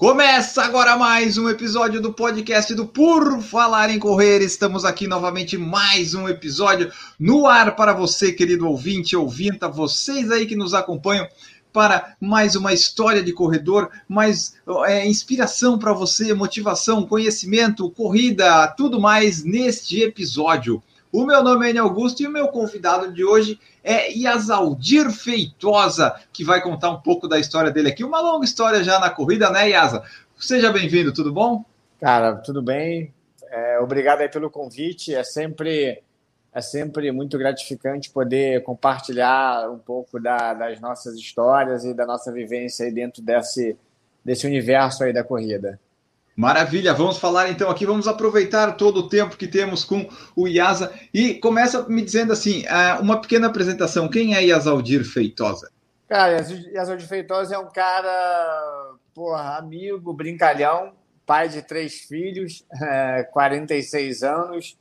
Começa 0.00 0.62
agora 0.62 0.96
mais 0.96 1.36
um 1.36 1.46
episódio 1.46 2.00
do 2.00 2.10
podcast 2.10 2.74
do 2.74 2.86
Por 2.86 3.42
Falar 3.42 3.90
em 3.90 3.98
Correr. 3.98 4.40
Estamos 4.40 4.82
aqui 4.82 5.06
novamente 5.06 5.58
mais 5.58 6.14
um 6.14 6.26
episódio 6.26 6.90
no 7.18 7.46
ar 7.46 7.76
para 7.76 7.92
você, 7.92 8.32
querido 8.32 8.66
ouvinte, 8.66 9.14
ouvinta, 9.14 9.68
vocês 9.68 10.30
aí 10.30 10.46
que 10.46 10.56
nos 10.56 10.72
acompanham 10.72 11.28
para 11.70 12.16
mais 12.18 12.56
uma 12.56 12.72
história 12.72 13.22
de 13.22 13.30
corredor, 13.34 13.90
mais 14.08 14.54
é, 14.86 15.06
inspiração 15.06 15.78
para 15.78 15.92
você, 15.92 16.32
motivação, 16.32 17.06
conhecimento, 17.06 17.90
corrida, 17.90 18.68
tudo 18.68 18.98
mais 18.98 19.44
neste 19.44 20.00
episódio. 20.00 20.82
O 21.12 21.26
meu 21.26 21.44
nome 21.44 21.70
é 21.70 21.76
Augusto 21.76 22.22
e 22.22 22.26
o 22.26 22.32
meu 22.32 22.48
convidado 22.48 23.12
de 23.12 23.22
hoje 23.22 23.60
é 23.82 24.10
Yasaldir 24.12 25.10
Feitosa, 25.10 26.14
que 26.32 26.44
vai 26.44 26.62
contar 26.62 26.90
um 26.90 27.00
pouco 27.00 27.26
da 27.26 27.38
história 27.38 27.70
dele 27.70 27.88
aqui. 27.88 28.04
Uma 28.04 28.20
longa 28.20 28.44
história 28.44 28.82
já 28.84 28.98
na 28.98 29.10
corrida, 29.10 29.50
né, 29.50 29.70
Yasa? 29.70 30.02
Seja 30.38 30.72
bem-vindo, 30.72 31.12
tudo 31.12 31.32
bom? 31.32 31.64
Cara, 32.00 32.36
tudo 32.36 32.62
bem. 32.62 33.12
É, 33.50 33.78
obrigado 33.80 34.20
aí 34.20 34.28
pelo 34.28 34.50
convite. 34.50 35.14
É 35.14 35.24
sempre, 35.24 36.02
é 36.52 36.60
sempre 36.60 37.10
muito 37.12 37.36
gratificante 37.36 38.10
poder 38.10 38.62
compartilhar 38.62 39.70
um 39.70 39.78
pouco 39.78 40.20
da, 40.20 40.54
das 40.54 40.80
nossas 40.80 41.14
histórias 41.16 41.84
e 41.84 41.92
da 41.92 42.06
nossa 42.06 42.32
vivência 42.32 42.86
aí 42.86 42.92
dentro 42.92 43.22
desse, 43.22 43.76
desse 44.24 44.46
universo 44.46 45.04
aí 45.04 45.12
da 45.12 45.24
corrida. 45.24 45.78
Maravilha, 46.40 46.94
vamos 46.94 47.18
falar 47.18 47.50
então 47.50 47.68
aqui, 47.68 47.84
vamos 47.84 48.08
aproveitar 48.08 48.72
todo 48.72 49.00
o 49.00 49.08
tempo 49.10 49.36
que 49.36 49.46
temos 49.46 49.84
com 49.84 50.08
o 50.34 50.48
Iasa 50.48 50.90
e 51.12 51.34
começa 51.34 51.86
me 51.86 52.00
dizendo 52.00 52.32
assim, 52.32 52.64
uma 53.02 53.20
pequena 53.20 53.48
apresentação, 53.48 54.08
quem 54.08 54.34
é 54.34 54.42
Yasaldir 54.42 55.04
Feitosa? 55.04 55.70
Cara, 56.08 56.42
Yasaldir 56.72 57.06
Feitosa 57.06 57.56
é 57.56 57.58
um 57.58 57.68
cara, 57.70 58.94
porra, 59.14 59.58
amigo, 59.58 60.14
brincalhão, 60.14 60.94
pai 61.26 61.50
de 61.50 61.60
três 61.60 61.96
filhos, 62.08 62.64
é, 62.82 63.22
46 63.24 64.22
anos, 64.22 64.78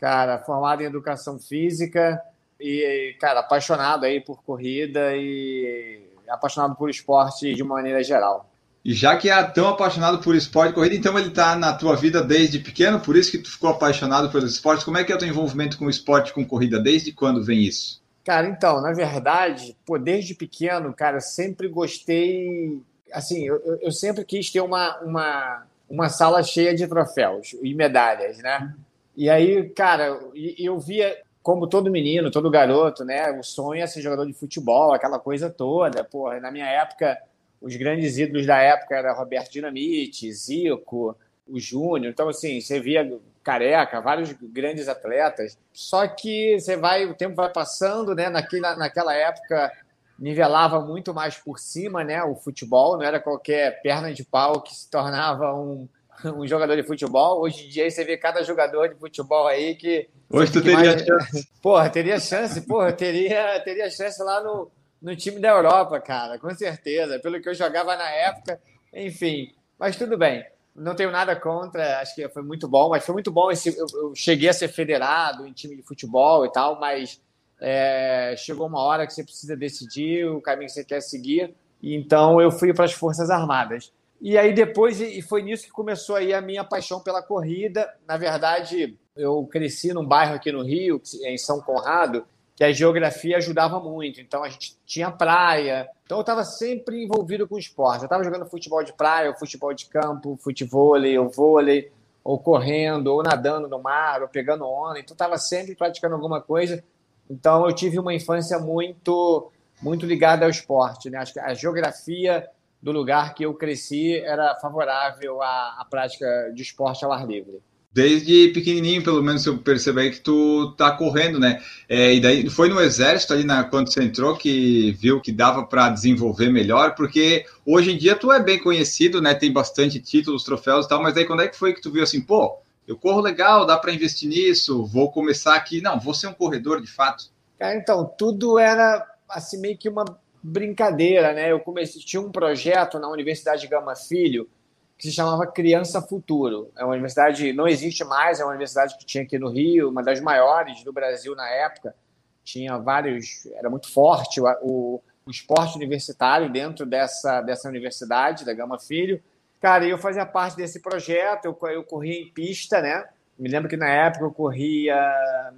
cara, 0.00 0.38
formado 0.38 0.80
em 0.80 0.86
educação 0.86 1.38
física 1.38 2.18
e, 2.58 3.14
cara, 3.20 3.40
apaixonado 3.40 4.06
aí 4.06 4.18
por 4.18 4.42
corrida 4.42 5.14
e 5.14 6.00
apaixonado 6.26 6.74
por 6.74 6.88
esporte 6.88 7.52
de 7.52 7.62
maneira 7.62 8.02
geral. 8.02 8.48
E 8.86 8.94
já 8.94 9.16
que 9.16 9.28
é 9.28 9.42
tão 9.42 9.66
apaixonado 9.66 10.20
por 10.20 10.36
esporte 10.36 10.72
corrida, 10.72 10.94
então 10.94 11.18
ele 11.18 11.26
está 11.26 11.56
na 11.56 11.72
tua 11.72 11.96
vida 11.96 12.22
desde 12.22 12.60
pequeno, 12.60 13.00
por 13.00 13.16
isso 13.16 13.32
que 13.32 13.38
tu 13.38 13.50
ficou 13.50 13.68
apaixonado 13.68 14.30
pelos 14.30 14.52
esportes. 14.52 14.84
Como 14.84 14.96
é 14.96 15.02
que 15.02 15.10
é 15.10 15.14
o 15.16 15.18
teu 15.18 15.26
envolvimento 15.26 15.76
com 15.76 15.90
esporte, 15.90 16.32
com 16.32 16.46
corrida? 16.46 16.78
Desde 16.78 17.10
quando 17.10 17.42
vem 17.44 17.64
isso? 17.64 18.00
Cara, 18.24 18.46
então, 18.46 18.80
na 18.80 18.92
verdade, 18.92 19.76
pô, 19.84 19.98
desde 19.98 20.36
pequeno, 20.36 20.92
cara, 20.92 21.18
sempre 21.18 21.66
gostei. 21.66 22.80
Assim, 23.12 23.48
eu, 23.48 23.60
eu 23.82 23.90
sempre 23.90 24.24
quis 24.24 24.52
ter 24.52 24.60
uma, 24.60 24.96
uma, 25.00 25.66
uma 25.90 26.08
sala 26.08 26.40
cheia 26.44 26.72
de 26.72 26.86
troféus 26.86 27.56
e 27.60 27.74
medalhas, 27.74 28.38
né? 28.38 28.72
E 29.16 29.28
aí, 29.28 29.68
cara, 29.70 30.16
eu 30.56 30.78
via, 30.78 31.12
como 31.42 31.66
todo 31.66 31.90
menino, 31.90 32.30
todo 32.30 32.48
garoto, 32.48 33.04
né? 33.04 33.32
O 33.32 33.42
sonho 33.42 33.82
é 33.82 33.86
ser 33.88 34.00
jogador 34.00 34.26
de 34.26 34.32
futebol, 34.32 34.94
aquela 34.94 35.18
coisa 35.18 35.50
toda. 35.50 36.04
Porra, 36.04 36.38
na 36.38 36.52
minha 36.52 36.66
época 36.66 37.18
os 37.60 37.74
grandes 37.76 38.18
ídolos 38.18 38.46
da 38.46 38.58
época 38.58 38.96
eram 38.96 39.14
Roberto 39.14 39.50
Dinamite, 39.50 40.32
Zico, 40.32 41.16
o 41.46 41.58
Júnior. 41.58 42.10
Então, 42.12 42.28
assim, 42.28 42.60
você 42.60 42.80
via 42.80 43.18
Careca, 43.42 44.00
vários 44.00 44.32
grandes 44.32 44.88
atletas. 44.88 45.56
Só 45.72 46.06
que 46.08 46.58
você 46.58 46.76
vai, 46.76 47.06
o 47.06 47.14
tempo 47.14 47.36
vai 47.36 47.50
passando, 47.52 48.14
né? 48.14 48.28
Naquela, 48.28 48.76
naquela 48.76 49.14
época 49.14 49.72
nivelava 50.18 50.80
muito 50.80 51.14
mais 51.14 51.36
por 51.36 51.58
cima, 51.58 52.02
né? 52.02 52.22
O 52.24 52.34
futebol 52.34 52.96
não 52.96 53.04
era 53.04 53.20
qualquer 53.20 53.80
perna 53.82 54.12
de 54.12 54.24
pau 54.24 54.62
que 54.62 54.74
se 54.74 54.90
tornava 54.90 55.54
um, 55.54 55.88
um 56.24 56.46
jogador 56.46 56.74
de 56.74 56.82
futebol. 56.82 57.40
Hoje 57.40 57.66
em 57.66 57.68
dia 57.68 57.88
você 57.90 58.04
vê 58.04 58.16
cada 58.16 58.42
jogador 58.42 58.88
de 58.88 58.96
futebol 58.96 59.46
aí 59.46 59.74
que. 59.76 60.08
Hoje 60.28 60.52
tu 60.52 60.62
teria 60.62 60.78
mais... 60.78 61.02
chance. 61.02 61.48
Porra, 61.62 61.88
teria 61.90 62.18
chance, 62.18 62.60
porra, 62.62 62.92
teria, 62.92 63.60
teria 63.60 63.88
chance 63.88 64.20
lá 64.22 64.42
no, 64.42 64.70
no 65.00 65.14
time 65.16 65.40
da 65.40 65.48
Europa, 65.48 66.00
cara, 66.00 66.38
com 66.38 66.52
certeza. 66.54 67.18
Pelo 67.18 67.40
que 67.40 67.48
eu 67.48 67.54
jogava 67.54 67.96
na 67.96 68.08
época, 68.10 68.60
enfim. 68.92 69.52
Mas 69.78 69.96
tudo 69.96 70.16
bem. 70.16 70.44
Não 70.74 70.94
tenho 70.94 71.10
nada 71.10 71.34
contra, 71.34 72.00
acho 72.00 72.14
que 72.14 72.28
foi 72.28 72.42
muito 72.42 72.68
bom, 72.68 72.90
mas 72.90 73.04
foi 73.04 73.14
muito 73.14 73.30
bom 73.30 73.50
esse. 73.50 73.76
Eu, 73.76 73.86
eu 73.94 74.14
cheguei 74.14 74.48
a 74.48 74.52
ser 74.52 74.68
federado 74.68 75.46
em 75.46 75.52
time 75.52 75.76
de 75.76 75.82
futebol 75.82 76.44
e 76.44 76.52
tal, 76.52 76.78
mas 76.78 77.20
é, 77.60 78.34
chegou 78.36 78.66
uma 78.66 78.80
hora 78.80 79.06
que 79.06 79.14
você 79.14 79.24
precisa 79.24 79.56
decidir 79.56 80.26
o 80.26 80.40
caminho 80.40 80.66
que 80.66 80.74
você 80.74 80.84
quer 80.84 81.00
seguir. 81.00 81.54
Então 81.82 82.40
eu 82.40 82.50
fui 82.50 82.74
para 82.74 82.84
as 82.84 82.92
Forças 82.92 83.30
Armadas. 83.30 83.92
E 84.20 84.36
aí 84.36 84.52
depois, 84.52 85.00
e 85.00 85.20
foi 85.22 85.42
nisso 85.42 85.64
que 85.64 85.70
começou 85.70 86.16
aí 86.16 86.32
a 86.32 86.40
minha 86.40 86.64
paixão 86.64 87.00
pela 87.00 87.22
corrida. 87.22 87.88
Na 88.06 88.16
verdade, 88.16 88.98
eu 89.16 89.46
cresci 89.46 89.92
num 89.92 90.04
bairro 90.04 90.34
aqui 90.34 90.52
no 90.52 90.62
Rio, 90.62 91.00
em 91.24 91.38
São 91.38 91.60
Conrado, 91.60 92.26
que 92.56 92.64
a 92.64 92.72
geografia 92.72 93.36
ajudava 93.36 93.78
muito. 93.78 94.18
Então 94.18 94.42
a 94.42 94.48
gente 94.48 94.78
tinha 94.86 95.10
praia. 95.10 95.88
Então 96.04 96.16
eu 96.16 96.22
estava 96.22 96.42
sempre 96.42 97.04
envolvido 97.04 97.46
com 97.46 97.58
esporte. 97.58 98.00
Eu 98.00 98.06
estava 98.06 98.24
jogando 98.24 98.46
futebol 98.46 98.82
de 98.82 98.94
praia, 98.94 99.28
ou 99.28 99.36
futebol 99.36 99.74
de 99.74 99.84
campo, 99.86 100.38
futebol, 100.42 100.96
ou 101.20 101.28
vôlei, 101.28 101.92
ou 102.24 102.38
correndo, 102.38 103.08
ou 103.08 103.22
nadando 103.22 103.68
no 103.68 103.78
mar, 103.78 104.22
ou 104.22 104.28
pegando 104.28 104.64
onda. 104.66 104.98
Então 104.98 105.12
estava 105.12 105.36
sempre 105.36 105.76
praticando 105.76 106.14
alguma 106.14 106.40
coisa. 106.40 106.82
Então 107.28 107.66
eu 107.66 107.74
tive 107.74 107.98
uma 107.98 108.14
infância 108.14 108.58
muito 108.58 109.52
muito 109.82 110.06
ligada 110.06 110.46
ao 110.46 110.50
esporte. 110.50 111.10
Né? 111.10 111.18
Acho 111.18 111.34
que 111.34 111.40
a 111.40 111.52
geografia 111.52 112.48
do 112.80 112.90
lugar 112.90 113.34
que 113.34 113.44
eu 113.44 113.52
cresci 113.52 114.18
era 114.18 114.54
favorável 114.54 115.42
à, 115.42 115.76
à 115.78 115.84
prática 115.84 116.50
de 116.54 116.62
esporte 116.62 117.04
ao 117.04 117.12
ar 117.12 117.26
livre 117.26 117.60
desde 117.96 118.48
pequenininho, 118.48 119.02
pelo 119.02 119.22
menos 119.22 119.46
eu 119.46 119.56
percebi 119.56 120.10
que 120.10 120.20
tu 120.20 120.74
tá 120.76 120.90
correndo, 120.90 121.40
né? 121.40 121.62
É, 121.88 122.12
e 122.12 122.20
daí 122.20 122.50
foi 122.50 122.68
no 122.68 122.78
exército 122.78 123.32
ali 123.32 123.42
na 123.42 123.64
quando 123.64 123.90
você 123.90 124.02
entrou 124.04 124.36
que 124.36 124.92
viu 125.00 125.18
que 125.18 125.32
dava 125.32 125.64
para 125.64 125.88
desenvolver 125.88 126.50
melhor, 126.50 126.94
porque 126.94 127.46
hoje 127.64 127.92
em 127.92 127.96
dia 127.96 128.14
tu 128.14 128.30
é 128.30 128.38
bem 128.38 128.58
conhecido, 128.58 129.22
né? 129.22 129.32
Tem 129.32 129.50
bastante 129.50 129.98
títulos, 129.98 130.44
troféus 130.44 130.84
e 130.84 130.88
tal, 130.90 131.02
mas 131.02 131.14
daí 131.14 131.24
quando 131.24 131.40
é 131.40 131.48
que 131.48 131.56
foi 131.56 131.72
que 131.72 131.80
tu 131.80 131.90
viu 131.90 132.02
assim, 132.02 132.20
pô, 132.20 132.58
eu 132.86 132.98
corro 132.98 133.22
legal, 133.22 133.64
dá 133.64 133.78
para 133.78 133.94
investir 133.94 134.28
nisso, 134.28 134.84
vou 134.84 135.10
começar 135.10 135.54
aqui, 135.54 135.80
não, 135.80 135.98
vou 135.98 136.12
ser 136.12 136.26
um 136.26 136.34
corredor 136.34 136.82
de 136.82 136.92
fato. 136.92 137.30
Cara, 137.58 137.74
então, 137.76 138.04
tudo 138.18 138.58
era 138.58 139.06
assim 139.26 139.58
meio 139.58 139.78
que 139.78 139.88
uma 139.88 140.04
brincadeira, 140.42 141.32
né? 141.32 141.50
Eu 141.50 141.60
comecei, 141.60 142.02
tinha 142.02 142.20
um 142.20 142.30
projeto 142.30 142.98
na 142.98 143.08
Universidade 143.08 143.66
Gama 143.66 143.96
Filho, 143.96 144.50
que 144.98 145.08
se 145.08 145.12
chamava 145.12 145.46
Criança 145.46 146.00
Futuro. 146.00 146.70
É 146.76 146.84
uma 146.84 146.92
universidade, 146.92 147.52
não 147.52 147.68
existe 147.68 148.02
mais, 148.04 148.40
é 148.40 148.44
uma 148.44 148.50
universidade 148.50 148.96
que 148.96 149.04
tinha 149.04 149.24
aqui 149.24 149.38
no 149.38 149.50
Rio, 149.50 149.90
uma 149.90 150.02
das 150.02 150.20
maiores 150.20 150.82
do 150.82 150.92
Brasil 150.92 151.34
na 151.34 151.48
época. 151.48 151.94
Tinha 152.42 152.78
vários, 152.78 153.46
era 153.54 153.68
muito 153.68 153.92
forte 153.92 154.40
o, 154.40 154.46
o, 154.62 155.02
o 155.26 155.30
esporte 155.30 155.76
universitário 155.76 156.50
dentro 156.50 156.86
dessa, 156.86 157.42
dessa 157.42 157.68
universidade, 157.68 158.44
da 158.44 158.54
Gama 158.54 158.78
Filho. 158.78 159.22
Cara, 159.60 159.86
eu 159.86 159.98
fazia 159.98 160.24
parte 160.24 160.56
desse 160.56 160.80
projeto, 160.80 161.44
eu, 161.44 161.58
eu 161.70 161.84
corria 161.84 162.20
em 162.20 162.30
pista, 162.30 162.80
né? 162.80 163.06
Me 163.38 163.50
lembro 163.50 163.68
que 163.68 163.76
na 163.76 163.88
época 163.88 164.24
eu 164.24 164.32
corria 164.32 164.96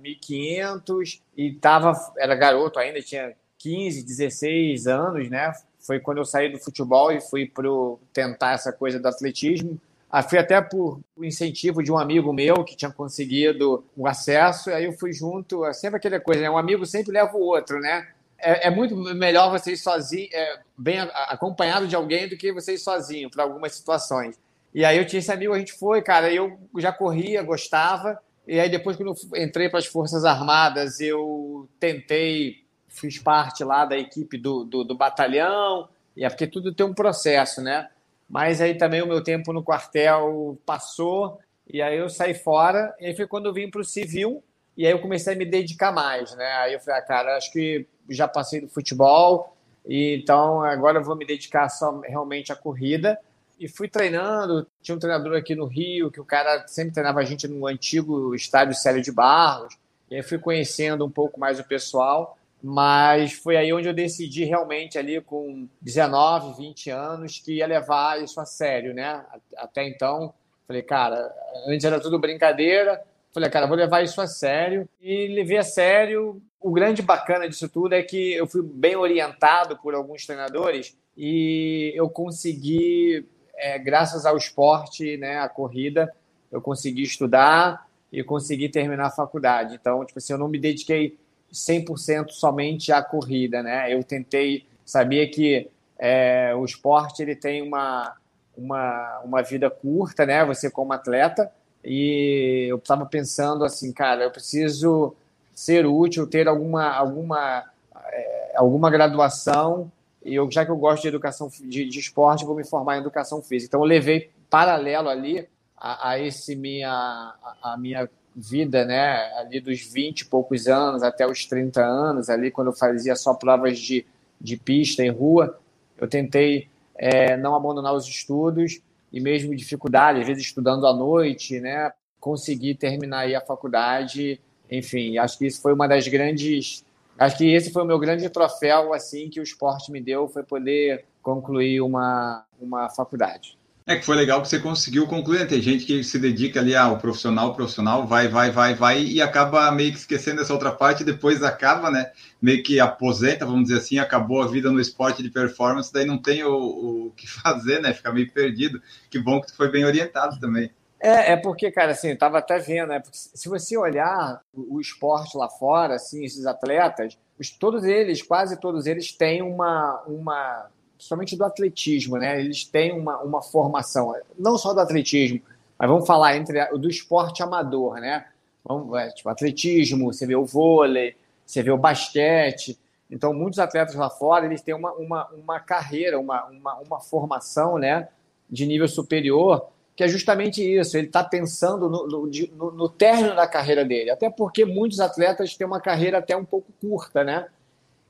1.500 0.02 1.20
e 1.36 1.52
tava, 1.52 1.92
era 2.16 2.34
garoto 2.34 2.78
ainda, 2.78 3.00
tinha 3.00 3.34
15, 3.58 4.04
16 4.04 4.86
anos, 4.88 5.30
né? 5.30 5.52
Foi 5.88 5.98
quando 5.98 6.18
eu 6.18 6.24
saí 6.26 6.52
do 6.52 6.58
futebol 6.58 7.10
e 7.10 7.18
fui 7.18 7.46
para 7.46 7.66
tentar 8.12 8.52
essa 8.52 8.70
coisa 8.70 9.00
do 9.00 9.08
atletismo. 9.08 9.80
Ah, 10.10 10.22
fui 10.22 10.38
até 10.38 10.60
por 10.60 11.00
incentivo 11.18 11.82
de 11.82 11.90
um 11.90 11.96
amigo 11.96 12.30
meu 12.30 12.62
que 12.62 12.76
tinha 12.76 12.90
conseguido 12.90 13.82
o 13.96 14.06
acesso, 14.06 14.68
aí 14.68 14.84
eu 14.84 14.92
fui 14.92 15.14
junto, 15.14 15.64
é 15.64 15.72
sempre 15.72 15.96
aquela 15.96 16.20
coisa, 16.20 16.42
né? 16.42 16.50
um 16.50 16.58
amigo 16.58 16.84
sempre 16.84 17.12
leva 17.12 17.34
o 17.34 17.40
outro, 17.40 17.80
né? 17.80 18.06
É, 18.38 18.68
é 18.68 18.70
muito 18.70 18.94
melhor 18.94 19.50
você 19.50 19.72
ir 19.72 19.76
sozinho, 19.78 20.28
é, 20.30 20.60
bem 20.76 20.98
acompanhado 20.98 21.88
de 21.88 21.96
alguém 21.96 22.28
do 22.28 22.36
que 22.36 22.52
você 22.52 22.74
ir 22.74 22.78
sozinho 22.78 23.30
para 23.30 23.44
algumas 23.44 23.74
situações. 23.74 24.38
E 24.74 24.84
aí 24.84 24.98
eu 24.98 25.06
tinha 25.06 25.20
esse 25.20 25.32
amigo, 25.32 25.54
a 25.54 25.58
gente 25.58 25.72
foi, 25.72 26.02
cara, 26.02 26.30
eu 26.30 26.58
já 26.76 26.92
corria, 26.92 27.42
gostava, 27.42 28.18
e 28.46 28.60
aí 28.60 28.68
depois 28.68 28.94
quando 28.94 29.14
eu 29.14 29.42
entrei 29.42 29.70
para 29.70 29.78
as 29.78 29.86
Forças 29.86 30.26
Armadas, 30.26 31.00
eu 31.00 31.66
tentei 31.80 32.67
fiz 32.98 33.18
parte 33.18 33.64
lá 33.64 33.84
da 33.84 33.96
equipe 33.96 34.36
do, 34.36 34.64
do, 34.64 34.84
do, 34.84 34.94
batalhão, 34.94 35.88
e 36.16 36.24
é 36.24 36.28
porque 36.28 36.46
tudo 36.46 36.74
tem 36.74 36.84
um 36.84 36.94
processo, 36.94 37.62
né? 37.62 37.88
Mas 38.28 38.60
aí 38.60 38.76
também 38.76 39.02
o 39.02 39.06
meu 39.06 39.22
tempo 39.22 39.52
no 39.52 39.62
quartel 39.62 40.58
passou, 40.66 41.38
e 41.70 41.80
aí 41.80 41.96
eu 41.96 42.08
saí 42.08 42.34
fora, 42.34 42.94
e 43.00 43.06
aí 43.06 43.16
foi 43.16 43.26
quando 43.26 43.46
eu 43.46 43.52
vim 43.52 43.70
para 43.70 43.80
o 43.80 43.84
civil, 43.84 44.42
E 44.76 44.86
aí 44.86 44.92
eu 44.92 45.00
comecei 45.00 45.34
a 45.34 45.36
me 45.36 45.44
dedicar 45.44 45.90
mais, 45.92 46.34
né? 46.36 46.52
Aí 46.58 46.74
eu 46.74 46.80
falei, 46.80 47.00
ah, 47.00 47.02
cara, 47.02 47.36
acho 47.36 47.52
que 47.52 47.86
já 48.08 48.28
passei 48.28 48.60
do 48.60 48.68
futebol, 48.68 49.56
e 49.86 50.16
então 50.16 50.62
agora 50.62 50.98
eu 50.98 51.04
vou 51.04 51.16
me 51.16 51.26
dedicar 51.26 51.68
só 51.68 51.98
realmente 52.00 52.52
à 52.52 52.56
corrida. 52.56 53.18
E 53.58 53.66
fui 53.66 53.88
treinando. 53.88 54.66
Tinha 54.80 54.94
um 54.94 55.00
treinador 55.00 55.36
aqui 55.36 55.54
no 55.54 55.66
Rio 55.66 56.12
que 56.12 56.20
o 56.20 56.24
cara 56.24 56.64
sempre 56.68 56.92
treinava 56.92 57.20
a 57.20 57.24
gente 57.24 57.48
no 57.48 57.66
antigo 57.66 58.34
estádio 58.34 58.74
Célio 58.74 59.02
de 59.02 59.10
Barros. 59.10 59.76
E 60.10 60.14
aí 60.14 60.22
fui 60.22 60.38
conhecendo 60.38 61.04
um 61.04 61.10
pouco 61.10 61.40
mais 61.40 61.58
o 61.58 61.64
pessoal. 61.64 62.37
Mas 62.62 63.32
foi 63.34 63.56
aí 63.56 63.72
onde 63.72 63.88
eu 63.88 63.94
decidi 63.94 64.44
realmente 64.44 64.98
ali 64.98 65.20
com 65.20 65.68
19, 65.80 66.56
20 66.60 66.90
anos 66.90 67.38
que 67.38 67.58
ia 67.58 67.66
levar 67.66 68.22
isso 68.22 68.40
a 68.40 68.44
sério, 68.44 68.92
né? 68.92 69.24
Até 69.56 69.86
então, 69.86 70.34
falei, 70.66 70.82
cara, 70.82 71.32
antes 71.68 71.84
era 71.84 72.00
tudo 72.00 72.18
brincadeira, 72.18 73.00
Falei, 73.32 73.50
cara, 73.50 73.66
vou 73.66 73.76
levar 73.76 74.02
isso 74.02 74.20
a 74.20 74.26
sério. 74.26 74.88
E 75.00 75.28
levei 75.28 75.58
a 75.58 75.62
sério. 75.62 76.42
O 76.60 76.72
grande 76.72 77.02
bacana 77.02 77.48
disso 77.48 77.68
tudo 77.68 77.94
é 77.94 78.02
que 78.02 78.32
eu 78.32 78.46
fui 78.46 78.62
bem 78.62 78.96
orientado 78.96 79.76
por 79.78 79.94
alguns 79.94 80.26
treinadores 80.26 80.96
e 81.16 81.92
eu 81.94 82.08
consegui, 82.08 83.24
é, 83.54 83.78
graças 83.78 84.26
ao 84.26 84.36
esporte, 84.36 85.16
né, 85.16 85.38
a 85.38 85.48
corrida, 85.48 86.12
eu 86.50 86.60
consegui 86.60 87.02
estudar 87.02 87.86
e 88.12 88.24
consegui 88.24 88.68
terminar 88.68 89.06
a 89.06 89.10
faculdade. 89.10 89.76
Então, 89.80 90.04
tipo 90.04 90.18
assim, 90.18 90.32
eu 90.32 90.38
não 90.38 90.48
me 90.48 90.58
dediquei 90.58 91.16
100% 91.52 92.30
somente 92.30 92.92
à 92.92 93.02
corrida, 93.02 93.62
né? 93.62 93.92
Eu 93.92 94.02
tentei, 94.04 94.66
sabia 94.84 95.28
que 95.30 95.68
é, 95.98 96.54
o 96.54 96.64
esporte 96.64 97.22
ele 97.22 97.34
tem 97.34 97.62
uma, 97.62 98.14
uma, 98.56 99.20
uma 99.24 99.42
vida 99.42 99.70
curta, 99.70 100.26
né? 100.26 100.44
Você 100.44 100.70
como 100.70 100.92
atleta, 100.92 101.50
e 101.84 102.66
eu 102.68 102.76
estava 102.76 103.06
pensando 103.06 103.64
assim, 103.64 103.92
cara, 103.92 104.24
eu 104.24 104.30
preciso 104.30 105.14
ser 105.54 105.86
útil, 105.86 106.26
ter 106.26 106.46
alguma, 106.46 106.92
alguma, 106.92 107.64
é, 108.12 108.52
alguma 108.56 108.90
graduação, 108.90 109.90
e 110.24 110.34
eu, 110.34 110.50
já 110.50 110.64
que 110.64 110.70
eu 110.70 110.76
gosto 110.76 111.02
de 111.02 111.08
educação 111.08 111.50
de, 111.60 111.88
de 111.88 111.98
esporte, 111.98 112.44
vou 112.44 112.54
me 112.54 112.64
formar 112.64 112.96
em 112.96 113.00
educação 113.00 113.42
física. 113.42 113.70
Então, 113.70 113.80
eu 113.80 113.86
levei 113.86 114.30
paralelo 114.50 115.08
ali 115.08 115.48
a, 115.76 116.10
a 116.10 116.18
esse 116.18 116.54
minha, 116.54 116.90
a, 116.90 117.72
a, 117.72 117.76
minha 117.76 118.08
vida, 118.34 118.84
né, 118.84 119.32
ali 119.36 119.60
dos 119.60 119.80
20 119.80 120.20
e 120.20 120.24
poucos 120.26 120.68
anos 120.68 121.02
até 121.02 121.26
os 121.26 121.44
30 121.46 121.84
anos, 121.84 122.30
ali 122.30 122.50
quando 122.50 122.68
eu 122.68 122.72
fazia 122.72 123.16
só 123.16 123.34
provas 123.34 123.78
de, 123.78 124.06
de 124.40 124.56
pista 124.56 125.02
em 125.02 125.10
rua, 125.10 125.58
eu 125.98 126.06
tentei 126.06 126.68
é, 126.94 127.36
não 127.36 127.54
abandonar 127.54 127.94
os 127.94 128.06
estudos 128.06 128.80
e 129.12 129.20
mesmo 129.20 129.54
dificuldade, 129.54 130.20
às 130.20 130.26
vezes 130.26 130.44
estudando 130.44 130.86
à 130.86 130.94
noite, 130.94 131.60
né? 131.60 131.92
Conseguir 132.20 132.74
terminar 132.74 133.20
aí 133.20 133.34
a 133.34 133.40
faculdade, 133.40 134.40
enfim, 134.70 135.18
acho 135.18 135.38
que 135.38 135.46
isso 135.46 135.60
foi 135.60 135.72
uma 135.72 135.88
das 135.88 136.06
grandes, 136.06 136.84
acho 137.18 137.38
que 137.38 137.52
esse 137.52 137.72
foi 137.72 137.82
o 137.82 137.86
meu 137.86 137.98
grande 137.98 138.28
troféu 138.28 138.92
assim 138.92 139.28
que 139.28 139.40
o 139.40 139.42
esporte 139.42 139.90
me 139.90 140.00
deu, 140.00 140.28
foi 140.28 140.42
poder 140.42 141.04
concluir 141.22 141.80
uma 141.80 142.44
uma 142.60 142.88
faculdade. 142.90 143.57
É 143.88 143.96
que 143.96 144.04
foi 144.04 144.16
legal 144.16 144.42
que 144.42 144.48
você 144.48 144.58
conseguiu 144.58 145.06
concluir. 145.06 145.40
Né? 145.40 145.46
Tem 145.46 145.62
gente 145.62 145.86
que 145.86 146.04
se 146.04 146.18
dedica 146.18 146.60
ali 146.60 146.76
ao 146.76 146.98
profissional, 146.98 147.54
profissional, 147.54 148.06
vai, 148.06 148.28
vai, 148.28 148.50
vai, 148.50 148.74
vai, 148.74 149.02
e 149.02 149.22
acaba 149.22 149.72
meio 149.72 149.92
que 149.92 149.98
esquecendo 149.98 150.42
essa 150.42 150.52
outra 150.52 150.70
parte, 150.70 151.02
depois 151.02 151.42
acaba, 151.42 151.90
né? 151.90 152.12
Meio 152.40 152.62
que 152.62 152.78
aposenta, 152.78 153.46
vamos 153.46 153.68
dizer 153.68 153.78
assim, 153.78 153.98
acabou 153.98 154.42
a 154.42 154.46
vida 154.46 154.70
no 154.70 154.78
esporte 154.78 155.22
de 155.22 155.30
performance, 155.30 155.90
daí 155.90 156.04
não 156.04 156.20
tem 156.20 156.44
o, 156.44 157.06
o 157.06 157.12
que 157.16 157.26
fazer, 157.40 157.80
né? 157.80 157.94
Fica 157.94 158.12
meio 158.12 158.30
perdido. 158.30 158.78
Que 159.08 159.18
bom 159.18 159.40
que 159.40 159.46
tu 159.46 159.56
foi 159.56 159.70
bem 159.70 159.86
orientado 159.86 160.38
também. 160.38 160.70
É, 161.00 161.32
é 161.32 161.36
porque, 161.38 161.70
cara, 161.70 161.92
assim, 161.92 162.10
eu 162.10 162.18
tava 162.18 162.38
até 162.38 162.58
vendo, 162.58 162.88
né? 162.88 163.00
Porque 163.00 163.16
se 163.16 163.48
você 163.48 163.74
olhar 163.78 164.42
o, 164.52 164.78
esporte 164.82 165.34
lá 165.34 165.48
fora, 165.48 165.94
assim, 165.94 166.26
esses 166.26 166.44
atletas, 166.44 167.16
os, 167.40 167.48
todos 167.48 167.84
eles, 167.84 168.20
quase 168.20 168.60
todos 168.60 168.84
eles, 168.84 169.12
têm 169.12 169.40
uma, 169.40 170.02
uma 170.06 170.66
principalmente 170.98 171.36
do 171.36 171.44
atletismo, 171.44 172.18
né? 172.18 172.40
Eles 172.40 172.64
têm 172.64 172.92
uma, 172.92 173.18
uma 173.22 173.40
formação, 173.40 174.14
não 174.36 174.58
só 174.58 174.74
do 174.74 174.80
atletismo, 174.80 175.40
mas 175.78 175.88
vamos 175.88 176.06
falar 176.06 176.36
entre 176.36 176.66
do 176.76 176.90
esporte 176.90 177.40
amador, 177.40 178.00
né? 178.00 178.26
Vamos, 178.64 178.98
é, 178.98 179.08
tipo, 179.10 179.28
atletismo, 179.28 180.12
você 180.12 180.26
vê 180.26 180.34
o 180.34 180.44
vôlei, 180.44 181.14
você 181.46 181.62
vê 181.62 181.70
o 181.70 181.78
basquete. 181.78 182.76
Então, 183.08 183.32
muitos 183.32 183.60
atletas 183.60 183.94
lá 183.94 184.10
fora, 184.10 184.44
eles 184.44 184.60
têm 184.60 184.74
uma, 184.74 184.92
uma, 184.94 185.28
uma 185.28 185.60
carreira, 185.60 186.18
uma, 186.18 186.44
uma, 186.46 186.74
uma 186.80 187.00
formação, 187.00 187.78
né? 187.78 188.08
De 188.50 188.66
nível 188.66 188.88
superior, 188.88 189.68
que 189.94 190.02
é 190.02 190.08
justamente 190.08 190.62
isso. 190.62 190.98
Ele 190.98 191.06
está 191.06 191.22
pensando 191.22 191.88
no, 191.88 192.06
no, 192.06 192.70
no 192.72 192.88
término 192.88 193.36
da 193.36 193.46
carreira 193.46 193.84
dele. 193.84 194.10
Até 194.10 194.28
porque 194.28 194.64
muitos 194.64 194.98
atletas 194.98 195.56
têm 195.56 195.66
uma 195.66 195.80
carreira 195.80 196.18
até 196.18 196.36
um 196.36 196.44
pouco 196.44 196.72
curta, 196.80 197.22
né? 197.22 197.46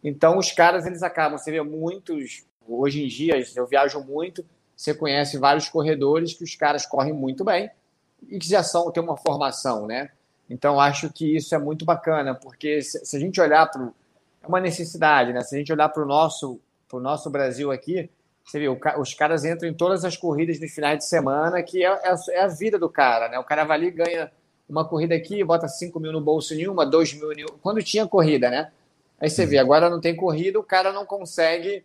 Então, 0.03 0.39
os 0.39 0.51
caras, 0.53 0.87
eles 0.87 1.03
acabam, 1.03 1.37
você 1.37 1.51
vê 1.51 1.61
muitos 1.61 2.48
Hoje 2.69 3.05
em 3.05 3.09
dia, 3.09 3.43
eu 3.57 3.67
viajo 3.67 4.01
muito, 4.01 4.45
você 4.77 4.95
conhece 4.95 5.39
vários 5.39 5.69
corredores 5.69 6.35
que 6.35 6.45
os 6.45 6.55
caras 6.55 6.85
correm 6.87 7.13
muito 7.13 7.45
bem 7.45 7.71
e 8.29 8.39
que 8.39 8.49
já 8.49 8.63
são, 8.63 8.91
têm 8.91 9.03
uma 9.03 9.17
formação, 9.17 9.87
né? 9.87 10.11
Então, 10.51 10.81
acho 10.81 11.13
que 11.13 11.37
isso 11.37 11.55
é 11.55 11.59
muito 11.59 11.85
bacana, 11.85 12.35
porque 12.35 12.81
se, 12.83 13.05
se 13.05 13.17
a 13.17 13.21
gente 13.21 13.41
olhar 13.41 13.71
para. 13.71 13.91
É 14.43 14.47
uma 14.47 14.61
necessidade, 14.61 15.33
né? 15.33 15.41
Se 15.43 15.55
a 15.55 15.59
gente 15.59 15.73
olhar 15.73 15.89
para 15.89 16.03
o 16.03 16.07
nosso, 16.07 16.61
pro 16.89 17.01
nosso 17.01 17.29
Brasil 17.29 17.73
aqui, 17.73 18.09
você 18.45 18.59
vê, 18.59 18.69
os 18.69 19.13
caras 19.13 19.45
entram 19.45 19.69
em 19.69 19.75
todas 19.75 20.05
as 20.05 20.17
corridas 20.17 20.59
de 20.59 20.69
finais 20.69 20.99
de 20.99 21.05
semana, 21.05 21.63
que 21.63 21.85
é, 21.85 21.89
é, 21.89 22.15
é, 22.31 22.41
a 22.41 22.47
vida 22.47 22.79
do 22.79 22.89
cara, 22.89 23.29
né? 23.29 23.39
O 23.39 23.45
cara 23.45 23.65
vai 23.65 23.77
ali 23.77 23.91
ganha 23.91 24.31
uma 24.69 24.87
corrida 24.87 25.15
aqui, 25.15 25.43
bota 25.45 25.69
5 25.69 25.99
mil 26.01 26.13
no 26.13 26.21
bolso 26.21 26.55
nenhuma, 26.55 26.87
2 26.87 27.15
mil. 27.15 27.49
Quando 27.61 27.83
tinha 27.83 28.07
corrida, 28.07 28.49
né? 28.49 28.71
Aí 29.21 29.29
você 29.29 29.45
vê, 29.45 29.59
agora 29.59 29.91
não 29.91 30.01
tem 30.01 30.17
corrida, 30.17 30.59
o 30.59 30.63
cara 30.63 30.93
não 30.93 31.05
consegue 31.05 31.85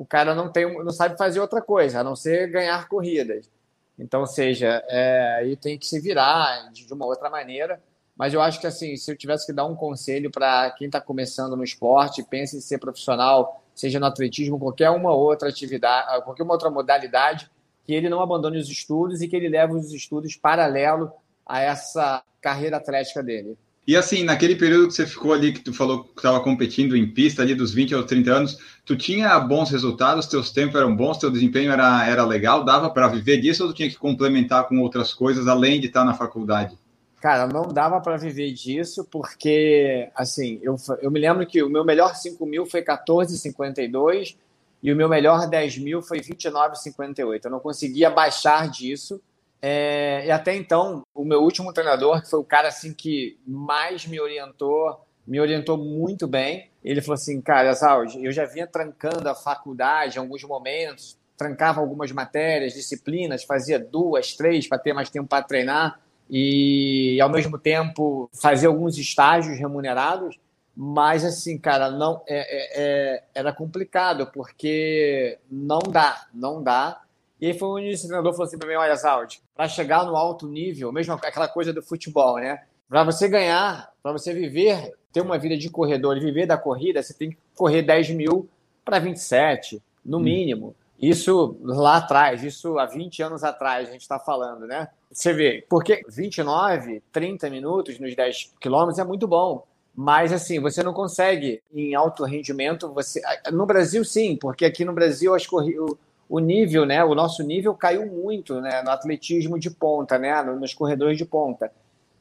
o 0.00 0.06
cara 0.06 0.34
não 0.34 0.50
tem, 0.50 0.82
não 0.82 0.92
sabe 0.92 1.18
fazer 1.18 1.40
outra 1.40 1.60
coisa, 1.60 2.00
a 2.00 2.04
não 2.04 2.16
ser 2.16 2.50
ganhar 2.50 2.88
corridas. 2.88 3.50
Então, 3.98 4.24
seja, 4.24 4.82
é, 4.88 5.34
aí 5.40 5.56
tem 5.56 5.78
que 5.78 5.86
se 5.86 6.00
virar 6.00 6.72
de 6.72 6.90
uma 6.90 7.04
outra 7.04 7.28
maneira. 7.28 7.82
Mas 8.16 8.32
eu 8.32 8.40
acho 8.40 8.58
que 8.58 8.66
assim, 8.66 8.96
se 8.96 9.12
eu 9.12 9.16
tivesse 9.16 9.44
que 9.44 9.52
dar 9.52 9.66
um 9.66 9.76
conselho 9.76 10.30
para 10.30 10.70
quem 10.70 10.86
está 10.86 11.02
começando 11.02 11.54
no 11.54 11.62
esporte, 11.62 12.22
pense 12.22 12.56
em 12.56 12.62
ser 12.62 12.78
profissional, 12.78 13.62
seja 13.74 14.00
no 14.00 14.06
atletismo, 14.06 14.58
qualquer 14.58 14.88
uma 14.88 15.12
outra 15.12 15.50
atividade, 15.50 16.24
qualquer 16.24 16.44
uma 16.44 16.54
outra 16.54 16.70
modalidade, 16.70 17.50
que 17.84 17.92
ele 17.92 18.08
não 18.08 18.22
abandone 18.22 18.56
os 18.56 18.70
estudos 18.70 19.20
e 19.20 19.28
que 19.28 19.36
ele 19.36 19.50
leve 19.50 19.74
os 19.74 19.92
estudos 19.92 20.34
paralelo 20.34 21.12
a 21.44 21.60
essa 21.60 22.22
carreira 22.40 22.78
atlética 22.78 23.22
dele. 23.22 23.54
E 23.86 23.96
assim, 23.96 24.22
naquele 24.22 24.54
período 24.56 24.88
que 24.88 24.94
você 24.94 25.06
ficou 25.06 25.32
ali, 25.32 25.52
que 25.52 25.60
tu 25.60 25.72
falou 25.72 26.04
que 26.04 26.18
estava 26.18 26.40
competindo 26.40 26.96
em 26.96 27.08
pista 27.08 27.42
ali 27.42 27.54
dos 27.54 27.72
20 27.72 27.94
aos 27.94 28.04
30 28.04 28.30
anos, 28.30 28.58
tu 28.84 28.96
tinha 28.96 29.38
bons 29.40 29.70
resultados, 29.70 30.26
teus 30.26 30.52
tempos 30.52 30.76
eram 30.76 30.94
bons, 30.94 31.18
teu 31.18 31.30
desempenho 31.30 31.72
era, 31.72 32.06
era 32.06 32.24
legal, 32.24 32.64
dava 32.64 32.90
para 32.90 33.08
viver 33.08 33.38
disso 33.38 33.64
ou 33.64 33.70
tu 33.70 33.74
tinha 33.74 33.88
que 33.88 33.96
complementar 33.96 34.68
com 34.68 34.78
outras 34.80 35.14
coisas 35.14 35.48
além 35.48 35.80
de 35.80 35.86
estar 35.86 36.04
na 36.04 36.14
faculdade? 36.14 36.78
Cara, 37.20 37.46
não 37.46 37.68
dava 37.68 38.00
para 38.00 38.16
viver 38.16 38.50
disso, 38.52 39.06
porque, 39.10 40.08
assim, 40.14 40.58
eu, 40.62 40.76
eu 41.02 41.10
me 41.10 41.20
lembro 41.20 41.46
que 41.46 41.62
o 41.62 41.68
meu 41.68 41.84
melhor 41.84 42.14
5 42.14 42.46
mil 42.46 42.64
foi 42.64 42.82
14,52 42.82 44.36
e 44.82 44.90
o 44.90 44.96
meu 44.96 45.08
melhor 45.08 45.46
10 45.46 45.78
mil 45.78 46.00
foi 46.00 46.20
29,58. 46.20 47.44
Eu 47.44 47.50
não 47.50 47.60
conseguia 47.60 48.08
baixar 48.08 48.70
disso. 48.70 49.20
É, 49.62 50.24
e 50.26 50.30
até 50.30 50.54
então, 50.54 51.02
o 51.14 51.24
meu 51.24 51.42
último 51.42 51.72
treinador, 51.72 52.22
que 52.22 52.30
foi 52.30 52.40
o 52.40 52.44
cara 52.44 52.68
assim 52.68 52.94
que 52.94 53.38
mais 53.46 54.06
me 54.06 54.18
orientou, 54.20 55.04
me 55.26 55.40
orientou 55.40 55.76
muito 55.76 56.26
bem. 56.26 56.70
Ele 56.82 57.00
falou 57.02 57.14
assim, 57.14 57.40
cara, 57.40 57.72
Zaldi, 57.74 58.24
eu 58.24 58.32
já 58.32 58.46
vinha 58.46 58.66
trancando 58.66 59.28
a 59.28 59.34
faculdade 59.34 60.16
em 60.16 60.20
alguns 60.20 60.42
momentos, 60.44 61.18
trancava 61.36 61.80
algumas 61.80 62.10
matérias, 62.10 62.72
disciplinas, 62.72 63.44
fazia 63.44 63.78
duas, 63.78 64.34
três 64.34 64.66
para 64.66 64.78
ter 64.78 64.92
mais 64.92 65.10
tempo 65.10 65.28
para 65.28 65.44
treinar 65.44 66.00
e 66.28 67.20
ao 67.20 67.28
mesmo 67.28 67.58
tempo 67.58 68.30
fazia 68.32 68.68
alguns 68.68 68.96
estágios 68.96 69.58
remunerados. 69.58 70.38
Mas 70.76 71.24
assim, 71.24 71.58
cara, 71.58 71.90
não 71.90 72.22
é, 72.26 72.38
é, 72.38 72.82
é 72.82 73.24
era 73.34 73.52
complicado 73.52 74.30
porque 74.32 75.38
não 75.50 75.80
dá, 75.80 76.26
não 76.32 76.62
dá. 76.62 77.02
E 77.40 77.46
aí 77.46 77.58
foi 77.58 77.68
onde 77.68 77.94
o 77.94 77.98
treinador 77.98 78.32
falou 78.32 78.46
assim 78.46 78.58
para 78.58 78.68
mim: 78.68 78.74
olha, 78.74 78.94
Zaldi, 78.96 79.40
para 79.54 79.68
chegar 79.68 80.04
no 80.04 80.16
alto 80.16 80.46
nível, 80.46 80.92
mesmo 80.92 81.14
aquela 81.14 81.48
coisa 81.48 81.72
do 81.72 81.82
futebol, 81.82 82.36
né? 82.36 82.62
Para 82.88 83.04
você 83.04 83.28
ganhar, 83.28 83.90
para 84.02 84.12
você 84.12 84.34
viver, 84.34 84.92
ter 85.12 85.20
uma 85.20 85.38
vida 85.38 85.56
de 85.56 85.70
corredor 85.70 86.16
e 86.16 86.20
viver 86.20 86.46
da 86.46 86.58
corrida, 86.58 87.02
você 87.02 87.14
tem 87.14 87.30
que 87.30 87.38
correr 87.54 87.82
10 87.82 88.10
mil 88.10 88.48
para 88.84 88.98
27, 88.98 89.80
no 90.04 90.18
hum. 90.18 90.20
mínimo. 90.20 90.74
Isso 91.00 91.56
lá 91.62 91.96
atrás, 91.96 92.44
isso 92.44 92.78
há 92.78 92.84
20 92.84 93.22
anos 93.22 93.42
atrás, 93.42 93.88
a 93.88 93.92
gente 93.92 94.02
está 94.02 94.18
falando, 94.18 94.66
né? 94.66 94.88
Você 95.10 95.32
vê, 95.32 95.64
porque 95.68 96.02
29, 96.06 97.02
30 97.10 97.48
minutos 97.48 97.98
nos 97.98 98.14
10 98.14 98.52
quilômetros 98.60 98.98
é 98.98 99.04
muito 99.04 99.26
bom. 99.26 99.66
Mas 99.94 100.32
assim, 100.32 100.60
você 100.60 100.82
não 100.82 100.92
consegue 100.92 101.62
em 101.72 101.94
alto 101.94 102.24
rendimento. 102.24 102.92
Você 102.92 103.20
no 103.52 103.66
Brasil 103.66 104.04
sim, 104.04 104.36
porque 104.36 104.64
aqui 104.64 104.84
no 104.84 104.92
Brasil 104.92 105.34
as 105.34 105.46
corridas 105.46 105.90
o 106.30 106.38
nível, 106.38 106.86
né, 106.86 107.02
o 107.02 107.12
nosso 107.12 107.42
nível 107.42 107.74
caiu 107.74 108.06
muito 108.06 108.60
né, 108.60 108.82
no 108.82 108.90
atletismo 108.90 109.58
de 109.58 109.68
ponta, 109.68 110.16
né, 110.16 110.40
nos 110.44 110.72
corredores 110.72 111.18
de 111.18 111.24
ponta. 111.24 111.72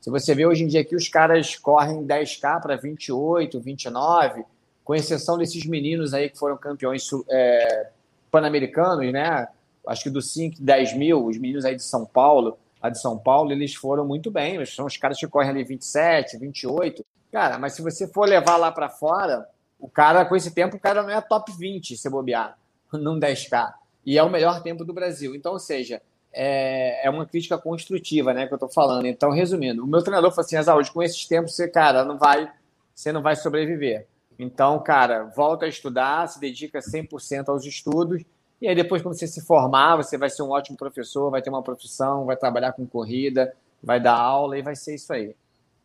Se 0.01 0.09
você 0.09 0.33
vê 0.33 0.47
hoje 0.47 0.63
em 0.63 0.67
dia 0.67 0.83
que 0.83 0.95
os 0.95 1.07
caras 1.07 1.55
correm 1.55 2.07
10K 2.07 2.59
para 2.59 2.75
28, 2.75 3.59
29, 3.59 4.43
com 4.83 4.95
exceção 4.95 5.37
desses 5.37 5.63
meninos 5.67 6.15
aí 6.15 6.27
que 6.27 6.39
foram 6.39 6.57
campeões 6.57 7.07
é, 7.29 7.89
pan-americanos, 8.31 9.13
né? 9.13 9.47
Acho 9.85 10.03
que 10.03 10.09
do 10.09 10.21
5, 10.21 10.57
10 10.59 10.97
mil, 10.97 11.25
os 11.25 11.37
meninos 11.37 11.63
aí 11.63 11.75
de 11.75 11.83
São 11.83 12.03
Paulo, 12.05 12.57
a 12.81 12.89
de 12.89 12.99
São 12.99 13.15
Paulo, 13.15 13.51
eles 13.51 13.75
foram 13.75 14.07
muito 14.07 14.31
bem. 14.31 14.65
São 14.65 14.87
os 14.87 14.97
caras 14.97 15.19
que 15.19 15.27
correm 15.27 15.51
ali 15.51 15.63
27, 15.63 16.37
28. 16.37 17.05
Cara, 17.31 17.59
mas 17.59 17.73
se 17.73 17.83
você 17.83 18.07
for 18.07 18.27
levar 18.27 18.57
lá 18.57 18.71
para 18.71 18.89
fora, 18.89 19.47
o 19.77 19.87
cara, 19.87 20.25
com 20.25 20.35
esse 20.35 20.51
tempo, 20.51 20.77
o 20.77 20.79
cara 20.79 21.03
não 21.03 21.11
é 21.11 21.21
top 21.21 21.51
20 21.51 21.95
se 21.95 22.09
bobear, 22.09 22.57
num 22.91 23.19
10K. 23.19 23.73
E 24.09 24.17
é 24.17 24.23
o 24.23 24.29
melhor 24.29 24.63
tempo 24.63 24.83
do 24.83 24.91
Brasil. 24.91 25.35
Então, 25.35 25.53
ou 25.53 25.59
seja, 25.59 26.01
é, 26.33 27.05
é 27.05 27.09
uma 27.11 27.27
crítica 27.27 27.59
construtiva, 27.59 28.33
né, 28.33 28.47
que 28.47 28.51
eu 28.51 28.55
estou 28.55 28.67
falando. 28.67 29.05
Então, 29.05 29.29
resumindo, 29.29 29.83
o 29.83 29.87
meu 29.87 30.01
treinador 30.01 30.31
falou 30.31 30.43
assim, 30.43 30.55
Azaúde, 30.55 30.91
com 30.91 31.03
esses 31.03 31.27
tempos, 31.27 31.55
você, 31.55 31.67
cara, 31.67 32.03
não 32.03 32.17
vai, 32.17 32.51
você 32.91 33.11
não 33.11 33.21
vai 33.21 33.35
sobreviver. 33.35 34.07
Então, 34.39 34.79
cara, 34.79 35.25
volta 35.25 35.67
a 35.67 35.69
estudar, 35.69 36.25
se 36.25 36.39
dedica 36.39 36.79
100% 36.79 37.49
aos 37.49 37.63
estudos, 37.63 38.23
e 38.59 38.67
aí 38.67 38.73
depois, 38.73 39.03
quando 39.03 39.13
você 39.13 39.27
se 39.27 39.41
formar, 39.41 39.97
você 39.97 40.17
vai 40.17 40.31
ser 40.31 40.41
um 40.41 40.49
ótimo 40.49 40.75
professor, 40.75 41.29
vai 41.29 41.43
ter 41.43 41.51
uma 41.51 41.61
profissão, 41.61 42.25
vai 42.25 42.35
trabalhar 42.35 42.73
com 42.73 42.87
corrida, 42.87 43.53
vai 43.83 43.99
dar 43.99 44.15
aula 44.15 44.57
e 44.57 44.63
vai 44.63 44.75
ser 44.75 44.95
isso 44.95 45.13
aí. 45.13 45.35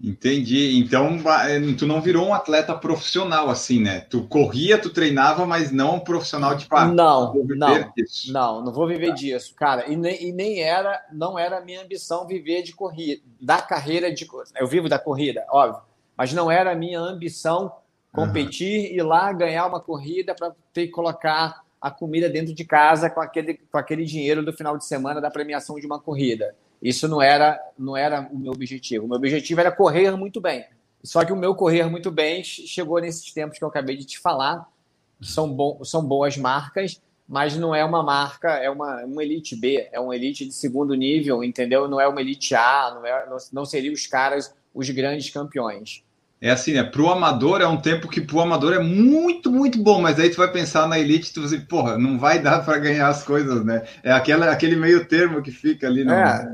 Entendi. 0.05 0.79
Então, 0.79 1.17
tu 1.79 1.87
não 1.87 2.03
virou 2.03 2.27
um 2.27 2.35
atleta 2.35 2.75
profissional 2.75 3.49
assim, 3.49 3.81
né? 3.81 4.01
Tu 4.01 4.23
corria, 4.25 4.77
tu 4.77 4.91
treinava, 4.91 5.47
mas 5.47 5.73
não 5.73 5.95
um 5.95 6.01
profissional 6.01 6.55
de 6.55 6.67
ah, 6.71 6.87
Não, 6.87 7.33
não, 7.35 7.93
disso. 7.97 8.31
não, 8.31 8.63
não 8.63 8.71
vou 8.71 8.87
viver 8.87 9.09
tá. 9.09 9.15
disso, 9.15 9.55
cara. 9.55 9.91
E 9.91 9.97
nem, 9.97 10.29
e 10.29 10.33
nem 10.33 10.61
era, 10.61 11.03
não 11.11 11.39
era 11.39 11.57
a 11.57 11.61
minha 11.63 11.81
ambição 11.81 12.27
viver 12.27 12.63
de 12.63 12.75
corrida, 12.75 13.23
da 13.41 13.63
carreira 13.63 14.13
de. 14.13 14.29
Eu 14.57 14.67
vivo 14.67 14.91
da 14.91 14.99
corrida, 14.99 15.47
óbvio, 15.49 15.81
mas 16.15 16.35
não 16.35 16.51
era 16.51 16.73
a 16.73 16.77
minha 16.77 17.01
ambição 17.01 17.73
competir 18.13 18.91
uhum. 18.91 18.97
e 18.97 19.03
lá 19.03 19.33
ganhar 19.33 19.67
uma 19.67 19.81
corrida 19.81 20.35
para 20.35 20.53
ter 20.73 20.87
que 20.87 20.93
colocar 20.93 21.65
a 21.81 21.91
comida 21.91 22.29
dentro 22.29 22.55
de 22.55 22.65
casa 22.65 23.09
com 23.09 23.21
aquele, 23.21 23.55
com 23.55 23.79
aquele 23.79 24.05
dinheiro 24.05 24.45
do 24.45 24.53
final 24.53 24.77
de 24.77 24.85
semana 24.85 25.21
da 25.21 25.31
premiação 25.31 25.77
de 25.77 25.87
uma 25.87 25.99
corrida. 25.99 26.55
Isso 26.85 27.09
não 27.09 27.23
era, 27.23 27.59
não 27.79 27.97
era 27.97 28.29
o 28.31 28.39
meu 28.39 28.53
objetivo. 28.53 29.07
O 29.07 29.09
meu 29.09 29.17
objetivo 29.17 29.59
era 29.59 29.73
correr 29.73 30.11
muito 30.19 30.39
bem. 30.39 30.67
Só 31.03 31.25
que 31.25 31.33
o 31.33 31.37
meu 31.37 31.55
correr 31.55 31.89
muito 31.89 32.11
bem 32.11 32.45
chegou 32.45 33.01
nesses 33.01 33.33
tempos 33.33 33.57
que 33.57 33.65
eu 33.65 33.69
acabei 33.69 33.97
de 33.97 34.05
te 34.05 34.19
falar. 34.19 34.69
São, 35.23 35.51
bo 35.51 35.83
são 35.83 36.05
boas 36.05 36.37
marcas, 36.37 37.01
mas 37.27 37.57
não 37.57 37.75
é 37.75 37.83
uma 37.83 38.03
marca, 38.03 38.51
é 38.51 38.69
uma, 38.69 39.03
uma 39.05 39.25
elite 39.25 39.57
B, 39.57 39.89
é 39.91 39.99
uma 39.99 40.15
elite 40.15 40.45
de 40.45 40.53
segundo 40.53 40.95
nível, 40.95 41.43
entendeu? 41.43 41.89
Não 41.89 41.99
é 41.99 42.07
uma 42.07 42.21
elite 42.21 42.55
A, 42.55 42.93
não, 42.95 43.07
é, 43.07 43.27
não, 43.31 43.37
não 43.51 43.65
seriam 43.65 43.95
os 43.95 44.07
caras 44.07 44.55
os 44.75 44.91
grandes 44.91 45.31
campeões 45.31 46.05
é 46.45 46.51
assim, 46.51 46.75
né? 46.75 46.83
Pro 46.83 47.09
amador 47.09 47.63
é 47.63 47.67
um 47.67 47.81
tempo 47.81 48.07
que 48.07 48.21
pro 48.21 48.39
amador 48.39 48.75
é 48.75 48.79
muito, 48.79 49.51
muito 49.51 49.83
bom, 49.83 50.03
mas 50.03 50.21
aí 50.21 50.29
tu 50.29 50.37
vai 50.37 50.53
pensar 50.53 50.87
na 50.87 50.99
elite, 50.99 51.33
tu 51.33 51.41
vai 51.41 51.49
dizer, 51.49 51.67
porra, 51.67 51.97
não 51.97 52.19
vai 52.19 52.39
dar 52.39 52.63
para 52.63 52.77
ganhar 52.77 53.09
as 53.09 53.23
coisas, 53.23 53.65
né? 53.65 53.83
É 54.03 54.13
aquela, 54.13 54.51
aquele 54.51 54.77
meio 54.77 55.09
termo 55.09 55.41
que 55.41 55.51
fica 55.51 55.87
ali. 55.87 56.05
No... 56.05 56.13
É, 56.13 56.47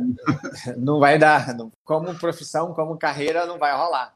não 0.76 1.00
vai 1.00 1.18
dar. 1.18 1.56
Como 1.84 2.14
profissão, 2.14 2.72
como 2.72 2.96
carreira, 2.96 3.46
não 3.46 3.58
vai 3.58 3.76
rolar. 3.76 4.14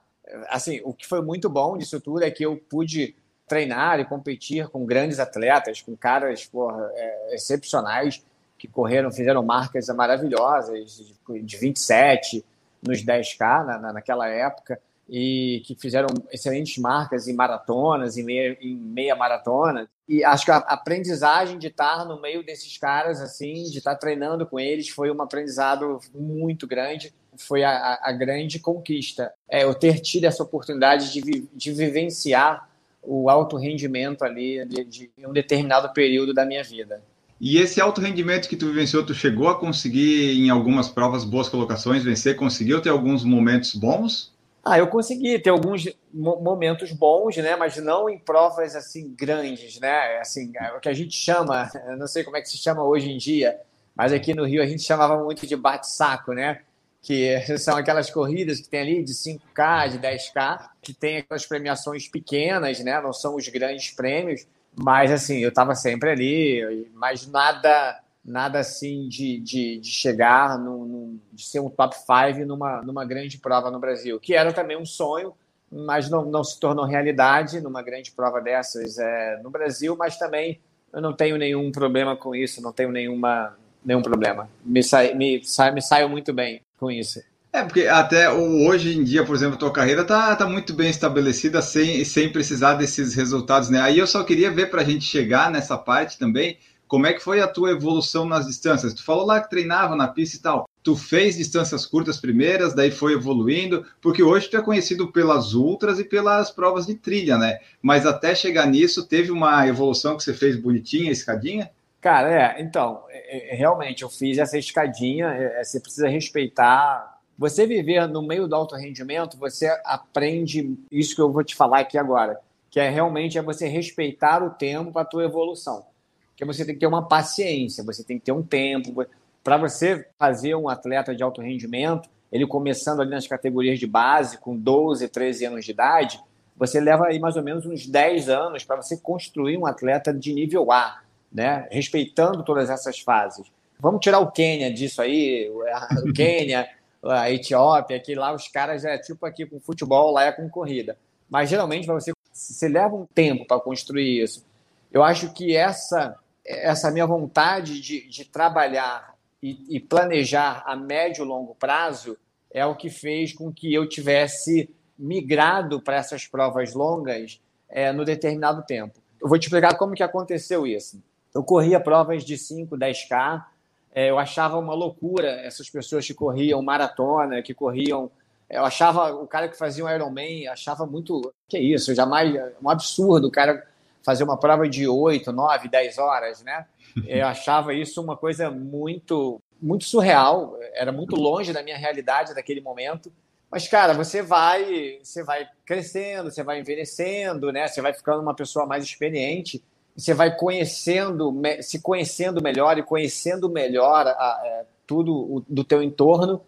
Assim, 0.49 0.81
o 0.85 0.95
que 0.95 1.09
foi 1.09 1.21
muito 1.21 1.50
bom 1.50 1.76
disso 1.76 2.00
tudo 2.00 2.23
é 2.23 2.31
que 2.31 2.47
eu 2.47 2.57
pude 2.57 3.16
treinar 3.49 3.99
e 3.99 4.04
competir 4.04 4.69
com 4.69 4.87
grandes 4.87 5.19
atletas, 5.19 5.83
com 5.83 5.97
caras 5.97 6.45
porra, 6.47 6.88
é, 6.95 7.35
excepcionais 7.35 8.25
que 8.57 8.69
correram, 8.69 9.11
fizeram 9.11 9.43
marcas 9.43 9.88
maravilhosas 9.88 11.02
de, 11.28 11.43
de 11.43 11.57
27 11.57 12.45
nos 12.81 13.04
10K 13.04 13.64
na, 13.64 13.93
naquela 13.93 14.28
época 14.28 14.78
e 15.08 15.62
que 15.66 15.75
fizeram 15.75 16.08
excelentes 16.30 16.78
marcas 16.78 17.28
em 17.28 17.34
maratonas, 17.34 18.16
em 18.16 18.25
meia, 18.25 18.56
em 18.61 18.75
meia 18.76 19.14
maratona. 19.14 19.88
E 20.08 20.25
acho 20.25 20.44
que 20.44 20.50
a 20.50 20.56
aprendizagem 20.56 21.58
de 21.58 21.68
estar 21.68 22.04
no 22.04 22.20
meio 22.20 22.44
desses 22.44 22.76
caras, 22.78 23.20
assim, 23.20 23.64
de 23.64 23.78
estar 23.78 23.94
treinando 23.96 24.46
com 24.46 24.58
eles, 24.58 24.88
foi 24.88 25.11
um 25.11 25.23
aprendizado 25.23 25.99
muito 26.14 26.66
grande. 26.66 27.12
Foi 27.37 27.64
a, 27.64 27.99
a 28.02 28.12
grande 28.12 28.58
conquista. 28.58 29.32
É, 29.49 29.64
eu 29.64 29.75
ter 29.75 30.00
tido 30.00 30.25
essa 30.25 30.42
oportunidade 30.42 31.12
de, 31.12 31.20
vi, 31.20 31.49
de 31.52 31.73
vivenciar 31.73 32.68
o 33.02 33.28
alto 33.28 33.56
rendimento 33.56 34.25
ali 34.25 34.64
de, 34.66 34.84
de 34.84 35.11
um 35.26 35.32
determinado 35.32 35.92
período 35.92 36.32
da 36.32 36.44
minha 36.44 36.62
vida. 36.62 37.02
E 37.40 37.58
esse 37.58 37.80
alto 37.80 38.00
rendimento 38.00 38.49
que 38.49 38.56
tu 38.56 38.66
vivenciou, 38.68 39.04
tu 39.04 39.12
chegou 39.12 39.49
a 39.49 39.58
conseguir 39.58 40.38
em 40.38 40.49
algumas 40.50 40.88
provas 40.88 41.25
boas 41.25 41.49
colocações 41.49 42.04
vencer? 42.04 42.37
Conseguiu 42.37 42.80
ter 42.80 42.90
alguns 42.90 43.25
momentos 43.25 43.75
bons? 43.75 44.34
Ah, 44.64 44.78
eu 44.78 44.87
consegui 44.88 45.38
ter 45.38 45.50
alguns 45.50 45.87
momentos 46.11 46.90
bons, 46.92 47.37
né? 47.37 47.54
Mas 47.54 47.76
não 47.76 48.09
em 48.09 48.18
provas 48.18 48.75
assim 48.75 49.14
grandes, 49.14 49.78
né? 49.78 50.18
Assim, 50.18 50.52
é 50.56 50.73
o 50.73 50.80
que 50.80 50.88
a 50.88 50.94
gente 50.94 51.14
chama, 51.14 51.71
não 51.99 52.06
sei 52.06 52.25
como 52.25 52.38
é 52.38 52.40
que 52.40 52.49
se 52.49 52.56
chama 52.56 52.83
hoje 52.83 53.11
em 53.11 53.18
dia, 53.18 53.61
mas 53.94 54.11
aqui 54.12 54.33
no 54.33 54.44
Rio 54.44 54.62
a 54.62 54.66
gente 54.66 54.83
chamava 54.83 55.23
muito 55.23 55.47
de 55.47 55.54
bate-saco, 55.54 56.33
né? 56.33 56.62
Que 57.02 57.38
são 57.59 57.76
aquelas 57.76 58.11
corridas 58.11 58.61
que 58.61 58.68
tem 58.68 58.80
ali 58.80 59.04
de 59.04 59.12
5K, 59.12 59.90
de 59.90 59.99
10K, 59.99 60.71
que 60.80 60.94
tem 60.94 61.18
aquelas 61.18 61.44
premiações 61.44 62.09
pequenas, 62.09 62.80
né? 62.80 62.99
Não 63.02 63.12
são 63.12 63.37
os 63.37 63.47
grandes 63.49 63.90
prêmios, 63.90 64.47
mas 64.75 65.12
assim, 65.12 65.40
eu 65.40 65.50
estava 65.50 65.75
sempre 65.75 66.11
ali, 66.11 66.88
mas 66.94 67.26
nada 67.26 68.00
nada 68.25 68.59
assim 68.59 69.07
de, 69.09 69.38
de, 69.40 69.78
de 69.78 69.90
chegar, 69.90 70.59
no, 70.59 71.19
de 71.33 71.45
ser 71.45 71.61
um 71.61 71.69
top 71.69 71.95
5 71.95 72.47
numa, 72.47 72.81
numa 72.83 73.04
grande 73.04 73.38
prova 73.38 73.71
no 73.71 73.78
Brasil, 73.78 74.19
que 74.19 74.35
era 74.35 74.52
também 74.52 74.76
um 74.76 74.87
sonho, 74.87 75.35
mas 75.71 76.09
não, 76.09 76.25
não 76.25 76.43
se 76.43 76.59
tornou 76.59 76.85
realidade 76.87 77.61
numa 77.61 77.83
grande 77.83 78.12
prova 78.12 78.40
dessas 78.40 78.99
é, 78.99 79.40
no 79.43 79.50
Brasil, 79.50 79.95
mas 79.99 80.16
também 80.16 80.61
eu 80.93 81.02
não 81.02 81.12
tenho 81.12 81.37
nenhum 81.37 81.71
problema 81.73 82.16
com 82.16 82.35
isso, 82.35 82.62
não 82.62 82.73
tenho 82.73 82.93
nenhuma, 82.93 83.57
nenhum 83.85 84.00
problema. 84.00 84.49
Me, 84.64 84.83
sai, 84.83 85.12
me, 85.14 85.45
sai, 85.45 85.73
me 85.73 85.83
saio 85.83 86.09
muito 86.09 86.33
bem 86.33 86.62
com 86.78 86.90
isso. 86.90 87.21
É, 87.52 87.62
porque 87.62 87.87
até 87.87 88.28
hoje 88.31 88.97
em 88.97 89.04
dia, 89.04 89.25
por 89.25 89.37
exemplo, 89.37 89.54
a 89.54 89.59
tua 89.59 89.73
carreira 89.73 90.04
tá, 90.04 90.35
tá 90.35 90.45
muito 90.45 90.75
bem 90.75 90.90
estabelecida 90.90 91.62
sem, 91.62 92.04
sem 92.04 92.33
precisar 92.33 92.75
desses 92.75 93.14
resultados, 93.14 93.69
né? 93.69 93.81
Aí 93.81 93.99
eu 93.99 94.09
só 94.09 94.25
queria 94.25 94.50
ver 94.50 94.71
para 94.71 94.83
a 94.83 94.85
gente 94.85 95.04
chegar 95.04 95.52
nessa 95.52 95.78
parte 95.78 96.19
também, 96.19 96.59
como 96.95 97.09
é 97.09 97.13
que 97.13 97.19
foi 97.19 97.41
a 97.41 97.49
tua 97.49 97.73
evolução 97.73 98.25
nas 98.25 98.47
distâncias? 98.47 98.95
Tu 98.95 99.03
falou 99.03 99.27
lá 99.27 99.41
que 99.41 99.51
treinava 99.51 99.97
na 99.97 100.07
pista 100.07 100.37
e 100.37 100.41
tal. 100.41 100.69
Tu 100.81 100.95
fez 100.95 101.37
distâncias 101.37 101.85
curtas 101.85 102.21
primeiras, 102.21 102.73
daí 102.73 102.93
foi 102.93 103.15
evoluindo, 103.15 103.85
porque 104.01 104.23
hoje 104.23 104.49
tu 104.49 104.57
é 104.57 104.63
conhecido 104.63 105.11
pelas 105.11 105.55
ultras 105.55 105.99
e 105.99 106.05
pelas 106.05 106.53
provas 106.53 106.87
de 106.87 106.95
trilha, 106.95 107.37
né? 107.37 107.59
Mas 107.83 108.07
até 108.07 108.33
chegar 108.33 108.69
nisso, 108.69 109.09
teve 109.09 109.33
uma 109.33 109.67
evolução 109.67 110.17
que 110.17 110.23
você 110.23 110.33
fez 110.33 110.55
bonitinha, 110.55 111.11
escadinha? 111.11 111.69
Cara, 112.01 112.33
é, 112.33 112.63
então, 112.63 113.03
é, 113.09 113.55
é, 113.55 113.57
realmente 113.57 114.05
eu 114.05 114.09
fiz 114.09 114.39
essa 114.39 114.57
escadinha, 114.57 115.27
é, 115.27 115.65
você 115.65 115.81
precisa 115.81 116.07
respeitar. 116.07 117.19
Você 117.37 117.67
viver 117.67 118.07
no 118.07 118.23
meio 118.23 118.47
do 118.47 118.55
alto 118.55 118.77
rendimento, 118.77 119.37
você 119.37 119.67
aprende 119.85 120.79
isso 120.93 121.17
que 121.17 121.21
eu 121.21 121.33
vou 121.33 121.43
te 121.43 121.57
falar 121.57 121.81
aqui 121.81 121.99
agora, 121.99 122.39
que 122.71 122.79
é 122.79 122.89
realmente 122.89 123.37
é 123.37 123.43
você 123.43 123.67
respeitar 123.67 124.45
o 124.45 124.51
tempo 124.51 124.93
para 124.93 125.03
a 125.03 125.07
tua 125.07 125.25
evolução 125.25 125.93
que 126.37 126.45
você 126.45 126.64
tem 126.64 126.75
que 126.75 126.81
ter 126.81 126.87
uma 126.87 127.07
paciência, 127.07 127.85
você 127.85 128.03
tem 128.03 128.19
que 128.19 128.25
ter 128.25 128.33
um 128.33 128.43
tempo. 128.43 129.07
Para 129.43 129.57
você 129.57 130.07
fazer 130.19 130.55
um 130.55 130.69
atleta 130.69 131.14
de 131.14 131.23
alto 131.23 131.41
rendimento, 131.41 132.09
ele 132.33 132.47
começando 132.47 133.00
ali 133.00 133.11
nas 133.11 133.26
categorias 133.26 133.79
de 133.79 133.87
base, 133.87 134.38
com 134.38 134.57
12, 134.57 135.09
13 135.09 135.45
anos 135.47 135.64
de 135.64 135.71
idade, 135.71 136.21
você 136.57 136.81
leva 136.81 137.07
aí 137.07 137.19
mais 137.19 137.37
ou 137.37 137.43
menos 137.43 137.67
uns 137.67 137.87
10 137.87 138.29
anos 138.29 138.64
para 138.64 138.76
você 138.76 138.97
construir 138.97 139.57
um 139.57 139.67
atleta 139.67 140.12
de 140.12 140.33
nível 140.33 140.71
A, 140.71 141.00
né? 141.33 141.69
respeitando 141.71 142.45
todas 142.45 142.71
essas 142.71 143.00
fases. 143.00 143.47
Vamos 143.79 144.00
tirar 144.00 144.21
o 144.21 144.31
Quênia 144.31 144.73
disso 144.73 145.03
aí, 145.03 145.50
o 145.50 146.12
Quênia, 146.14 146.69
a 147.03 147.31
Etiópia, 147.31 148.00
que 148.00 148.14
lá 148.14 148.33
os 148.33 148.49
caras 148.49 148.85
é 148.85 148.97
tipo 148.99 149.26
aqui 149.26 149.45
com 149.45 149.61
futebol, 149.61 150.12
lá 150.12 150.25
é 150.25 150.33
com 150.33 150.49
corrida. 150.49 150.97
Mas 151.29 151.50
geralmente 151.50 151.87
você, 151.87 152.12
você 152.33 152.69
leva 152.69 152.95
um 152.95 153.07
tempo 153.07 153.45
para 153.45 153.61
construir 153.61 154.23
isso. 154.23 154.45
Eu 154.93 155.03
acho 155.03 155.33
que 155.33 155.57
essa 155.57 156.17
essa 156.45 156.91
minha 156.91 157.07
vontade 157.07 157.81
de, 157.81 158.09
de 158.09 158.25
trabalhar 158.25 159.15
e, 159.43 159.77
e, 159.77 159.81
planejar 159.81 160.63
a 160.67 160.75
médio 160.75 161.25
e 161.25 161.29
longo 161.29 161.55
prazo 161.55 162.17
é 162.51 162.65
o 162.65 162.75
que 162.75 162.89
fez 162.89 163.33
com 163.33 163.53
que 163.53 163.73
eu 163.73 163.89
tivesse 163.89 164.71
migrado 164.99 165.81
para 165.81 165.97
essas 165.97 166.27
provas 166.27 166.73
longas 166.75 167.41
é, 167.69 167.93
no 167.93 168.05
determinado 168.05 168.63
tempo. 168.63 169.01
Eu 169.21 169.29
vou 169.29 169.39
te 169.39 169.45
explicar 169.45 169.77
como 169.77 169.95
que 169.95 170.03
aconteceu 170.03 170.67
isso. 170.67 171.03
Eu 171.35 171.43
corria 171.43 171.81
provas 171.81 172.25
de 172.25 172.39
5, 172.39 172.77
10K, 172.77 173.45
é, 173.93 174.11
eu 174.11 174.19
achava 174.19 174.59
uma 174.59 174.75
loucura 174.75 175.29
essas 175.29 175.69
pessoas 175.69 176.07
que 176.07 176.15
corriam 176.15 176.63
maratona, 176.63 177.43
que 177.43 177.55
corriam 177.55 178.11
eu 178.49 178.65
achava 178.65 179.13
o 179.13 179.27
cara 179.27 179.49
que 179.49 179.57
fazia 179.57 179.85
um 179.85 179.91
Ironman, 179.91 180.47
achava 180.49 180.87
muito. 180.87 181.33
Que 181.49 181.59
isso, 181.59 181.95
jamais. 181.95 182.35
Um 182.63 182.69
absurdo 182.69 183.29
o 183.29 183.31
cara 183.31 183.67
fazer 184.04 184.25
uma 184.25 184.38
prova 184.38 184.68
de 184.68 184.87
8, 184.87 185.32
9, 185.32 185.68
10 185.68 185.99
horas, 185.99 186.42
né? 186.42 186.66
Eu 187.06 187.26
achava 187.26 187.75
isso 187.75 188.00
uma 188.00 188.16
coisa 188.16 188.50
muito, 188.50 189.40
muito 189.61 189.84
surreal, 189.84 190.56
era 190.75 190.92
muito 190.92 191.16
longe 191.16 191.52
da 191.52 191.62
minha 191.62 191.76
realidade 191.76 192.34
daquele 192.34 192.61
momento. 192.61 193.12
Mas, 193.50 193.68
cara, 193.68 193.94
você 193.94 194.20
vai, 194.20 194.99
você 195.02 195.23
vai 195.23 195.46
crescendo, 195.64 196.30
você 196.30 196.42
vai 196.42 196.61
envelhecendo, 196.61 197.52
né? 197.52 197.68
Você 197.68 197.80
vai 197.80 197.94
ficando 197.94 198.20
uma 198.20 198.34
pessoa 198.34 198.66
mais 198.66 198.84
experiente, 198.84 199.62
você 199.96 200.12
vai 200.12 200.37
conhecendo, 200.37 201.32
se 201.62 201.80
conhecendo 201.80 202.42
melhor 202.42 202.76
e 202.78 202.82
conhecendo 202.82 203.49
melhor 203.49 204.08
a, 204.08 204.11
a, 204.11 204.64
tudo 204.87 205.14
o, 205.14 205.44
do 205.49 205.62
teu 205.62 205.82
entorno. 205.82 206.42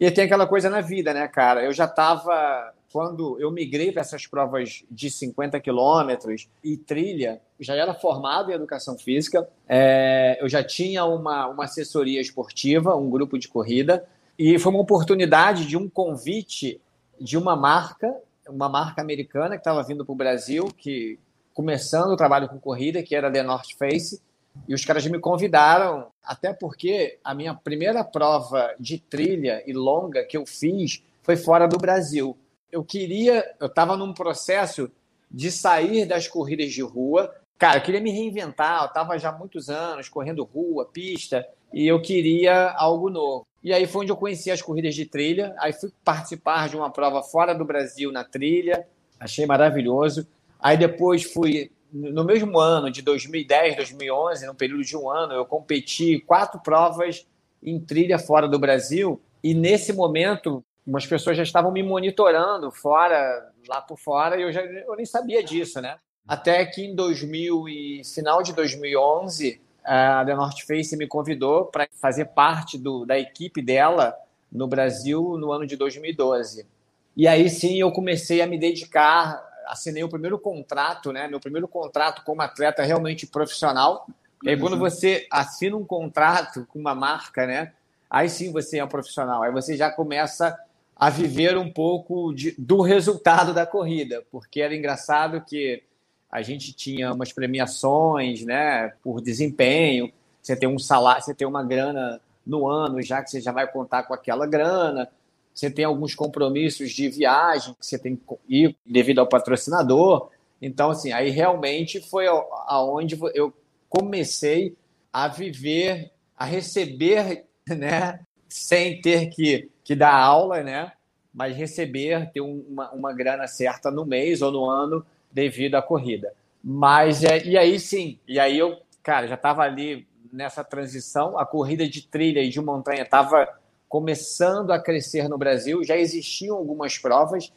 E 0.00 0.10
tem 0.10 0.24
aquela 0.24 0.46
coisa 0.46 0.70
na 0.70 0.80
vida, 0.80 1.12
né, 1.12 1.28
cara? 1.28 1.62
Eu 1.62 1.72
já 1.72 1.84
estava, 1.84 2.72
quando 2.92 3.38
eu 3.40 3.50
migrei 3.50 3.92
para 3.92 4.00
essas 4.00 4.26
provas 4.26 4.82
de 4.90 5.10
50 5.10 5.60
quilômetros 5.60 6.48
e 6.64 6.76
trilha, 6.76 7.40
já 7.60 7.74
era 7.74 7.92
formado 7.92 8.50
em 8.50 8.54
educação 8.54 8.96
física, 8.98 9.48
é, 9.68 10.38
eu 10.40 10.48
já 10.48 10.62
tinha 10.62 11.04
uma, 11.04 11.46
uma 11.48 11.64
assessoria 11.64 12.20
esportiva, 12.20 12.94
um 12.96 13.10
grupo 13.10 13.38
de 13.38 13.48
corrida, 13.48 14.06
e 14.38 14.58
foi 14.58 14.72
uma 14.72 14.80
oportunidade 14.80 15.66
de 15.66 15.76
um 15.76 15.88
convite 15.88 16.80
de 17.20 17.36
uma 17.36 17.56
marca, 17.56 18.14
uma 18.48 18.68
marca 18.68 19.02
americana 19.02 19.56
que 19.56 19.60
estava 19.60 19.82
vindo 19.82 20.04
para 20.04 20.12
o 20.12 20.16
Brasil, 20.16 20.68
que 20.76 21.18
começando 21.52 22.12
o 22.12 22.16
trabalho 22.16 22.48
com 22.48 22.58
corrida, 22.58 23.02
que 23.02 23.14
era 23.14 23.30
The 23.30 23.42
North 23.42 23.76
Face, 23.76 24.22
e 24.66 24.74
os 24.74 24.84
caras 24.84 25.06
me 25.06 25.18
convidaram, 25.18 26.06
até 26.24 26.52
porque 26.52 27.18
a 27.22 27.34
minha 27.34 27.54
primeira 27.54 28.02
prova 28.02 28.74
de 28.78 28.98
trilha 28.98 29.62
e 29.66 29.72
longa 29.72 30.24
que 30.24 30.36
eu 30.36 30.46
fiz 30.46 31.02
foi 31.22 31.36
fora 31.36 31.66
do 31.66 31.76
Brasil. 31.76 32.36
Eu 32.70 32.84
queria, 32.84 33.44
eu 33.58 33.66
estava 33.66 33.96
num 33.96 34.12
processo 34.12 34.90
de 35.30 35.50
sair 35.50 36.06
das 36.06 36.28
corridas 36.28 36.72
de 36.72 36.82
rua. 36.82 37.34
Cara, 37.58 37.78
eu 37.78 37.82
queria 37.82 38.00
me 38.00 38.10
reinventar, 38.10 38.82
eu 38.82 38.86
estava 38.86 39.18
já 39.18 39.30
há 39.30 39.32
muitos 39.32 39.68
anos 39.68 40.08
correndo 40.08 40.44
rua, 40.44 40.86
pista, 40.86 41.46
e 41.72 41.86
eu 41.86 42.00
queria 42.00 42.70
algo 42.72 43.10
novo. 43.10 43.46
E 43.62 43.72
aí 43.72 43.86
foi 43.86 44.02
onde 44.02 44.12
eu 44.12 44.16
conheci 44.16 44.50
as 44.50 44.62
corridas 44.62 44.94
de 44.94 45.04
trilha. 45.04 45.54
Aí 45.58 45.72
fui 45.72 45.90
participar 46.04 46.68
de 46.68 46.76
uma 46.76 46.90
prova 46.90 47.22
fora 47.22 47.54
do 47.54 47.64
Brasil 47.64 48.12
na 48.12 48.24
trilha, 48.24 48.86
achei 49.18 49.46
maravilhoso. 49.46 50.26
Aí 50.60 50.76
depois 50.76 51.24
fui, 51.24 51.70
no 51.92 52.24
mesmo 52.24 52.58
ano, 52.58 52.90
de 52.90 53.02
2010, 53.02 53.76
2011, 53.76 54.46
no 54.46 54.54
período 54.54 54.84
de 54.84 54.96
um 54.96 55.10
ano, 55.10 55.34
eu 55.34 55.44
competi 55.44 56.20
quatro 56.20 56.60
provas 56.60 57.26
em 57.62 57.80
trilha 57.80 58.18
fora 58.18 58.48
do 58.48 58.58
Brasil. 58.58 59.20
E 59.42 59.54
nesse 59.54 59.92
momento, 59.92 60.64
umas 60.88 61.06
pessoas 61.06 61.36
já 61.36 61.42
estavam 61.42 61.70
me 61.70 61.82
monitorando 61.82 62.70
fora, 62.70 63.52
lá 63.68 63.82
por 63.82 63.98
fora, 63.98 64.38
e 64.38 64.42
eu, 64.42 64.50
já, 64.50 64.62
eu 64.62 64.96
nem 64.96 65.04
sabia 65.04 65.44
disso, 65.44 65.82
né? 65.82 65.98
Até 66.26 66.64
que 66.64 66.82
em 66.82 66.94
2000 66.94 67.68
e 67.68 68.02
final 68.04 68.42
de 68.42 68.54
2011, 68.54 69.60
a 69.84 70.24
The 70.24 70.34
North 70.34 70.60
Face 70.66 70.96
me 70.96 71.06
convidou 71.06 71.66
para 71.66 71.86
fazer 72.00 72.26
parte 72.26 72.78
do, 72.78 73.04
da 73.04 73.18
equipe 73.18 73.60
dela 73.60 74.16
no 74.50 74.66
Brasil 74.66 75.36
no 75.38 75.52
ano 75.52 75.66
de 75.66 75.76
2012. 75.76 76.66
E 77.14 77.28
aí 77.28 77.50
sim 77.50 77.78
eu 77.78 77.92
comecei 77.92 78.40
a 78.40 78.46
me 78.46 78.58
dedicar, 78.58 79.42
assinei 79.66 80.02
o 80.02 80.08
primeiro 80.08 80.38
contrato, 80.38 81.12
né? 81.12 81.28
Meu 81.28 81.40
primeiro 81.40 81.68
contrato 81.68 82.22
como 82.24 82.40
atleta 82.40 82.82
realmente 82.82 83.26
profissional. 83.26 84.06
E 84.42 84.48
aí 84.48 84.58
quando 84.58 84.74
uhum. 84.74 84.78
você 84.78 85.26
assina 85.30 85.76
um 85.76 85.84
contrato 85.84 86.66
com 86.70 86.78
uma 86.78 86.94
marca, 86.94 87.46
né? 87.46 87.72
Aí 88.08 88.30
sim 88.30 88.50
você 88.52 88.78
é 88.78 88.84
um 88.84 88.88
profissional. 88.88 89.42
Aí 89.42 89.52
você 89.52 89.76
já 89.76 89.90
começa 89.90 90.58
a 90.98 91.08
viver 91.10 91.56
um 91.56 91.70
pouco 91.70 92.32
de, 92.34 92.54
do 92.58 92.80
resultado 92.80 93.54
da 93.54 93.64
corrida, 93.64 94.24
porque 94.32 94.60
era 94.60 94.74
engraçado 94.74 95.44
que 95.44 95.82
a 96.30 96.42
gente 96.42 96.72
tinha 96.72 97.12
umas 97.12 97.32
premiações, 97.32 98.44
né, 98.44 98.92
por 99.02 99.20
desempenho. 99.20 100.12
Você 100.42 100.56
tem 100.56 100.68
um 100.68 100.78
salário, 100.78 101.22
você 101.22 101.34
tem 101.34 101.46
uma 101.46 101.62
grana 101.62 102.20
no 102.44 102.68
ano, 102.68 103.00
já 103.00 103.22
que 103.22 103.30
você 103.30 103.40
já 103.40 103.52
vai 103.52 103.70
contar 103.70 104.02
com 104.02 104.12
aquela 104.12 104.46
grana. 104.46 105.08
Você 105.54 105.70
tem 105.70 105.84
alguns 105.84 106.14
compromissos 106.14 106.90
de 106.90 107.08
viagem 107.08 107.74
que 107.74 107.86
você 107.86 107.98
tem 107.98 108.16
que 108.16 108.22
ir 108.48 108.76
devido 108.84 109.20
ao 109.20 109.28
patrocinador. 109.28 110.30
Então, 110.60 110.90
assim, 110.90 111.12
aí 111.12 111.30
realmente 111.30 112.00
foi 112.00 112.26
aonde 112.66 113.18
eu 113.34 113.52
comecei 113.88 114.76
a 115.12 115.28
viver, 115.28 116.10
a 116.36 116.44
receber, 116.44 117.44
né, 117.68 118.20
sem 118.48 119.00
ter 119.00 119.30
que, 119.30 119.70
que 119.88 119.96
dar 119.96 120.14
aula, 120.14 120.62
né, 120.62 120.92
mas 121.32 121.56
receber, 121.56 122.30
ter 122.30 122.42
uma, 122.42 122.90
uma 122.90 123.10
grana 123.10 123.46
certa 123.46 123.90
no 123.90 124.04
mês 124.04 124.42
ou 124.42 124.52
no 124.52 124.68
ano 124.68 125.02
devido 125.32 125.76
à 125.76 125.82
corrida. 125.82 126.34
Mas, 126.62 127.24
é, 127.24 127.42
e 127.42 127.56
aí 127.56 127.80
sim, 127.80 128.18
e 128.28 128.38
aí 128.38 128.58
eu, 128.58 128.82
cara, 129.02 129.26
já 129.26 129.34
estava 129.34 129.62
ali 129.62 130.06
nessa 130.30 130.62
transição, 130.62 131.38
a 131.38 131.46
corrida 131.46 131.88
de 131.88 132.02
trilha 132.02 132.40
e 132.42 132.50
de 132.50 132.60
montanha 132.60 133.00
estava 133.00 133.48
começando 133.88 134.72
a 134.72 134.78
crescer 134.78 135.26
no 135.26 135.38
Brasil, 135.38 135.82
já 135.82 135.96
existiam 135.96 136.58
algumas 136.58 136.98
provas, 136.98 137.50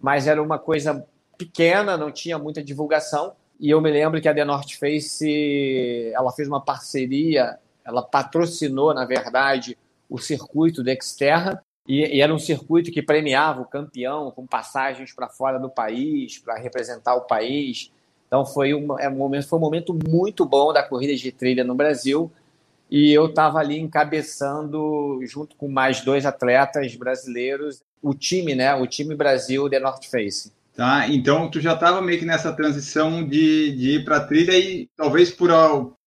mas 0.00 0.26
era 0.26 0.42
uma 0.42 0.58
coisa 0.58 1.06
pequena, 1.36 1.98
não 1.98 2.10
tinha 2.10 2.38
muita 2.38 2.64
divulgação. 2.64 3.34
E 3.60 3.68
eu 3.68 3.82
me 3.82 3.90
lembro 3.90 4.22
que 4.22 4.28
a 4.28 4.34
The 4.34 4.46
North 4.46 4.72
Face, 4.80 6.10
ela 6.14 6.32
fez 6.32 6.48
uma 6.48 6.64
parceria, 6.64 7.58
ela 7.84 8.02
patrocinou, 8.02 8.94
na 8.94 9.04
verdade, 9.04 9.76
o 10.08 10.16
circuito 10.16 10.82
da 10.82 10.90
Exterra, 10.90 11.62
e, 11.86 12.16
e, 12.16 12.20
era 12.20 12.34
um 12.34 12.38
circuito 12.38 12.90
que 12.90 13.02
premiava 13.02 13.60
o 13.60 13.66
campeão 13.66 14.30
com 14.30 14.46
passagens 14.46 15.12
para 15.12 15.28
fora 15.28 15.58
do 15.58 15.68
país, 15.68 16.38
para 16.38 16.56
representar 16.56 17.14
o 17.14 17.22
país. 17.22 17.90
Então 18.26 18.46
foi 18.46 18.74
um, 18.74 18.98
é 18.98 19.08
um 19.08 19.16
momento, 19.16 19.46
foi 19.46 19.58
um 19.58 19.62
momento 19.62 19.96
muito 20.08 20.46
bom 20.46 20.72
da 20.72 20.82
corrida 20.82 21.14
de 21.14 21.30
trilha 21.30 21.62
no 21.62 21.74
Brasil. 21.74 22.32
E 22.90 23.12
eu 23.12 23.26
estava 23.26 23.58
ali 23.58 23.78
encabeçando, 23.78 25.20
junto 25.26 25.56
com 25.56 25.68
mais 25.68 26.00
dois 26.00 26.24
atletas 26.24 26.94
brasileiros, 26.94 27.82
o 28.00 28.14
time, 28.14 28.54
né? 28.54 28.74
O 28.74 28.86
time 28.86 29.14
Brasil 29.14 29.68
The 29.68 29.80
North 29.80 30.04
Face. 30.04 30.52
Tá, 30.76 31.06
então 31.08 31.48
tu 31.48 31.60
já 31.60 31.74
estava 31.74 32.02
meio 32.02 32.18
que 32.18 32.24
nessa 32.24 32.52
transição 32.52 33.22
de, 33.24 33.76
de 33.76 33.90
ir 33.92 34.04
para 34.04 34.16
a 34.16 34.26
trilha 34.26 34.58
e 34.58 34.88
talvez 34.96 35.30
por 35.30 35.48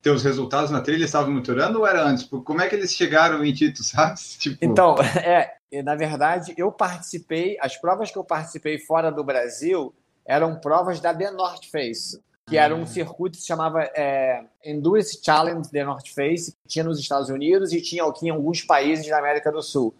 teus 0.02 0.24
resultados 0.24 0.70
na 0.70 0.82
trilha 0.82 1.06
estavam 1.06 1.32
monitorando 1.32 1.80
ou 1.80 1.88
era 1.88 2.04
antes? 2.04 2.26
Como 2.26 2.62
é 2.62 2.68
que 2.68 2.76
eles 2.76 2.94
chegaram 2.94 3.46
em 3.46 3.54
Tito, 3.54 3.82
sabe? 3.86 4.20
Tipo... 4.38 4.58
Então, 4.62 4.96
é, 5.24 5.54
na 5.84 5.96
verdade, 5.96 6.54
eu 6.58 6.72
participei, 6.72 7.58
as 7.60 7.76
provas 7.78 8.12
que 8.12 8.18
eu 8.18 8.24
participei 8.24 8.78
fora 8.80 9.12
do 9.12 9.24
Brasil 9.24 9.94
eram 10.26 10.60
provas 10.60 11.00
da 11.00 11.14
The 11.14 11.32
North 11.32 11.66
Face, 11.72 12.22
que 12.48 12.58
era 12.58 12.76
um 12.76 12.84
ah. 12.84 12.88
circuito 12.88 13.36
que 13.38 13.42
se 13.42 13.48
chamava 13.48 13.84
é, 13.96 14.44
Endurance 14.64 15.20
Challenge 15.24 15.70
The 15.70 15.84
North 15.84 16.08
Face, 16.08 16.52
que 16.52 16.68
tinha 16.68 16.84
nos 16.84 17.00
Estados 17.00 17.30
Unidos 17.30 17.74
e 17.74 17.82
tinha 17.82 18.04
aqui 18.06 18.28
em 18.28 18.30
alguns 18.30 18.62
países 18.62 19.08
da 19.08 19.20
América 19.20 19.52
do 19.52 19.62
Sul, 19.62 19.94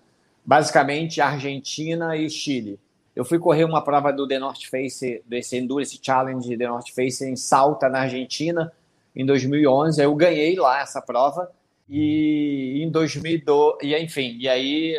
basicamente 0.46 1.22
Argentina 1.22 2.16
e 2.16 2.30
Chile. 2.30 2.80
Eu 3.16 3.26
fui 3.26 3.40
correr 3.40 3.64
uma 3.64 3.84
prova 3.84 4.14
do 4.14 4.28
The 4.28 4.38
North 4.38 4.64
Face, 4.70 5.24
desse 5.26 5.58
Endurance 5.58 6.00
Challenge 6.02 6.56
The 6.56 6.68
North 6.68 6.90
Face 6.94 7.26
em 7.26 7.36
Salta, 7.36 7.90
na 7.90 8.02
Argentina, 8.02 8.72
em 9.16 9.26
2011. 9.26 10.02
Eu 10.02 10.14
ganhei 10.14 10.56
lá 10.56 10.82
essa 10.82 11.02
prova. 11.02 11.52
E 11.90 12.84
em 12.84 12.92
2012, 12.92 13.78
e 13.82 13.98
enfim, 13.98 14.38
e 14.40 14.48
aí 14.50 14.98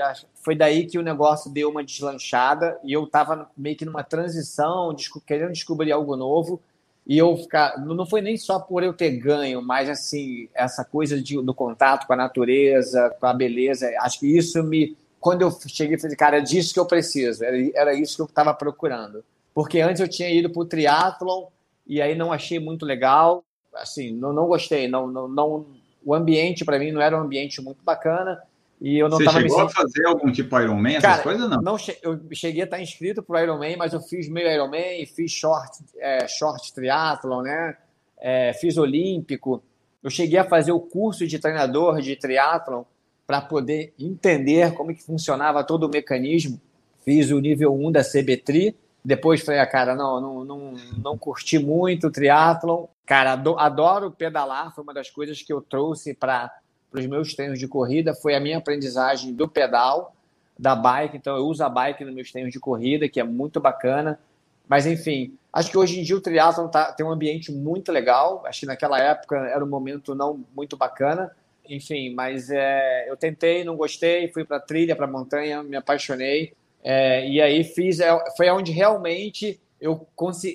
foi 0.48 0.56
daí 0.56 0.86
que 0.86 0.98
o 0.98 1.02
negócio 1.02 1.50
deu 1.50 1.68
uma 1.68 1.84
deslanchada 1.84 2.80
e 2.82 2.94
eu 2.94 3.04
estava 3.04 3.50
meio 3.54 3.76
que 3.76 3.84
numa 3.84 4.02
transição, 4.02 4.96
querendo 5.26 5.52
descobrir 5.52 5.92
algo 5.92 6.16
novo. 6.16 6.58
E 7.06 7.18
eu 7.18 7.36
ficar, 7.36 7.78
não 7.78 8.06
foi 8.06 8.22
nem 8.22 8.34
só 8.38 8.58
por 8.58 8.82
eu 8.82 8.94
ter 8.94 9.10
ganho, 9.18 9.60
mas 9.60 9.90
assim, 9.90 10.48
essa 10.54 10.86
coisa 10.86 11.20
de, 11.20 11.38
do 11.42 11.52
contato 11.52 12.06
com 12.06 12.14
a 12.14 12.16
natureza, 12.16 13.14
com 13.20 13.26
a 13.26 13.34
beleza, 13.34 13.94
acho 14.00 14.20
que 14.20 14.38
isso 14.38 14.62
me 14.62 14.96
quando 15.20 15.42
eu 15.42 15.50
cheguei, 15.66 15.98
falei, 15.98 16.16
cara, 16.16 16.38
é 16.38 16.40
disso 16.40 16.72
que 16.72 16.80
eu 16.80 16.86
preciso, 16.86 17.44
era, 17.44 17.56
era 17.74 17.92
isso 17.92 18.16
que 18.16 18.22
eu 18.22 18.26
estava 18.26 18.54
procurando. 18.54 19.22
Porque 19.52 19.80
antes 19.80 20.00
eu 20.00 20.08
tinha 20.08 20.30
ido 20.30 20.48
para 20.48 20.62
o 20.62 20.64
triatlon 20.64 21.48
e 21.86 22.00
aí 22.00 22.14
não 22.14 22.32
achei 22.32 22.58
muito 22.58 22.86
legal, 22.86 23.44
assim, 23.74 24.12
não, 24.12 24.32
não 24.32 24.46
gostei, 24.46 24.88
não, 24.88 25.06
não, 25.06 25.28
não 25.28 25.66
o 26.02 26.14
ambiente 26.14 26.64
para 26.64 26.78
mim 26.78 26.90
não 26.90 27.02
era 27.02 27.14
um 27.18 27.20
ambiente 27.20 27.60
muito 27.60 27.84
bacana 27.84 28.42
e 28.80 28.98
eu 28.98 29.08
não 29.08 29.18
Você 29.18 29.28
chegou 29.28 29.58
me... 29.58 29.64
a 29.64 29.68
fazer 29.68 30.06
algum 30.06 30.30
tipo 30.30 30.58
Ironman, 30.58 30.96
essas 30.96 31.10
Cara, 31.10 31.22
coisas 31.22 31.50
não? 31.50 31.60
não. 31.60 31.76
Eu 32.02 32.20
cheguei 32.32 32.62
a 32.62 32.64
estar 32.64 32.80
inscrito 32.80 33.22
para 33.22 33.40
o 33.40 33.42
Ironman, 33.42 33.76
mas 33.76 33.92
eu 33.92 34.00
fiz 34.00 34.28
meio 34.28 34.48
Ironman, 34.48 35.04
fiz 35.06 35.32
short, 35.32 35.78
é, 35.96 36.28
short 36.28 36.72
triatlon, 36.72 37.42
né? 37.42 37.76
É, 38.20 38.52
fiz 38.52 38.76
olímpico. 38.76 39.62
Eu 40.02 40.10
cheguei 40.10 40.38
a 40.38 40.44
fazer 40.44 40.70
o 40.70 40.80
curso 40.80 41.26
de 41.26 41.38
treinador 41.38 42.00
de 42.00 42.14
triatlon 42.14 42.84
para 43.26 43.40
poder 43.40 43.92
entender 43.98 44.72
como 44.74 44.94
que 44.94 45.02
funcionava 45.02 45.64
todo 45.64 45.84
o 45.84 45.88
mecanismo. 45.88 46.60
Fiz 47.04 47.30
o 47.30 47.40
nível 47.40 47.74
1 47.74 47.92
da 47.92 48.02
CBTRI, 48.02 48.76
depois 49.04 49.40
falei, 49.40 49.60
ah, 49.60 49.66
cara, 49.66 49.94
não, 49.94 50.20
não, 50.20 50.44
não, 50.44 50.74
não 51.02 51.18
curti 51.18 51.58
muito 51.58 52.06
o 52.06 52.10
triatlon. 52.10 52.86
Cara, 53.04 53.32
adoro 53.32 54.10
pedalar, 54.10 54.72
foi 54.74 54.84
uma 54.84 54.94
das 54.94 55.10
coisas 55.10 55.42
que 55.42 55.52
eu 55.52 55.60
trouxe 55.60 56.14
para 56.14 56.52
os 56.92 57.06
meus 57.06 57.34
treinos 57.34 57.58
de 57.58 57.68
corrida, 57.68 58.14
foi 58.14 58.34
a 58.34 58.40
minha 58.40 58.58
aprendizagem 58.58 59.32
do 59.32 59.48
pedal, 59.48 60.14
da 60.58 60.74
bike, 60.74 61.16
então 61.16 61.36
eu 61.36 61.46
uso 61.46 61.62
a 61.62 61.68
bike 61.68 62.04
nos 62.04 62.14
meus 62.14 62.32
treinos 62.32 62.52
de 62.52 62.58
corrida, 62.58 63.08
que 63.08 63.20
é 63.20 63.24
muito 63.24 63.60
bacana. 63.60 64.18
Mas, 64.68 64.86
enfim, 64.86 65.34
acho 65.52 65.70
que 65.70 65.78
hoje 65.78 66.00
em 66.00 66.02
dia 66.02 66.16
o 66.16 66.20
triatlon 66.20 66.68
tá, 66.68 66.92
tem 66.92 67.06
um 67.06 67.10
ambiente 67.10 67.52
muito 67.52 67.92
legal. 67.92 68.42
Acho 68.46 68.60
que 68.60 68.66
naquela 68.66 69.00
época 69.00 69.36
era 69.36 69.64
um 69.64 69.68
momento 69.68 70.14
não 70.14 70.44
muito 70.54 70.76
bacana 70.76 71.30
enfim, 71.68 72.14
mas 72.14 72.50
é, 72.50 73.08
eu 73.08 73.16
tentei, 73.16 73.62
não 73.62 73.76
gostei, 73.76 74.28
fui 74.28 74.44
para 74.44 74.58
trilha, 74.58 74.96
para 74.96 75.06
montanha, 75.06 75.62
me 75.62 75.76
apaixonei. 75.76 76.54
É, 76.82 77.28
e 77.28 77.40
aí 77.40 77.62
fiz, 77.62 78.00
é, 78.00 78.08
foi 78.36 78.48
onde 78.50 78.72
realmente 78.72 79.60
eu, 79.80 80.06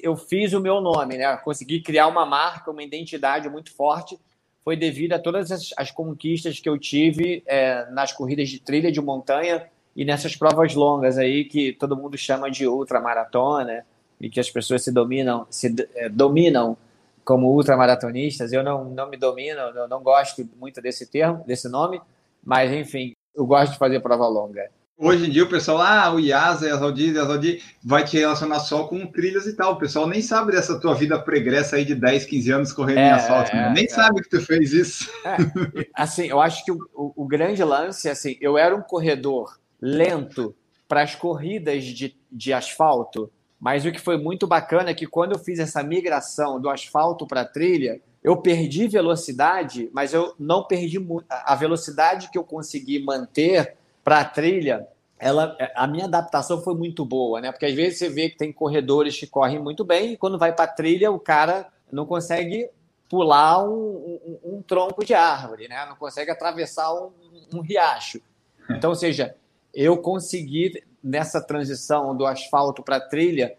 eu 0.01 0.15
fiz 0.15 0.53
o 0.53 0.59
meu 0.59 0.81
nome, 0.81 1.17
né? 1.17 1.37
Consegui 1.37 1.81
criar 1.81 2.07
uma 2.07 2.25
marca, 2.25 2.71
uma 2.71 2.83
identidade 2.83 3.47
muito 3.47 3.71
forte. 3.73 4.17
Foi 4.63 4.77
devido 4.77 5.13
a 5.13 5.19
todas 5.19 5.51
as, 5.51 5.69
as 5.77 5.91
conquistas 5.91 6.59
que 6.59 6.69
eu 6.69 6.77
tive 6.77 7.43
é, 7.45 7.89
nas 7.91 8.13
corridas 8.13 8.49
de 8.49 8.59
trilha 8.59 8.91
de 8.91 9.01
montanha 9.01 9.67
e 9.95 10.05
nessas 10.05 10.35
provas 10.35 10.73
longas 10.73 11.17
aí 11.17 11.45
que 11.45 11.73
todo 11.73 11.97
mundo 11.97 12.17
chama 12.17 12.49
de 12.49 12.67
ultramaratona 12.67 13.85
e 14.19 14.29
que 14.29 14.39
as 14.39 14.49
pessoas 14.49 14.83
se 14.83 14.91
dominam, 14.91 15.45
se 15.49 15.75
é, 15.95 16.09
dominam 16.09 16.77
como 17.25 17.47
ultramaratonistas. 17.53 18.53
Eu 18.53 18.63
não, 18.63 18.85
não 18.85 19.09
me 19.09 19.17
domino, 19.17 19.59
eu 19.59 19.87
não 19.87 20.01
gosto 20.01 20.47
muito 20.59 20.81
desse 20.81 21.05
termo, 21.07 21.43
desse 21.45 21.67
nome, 21.69 22.01
mas 22.43 22.71
enfim, 22.71 23.13
eu 23.35 23.45
gosto 23.45 23.73
de 23.73 23.77
fazer 23.77 23.99
prova 23.99 24.27
longa. 24.27 24.69
Hoje 25.03 25.27
em 25.27 25.29
dia 25.29 25.43
o 25.43 25.49
pessoal, 25.49 25.81
ah, 25.81 26.13
o 26.13 26.17
IASA, 26.17 26.69
Yazaldi, 26.69 27.13
Yazaldi, 27.13 27.61
vai 27.83 28.05
te 28.05 28.17
relacionar 28.17 28.61
só 28.61 28.85
com 28.87 29.05
trilhas 29.05 29.45
e 29.45 29.51
tal. 29.53 29.73
O 29.73 29.77
pessoal 29.77 30.07
nem 30.07 30.21
sabe 30.21 30.53
dessa 30.53 30.79
tua 30.79 30.95
vida 30.95 31.19
pregressa 31.19 31.75
aí 31.75 31.83
de 31.83 31.93
10, 31.93 32.25
15 32.25 32.51
anos 32.53 32.71
correndo 32.71 32.99
é, 32.99 33.09
em 33.09 33.11
asfalto. 33.11 33.51
É, 33.51 33.73
nem 33.73 33.83
é. 33.83 33.89
sabe 33.89 34.21
que 34.21 34.29
tu 34.29 34.39
fez 34.39 34.71
isso. 34.71 35.11
É, 35.25 35.35
assim, 35.93 36.27
eu 36.27 36.39
acho 36.39 36.63
que 36.63 36.71
o, 36.71 36.77
o, 36.93 37.23
o, 37.23 37.27
grande 37.27 37.61
lance, 37.65 38.07
assim, 38.07 38.37
eu 38.39 38.57
era 38.57 38.73
um 38.73 38.81
corredor 38.81 39.59
lento 39.81 40.55
para 40.87 41.01
as 41.01 41.15
corridas 41.15 41.83
de, 41.83 42.15
de 42.31 42.53
asfalto, 42.53 43.29
mas 43.59 43.85
o 43.85 43.91
que 43.91 43.99
foi 43.99 44.17
muito 44.17 44.47
bacana 44.47 44.91
é 44.91 44.93
que 44.93 45.05
quando 45.05 45.33
eu 45.33 45.39
fiz 45.39 45.59
essa 45.59 45.83
migração 45.83 46.61
do 46.61 46.69
asfalto 46.69 47.27
para 47.27 47.41
a 47.41 47.45
trilha, 47.45 47.99
eu 48.23 48.37
perdi 48.37 48.87
velocidade, 48.87 49.89
mas 49.91 50.13
eu 50.13 50.33
não 50.39 50.63
perdi 50.63 50.97
a 51.29 51.55
velocidade 51.55 52.29
que 52.31 52.37
eu 52.37 52.43
consegui 52.45 53.03
manter 53.03 53.75
para 54.03 54.19
a 54.19 54.25
trilha, 54.25 54.87
ela, 55.23 55.57
a 55.73 55.87
minha 55.87 56.03
adaptação 56.03 56.61
foi 56.61 56.75
muito 56.75 57.05
boa, 57.05 57.39
né? 57.39 57.51
Porque 57.51 57.65
às 57.65 57.73
vezes 57.73 57.97
você 57.97 58.09
vê 58.09 58.29
que 58.29 58.37
tem 58.37 58.51
corredores 58.51 59.17
que 59.17 59.25
correm 59.25 59.57
muito 59.57 59.85
bem 59.85 60.13
e 60.13 60.17
quando 60.17 60.37
vai 60.37 60.53
para 60.53 60.67
trilha 60.67 61.09
o 61.09 61.19
cara 61.19 61.69
não 61.89 62.05
consegue 62.05 62.69
pular 63.07 63.63
um, 63.63 63.69
um, 63.71 64.39
um, 64.43 64.61
tronco 64.61 65.05
de 65.05 65.13
árvore, 65.13 65.69
né? 65.69 65.85
Não 65.87 65.95
consegue 65.95 66.29
atravessar 66.29 66.93
um, 66.93 67.11
um 67.53 67.61
riacho. 67.61 68.19
Então, 68.69 68.89
ou 68.89 68.95
seja, 68.95 69.35
eu 69.73 69.97
consegui 69.97 70.83
nessa 71.01 71.39
transição 71.39 72.15
do 72.15 72.25
asfalto 72.25 72.83
para 72.83 72.97
a 72.97 73.01
trilha, 73.01 73.55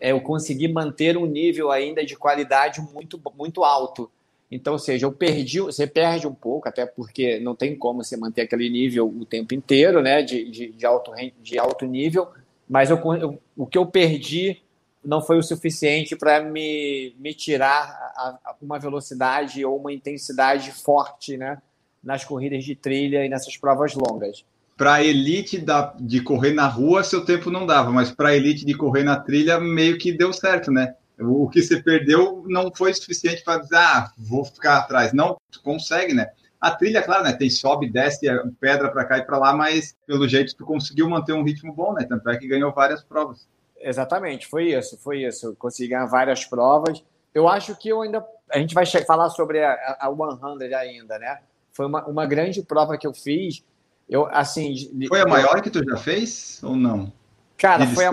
é, 0.00 0.12
eu 0.12 0.20
consegui 0.20 0.66
manter 0.66 1.16
um 1.18 1.26
nível 1.26 1.70
ainda 1.70 2.04
de 2.06 2.16
qualidade 2.16 2.80
muito 2.80 3.20
muito 3.36 3.64
alto. 3.64 4.10
Então, 4.52 4.74
ou 4.74 4.78
seja, 4.78 5.06
eu 5.06 5.12
perdi, 5.12 5.60
você 5.60 5.86
perde 5.86 6.26
um 6.26 6.34
pouco, 6.34 6.68
até 6.68 6.84
porque 6.84 7.40
não 7.40 7.54
tem 7.54 7.74
como 7.74 8.04
você 8.04 8.18
manter 8.18 8.42
aquele 8.42 8.68
nível 8.68 9.08
o 9.08 9.24
tempo 9.24 9.54
inteiro, 9.54 10.02
né, 10.02 10.20
de, 10.22 10.44
de, 10.50 10.72
de 10.72 10.84
alto, 10.84 11.10
de 11.40 11.58
alto 11.58 11.86
nível, 11.86 12.28
mas 12.68 12.90
eu, 12.90 13.00
eu, 13.18 13.38
o 13.56 13.66
que 13.66 13.78
eu 13.78 13.86
perdi 13.86 14.60
não 15.02 15.22
foi 15.22 15.38
o 15.38 15.42
suficiente 15.42 16.14
para 16.14 16.42
me, 16.42 17.16
me 17.18 17.32
tirar 17.32 17.82
a, 18.14 18.38
a 18.44 18.54
uma 18.60 18.78
velocidade 18.78 19.64
ou 19.64 19.78
uma 19.78 19.90
intensidade 19.90 20.70
forte, 20.70 21.38
né, 21.38 21.56
nas 22.04 22.22
corridas 22.22 22.62
de 22.62 22.76
trilha 22.76 23.24
e 23.24 23.30
nessas 23.30 23.56
provas 23.56 23.94
longas. 23.94 24.44
Para 24.76 24.96
a 24.96 25.04
elite 25.04 25.58
da, 25.58 25.94
de 25.98 26.20
correr 26.20 26.52
na 26.52 26.66
rua, 26.66 27.02
seu 27.02 27.24
tempo 27.24 27.50
não 27.50 27.64
dava, 27.64 27.90
mas 27.90 28.10
para 28.10 28.28
a 28.28 28.36
elite 28.36 28.66
de 28.66 28.74
correr 28.74 29.02
na 29.02 29.18
trilha, 29.18 29.58
meio 29.58 29.96
que 29.96 30.12
deu 30.12 30.30
certo, 30.30 30.70
né? 30.70 30.94
O 31.18 31.48
que 31.48 31.62
você 31.62 31.82
perdeu 31.82 32.44
não 32.46 32.72
foi 32.74 32.92
suficiente 32.94 33.44
para 33.44 33.60
dizer, 33.60 33.76
ah, 33.76 34.10
vou 34.16 34.44
ficar 34.44 34.78
atrás. 34.78 35.12
Não, 35.12 35.36
tu 35.50 35.62
consegue, 35.62 36.14
né? 36.14 36.30
A 36.60 36.70
trilha, 36.70 37.02
claro, 37.02 37.24
né? 37.24 37.32
Tem 37.32 37.50
sobe, 37.50 37.90
desce, 37.90 38.28
é 38.28 38.40
pedra 38.60 38.90
para 38.90 39.04
cá 39.04 39.18
e 39.18 39.26
para 39.26 39.38
lá, 39.38 39.52
mas 39.52 39.96
pelo 40.06 40.28
jeito 40.28 40.56
tu 40.56 40.64
conseguiu 40.64 41.08
manter 41.08 41.32
um 41.32 41.42
ritmo 41.42 41.72
bom, 41.72 41.92
né? 41.92 42.06
Tanto 42.08 42.28
é 42.30 42.36
que 42.36 42.46
ganhou 42.46 42.72
várias 42.72 43.02
provas. 43.02 43.48
Exatamente, 43.80 44.46
foi 44.46 44.72
isso, 44.72 44.96
foi 44.98 45.24
isso. 45.24 45.46
Eu 45.46 45.56
consegui 45.56 45.88
ganhar 45.88 46.06
várias 46.06 46.44
provas. 46.44 47.04
Eu 47.34 47.48
acho 47.48 47.76
que 47.76 47.88
eu 47.88 48.02
ainda. 48.02 48.24
A 48.50 48.58
gente 48.58 48.74
vai 48.74 48.86
falar 48.86 49.28
sobre 49.30 49.62
a, 49.64 49.72
a 49.98 50.08
100 50.58 50.74
ainda, 50.74 51.18
né? 51.18 51.40
Foi 51.72 51.86
uma, 51.86 52.06
uma 52.06 52.26
grande 52.26 52.62
prova 52.62 52.96
que 52.96 53.06
eu 53.06 53.12
fiz. 53.12 53.64
Eu, 54.08 54.26
assim, 54.30 54.74
foi 55.08 55.20
a 55.20 55.26
maior 55.26 55.60
que 55.62 55.70
tu 55.70 55.82
já 55.82 55.96
fez 55.96 56.60
ou 56.62 56.76
não? 56.76 57.12
Cara, 57.62 57.86
foi 57.86 58.04
a, 58.06 58.10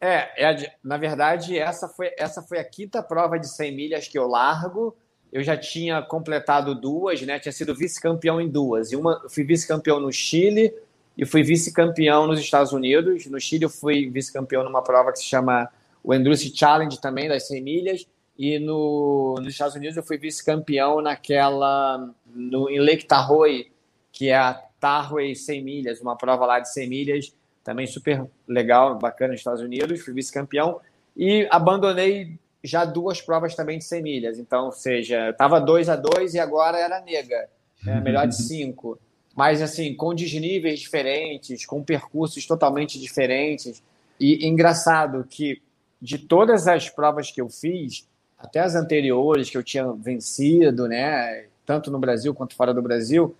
é, 0.00 0.44
é 0.44 0.72
na 0.82 0.96
verdade, 0.96 1.56
essa 1.56 1.86
foi, 1.88 2.10
essa 2.18 2.42
foi 2.42 2.58
a 2.58 2.64
quinta 2.64 3.00
prova 3.00 3.38
de 3.38 3.46
100 3.46 3.72
milhas 3.72 4.08
que 4.08 4.18
eu 4.18 4.26
largo. 4.26 4.96
Eu 5.32 5.40
já 5.44 5.56
tinha 5.56 6.02
completado 6.02 6.74
duas, 6.74 7.22
né? 7.22 7.38
Tinha 7.38 7.52
sido 7.52 7.72
vice-campeão 7.76 8.40
em 8.40 8.48
duas. 8.48 8.90
E 8.90 8.96
uma, 8.96 9.24
fui 9.28 9.44
vice-campeão 9.44 10.00
no 10.00 10.10
Chile 10.10 10.74
e 11.16 11.24
fui 11.24 11.44
vice-campeão 11.44 12.26
nos 12.26 12.40
Estados 12.40 12.72
Unidos. 12.72 13.26
No 13.26 13.40
Chile, 13.40 13.66
eu 13.66 13.70
fui 13.70 14.10
vice-campeão 14.10 14.64
numa 14.64 14.82
prova 14.82 15.12
que 15.12 15.20
se 15.20 15.26
chama 15.26 15.68
o 16.02 16.12
Endurance 16.12 16.52
Challenge 16.52 17.00
também, 17.00 17.28
das 17.28 17.46
100 17.46 17.62
milhas. 17.62 18.06
E 18.36 18.58
no, 18.58 19.36
nos 19.38 19.52
Estados 19.52 19.76
Unidos, 19.76 19.96
eu 19.96 20.02
fui 20.02 20.18
vice-campeão 20.18 21.00
naquela. 21.00 22.12
No, 22.26 22.68
em 22.68 22.80
Lake 22.80 23.06
Tahoe, 23.06 23.70
que 24.10 24.30
é 24.30 24.36
a 24.36 24.60
Tahoe 24.80 25.36
100 25.36 25.62
milhas, 25.62 26.00
uma 26.00 26.16
prova 26.16 26.44
lá 26.46 26.58
de 26.58 26.72
100 26.72 26.88
milhas 26.88 27.38
também 27.62 27.86
super 27.86 28.26
legal, 28.46 28.98
bacana 28.98 29.32
nos 29.32 29.40
Estados 29.40 29.60
Unidos, 29.60 30.00
fui 30.00 30.14
vice-campeão 30.14 30.80
e 31.16 31.46
abandonei 31.50 32.38
já 32.62 32.84
duas 32.84 33.20
provas 33.20 33.54
também 33.54 33.78
de 33.78 33.84
100 33.84 34.02
milhas. 34.02 34.38
Então, 34.38 34.66
ou 34.66 34.72
seja, 34.72 35.30
estava 35.30 35.60
2 35.60 35.88
a 35.88 35.96
2 35.96 36.34
e 36.34 36.38
agora 36.38 36.78
era 36.78 37.00
nega, 37.00 37.48
né? 37.84 38.00
melhor 38.02 38.26
de 38.26 38.36
cinco. 38.36 38.98
Mas, 39.34 39.62
assim, 39.62 39.94
com 39.94 40.14
desníveis 40.14 40.80
diferentes, 40.80 41.64
com 41.64 41.82
percursos 41.82 42.44
totalmente 42.46 42.98
diferentes. 42.98 43.82
E 44.18 44.46
engraçado 44.46 45.24
que 45.28 45.62
de 46.00 46.18
todas 46.18 46.66
as 46.66 46.88
provas 46.88 47.30
que 47.30 47.40
eu 47.40 47.48
fiz, 47.48 48.06
até 48.38 48.60
as 48.60 48.74
anteriores 48.74 49.50
que 49.50 49.56
eu 49.56 49.62
tinha 49.62 49.92
vencido, 49.92 50.86
né, 50.86 51.46
tanto 51.66 51.90
no 51.90 51.98
Brasil 51.98 52.34
quanto 52.34 52.54
fora 52.54 52.72
do 52.72 52.82
Brasil, 52.82 53.34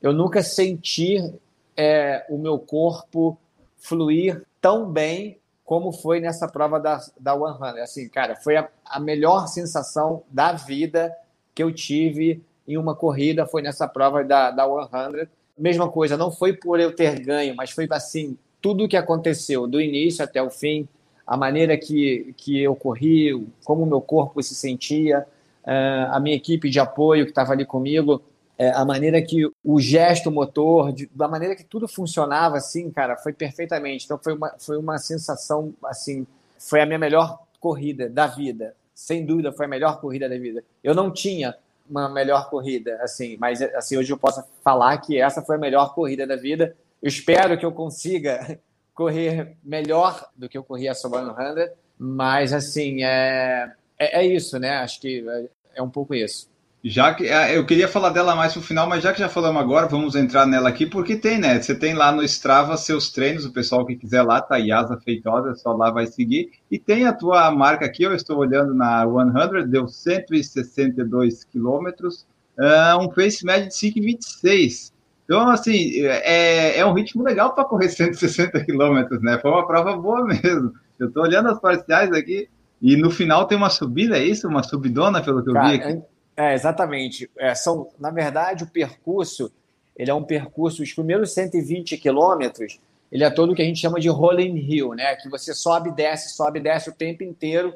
eu 0.00 0.12
nunca 0.12 0.42
senti 0.42 1.32
é, 1.76 2.24
o 2.28 2.38
meu 2.38 2.58
corpo 2.58 3.38
fluir 3.84 4.42
tão 4.62 4.90
bem 4.90 5.38
como 5.62 5.92
foi 5.92 6.18
nessa 6.18 6.48
prova 6.48 6.80
da, 6.80 7.04
da 7.20 7.34
100. 7.34 7.80
Assim, 7.82 8.08
cara, 8.08 8.34
foi 8.34 8.56
a, 8.56 8.68
a 8.84 8.98
melhor 8.98 9.46
sensação 9.46 10.22
da 10.30 10.52
vida 10.52 11.14
que 11.54 11.62
eu 11.62 11.72
tive 11.72 12.42
em 12.66 12.78
uma 12.78 12.94
corrida, 12.94 13.46
foi 13.46 13.60
nessa 13.60 13.86
prova 13.86 14.24
da, 14.24 14.50
da 14.50 14.64
100. 14.64 15.28
Mesma 15.56 15.88
coisa, 15.88 16.16
não 16.16 16.30
foi 16.30 16.54
por 16.54 16.80
eu 16.80 16.94
ter 16.94 17.20
ganho, 17.20 17.54
mas 17.54 17.70
foi 17.70 17.86
assim, 17.90 18.38
tudo 18.60 18.84
o 18.84 18.88
que 18.88 18.96
aconteceu, 18.96 19.66
do 19.66 19.80
início 19.80 20.24
até 20.24 20.42
o 20.42 20.50
fim, 20.50 20.88
a 21.26 21.36
maneira 21.36 21.76
que, 21.76 22.34
que 22.38 22.60
eu 22.60 22.74
corri, 22.74 23.46
como 23.64 23.82
o 23.82 23.86
meu 23.86 24.00
corpo 24.00 24.42
se 24.42 24.54
sentia, 24.54 25.26
eh, 25.66 26.06
a 26.10 26.18
minha 26.18 26.34
equipe 26.34 26.68
de 26.70 26.80
apoio 26.80 27.24
que 27.24 27.30
estava 27.30 27.52
ali 27.52 27.64
comigo, 27.64 28.22
é, 28.56 28.70
a 28.70 28.84
maneira 28.84 29.20
que 29.20 29.50
o 29.64 29.80
gesto 29.80 30.30
motor, 30.30 30.92
de, 30.92 31.10
da 31.14 31.26
maneira 31.26 31.56
que 31.56 31.64
tudo 31.64 31.88
funcionava, 31.88 32.56
assim, 32.56 32.90
cara, 32.90 33.16
foi 33.16 33.32
perfeitamente. 33.32 34.04
Então 34.04 34.18
foi 34.22 34.34
uma, 34.34 34.54
foi 34.58 34.76
uma 34.76 34.98
sensação, 34.98 35.74
assim, 35.84 36.26
foi 36.58 36.80
a 36.80 36.86
minha 36.86 36.98
melhor 36.98 37.38
corrida 37.60 38.08
da 38.08 38.26
vida. 38.26 38.74
Sem 38.94 39.26
dúvida, 39.26 39.52
foi 39.52 39.66
a 39.66 39.68
melhor 39.68 40.00
corrida 40.00 40.28
da 40.28 40.38
vida. 40.38 40.62
Eu 40.82 40.94
não 40.94 41.10
tinha 41.10 41.56
uma 41.88 42.08
melhor 42.08 42.48
corrida, 42.48 42.96
assim, 43.02 43.36
mas 43.38 43.60
assim 43.60 43.96
hoje 43.96 44.12
eu 44.12 44.16
posso 44.16 44.42
falar 44.62 44.96
que 44.98 45.20
essa 45.20 45.42
foi 45.42 45.56
a 45.56 45.58
melhor 45.58 45.94
corrida 45.94 46.26
da 46.26 46.36
vida. 46.36 46.76
Eu 47.02 47.08
espero 47.08 47.58
que 47.58 47.66
eu 47.66 47.72
consiga 47.72 48.58
correr 48.94 49.56
melhor 49.64 50.28
do 50.36 50.48
que 50.48 50.56
eu 50.56 50.62
corri 50.62 50.88
a 50.88 50.94
Subaru 50.94 51.34
100, 51.34 51.70
mas 51.98 52.52
assim 52.52 53.02
é, 53.02 53.72
é, 53.98 54.20
é 54.20 54.26
isso, 54.26 54.58
né? 54.58 54.76
Acho 54.76 55.00
que 55.00 55.24
é, 55.28 55.48
é 55.74 55.82
um 55.82 55.90
pouco 55.90 56.14
isso. 56.14 56.48
Já 56.86 57.14
que 57.14 57.26
é, 57.26 57.56
eu 57.56 57.64
queria 57.64 57.88
falar 57.88 58.10
dela 58.10 58.36
mais 58.36 58.52
pro 58.52 58.60
final, 58.60 58.86
mas 58.86 59.02
já 59.02 59.10
que 59.10 59.18
já 59.18 59.28
falamos 59.28 59.62
agora, 59.62 59.86
vamos 59.86 60.14
entrar 60.14 60.44
nela 60.46 60.68
aqui, 60.68 60.84
porque 60.84 61.16
tem, 61.16 61.38
né? 61.38 61.58
Você 61.58 61.74
tem 61.74 61.94
lá 61.94 62.12
no 62.12 62.22
Strava 62.22 62.76
seus 62.76 63.10
treinos, 63.10 63.46
o 63.46 63.52
pessoal 63.52 63.86
que 63.86 63.96
quiser 63.96 64.20
lá, 64.20 64.38
tá 64.42 64.58
Yasa 64.58 64.98
Feitosa, 64.98 65.54
só 65.54 65.72
lá 65.72 65.90
vai 65.90 66.06
seguir. 66.06 66.50
E 66.70 66.78
tem 66.78 67.06
a 67.06 67.12
tua 67.14 67.50
marca 67.50 67.86
aqui, 67.86 68.02
eu 68.02 68.14
estou 68.14 68.36
olhando 68.36 68.74
na 68.74 69.02
100, 69.02 69.66
deu 69.66 69.88
162 69.88 71.44
quilômetros, 71.44 72.26
uh, 72.58 73.00
um 73.00 73.08
pace 73.08 73.46
médio 73.46 73.68
de 73.68 73.74
5,26. 73.74 74.92
Então, 75.24 75.48
assim, 75.48 76.02
é, 76.04 76.80
é 76.80 76.84
um 76.84 76.92
ritmo 76.92 77.22
legal 77.22 77.54
para 77.54 77.64
correr 77.64 77.88
160 77.88 78.62
quilômetros, 78.62 79.22
né? 79.22 79.38
Foi 79.38 79.50
uma 79.50 79.66
prova 79.66 79.96
boa 79.96 80.22
mesmo. 80.26 80.74
Eu 80.98 81.08
estou 81.08 81.22
olhando 81.22 81.48
as 81.48 81.58
parciais 81.58 82.12
aqui, 82.12 82.46
e 82.82 82.94
no 82.94 83.10
final 83.10 83.46
tem 83.46 83.56
uma 83.56 83.70
subida, 83.70 84.18
é 84.18 84.22
isso? 84.22 84.46
Uma 84.46 84.62
subidona, 84.62 85.22
pelo 85.22 85.42
que 85.42 85.48
eu 85.48 85.54
Cara, 85.54 85.68
vi 85.68 85.74
aqui. 85.76 85.92
É, 85.92 86.13
exatamente. 86.36 87.30
É, 87.38 87.54
são, 87.54 87.90
na 87.98 88.10
verdade, 88.10 88.64
o 88.64 88.66
percurso, 88.66 89.52
ele 89.96 90.10
é 90.10 90.14
um 90.14 90.24
percurso, 90.24 90.82
os 90.82 90.92
primeiros 90.92 91.32
120 91.32 91.96
quilômetros, 91.98 92.80
ele 93.10 93.22
é 93.22 93.30
todo 93.30 93.52
o 93.52 93.54
que 93.54 93.62
a 93.62 93.64
gente 93.64 93.78
chama 93.80 94.00
de 94.00 94.08
rolling 94.08 94.56
hill, 94.56 94.94
né? 94.94 95.14
Que 95.16 95.28
você 95.28 95.54
sobe 95.54 95.90
e 95.90 95.92
desce, 95.92 96.34
sobe 96.34 96.58
e 96.58 96.62
desce 96.62 96.90
o 96.90 96.94
tempo 96.94 97.22
inteiro, 97.22 97.74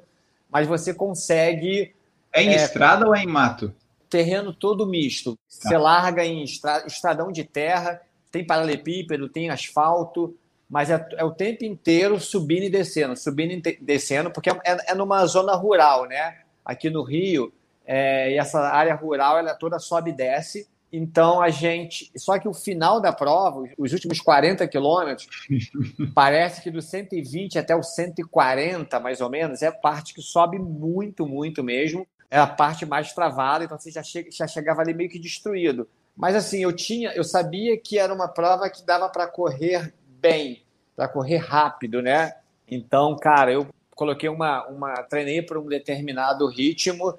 mas 0.50 0.66
você 0.66 0.92
consegue... 0.92 1.94
É 2.32 2.42
em 2.42 2.50
é, 2.50 2.56
estrada 2.56 3.06
ou 3.06 3.14
é 3.14 3.22
em 3.22 3.26
mato? 3.26 3.72
Terreno 4.10 4.52
todo 4.52 4.86
misto. 4.86 5.34
Tá. 5.34 5.38
Você 5.48 5.78
larga 5.78 6.24
em 6.24 6.42
estradão 6.42 7.30
de 7.30 7.44
terra, 7.44 8.00
tem 8.32 8.44
paralelepípedo, 8.44 9.28
tem 9.28 9.50
asfalto, 9.50 10.36
mas 10.68 10.90
é, 10.90 11.08
é, 11.16 11.24
o 11.24 11.30
tempo 11.30 11.64
inteiro 11.64 12.20
subindo 12.20 12.64
e 12.64 12.70
descendo, 12.70 13.16
subindo 13.16 13.52
e 13.52 13.78
descendo, 13.80 14.30
porque 14.30 14.50
é, 14.50 14.56
é 14.88 14.94
numa 14.94 15.24
zona 15.26 15.54
rural, 15.54 16.06
né? 16.06 16.38
Aqui 16.64 16.90
no 16.90 17.02
Rio, 17.02 17.52
é, 17.90 18.32
e 18.32 18.38
essa 18.38 18.60
área 18.60 18.94
rural 18.94 19.38
ela 19.38 19.54
toda 19.54 19.78
sobe 19.78 20.10
e 20.10 20.12
desce. 20.12 20.68
Então 20.92 21.40
a 21.40 21.48
gente. 21.48 22.10
Só 22.14 22.38
que 22.38 22.46
o 22.46 22.52
final 22.52 23.00
da 23.00 23.14
prova, 23.14 23.64
os 23.78 23.94
últimos 23.94 24.20
40 24.20 24.68
quilômetros, 24.68 25.48
parece 26.14 26.60
que 26.60 26.70
do 26.70 26.82
120 26.82 27.58
até 27.58 27.74
o 27.74 27.82
140, 27.82 29.00
mais 29.00 29.22
ou 29.22 29.30
menos, 29.30 29.62
é 29.62 29.68
a 29.68 29.72
parte 29.72 30.12
que 30.12 30.20
sobe 30.20 30.58
muito, 30.58 31.26
muito 31.26 31.64
mesmo. 31.64 32.06
É 32.30 32.38
a 32.38 32.46
parte 32.46 32.84
mais 32.84 33.14
travada, 33.14 33.64
então 33.64 33.78
você 33.78 33.90
já, 33.90 34.02
chega, 34.02 34.30
já 34.30 34.46
chegava 34.46 34.82
ali 34.82 34.92
meio 34.92 35.08
que 35.08 35.18
destruído. 35.18 35.88
Mas 36.14 36.36
assim, 36.36 36.62
eu 36.62 36.74
tinha, 36.74 37.10
eu 37.12 37.24
sabia 37.24 37.78
que 37.78 37.98
era 37.98 38.12
uma 38.12 38.28
prova 38.28 38.68
que 38.68 38.84
dava 38.84 39.08
para 39.08 39.26
correr 39.26 39.94
bem, 40.20 40.62
para 40.94 41.08
correr 41.08 41.38
rápido, 41.38 42.02
né? 42.02 42.34
Então, 42.70 43.16
cara, 43.16 43.50
eu 43.50 43.66
coloquei 43.94 44.28
uma, 44.28 44.66
uma 44.66 45.02
treinei 45.04 45.40
para 45.40 45.58
um 45.58 45.66
determinado 45.66 46.46
ritmo 46.46 47.16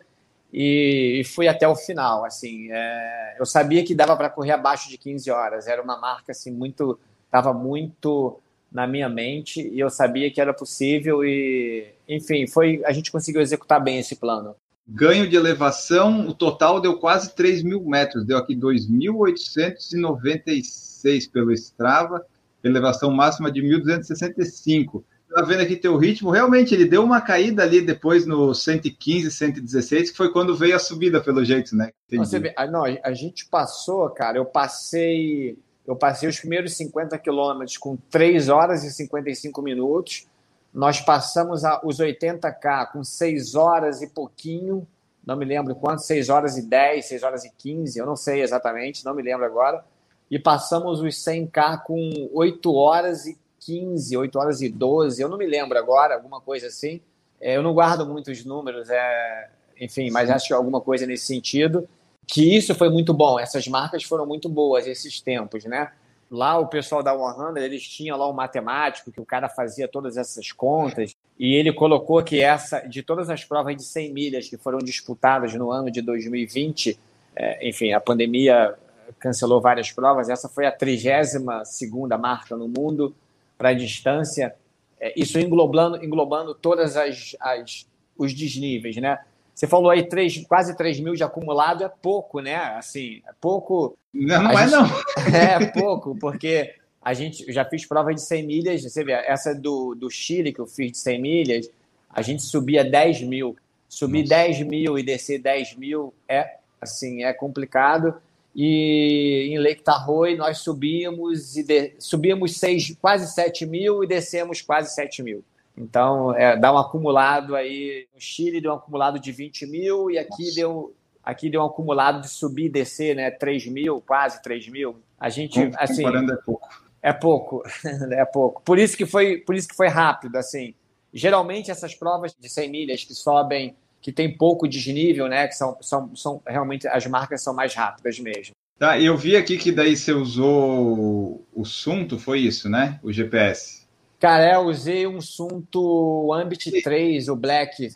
e, 0.53 1.23
fui 1.25 1.47
até 1.47 1.67
o 1.67 1.75
final. 1.75 2.23
Assim, 2.25 2.71
é, 2.71 3.35
eu 3.39 3.45
sabia 3.45 3.83
que 3.83 3.95
dava 3.95 4.17
para 4.17 4.29
correr 4.29 4.51
abaixo 4.51 4.89
de 4.89 4.97
15 4.97 5.31
horas. 5.31 5.67
Era 5.67 5.81
uma 5.81 5.97
marca 5.97 6.31
assim 6.31 6.51
muito, 6.51 6.99
estava 7.25 7.53
muito 7.53 8.39
na 8.71 8.85
minha 8.85 9.09
mente 9.09 9.67
e 9.67 9.79
eu 9.79 9.89
sabia 9.89 10.31
que 10.31 10.39
era 10.39 10.53
possível 10.53 11.25
e, 11.25 11.88
enfim, 12.07 12.45
foi 12.45 12.83
a 12.85 12.91
gente 12.91 13.12
conseguiu 13.12 13.41
executar 13.41 13.83
bem 13.83 13.97
esse 13.97 14.15
plano. 14.15 14.55
Ganho 14.88 15.27
de 15.29 15.35
elevação, 15.35 16.27
o 16.27 16.33
total 16.33 16.79
deu 16.81 16.97
quase 16.97 17.35
3 17.35 17.62
mil 17.63 17.83
metros, 17.83 18.25
deu 18.25 18.38
aqui 18.38 18.55
2.896 18.55 21.31
pelo 21.31 21.51
Strava, 21.51 22.25
elevação 22.63 23.12
máxima 23.12 23.51
de 23.51 23.62
1.265 23.62 25.03
tá 25.33 25.41
vendo 25.43 25.61
aqui 25.61 25.75
teu 25.75 25.95
ritmo, 25.97 26.31
realmente 26.31 26.73
ele 26.73 26.85
deu 26.85 27.03
uma 27.03 27.21
caída 27.21 27.63
ali 27.63 27.81
depois 27.81 28.25
no 28.25 28.53
115, 28.53 29.31
116, 29.31 30.11
que 30.11 30.17
foi 30.17 30.31
quando 30.31 30.55
veio 30.55 30.75
a 30.75 30.79
subida, 30.79 31.21
pelo 31.21 31.43
jeito, 31.43 31.75
né? 31.75 31.91
Você 32.11 32.39
vê, 32.39 32.53
não, 32.71 32.83
a 32.83 33.13
gente 33.13 33.45
passou, 33.45 34.09
cara, 34.09 34.37
eu 34.37 34.45
passei, 34.45 35.57
eu 35.85 35.95
passei 35.95 36.27
os 36.27 36.39
primeiros 36.39 36.75
50 36.75 37.17
quilômetros 37.19 37.77
com 37.77 37.95
3 38.09 38.49
horas 38.49 38.83
e 38.83 38.91
55 38.91 39.61
minutos, 39.61 40.25
nós 40.73 40.99
passamos 40.99 41.63
a, 41.63 41.79
os 41.83 41.99
80K 41.99 42.91
com 42.91 43.03
6 43.03 43.55
horas 43.55 44.01
e 44.01 44.07
pouquinho, 44.07 44.87
não 45.25 45.35
me 45.35 45.45
lembro 45.45 45.75
quanto, 45.75 46.01
6 46.01 46.29
horas 46.29 46.57
e 46.57 46.63
10, 46.63 47.05
6 47.05 47.23
horas 47.23 47.45
e 47.45 47.51
15, 47.55 47.99
eu 47.99 48.05
não 48.05 48.15
sei 48.15 48.41
exatamente, 48.41 49.05
não 49.05 49.13
me 49.13 49.21
lembro 49.21 49.45
agora, 49.45 49.83
e 50.29 50.39
passamos 50.39 51.01
os 51.01 51.15
100K 51.15 51.83
com 51.83 52.29
8 52.33 52.73
horas 52.73 53.25
e 53.25 53.37
15, 53.59 54.15
8 54.15 54.39
horas 54.39 54.61
e 54.61 54.69
12, 54.69 55.21
eu 55.21 55.29
não 55.29 55.37
me 55.37 55.45
lembro 55.45 55.77
agora, 55.77 56.15
alguma 56.15 56.39
coisa 56.39 56.67
assim. 56.67 57.01
É, 57.39 57.55
eu 57.55 57.63
não 57.63 57.73
guardo 57.73 58.05
muitos 58.05 58.43
números, 58.43 58.89
é, 58.89 59.49
enfim, 59.79 60.09
mas 60.11 60.29
acho 60.29 60.47
que 60.47 60.53
alguma 60.53 60.81
coisa 60.81 61.05
nesse 61.05 61.25
sentido. 61.25 61.87
Que 62.27 62.55
isso 62.55 62.75
foi 62.75 62.89
muito 62.89 63.13
bom, 63.13 63.39
essas 63.39 63.67
marcas 63.67 64.03
foram 64.03 64.25
muito 64.25 64.47
boas, 64.47 64.85
esses 64.85 65.19
tempos, 65.19 65.65
né? 65.65 65.91
Lá 66.29 66.59
o 66.59 66.67
pessoal 66.67 67.01
da 67.01 67.11
100, 67.11 67.63
eles 67.63 67.87
tinham 67.87 68.15
lá 68.15 68.29
um 68.29 68.33
matemático 68.33 69.11
que 69.11 69.19
o 69.19 69.25
cara 69.25 69.49
fazia 69.49 69.87
todas 69.87 70.15
essas 70.15 70.51
contas 70.51 71.15
e 71.39 71.55
ele 71.55 71.73
colocou 71.73 72.21
que 72.21 72.39
essa, 72.39 72.81
de 72.81 73.01
todas 73.01 73.31
as 73.31 73.43
provas 73.43 73.75
de 73.75 73.83
100 73.83 74.13
milhas 74.13 74.47
que 74.47 74.57
foram 74.57 74.77
disputadas 74.77 75.55
no 75.55 75.71
ano 75.71 75.89
de 75.89 76.01
2020, 76.01 76.99
é, 77.35 77.67
enfim, 77.67 77.93
a 77.93 77.99
pandemia 77.99 78.75
cancelou 79.17 79.59
várias 79.59 79.91
provas, 79.91 80.29
essa 80.29 80.47
foi 80.47 80.67
a 80.67 80.71
32 80.71 81.67
segunda 81.67 82.15
marca 82.15 82.55
no 82.55 82.67
mundo, 82.67 83.15
para 83.59 83.69
a 83.69 83.73
distância, 83.73 84.55
é, 85.01 85.13
isso 85.19 85.37
englobando, 85.37 86.03
englobando 86.03 86.55
todas 86.55 86.95
as, 86.95 87.35
as 87.41 87.85
os 88.17 88.33
desníveis, 88.33 88.95
né? 88.95 89.19
Você 89.53 89.67
falou 89.67 89.89
aí 89.91 90.07
três, 90.07 90.45
quase 90.47 90.75
3 90.75 91.01
mil 91.01 91.13
de 91.13 91.23
acumulado, 91.23 91.83
é 91.83 91.89
pouco, 91.89 92.39
né? 92.39 92.55
Assim, 92.55 93.21
é 93.27 93.31
pouco. 93.39 93.97
Não, 94.13 94.43
não 94.43 94.51
é 94.57 94.67
não. 94.67 94.85
É 95.35 95.65
pouco, 95.67 96.15
porque 96.15 96.73
a 97.01 97.13
gente 97.13 97.45
eu 97.45 97.53
já 97.53 97.65
fiz 97.65 97.85
prova 97.85 98.13
de 98.13 98.21
100 98.21 98.47
milhas, 98.47 98.81
você 98.81 99.03
vê, 99.03 99.11
essa 99.11 99.53
do, 99.53 99.93
do 99.93 100.09
Chile 100.09 100.53
que 100.53 100.59
eu 100.59 100.67
fiz 100.67 100.93
de 100.93 100.97
100 100.97 101.21
milhas, 101.21 101.69
a 102.09 102.21
gente 102.21 102.41
subia 102.43 102.83
10 102.83 103.23
mil. 103.23 103.57
Subir 103.89 104.21
Nossa. 104.21 104.35
10 104.35 104.61
mil 104.61 104.97
e 104.97 105.03
descer 105.03 105.39
10 105.39 105.75
mil 105.75 106.13
é, 106.27 106.55
assim, 106.79 107.23
é 107.23 107.33
complicado 107.33 108.15
e 108.61 109.53
em 109.53 109.57
Lake 109.57 109.81
Tahoe 109.81 110.35
nós 110.35 110.57
subimos 110.57 111.55
e 111.55 111.63
de, 111.63 111.93
subimos 111.97 112.57
seis, 112.57 112.93
quase 112.99 113.33
7 113.33 113.65
mil 113.65 114.03
e 114.03 114.07
descemos 114.07 114.61
quase 114.61 114.93
7 114.93 115.23
mil. 115.23 115.45
Então, 115.77 116.35
é, 116.35 116.57
dá 116.57 116.73
um 116.73 116.77
acumulado 116.77 117.55
aí. 117.55 118.05
No 118.13 118.19
Chile 118.19 118.59
deu 118.59 118.73
um 118.73 118.75
acumulado 118.75 119.17
de 119.17 119.31
20 119.31 119.65
mil 119.65 120.11
e 120.11 120.17
aqui 120.17 120.53
deu, 120.53 120.93
aqui 121.23 121.49
deu 121.49 121.61
um 121.61 121.67
acumulado 121.67 122.19
de 122.19 122.27
subir 122.27 122.65
e 122.65 122.69
descer, 122.69 123.15
né? 123.15 123.31
3 123.31 123.67
mil, 123.67 124.01
quase 124.01 124.41
3 124.41 124.67
mil. 124.67 124.97
A 125.17 125.29
gente, 125.29 125.65
Bom, 125.65 125.71
assim. 125.79 126.03
é 126.05 126.35
pouco. 126.43 126.69
É 127.01 127.13
pouco, 127.13 127.63
é 128.11 128.25
pouco. 128.25 128.61
Por 128.63 128.77
isso 128.77 128.97
que 128.97 129.05
foi, 129.05 129.37
por 129.37 129.55
isso 129.55 129.69
que 129.69 129.75
foi 129.75 129.87
rápido, 129.87 130.35
assim. 130.35 130.75
Geralmente 131.13 131.71
essas 131.71 131.95
provas 131.95 132.35
de 132.37 132.49
100 132.49 132.69
milhas 132.69 133.05
que 133.05 133.15
sobem 133.15 133.73
que 134.01 134.12
tem 134.12 134.35
pouco 134.35 134.67
desnível, 134.67 135.27
né? 135.27 135.47
Que 135.47 135.55
são, 135.55 135.77
são, 135.81 136.15
são 136.15 136.41
realmente 136.47 136.88
as 136.88 137.05
marcas 137.05 137.43
são 137.43 137.53
mais 137.53 137.73
rápidas 137.73 138.19
mesmo. 138.19 138.53
Tá, 138.77 138.97
eu 138.97 139.17
vi 139.17 139.35
aqui 139.35 139.57
que 139.57 139.73
daí 139.73 139.95
você 139.95 140.13
usou 140.13 141.45
o 141.53 141.65
Sunto, 141.65 142.17
foi 142.17 142.39
isso, 142.39 142.69
né? 142.69 142.97
O 143.03 143.12
GPS. 143.12 143.85
Cara, 144.19 144.45
é, 144.45 144.55
eu 144.55 144.62
usei 144.62 145.05
um 145.05 145.19
Sunto 145.19 146.33
Ambit 146.33 146.81
3, 146.81 147.27
o 147.27 147.35
Black. 147.35 147.93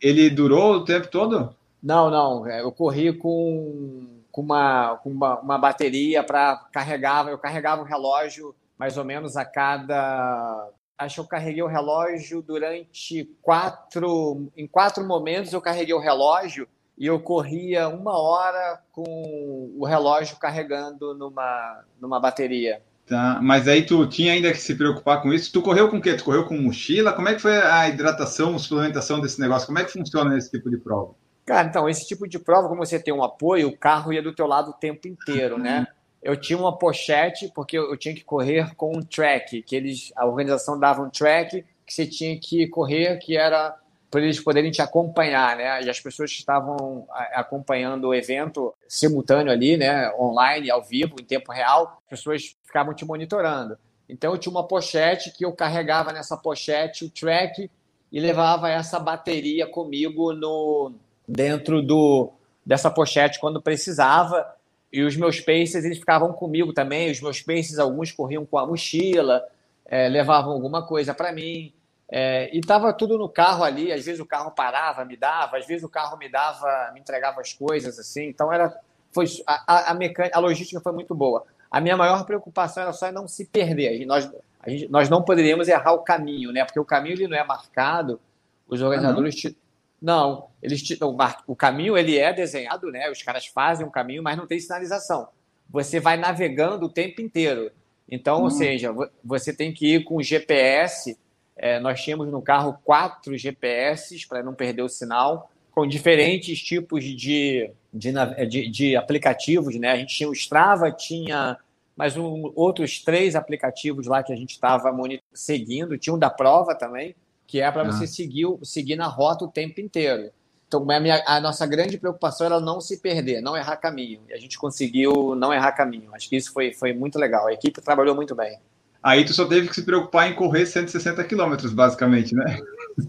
Ele 0.00 0.30
durou 0.30 0.74
o 0.74 0.84
tempo 0.84 1.08
todo? 1.08 1.54
Não, 1.82 2.10
não. 2.10 2.46
É, 2.46 2.60
eu 2.60 2.70
corri 2.70 3.12
com, 3.12 4.22
com, 4.30 4.42
uma, 4.42 4.96
com 5.02 5.10
uma, 5.10 5.40
uma 5.40 5.58
bateria 5.58 6.22
para 6.22 6.56
carregar. 6.72 7.26
Eu 7.28 7.38
carregava 7.38 7.82
o 7.82 7.84
relógio 7.84 8.54
mais 8.78 8.96
ou 8.96 9.04
menos 9.04 9.36
a 9.36 9.44
cada 9.44 10.70
acho 11.00 11.14
que 11.16 11.20
eu 11.20 11.26
carreguei 11.26 11.62
o 11.62 11.66
relógio 11.66 12.42
durante 12.42 13.24
quatro. 13.40 14.50
Em 14.56 14.66
quatro 14.66 15.06
momentos 15.06 15.52
eu 15.52 15.60
carreguei 15.60 15.94
o 15.94 15.98
relógio 15.98 16.68
e 16.96 17.06
eu 17.06 17.18
corria 17.18 17.88
uma 17.88 18.18
hora 18.18 18.80
com 18.92 19.72
o 19.76 19.84
relógio 19.86 20.36
carregando 20.36 21.14
numa, 21.14 21.82
numa 21.98 22.20
bateria. 22.20 22.82
Tá, 23.06 23.40
mas 23.42 23.66
aí 23.66 23.82
tu 23.84 24.06
tinha 24.06 24.34
ainda 24.34 24.52
que 24.52 24.58
se 24.58 24.74
preocupar 24.74 25.20
com 25.20 25.32
isso. 25.32 25.50
Tu 25.52 25.62
correu 25.62 25.88
com 25.88 25.96
o 25.96 26.00
quê? 26.00 26.14
Tu 26.14 26.22
correu 26.22 26.46
com 26.46 26.56
mochila? 26.56 27.12
Como 27.12 27.28
é 27.28 27.34
que 27.34 27.40
foi 27.40 27.56
a 27.56 27.88
hidratação, 27.88 28.56
suplementação 28.58 29.20
desse 29.20 29.40
negócio? 29.40 29.66
Como 29.66 29.78
é 29.78 29.84
que 29.84 29.92
funciona 29.92 30.36
esse 30.36 30.50
tipo 30.50 30.70
de 30.70 30.76
prova? 30.76 31.14
Cara, 31.44 31.66
então, 31.66 31.88
esse 31.88 32.06
tipo 32.06 32.28
de 32.28 32.38
prova, 32.38 32.68
como 32.68 32.84
você 32.84 33.00
tem 33.00 33.12
um 33.12 33.24
apoio, 33.24 33.68
o 33.68 33.76
carro 33.76 34.12
ia 34.12 34.22
do 34.22 34.32
teu 34.32 34.46
lado 34.46 34.70
o 34.70 34.74
tempo 34.74 35.08
inteiro, 35.08 35.58
né? 35.58 35.88
Eu 36.22 36.36
tinha 36.36 36.58
uma 36.58 36.76
pochete, 36.76 37.50
porque 37.54 37.78
eu 37.78 37.96
tinha 37.96 38.14
que 38.14 38.24
correr 38.24 38.74
com 38.74 38.96
um 38.96 39.02
track, 39.02 39.62
que 39.62 39.74
eles, 39.74 40.12
a 40.14 40.26
organização 40.26 40.78
dava 40.78 41.02
um 41.02 41.10
track 41.10 41.64
que 41.86 41.94
você 41.94 42.06
tinha 42.06 42.38
que 42.38 42.68
correr, 42.68 43.18
que 43.18 43.36
era 43.36 43.76
para 44.10 44.20
eles 44.20 44.40
poderem 44.40 44.70
te 44.70 44.82
acompanhar, 44.82 45.56
né? 45.56 45.82
E 45.82 45.88
as 45.88 46.00
pessoas 46.00 46.32
que 46.32 46.38
estavam 46.38 47.06
acompanhando 47.32 48.08
o 48.08 48.14
evento 48.14 48.74
simultâneo 48.88 49.52
ali, 49.52 49.76
né? 49.76 50.10
Online, 50.18 50.70
ao 50.70 50.82
vivo, 50.82 51.14
em 51.20 51.24
tempo 51.24 51.52
real, 51.52 52.00
as 52.04 52.10
pessoas 52.10 52.56
ficavam 52.64 52.92
te 52.92 53.04
monitorando. 53.04 53.78
Então 54.08 54.32
eu 54.32 54.38
tinha 54.38 54.50
uma 54.50 54.66
pochete 54.66 55.30
que 55.30 55.44
eu 55.44 55.52
carregava 55.52 56.12
nessa 56.12 56.36
pochete 56.36 57.04
o 57.04 57.10
track 57.10 57.70
e 58.10 58.20
levava 58.20 58.68
essa 58.68 58.98
bateria 58.98 59.66
comigo 59.68 60.32
no 60.32 60.92
dentro 61.26 61.80
do 61.80 62.32
dessa 62.66 62.90
pochete 62.90 63.38
quando 63.38 63.62
precisava 63.62 64.46
e 64.92 65.02
os 65.02 65.16
meus 65.16 65.40
pacers, 65.40 65.84
eles 65.84 65.98
ficavam 65.98 66.32
comigo 66.32 66.72
também. 66.72 67.10
Os 67.10 67.20
meus 67.20 67.40
pacers, 67.40 67.78
alguns 67.78 68.10
corriam 68.10 68.44
com 68.44 68.58
a 68.58 68.66
mochila, 68.66 69.44
é, 69.86 70.08
levavam 70.08 70.52
alguma 70.52 70.86
coisa 70.86 71.14
para 71.14 71.32
mim. 71.32 71.72
É, 72.10 72.50
e 72.52 72.58
estava 72.58 72.92
tudo 72.92 73.16
no 73.16 73.28
carro 73.28 73.62
ali. 73.62 73.92
Às 73.92 74.04
vezes 74.04 74.20
o 74.20 74.26
carro 74.26 74.50
parava, 74.50 75.04
me 75.04 75.16
dava. 75.16 75.58
Às 75.58 75.66
vezes 75.66 75.84
o 75.84 75.88
carro 75.88 76.16
me 76.16 76.28
dava, 76.28 76.90
me 76.92 77.00
entregava 77.00 77.40
as 77.40 77.52
coisas 77.52 77.98
assim. 77.98 78.24
Então 78.24 78.52
era, 78.52 78.76
foi 79.12 79.26
a, 79.46 79.92
a, 79.92 79.94
mecânica, 79.94 80.36
a 80.36 80.40
logística 80.40 80.80
foi 80.80 80.92
muito 80.92 81.14
boa. 81.14 81.44
A 81.70 81.80
minha 81.80 81.96
maior 81.96 82.24
preocupação 82.24 82.82
era 82.82 82.92
só 82.92 83.12
não 83.12 83.28
se 83.28 83.44
perder. 83.44 84.04
Nós, 84.06 84.28
gente, 84.66 84.88
nós 84.88 85.08
não 85.08 85.22
poderíamos 85.22 85.68
errar 85.68 85.92
o 85.92 86.00
caminho, 86.00 86.50
né? 86.50 86.64
Porque 86.64 86.80
o 86.80 86.84
caminho 86.84 87.14
ele 87.14 87.28
não 87.28 87.36
é 87.36 87.44
marcado. 87.44 88.20
Os 88.68 88.82
organizadores. 88.82 89.54
Não, 90.00 90.48
eles 90.62 90.82
o, 91.00 91.16
o 91.46 91.56
caminho 91.56 91.96
ele 91.96 92.18
é 92.18 92.32
desenhado, 92.32 92.90
né? 92.90 93.10
Os 93.10 93.22
caras 93.22 93.46
fazem 93.46 93.86
um 93.86 93.90
caminho, 93.90 94.22
mas 94.22 94.36
não 94.36 94.46
tem 94.46 94.58
sinalização. 94.58 95.28
Você 95.68 96.00
vai 96.00 96.16
navegando 96.16 96.86
o 96.86 96.88
tempo 96.88 97.20
inteiro. 97.20 97.70
Então, 98.10 98.40
hum. 98.40 98.44
ou 98.44 98.50
seja, 98.50 98.94
você 99.22 99.52
tem 99.52 99.72
que 99.72 99.94
ir 99.94 100.04
com 100.04 100.16
o 100.16 100.22
GPS. 100.22 101.18
É, 101.56 101.78
nós 101.78 102.02
tínhamos 102.02 102.28
no 102.28 102.40
carro 102.40 102.78
quatro 102.82 103.36
GPS 103.36 104.26
para 104.26 104.42
não 104.42 104.54
perder 104.54 104.82
o 104.82 104.88
sinal, 104.88 105.50
com 105.70 105.86
diferentes 105.86 106.58
tipos 106.60 107.04
de, 107.04 107.70
de, 107.92 108.12
de, 108.48 108.68
de, 108.70 108.96
aplicativos, 108.96 109.76
né? 109.76 109.90
A 109.90 109.96
gente 109.96 110.16
tinha 110.16 110.28
o 110.28 110.32
Strava, 110.32 110.90
tinha 110.90 111.58
mas 112.00 112.16
um, 112.16 112.50
outros 112.54 113.02
três 113.02 113.36
aplicativos 113.36 114.06
lá 114.06 114.22
que 114.22 114.32
a 114.32 114.36
gente 114.36 114.52
estava 114.52 114.90
seguindo, 115.34 115.98
tinha 115.98 116.14
um 116.14 116.18
da 116.18 116.30
prova 116.30 116.74
também, 116.74 117.14
que 117.50 117.60
é 117.60 117.68
para 117.68 117.82
ah. 117.82 117.90
você 117.90 118.06
seguir, 118.06 118.46
seguir 118.62 118.94
na 118.94 119.08
rota 119.08 119.44
o 119.44 119.48
tempo 119.48 119.80
inteiro. 119.80 120.30
Então, 120.68 120.88
a, 120.88 121.00
minha, 121.00 121.20
a, 121.26 121.40
nossa 121.40 121.66
grande 121.66 121.98
preocupação 121.98 122.46
era 122.46 122.60
não 122.60 122.80
se 122.80 123.00
perder, 123.00 123.40
não 123.40 123.56
errar 123.56 123.76
caminho. 123.76 124.20
E 124.28 124.32
a 124.32 124.36
gente 124.36 124.56
conseguiu 124.56 125.34
não 125.34 125.52
errar 125.52 125.72
caminho. 125.72 126.14
Acho 126.14 126.28
que 126.28 126.36
isso 126.36 126.52
foi, 126.52 126.72
foi 126.72 126.92
muito 126.92 127.18
legal. 127.18 127.48
A 127.48 127.52
equipe 127.52 127.82
trabalhou 127.82 128.14
muito 128.14 128.36
bem. 128.36 128.56
Aí 129.02 129.24
tu 129.24 129.34
só 129.34 129.46
teve 129.46 129.66
que 129.66 129.74
se 129.74 129.82
preocupar 129.82 130.30
em 130.30 130.34
correr 130.34 130.66
160 130.66 131.24
quilômetros, 131.24 131.72
basicamente, 131.72 132.36
né? 132.36 132.60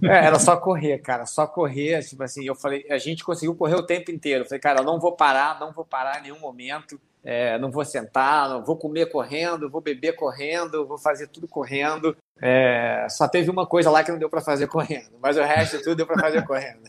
É, 0.04 0.26
era 0.26 0.40
só 0.40 0.58
correr, 0.58 0.98
cara, 1.00 1.28
só 1.28 1.46
correr. 1.46 2.02
Tipo 2.02 2.24
assim, 2.24 2.44
eu 2.46 2.56
falei, 2.56 2.84
a 2.90 2.98
gente 2.98 3.24
conseguiu 3.24 3.54
correr 3.54 3.76
o 3.76 3.86
tempo 3.86 4.10
inteiro. 4.10 4.44
Eu 4.44 4.48
falei, 4.48 4.60
cara, 4.60 4.80
eu 4.80 4.86
não 4.86 5.00
vou 5.00 5.12
parar, 5.12 5.60
não 5.60 5.72
vou 5.72 5.86
parar 5.86 6.18
em 6.18 6.24
nenhum 6.24 6.40
momento. 6.40 7.00
É, 7.24 7.58
não 7.60 7.70
vou 7.70 7.86
sentar, 7.86 8.50
não 8.50 8.66
vou 8.66 8.76
comer 8.76 9.12
correndo, 9.12 9.70
vou 9.70 9.80
beber 9.80 10.16
correndo, 10.16 10.88
vou 10.88 10.98
fazer 10.98 11.28
tudo 11.28 11.48
correndo. 11.48 12.16
É, 12.42 13.06
só 13.10 13.28
teve 13.28 13.50
uma 13.50 13.68
coisa 13.68 13.92
lá 13.92 14.04
que 14.04 14.12
não 14.12 14.18
deu 14.18 14.30
para 14.30 14.42
fazer 14.42 14.66
correndo, 14.68 15.12
mas 15.22 15.38
o 15.38 15.42
resto 15.42 15.78
tudo 15.84 15.96
deu 15.96 16.08
para 16.08 16.20
fazer 16.20 16.44
correndo. 16.46 16.82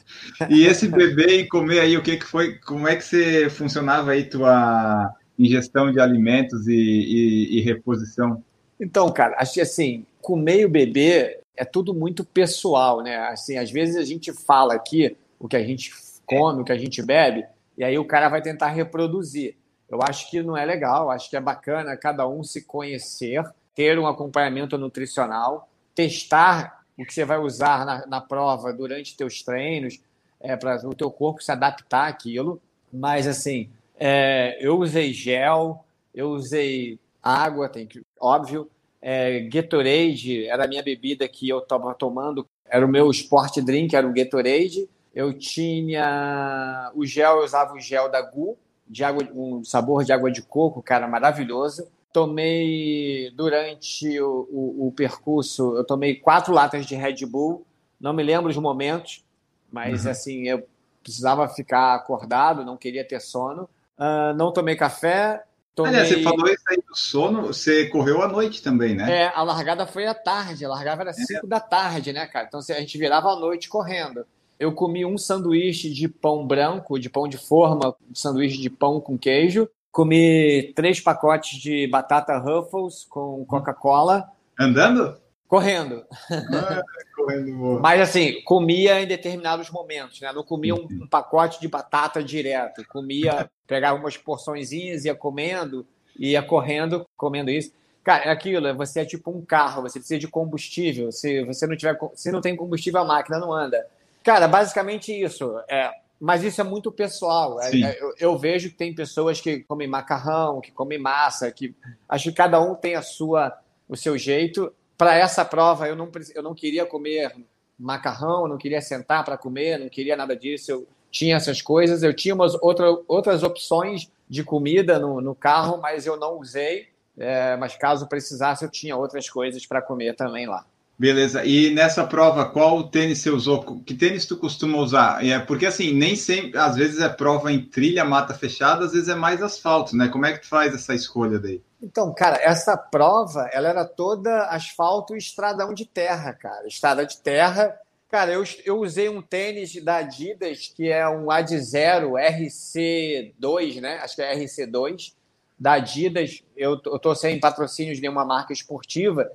E 0.49 0.64
esse 0.64 0.88
beber 0.88 1.40
e 1.40 1.49
comer 1.49 1.81
aí, 1.81 1.97
o 1.97 2.03
que, 2.03 2.16
que 2.16 2.25
foi? 2.25 2.59
Como 2.59 2.88
é 2.88 2.97
que 2.97 3.05
você 3.05 3.51
funcionava 3.51 4.12
aí 4.12 4.25
tua 4.25 5.14
ingestão 5.38 5.92
de 5.92 6.01
alimentos 6.01 6.66
e, 6.66 6.73
e, 6.73 7.59
e 7.59 7.61
reposição? 7.61 8.42
Então, 8.81 9.12
cara, 9.12 9.37
acho 9.38 9.55
que 9.55 9.61
assim, 9.61 10.07
comer 10.21 10.62
e 10.62 10.68
beber 10.68 11.40
é 11.57 11.64
tudo 11.64 11.92
muito 11.92 12.25
pessoal, 12.25 13.03
né? 13.03 13.16
Assim, 13.29 13.59
às 13.59 13.71
vezes 13.71 13.97
a 13.97 14.05
gente 14.05 14.33
fala 14.33 14.75
aqui 14.75 15.16
o 15.38 15.47
que 15.47 15.57
a 15.57 15.62
gente 15.62 15.92
come, 16.25 16.62
o 16.62 16.64
que 16.64 16.73
a 16.73 16.79
gente 16.79 17.03
bebe, 17.03 17.45
e 17.77 17.85
aí 17.85 17.99
o 17.99 18.05
cara 18.05 18.29
vai 18.29 18.40
tentar 18.40 18.68
reproduzir. 18.68 19.57
Eu 19.93 20.01
acho 20.03 20.31
que 20.31 20.43
não 20.43 20.57
é 20.57 20.65
legal, 20.65 21.11
acho 21.11 21.29
que 21.29 21.37
é 21.37 21.41
bacana 21.41 21.95
cada 21.99 22.27
um 22.27 22.43
se 22.43 22.65
conhecer, 22.65 23.45
ter 23.75 23.99
um 23.99 24.07
acompanhamento 24.07 24.79
nutricional, 24.79 25.69
testar 25.95 26.83
o 26.99 27.05
que 27.05 27.13
você 27.13 27.27
vai 27.27 27.39
usar 27.39 27.85
na, 27.85 28.07
na 28.07 28.21
prova 28.21 28.73
durante 28.73 29.15
teus 29.15 29.43
treinos, 29.43 30.01
é, 30.41 30.57
para 30.57 30.89
o 30.89 30.95
teu 30.95 31.11
corpo 31.11 31.43
se 31.43 31.53
adaptar 31.53 32.09
àquilo. 32.09 32.59
Mas, 32.91 33.27
assim, 33.27 33.69
é, 33.99 34.57
eu 34.61 34.79
usei 34.79 35.13
gel, 35.13 35.85
eu 36.15 36.31
usei 36.31 36.99
água, 37.23 37.69
tem 37.69 37.87
que, 37.87 38.03
óbvio, 38.19 38.71
é, 39.01 39.41
Gatorade 39.41 40.47
era 40.47 40.65
a 40.65 40.69
minha 40.69 40.83
bebida 40.83 41.29
que 41.29 41.47
eu 41.51 41.59
estava 41.59 41.95
tomando, 41.95 42.47
era 42.67 42.87
o 42.87 42.89
meu 42.89 43.11
sport 43.11 43.59
drink, 43.59 43.95
era 43.95 44.07
o 44.07 44.13
Gatorade. 44.15 44.89
Eu 45.15 45.35
tinha 45.35 46.91
o 46.95 47.05
gel, 47.05 47.37
eu 47.37 47.45
usava 47.45 47.75
o 47.75 47.81
gel 47.81 48.11
da 48.11 48.23
Gu, 48.23 48.57
de 48.93 49.03
água, 49.03 49.27
um 49.35 49.65
sabor 49.65 50.05
de 50.05 50.13
água 50.13 50.31
de 50.31 50.43
coco, 50.43 50.83
cara, 50.83 51.09
maravilhoso. 51.09 51.89
Tomei 52.13 53.33
durante 53.35 54.21
o, 54.21 54.47
o, 54.51 54.89
o 54.89 54.93
percurso, 54.93 55.75
eu 55.77 55.85
tomei 55.85 56.17
quatro 56.17 56.53
latas 56.53 56.85
de 56.85 56.95
Red 56.95 57.25
Bull. 57.25 57.67
Não 57.99 58.13
me 58.13 58.23
lembro 58.23 58.51
os 58.51 58.57
momentos, 58.59 59.25
mas 59.73 60.05
uhum. 60.05 60.11
assim 60.11 60.43
eu 60.47 60.69
precisava 61.03 61.49
ficar 61.49 61.95
acordado, 61.95 62.65
não 62.65 62.77
queria 62.77 63.03
ter 63.03 63.21
sono. 63.21 63.63
Uh, 63.99 64.37
não 64.37 64.53
tomei 64.53 64.77
café. 64.77 65.43
Tomei... 65.75 65.93
Aliás, 65.93 66.09
você 66.09 66.23
falou 66.23 66.47
isso 66.49 66.65
aí 66.69 66.77
do 66.87 66.95
sono, 66.95 67.43
você 67.47 67.87
correu 67.87 68.21
à 68.21 68.29
noite 68.29 68.63
também, 68.63 68.95
né? 68.95 69.23
É, 69.23 69.33
a 69.35 69.43
largada 69.43 69.87
foi 69.87 70.07
à 70.07 70.13
tarde, 70.13 70.67
a 70.67 70.69
largada 70.69 71.01
era 71.01 71.15
5 71.15 71.47
é. 71.47 71.49
da 71.49 71.61
tarde, 71.61 72.13
né, 72.13 72.27
cara? 72.27 72.47
Então 72.47 72.61
a 72.61 72.81
gente 72.81 72.99
virava 72.99 73.31
à 73.31 73.37
noite 73.37 73.71
correndo 73.71 74.27
eu 74.62 74.72
comi 74.72 75.05
um 75.05 75.18
sanduíche 75.18 75.90
de 75.90 76.07
pão 76.07 76.46
branco, 76.46 76.96
de 76.96 77.11
pão 77.11 77.27
de 77.27 77.37
forma, 77.37 77.96
um 78.09 78.14
sanduíche 78.14 78.61
de 78.61 78.70
pão 78.70 79.01
com 79.01 79.18
queijo. 79.18 79.68
Comi 79.90 80.72
três 80.77 81.01
pacotes 81.01 81.61
de 81.61 81.88
batata 81.88 82.38
Ruffles 82.38 83.05
com 83.11 83.44
Coca-Cola. 83.44 84.31
Andando? 84.57 85.18
Correndo. 85.48 86.05
Ah, 86.31 86.81
correndo 87.16 87.81
Mas 87.83 88.01
assim, 88.03 88.40
comia 88.44 89.03
em 89.03 89.07
determinados 89.07 89.68
momentos, 89.68 90.20
né? 90.20 90.33
Não 90.33 90.44
comia 90.44 90.77
um, 90.77 90.87
um 90.88 91.09
pacote 91.09 91.61
de 91.61 91.66
batata 91.66 92.22
direto. 92.22 92.87
Comia, 92.87 93.51
pegava 93.66 93.98
umas 93.98 94.16
porçõezinhas, 94.16 95.05
ia 95.05 95.14
comendo, 95.14 95.85
ia 96.16 96.40
correndo, 96.40 97.05
comendo 97.16 97.51
isso. 97.51 97.72
Cara, 98.05 98.27
é 98.27 98.31
aquilo, 98.31 98.72
você 98.77 99.01
é 99.01 99.05
tipo 99.05 99.31
um 99.33 99.44
carro, 99.44 99.83
você 99.83 99.98
precisa 99.98 100.20
de 100.20 100.29
combustível. 100.29 101.11
Se 101.11 101.44
você 101.44 101.66
não 101.66 101.77
tiver, 101.77 101.98
se 102.14 102.31
não 102.31 102.40
tem 102.40 102.55
combustível, 102.55 103.01
a 103.01 103.05
máquina 103.05 103.40
não 103.40 103.53
anda. 103.53 103.85
Cara, 104.23 104.47
basicamente 104.47 105.13
isso. 105.13 105.59
É, 105.69 105.91
mas 106.21 106.45
isso 106.45 106.61
é 106.61 106.65
muito 106.65 106.93
pessoal. 106.93 107.61
É, 107.61 107.75
é, 107.75 107.99
eu, 108.01 108.15
eu, 108.19 108.39
vejo 108.39 108.71
que 108.71 108.77
tem 108.77 108.95
pessoas 108.95 109.41
que 109.41 109.61
comem 109.61 109.89
macarrão, 109.89 110.61
que 110.61 110.71
comem 110.71 110.99
massa, 110.99 111.51
que 111.51 111.75
acho 112.09 112.31
que 112.31 112.37
cada 112.37 112.61
um 112.61 112.75
tem 112.75 112.95
a 112.95 113.03
sua, 113.03 113.59
o 113.89 113.97
seu 113.97 114.17
jeito. 114.17 114.73
Para 114.97 115.17
essa 115.17 115.45
prova, 115.45 115.89
eu 115.89 115.97
não, 115.97 116.09
eu 116.35 116.43
não 116.43 116.55
queria 116.55 116.87
comer 116.87 117.35
macarrão, 117.77 118.47
não 118.47 118.57
queria 118.57 118.81
sentar 118.81 119.25
para 119.25 119.37
comer, 119.37 119.79
não 119.79 119.89
queria 119.89 120.17
nada 120.17 120.37
disso. 120.37 120.71
Eu 120.71 120.89
tinha 121.11 121.37
essas 121.37 121.61
coisas. 121.61 122.03
Eu 122.03 122.15
tinha 122.15 122.35
umas 122.35 122.55
outra, 122.55 122.87
outras 123.09 123.43
opções 123.43 124.11
de 124.29 124.45
comida 124.45 124.99
no, 124.99 125.21
no 125.21 125.35
carro, 125.35 125.79
mas 125.79 126.07
eu 126.07 126.17
não 126.17 126.39
usei. 126.39 126.89
É, 127.19 127.57
mas 127.57 127.77
caso 127.77 128.09
precisasse, 128.09 128.65
eu 128.65 128.71
tinha 128.71 128.97
outras 128.97 129.29
coisas 129.29 129.67
para 129.67 129.83
comer 129.83 130.15
também 130.17 130.47
lá. 130.47 130.65
Beleza. 131.03 131.45
E 131.45 131.75
nessa 131.75 132.07
prova, 132.07 132.45
qual 132.45 132.85
tênis 132.85 133.19
você 133.19 133.29
usou? 133.29 133.81
Que 133.85 133.93
tênis 133.93 134.25
tu 134.25 134.37
costuma 134.37 134.79
usar? 134.79 135.27
É 135.27 135.37
porque 135.41 135.67
assim, 135.67 135.93
nem 135.93 136.15
sempre, 136.15 136.57
às 136.57 136.77
vezes 136.77 137.01
é 137.01 137.09
prova 137.09 137.53
em 137.53 137.61
trilha, 137.61 138.05
mata 138.05 138.33
fechada, 138.35 138.85
às 138.85 138.93
vezes 138.93 139.09
é 139.09 139.17
mais 139.17 139.43
asfalto, 139.43 139.97
né? 139.97 140.07
Como 140.07 140.25
é 140.25 140.33
que 140.33 140.43
tu 140.43 140.47
faz 140.47 140.73
essa 140.73 140.95
escolha 140.95 141.41
daí? 141.41 141.61
Então, 141.83 142.15
cara, 142.15 142.38
essa 142.41 142.77
prova, 142.77 143.51
ela 143.53 143.69
era 143.69 143.85
toda 143.85 144.47
asfalto 144.47 145.17
e 145.17 145.19
estradão 145.19 145.75
de 145.75 145.87
terra, 145.87 146.33
cara. 146.35 146.69
Estrada 146.69 147.05
de 147.05 147.21
terra. 147.21 147.77
Cara, 148.09 148.31
eu, 148.31 148.45
eu 148.65 148.79
usei 148.79 149.09
um 149.09 149.21
tênis 149.21 149.83
da 149.83 149.97
Adidas, 149.97 150.73
que 150.73 150.88
é 150.88 151.09
um 151.09 151.33
Ad 151.33 151.59
Zero 151.59 152.12
RC2, 152.12 153.81
né? 153.81 153.99
Acho 154.05 154.15
que 154.15 154.23
é 154.23 154.37
RC2, 154.37 155.15
da 155.59 155.73
Adidas. 155.73 156.45
Eu, 156.57 156.81
eu 156.87 156.99
tô 157.01 157.12
sem 157.12 157.41
patrocínio 157.41 157.93
de 157.93 158.01
nenhuma 158.01 158.25
marca 158.25 158.53
esportiva, 158.53 159.29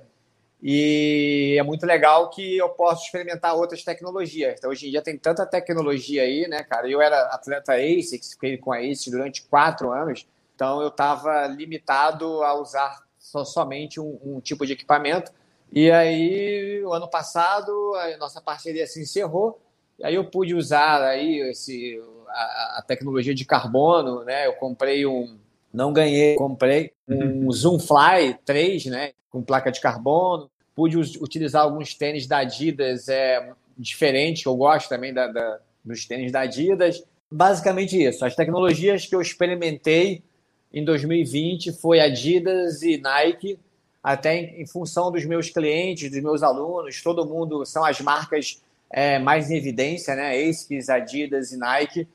e 0.60 1.56
é 1.58 1.62
muito 1.62 1.86
legal 1.86 2.30
que 2.30 2.56
eu 2.56 2.68
posso 2.70 3.04
experimentar 3.04 3.54
outras 3.54 3.84
tecnologias. 3.84 4.56
Então, 4.58 4.70
hoje 4.70 4.88
em 4.88 4.90
dia 4.90 5.00
tem 5.00 5.16
tanta 5.16 5.46
tecnologia 5.46 6.22
aí, 6.22 6.48
né, 6.48 6.64
cara? 6.64 6.88
Eu 6.90 7.00
era 7.00 7.20
atleta 7.26 7.74
ASICS, 7.74 8.32
fiquei 8.32 8.56
com 8.58 8.72
a 8.72 8.78
ASICS 8.78 9.08
durante 9.08 9.42
quatro 9.42 9.92
anos, 9.92 10.26
então 10.54 10.82
eu 10.82 10.88
estava 10.88 11.46
limitado 11.46 12.42
a 12.42 12.54
usar 12.54 13.04
só, 13.18 13.44
somente 13.44 14.00
um, 14.00 14.18
um, 14.24 14.40
tipo 14.40 14.66
de 14.66 14.72
equipamento. 14.72 15.30
E 15.72 15.90
aí, 15.90 16.82
o 16.84 16.92
ano 16.92 17.08
passado, 17.08 17.94
a 17.94 18.16
nossa 18.16 18.40
parceria 18.40 18.86
se 18.86 19.00
encerrou, 19.00 19.60
e 19.98 20.04
aí 20.04 20.14
eu 20.14 20.24
pude 20.24 20.54
usar 20.54 21.02
aí 21.02 21.38
esse, 21.50 22.02
a, 22.28 22.78
a 22.78 22.84
tecnologia 22.86 23.34
de 23.34 23.44
carbono, 23.44 24.24
né? 24.24 24.46
Eu 24.46 24.54
comprei 24.54 25.06
um, 25.06 25.38
não 25.72 25.92
ganhei, 25.92 26.34
comprei 26.36 26.92
um 27.08 27.50
Zoom 27.52 27.78
Fly 27.78 28.38
3, 28.44 28.86
né, 28.86 29.12
com 29.30 29.42
placa 29.42 29.70
de 29.70 29.80
carbono. 29.80 30.50
Pude 30.74 30.96
utilizar 30.96 31.62
alguns 31.62 31.94
tênis 31.94 32.26
da 32.26 32.38
Adidas 32.38 33.08
é, 33.08 33.52
diferentes, 33.76 34.42
que 34.42 34.48
eu 34.48 34.56
gosto 34.56 34.88
também 34.88 35.12
da, 35.12 35.26
da, 35.26 35.58
dos 35.84 36.06
tênis 36.06 36.30
da 36.30 36.40
Adidas. 36.40 37.02
Basicamente 37.30 38.00
isso. 38.00 38.24
As 38.24 38.34
tecnologias 38.34 39.06
que 39.06 39.14
eu 39.14 39.20
experimentei 39.20 40.22
em 40.72 40.84
2020 40.84 41.72
foi 41.72 42.00
Adidas 42.00 42.82
e 42.82 42.98
Nike, 42.98 43.58
até 44.02 44.36
em, 44.36 44.62
em 44.62 44.66
função 44.66 45.10
dos 45.10 45.24
meus 45.24 45.50
clientes, 45.50 46.10
dos 46.10 46.22
meus 46.22 46.42
alunos, 46.42 47.02
todo 47.02 47.26
mundo 47.26 47.64
são 47.66 47.84
as 47.84 48.00
marcas 48.00 48.62
é, 48.90 49.18
mais 49.18 49.50
em 49.50 49.56
evidência, 49.56 50.14
né? 50.14 50.32
ASICS, 50.48 50.88
Adidas 50.88 51.52
e 51.52 51.56
Nike. 51.58 52.08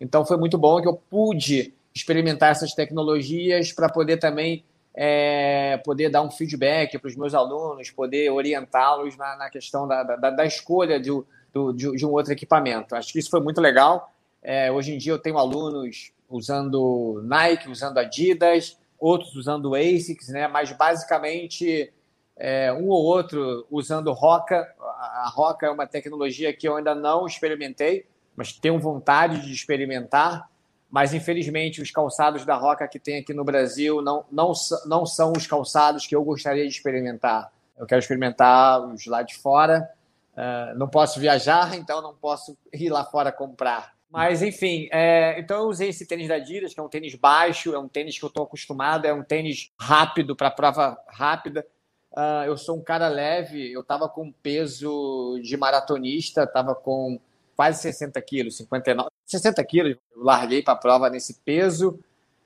Então 0.00 0.24
foi 0.24 0.36
muito 0.36 0.58
bom 0.58 0.80
que 0.80 0.88
eu 0.88 0.94
pude 0.94 1.72
experimentar 1.98 2.52
essas 2.52 2.72
tecnologias 2.72 3.72
para 3.72 3.88
poder 3.88 4.18
também 4.18 4.64
é, 4.94 5.80
poder 5.84 6.08
dar 6.08 6.22
um 6.22 6.30
feedback 6.30 6.98
para 6.98 7.08
os 7.08 7.16
meus 7.16 7.34
alunos, 7.34 7.90
poder 7.90 8.30
orientá-los 8.30 9.16
na, 9.16 9.36
na, 9.36 9.50
questão 9.50 9.86
da, 9.86 10.02
da, 10.02 10.30
da 10.30 10.46
escolha 10.46 10.98
de, 10.98 11.10
do, 11.52 11.72
de, 11.72 11.96
de, 11.96 12.06
um 12.06 12.10
outro 12.10 12.32
equipamento. 12.32 12.94
Acho 12.94 13.12
que 13.12 13.18
isso 13.18 13.30
foi 13.30 13.40
muito 13.40 13.60
legal. 13.60 14.12
É, 14.42 14.70
hoje 14.70 14.94
em 14.94 14.98
dia 14.98 15.12
eu 15.12 15.18
tenho 15.18 15.38
alunos 15.38 16.12
usando 16.28 17.20
Nike, 17.24 17.68
usando 17.68 17.98
Adidas, 17.98 18.78
outros 18.98 19.34
usando 19.34 19.74
ASICS, 19.74 20.28
né? 20.28 20.48
mas 20.48 20.72
basicamente 20.72 21.92
é, 22.36 22.72
um 22.72 22.88
ou 22.88 23.04
outro 23.04 23.66
usando 23.70 24.12
Roca. 24.12 24.72
A 24.78 25.30
Roca 25.32 25.66
é 25.66 25.70
uma 25.70 25.86
tecnologia 25.86 26.52
que 26.52 26.68
eu 26.68 26.76
ainda 26.76 26.94
não 26.94 27.26
experimentei, 27.26 28.06
mas 28.36 28.52
tenho 28.52 28.78
vontade 28.78 29.44
de 29.44 29.52
experimentar 29.52 30.48
mas 30.90 31.12
infelizmente 31.12 31.82
os 31.82 31.90
calçados 31.90 32.44
da 32.44 32.56
Roca 32.56 32.88
que 32.88 32.98
tem 32.98 33.18
aqui 33.18 33.34
no 33.34 33.44
Brasil 33.44 34.00
não, 34.00 34.24
não, 34.30 34.52
não 34.86 35.04
são 35.04 35.32
os 35.36 35.46
calçados 35.46 36.06
que 36.06 36.16
eu 36.16 36.24
gostaria 36.24 36.66
de 36.66 36.74
experimentar. 36.74 37.52
Eu 37.76 37.86
quero 37.86 38.00
experimentar 38.00 38.80
os 38.86 39.06
lá 39.06 39.22
de 39.22 39.36
fora. 39.36 39.88
Uh, 40.32 40.78
não 40.78 40.88
posso 40.88 41.18
viajar, 41.20 41.74
então 41.74 42.00
não 42.00 42.14
posso 42.14 42.56
ir 42.72 42.88
lá 42.90 43.04
fora 43.04 43.30
comprar. 43.32 43.92
Mas, 44.10 44.40
enfim, 44.40 44.88
é, 44.90 45.38
então 45.38 45.58
eu 45.58 45.68
usei 45.68 45.90
esse 45.90 46.06
tênis 46.06 46.28
da 46.28 46.36
Adidas, 46.36 46.72
que 46.72 46.80
é 46.80 46.82
um 46.82 46.88
tênis 46.88 47.14
baixo, 47.14 47.74
é 47.74 47.78
um 47.78 47.88
tênis 47.88 48.18
que 48.18 48.24
eu 48.24 48.28
estou 48.28 48.44
acostumado, 48.44 49.04
é 49.04 49.12
um 49.12 49.22
tênis 49.22 49.70
rápido, 49.78 50.34
para 50.34 50.50
prova 50.50 50.98
rápida. 51.08 51.66
Uh, 52.12 52.46
eu 52.46 52.56
sou 52.56 52.78
um 52.78 52.82
cara 52.82 53.08
leve, 53.08 53.70
eu 53.70 53.82
estava 53.82 54.08
com 54.08 54.32
peso 54.32 55.38
de 55.42 55.56
maratonista, 55.56 56.44
estava 56.44 56.74
com 56.74 57.20
quase 57.58 57.82
60 57.82 58.22
quilos, 58.22 58.56
59, 58.56 59.10
60 59.26 59.64
quilos. 59.64 59.96
Eu 60.14 60.22
larguei 60.22 60.62
para 60.62 60.74
a 60.74 60.76
prova 60.76 61.10
nesse 61.10 61.40
peso. 61.44 61.98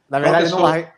Na 0.08 0.18
verdade, 0.18 0.50
não 0.50 0.62
larguei. 0.62 0.88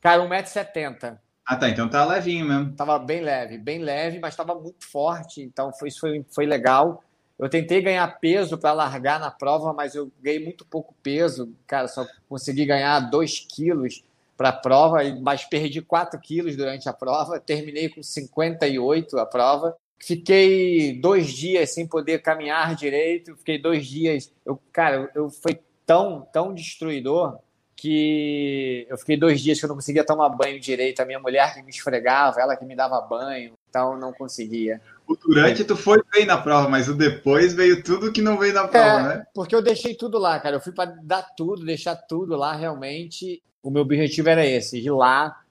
Cara, 0.00 0.20
1,70m. 0.20 1.16
Ah, 1.46 1.56
tá. 1.56 1.68
Então 1.68 1.88
tá 1.88 2.04
levinho 2.04 2.44
mesmo. 2.44 2.72
Tava 2.72 2.98
bem 2.98 3.20
leve, 3.20 3.58
bem 3.58 3.78
leve, 3.78 4.18
mas 4.18 4.32
estava 4.32 4.56
muito 4.56 4.84
forte. 4.84 5.40
Então 5.40 5.72
foi, 5.72 5.90
isso 5.90 6.00
foi, 6.00 6.26
foi 6.34 6.44
legal. 6.44 7.04
Eu 7.38 7.48
tentei 7.48 7.80
ganhar 7.80 8.08
peso 8.18 8.58
para 8.58 8.72
largar 8.72 9.20
na 9.20 9.30
prova, 9.30 9.72
mas 9.72 9.94
eu 9.94 10.10
ganhei 10.20 10.42
muito 10.42 10.64
pouco 10.64 10.92
peso. 11.00 11.54
Cara, 11.64 11.86
só 11.86 12.04
consegui 12.28 12.66
ganhar 12.66 12.98
2 12.98 13.46
quilos 13.48 14.02
para 14.36 14.48
a 14.48 14.52
prova, 14.52 14.98
mas 15.20 15.44
perdi 15.44 15.80
4 15.80 16.18
quilos 16.18 16.56
durante 16.56 16.88
a 16.88 16.92
prova. 16.92 17.38
Terminei 17.38 17.88
com 17.88 18.02
58 18.02 19.20
a 19.20 19.26
prova. 19.26 19.76
Fiquei 20.04 20.98
dois 21.00 21.28
dias 21.28 21.72
sem 21.72 21.86
poder 21.86 22.20
caminhar 22.20 22.74
direito. 22.74 23.36
Fiquei 23.36 23.56
dois 23.56 23.86
dias. 23.86 24.32
Eu, 24.44 24.60
cara, 24.72 25.08
eu 25.14 25.30
foi 25.30 25.60
tão, 25.86 26.26
tão 26.32 26.52
destruidor 26.52 27.38
que 27.76 28.84
eu 28.90 28.98
fiquei 28.98 29.16
dois 29.16 29.40
dias 29.40 29.60
que 29.60 29.64
eu 29.64 29.68
não 29.68 29.76
conseguia 29.76 30.04
tomar 30.04 30.28
banho 30.30 30.58
direito. 30.58 31.00
A 31.00 31.04
minha 31.04 31.20
mulher 31.20 31.54
que 31.54 31.62
me 31.62 31.70
esfregava, 31.70 32.40
ela 32.40 32.56
que 32.56 32.64
me 32.64 32.74
dava 32.74 33.00
banho, 33.00 33.52
então 33.68 33.96
não 33.96 34.12
conseguia. 34.12 34.80
O 35.06 35.16
durante 35.16 35.62
tu 35.62 35.76
foi 35.76 36.02
bem 36.12 36.26
na 36.26 36.36
prova, 36.36 36.68
mas 36.68 36.88
o 36.88 36.94
depois 36.94 37.54
veio 37.54 37.80
tudo 37.84 38.12
que 38.12 38.22
não 38.22 38.36
veio 38.36 38.54
na 38.54 38.66
prova, 38.66 39.00
é, 39.00 39.02
né? 39.18 39.26
Porque 39.32 39.54
eu 39.54 39.62
deixei 39.62 39.94
tudo 39.94 40.18
lá, 40.18 40.40
cara. 40.40 40.56
Eu 40.56 40.60
fui 40.60 40.72
para 40.72 40.96
dar 41.02 41.22
tudo, 41.36 41.64
deixar 41.64 41.94
tudo 41.94 42.34
lá 42.34 42.56
realmente. 42.56 43.40
O 43.62 43.70
meu 43.70 43.82
objetivo 43.82 44.28
era 44.28 44.44
esse, 44.44 44.78
ir 44.78 44.90
lá 44.90 45.41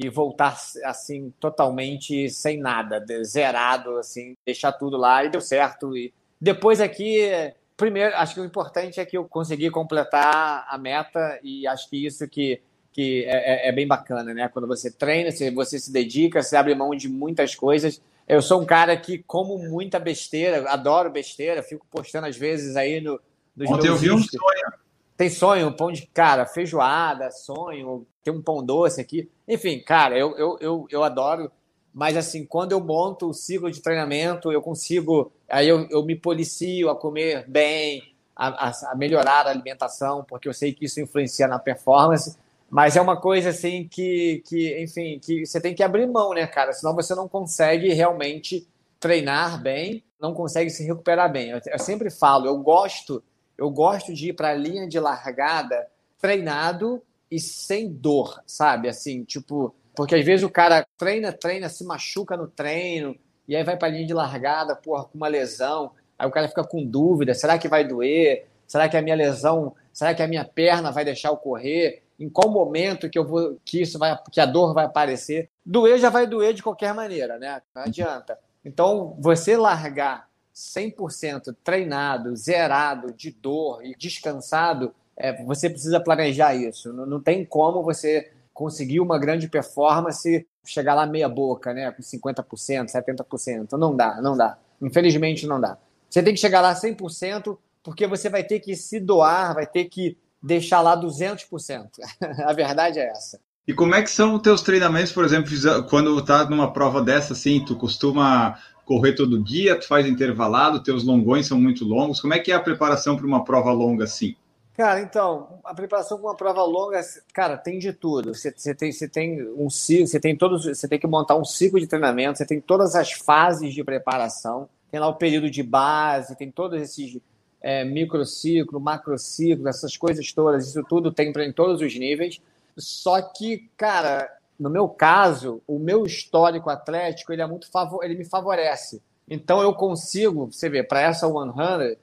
e 0.00 0.08
voltar 0.08 0.56
assim 0.84 1.34
totalmente 1.40 2.30
sem 2.30 2.56
nada, 2.56 3.04
zerado 3.24 3.96
assim, 3.96 4.36
deixar 4.46 4.70
tudo 4.70 4.96
lá 4.96 5.24
e 5.24 5.28
deu 5.28 5.40
certo. 5.40 5.96
E 5.96 6.14
depois 6.40 6.80
aqui 6.80 7.28
primeiro, 7.76 8.14
acho 8.16 8.34
que 8.34 8.40
o 8.40 8.44
importante 8.44 9.00
é 9.00 9.04
que 9.04 9.16
eu 9.16 9.24
consegui 9.24 9.70
completar 9.70 10.66
a 10.68 10.78
meta 10.78 11.38
e 11.42 11.66
acho 11.66 11.90
que 11.90 12.06
isso 12.06 12.28
que, 12.28 12.60
que 12.92 13.24
é, 13.24 13.66
é, 13.66 13.68
é 13.68 13.72
bem 13.72 13.88
bacana, 13.88 14.32
né? 14.32 14.48
Quando 14.48 14.68
você 14.68 14.88
treina, 14.88 15.32
você, 15.32 15.50
você 15.50 15.80
se 15.80 15.92
dedica, 15.92 16.42
você 16.42 16.56
abre 16.56 16.74
mão 16.76 16.90
de 16.90 17.08
muitas 17.08 17.56
coisas. 17.56 18.00
Eu 18.26 18.40
sou 18.40 18.60
um 18.60 18.66
cara 18.66 18.96
que 18.96 19.18
como 19.18 19.58
muita 19.58 19.98
besteira, 19.98 20.68
adoro 20.70 21.10
besteira, 21.10 21.62
fico 21.62 21.86
postando 21.90 22.26
às 22.26 22.36
vezes 22.36 22.76
aí 22.76 23.00
no, 23.00 23.20
nos 23.56 23.68
Ontem 23.68 23.88
eu 23.88 23.96
vi 23.96 24.12
um 24.12 24.18
sonho. 24.18 24.87
Tem 25.18 25.28
sonho, 25.28 25.76
pão 25.76 25.92
de 25.92 26.06
cara, 26.06 26.46
feijoada, 26.46 27.30
sonho, 27.30 28.06
tem 28.24 28.32
um 28.32 28.40
pão 28.40 28.64
doce 28.64 29.02
aqui. 29.02 29.30
Enfim, 29.46 29.80
cara, 29.80 30.16
eu, 30.16 30.34
eu, 30.38 30.56
eu, 30.60 30.86
eu 30.90 31.04
adoro 31.04 31.50
mas 31.98 32.16
assim, 32.16 32.46
quando 32.46 32.70
eu 32.70 32.80
monto 32.80 33.28
o 33.28 33.34
ciclo 33.34 33.70
de 33.72 33.82
treinamento, 33.82 34.52
eu 34.52 34.62
consigo, 34.62 35.32
aí 35.48 35.68
eu, 35.68 35.84
eu 35.90 36.04
me 36.04 36.14
policio 36.14 36.88
a 36.88 36.94
comer 36.94 37.44
bem, 37.48 38.14
a, 38.36 38.68
a, 38.68 38.94
melhorar 38.94 39.48
a 39.48 39.50
alimentação, 39.50 40.24
porque 40.24 40.48
eu 40.48 40.54
sei 40.54 40.72
que 40.72 40.84
isso 40.84 41.00
influencia 41.00 41.48
na 41.48 41.58
performance. 41.58 42.36
Mas 42.70 42.96
é 42.96 43.00
uma 43.00 43.20
coisa 43.20 43.48
assim 43.48 43.88
que, 43.88 44.44
que, 44.46 44.80
enfim, 44.80 45.18
que 45.18 45.44
você 45.44 45.60
tem 45.60 45.74
que 45.74 45.82
abrir 45.82 46.06
mão, 46.06 46.34
né, 46.34 46.46
cara? 46.46 46.72
Senão 46.72 46.94
você 46.94 47.16
não 47.16 47.26
consegue 47.26 47.92
realmente 47.92 48.64
treinar 49.00 49.60
bem, 49.60 50.04
não 50.20 50.32
consegue 50.32 50.70
se 50.70 50.84
recuperar 50.84 51.32
bem. 51.32 51.50
Eu, 51.50 51.60
eu 51.66 51.78
sempre 51.80 52.10
falo, 52.10 52.46
eu 52.46 52.58
gosto, 52.58 53.24
eu 53.58 53.68
gosto 53.68 54.14
de 54.14 54.28
ir 54.28 54.32
para 54.32 54.50
a 54.50 54.54
linha 54.54 54.86
de 54.86 55.00
largada 55.00 55.88
treinado 56.20 57.02
e 57.30 57.38
sem 57.40 57.92
dor, 57.92 58.40
sabe? 58.46 58.88
Assim, 58.88 59.24
tipo, 59.24 59.74
porque 59.94 60.14
às 60.14 60.24
vezes 60.24 60.44
o 60.44 60.50
cara 60.50 60.86
treina, 60.96 61.32
treina, 61.32 61.68
se 61.68 61.84
machuca 61.84 62.36
no 62.36 62.46
treino, 62.46 63.16
e 63.48 63.56
aí 63.56 63.64
vai 63.64 63.76
para 63.76 63.88
a 63.88 63.90
linha 63.90 64.06
de 64.06 64.14
largada, 64.14 64.76
porra, 64.76 65.04
com 65.04 65.16
uma 65.16 65.28
lesão. 65.28 65.90
Aí 66.18 66.26
o 66.26 66.30
cara 66.30 66.48
fica 66.48 66.62
com 66.62 66.84
dúvida: 66.84 67.34
será 67.34 67.58
que 67.58 67.68
vai 67.68 67.86
doer? 67.86 68.46
Será 68.66 68.88
que 68.88 68.96
a 68.96 69.02
minha 69.02 69.16
lesão, 69.16 69.74
será 69.92 70.14
que 70.14 70.22
a 70.22 70.28
minha 70.28 70.44
perna 70.44 70.92
vai 70.92 71.04
deixar 71.04 71.30
eu 71.30 71.36
correr? 71.36 72.02
Em 72.20 72.28
qual 72.28 72.50
momento 72.50 73.08
que 73.08 73.18
eu 73.18 73.24
vou 73.24 73.58
que 73.64 73.82
isso 73.82 73.98
vai 73.98 74.16
que 74.30 74.40
a 74.40 74.46
dor 74.46 74.74
vai 74.74 74.84
aparecer? 74.84 75.48
Doer 75.64 75.98
já 75.98 76.10
vai 76.10 76.26
doer 76.26 76.52
de 76.52 76.62
qualquer 76.62 76.92
maneira, 76.92 77.38
né? 77.38 77.62
Não 77.74 77.82
adianta. 77.82 78.38
Então, 78.64 79.16
você 79.18 79.56
largar 79.56 80.28
100% 80.58 81.54
treinado, 81.62 82.34
zerado, 82.34 83.12
de 83.12 83.30
dor 83.30 83.84
e 83.84 83.94
descansado, 83.96 84.92
é, 85.16 85.44
você 85.44 85.70
precisa 85.70 86.00
planejar 86.00 86.54
isso. 86.54 86.92
Não, 86.92 87.06
não 87.06 87.20
tem 87.20 87.44
como 87.44 87.82
você 87.82 88.32
conseguir 88.52 88.98
uma 88.98 89.18
grande 89.18 89.48
performance, 89.48 90.44
chegar 90.64 90.94
lá 90.94 91.06
meia 91.06 91.28
boca, 91.28 91.72
né, 91.72 91.92
com 91.92 92.02
50%, 92.02 92.86
70%. 92.90 93.72
Não 93.78 93.94
dá, 93.94 94.20
não 94.20 94.36
dá. 94.36 94.58
Infelizmente 94.82 95.46
não 95.46 95.60
dá. 95.60 95.78
Você 96.10 96.22
tem 96.22 96.34
que 96.34 96.40
chegar 96.40 96.60
lá 96.60 96.74
100%, 96.74 97.56
porque 97.82 98.06
você 98.06 98.28
vai 98.28 98.42
ter 98.42 98.58
que 98.58 98.74
se 98.74 98.98
doar, 98.98 99.54
vai 99.54 99.66
ter 99.66 99.84
que 99.84 100.18
deixar 100.42 100.80
lá 100.80 101.00
200%. 101.00 101.88
A 102.44 102.52
verdade 102.52 102.98
é 102.98 103.08
essa. 103.08 103.38
E 103.66 103.74
como 103.74 103.94
é 103.94 104.02
que 104.02 104.10
são 104.10 104.34
os 104.34 104.42
teus 104.42 104.62
treinamentos, 104.62 105.12
por 105.12 105.24
exemplo, 105.24 105.52
quando 105.88 106.24
tá 106.24 106.48
numa 106.48 106.72
prova 106.72 107.02
dessa 107.02 107.34
assim, 107.34 107.62
tu 107.64 107.76
costuma 107.76 108.58
correr 108.88 109.12
todo 109.12 109.38
dia, 109.38 109.78
tu 109.78 109.86
faz 109.86 110.06
intervalado, 110.06 110.82
teus 110.82 111.04
longões 111.04 111.46
são 111.46 111.60
muito 111.60 111.84
longos. 111.84 112.22
Como 112.22 112.32
é 112.32 112.38
que 112.38 112.50
é 112.50 112.54
a 112.54 112.60
preparação 112.60 113.18
para 113.18 113.26
uma 113.26 113.44
prova 113.44 113.70
longa 113.70 114.04
assim? 114.04 114.34
Cara, 114.74 115.02
então, 115.02 115.60
a 115.62 115.74
preparação 115.74 116.16
com 116.16 116.26
uma 116.26 116.34
prova 116.34 116.62
longa, 116.64 116.98
cara, 117.34 117.58
tem 117.58 117.78
de 117.78 117.92
tudo. 117.92 118.32
Você, 118.32 118.50
você, 118.56 118.74
tem, 118.74 118.90
você 118.90 119.06
tem 119.06 119.46
um 119.58 119.68
ciclo, 119.68 120.06
você 120.06 120.18
tem 120.18 120.34
todos, 120.34 120.64
você 120.64 120.88
tem 120.88 120.98
que 120.98 121.06
montar 121.06 121.36
um 121.36 121.44
ciclo 121.44 121.78
de 121.78 121.86
treinamento, 121.86 122.38
você 122.38 122.46
tem 122.46 122.60
todas 122.60 122.94
as 122.94 123.12
fases 123.12 123.74
de 123.74 123.84
preparação, 123.84 124.70
tem 124.90 124.98
lá 124.98 125.08
o 125.08 125.16
período 125.16 125.50
de 125.50 125.62
base, 125.62 126.34
tem 126.34 126.50
todos 126.50 126.80
esses 126.80 127.18
é, 127.60 127.84
microciclo, 127.84 128.80
macrociclo, 128.80 129.68
essas 129.68 129.98
coisas 129.98 130.32
todas, 130.32 130.68
isso 130.68 130.82
tudo 130.88 131.12
tem 131.12 131.30
em 131.30 131.52
todos 131.52 131.82
os 131.82 131.94
níveis. 131.94 132.40
Só 132.76 133.20
que, 133.20 133.68
cara, 133.76 134.30
no 134.58 134.68
meu 134.68 134.88
caso, 134.88 135.62
o 135.66 135.78
meu 135.78 136.04
histórico 136.04 136.68
atlético, 136.68 137.32
ele 137.32 137.42
é 137.42 137.46
muito 137.46 137.68
ele 138.02 138.16
me 138.16 138.24
favorece. 138.24 139.00
Então 139.28 139.62
eu 139.62 139.74
consigo, 139.74 140.50
você 140.50 140.68
vê, 140.68 140.82
para 140.82 141.00
essa 141.00 141.28
100, 141.28 141.96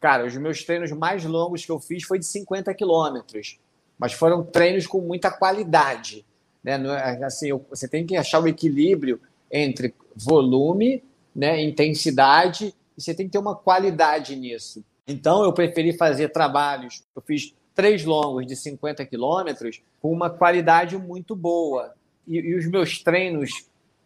Cara, 0.00 0.24
os 0.24 0.36
meus 0.36 0.62
treinos 0.62 0.92
mais 0.92 1.24
longos 1.24 1.64
que 1.64 1.72
eu 1.72 1.80
fiz 1.80 2.04
foi 2.04 2.18
de 2.18 2.26
50 2.26 2.72
quilômetros, 2.74 3.58
mas 3.98 4.12
foram 4.12 4.44
treinos 4.44 4.86
com 4.86 5.00
muita 5.00 5.30
qualidade. 5.30 6.24
Né? 6.62 6.80
É, 6.86 7.24
assim, 7.24 7.50
você 7.68 7.88
tem 7.88 8.06
que 8.06 8.16
achar 8.16 8.40
o 8.40 8.46
equilíbrio 8.46 9.20
entre 9.50 9.92
volume, 10.14 11.02
né, 11.34 11.60
intensidade, 11.62 12.74
e 12.96 13.02
você 13.02 13.12
tem 13.12 13.26
que 13.26 13.32
ter 13.32 13.38
uma 13.38 13.56
qualidade 13.56 14.36
nisso. 14.36 14.84
Então, 15.06 15.42
eu 15.42 15.52
preferi 15.52 15.96
fazer 15.96 16.28
trabalhos. 16.28 17.02
Eu 17.16 17.22
fiz 17.22 17.54
três 17.74 18.04
longos 18.04 18.46
de 18.46 18.54
50 18.54 19.04
quilômetros 19.06 19.82
com 20.00 20.12
uma 20.12 20.28
qualidade 20.28 20.96
muito 20.96 21.34
boa. 21.34 21.94
E, 22.28 22.38
e, 22.38 22.54
os 22.54 22.66
meus 22.66 23.02
treinos, 23.02 23.50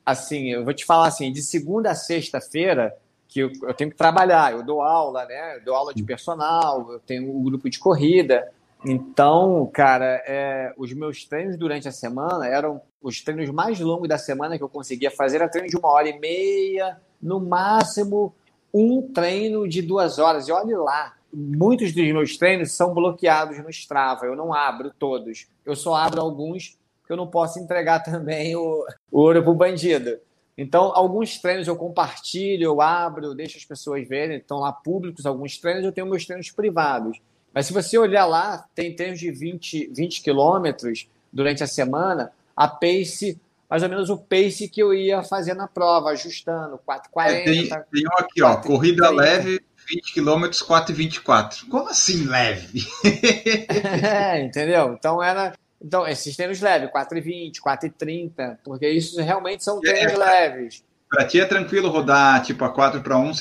assim, 0.07 0.53
eu 0.53 0.65
vou 0.65 0.73
te 0.73 0.85
falar 0.85 1.09
assim, 1.09 1.33
de 1.33 1.43
segunda 1.43 1.91
a 1.91 1.95
sexta-feira, 1.95 2.97
que 3.29 3.41
eu, 3.41 3.51
eu, 3.63 3.75
tenho 3.75 3.91
que 3.91 3.97
trabalhar. 3.97 4.53
Eu 4.53 4.63
dou 4.63 4.83
aula, 4.83 5.25
né? 5.25 5.57
Eu 5.57 5.65
dou 5.65 5.75
aula 5.75 5.93
de 5.93 6.03
personal, 6.03 6.93
eu 6.93 7.01
tenho 7.01 7.35
um 7.35 7.43
grupo 7.43 7.69
de 7.69 7.79
corrida. 7.79 8.51
Então, 8.85 9.71
cara, 9.73 10.23
é, 10.27 10.73
os 10.77 10.93
meus 10.93 11.25
treinos 11.25 11.57
durante 11.57 11.89
a 11.89 11.93
semana 11.93 12.47
eram 12.47 12.81
os 13.01 13.21
treinos 13.21 13.49
mais 13.51 13.79
longos 13.81 14.09
da 14.09 14.19
semana 14.19 14.57
que 14.59 14.65
eu 14.65 14.69
conseguia 14.69 15.11
fazer, 15.11 15.37
era 15.37 15.49
treino 15.49 15.69
de 15.69 15.77
uma 15.77 15.89
hora 15.89 16.09
e 16.09 16.19
meia, 16.19 17.01
no 17.21 17.41
máximo 17.41 18.35
um 18.75 19.03
treino 19.03 19.69
de 19.69 19.83
duas 19.83 20.19
horas. 20.19 20.49
E 20.49 20.53
olhe 20.53 20.75
lá, 20.75 21.15
muitos 21.33 21.93
dos 21.93 22.05
meus 22.05 22.37
treinos 22.37 22.73
são 22.73 22.93
bloqueados 22.93 23.59
no 23.59 23.71
Strava, 23.71 24.27
eu 24.27 24.35
não 24.35 24.53
abro 24.53 24.93
todos. 24.99 25.47
Eu 25.65 25.77
só 25.77 25.95
abro 25.95 26.21
alguns, 26.21 26.77
eu 27.13 27.17
não 27.17 27.27
posso 27.27 27.59
entregar 27.59 28.01
também 28.05 28.57
o, 28.57 28.87
o 29.11 29.21
ouro 29.21 29.43
pro 29.43 29.55
bandido. 29.55 30.19
Então, 30.57 30.93
alguns 30.95 31.39
treinos 31.39 31.67
eu 31.67 31.77
compartilho, 31.77 32.65
eu 32.65 32.81
abro, 32.81 33.27
eu 33.27 33.35
deixo 33.35 33.57
as 33.57 33.65
pessoas 33.65 34.07
verem, 34.07 34.37
estão 34.37 34.59
lá 34.59 34.73
públicos 34.73 35.25
alguns 35.25 35.57
treinos, 35.57 35.85
eu 35.85 35.93
tenho 35.93 36.07
meus 36.07 36.27
treinos 36.27 36.51
privados. 36.51 37.19
Mas 37.55 37.67
se 37.67 37.73
você 37.73 37.97
olhar 37.99 38.27
lá, 38.27 38.67
tem 38.75 38.95
treinos 38.95 39.19
de 39.19 39.31
20, 39.31 39.91
20 39.95 40.23
quilômetros 40.23 41.09
durante 41.33 41.63
a 41.63 41.67
semana, 41.67 42.33
a 42.57 42.69
pace, 42.69 43.41
mais 43.69 43.83
ou 43.83 43.89
menos 43.89 44.11
o 44.11 44.19
pace 44.19 44.69
que 44.69 44.83
eu 44.83 44.93
ia 44.93 45.23
fazer 45.23 45.55
na 45.55 45.67
prova, 45.67 46.11
ajustando, 46.11 46.79
4,40. 46.87 47.31
É, 47.31 47.43
tem, 47.43 47.69
tem 47.69 48.07
um 48.07 48.19
aqui, 48.19 48.41
4, 48.41 48.45
ó, 48.45 48.57
corrida 48.57 49.07
30. 49.09 49.23
leve, 49.23 49.61
20 49.89 50.13
quilômetros, 50.13 50.63
4,24. 50.63 51.69
Como 51.69 51.89
assim 51.89 52.25
leve? 52.25 52.87
é, 54.05 54.41
entendeu? 54.43 54.95
Então 54.99 55.23
era 55.23 55.55
então, 55.83 56.07
esses 56.07 56.37
treinos 56.37 56.61
leves, 56.61 56.91
4,20, 56.91 57.55
4,30, 57.61 58.59
porque 58.65 58.89
isso 58.89 59.21
realmente 59.21 59.65
são 59.65 59.81
treinos 59.81 60.13
é, 60.13 60.17
leves. 60.17 60.85
Para 61.09 61.27
ti 61.27 61.41
é 61.41 61.45
tranquilo 61.45 61.91
rodar 61.91 62.43
tipo 62.43 62.65
a 62.65 62.71
4 62.71 63.03
para 63.03 63.19
1, 63.19 63.33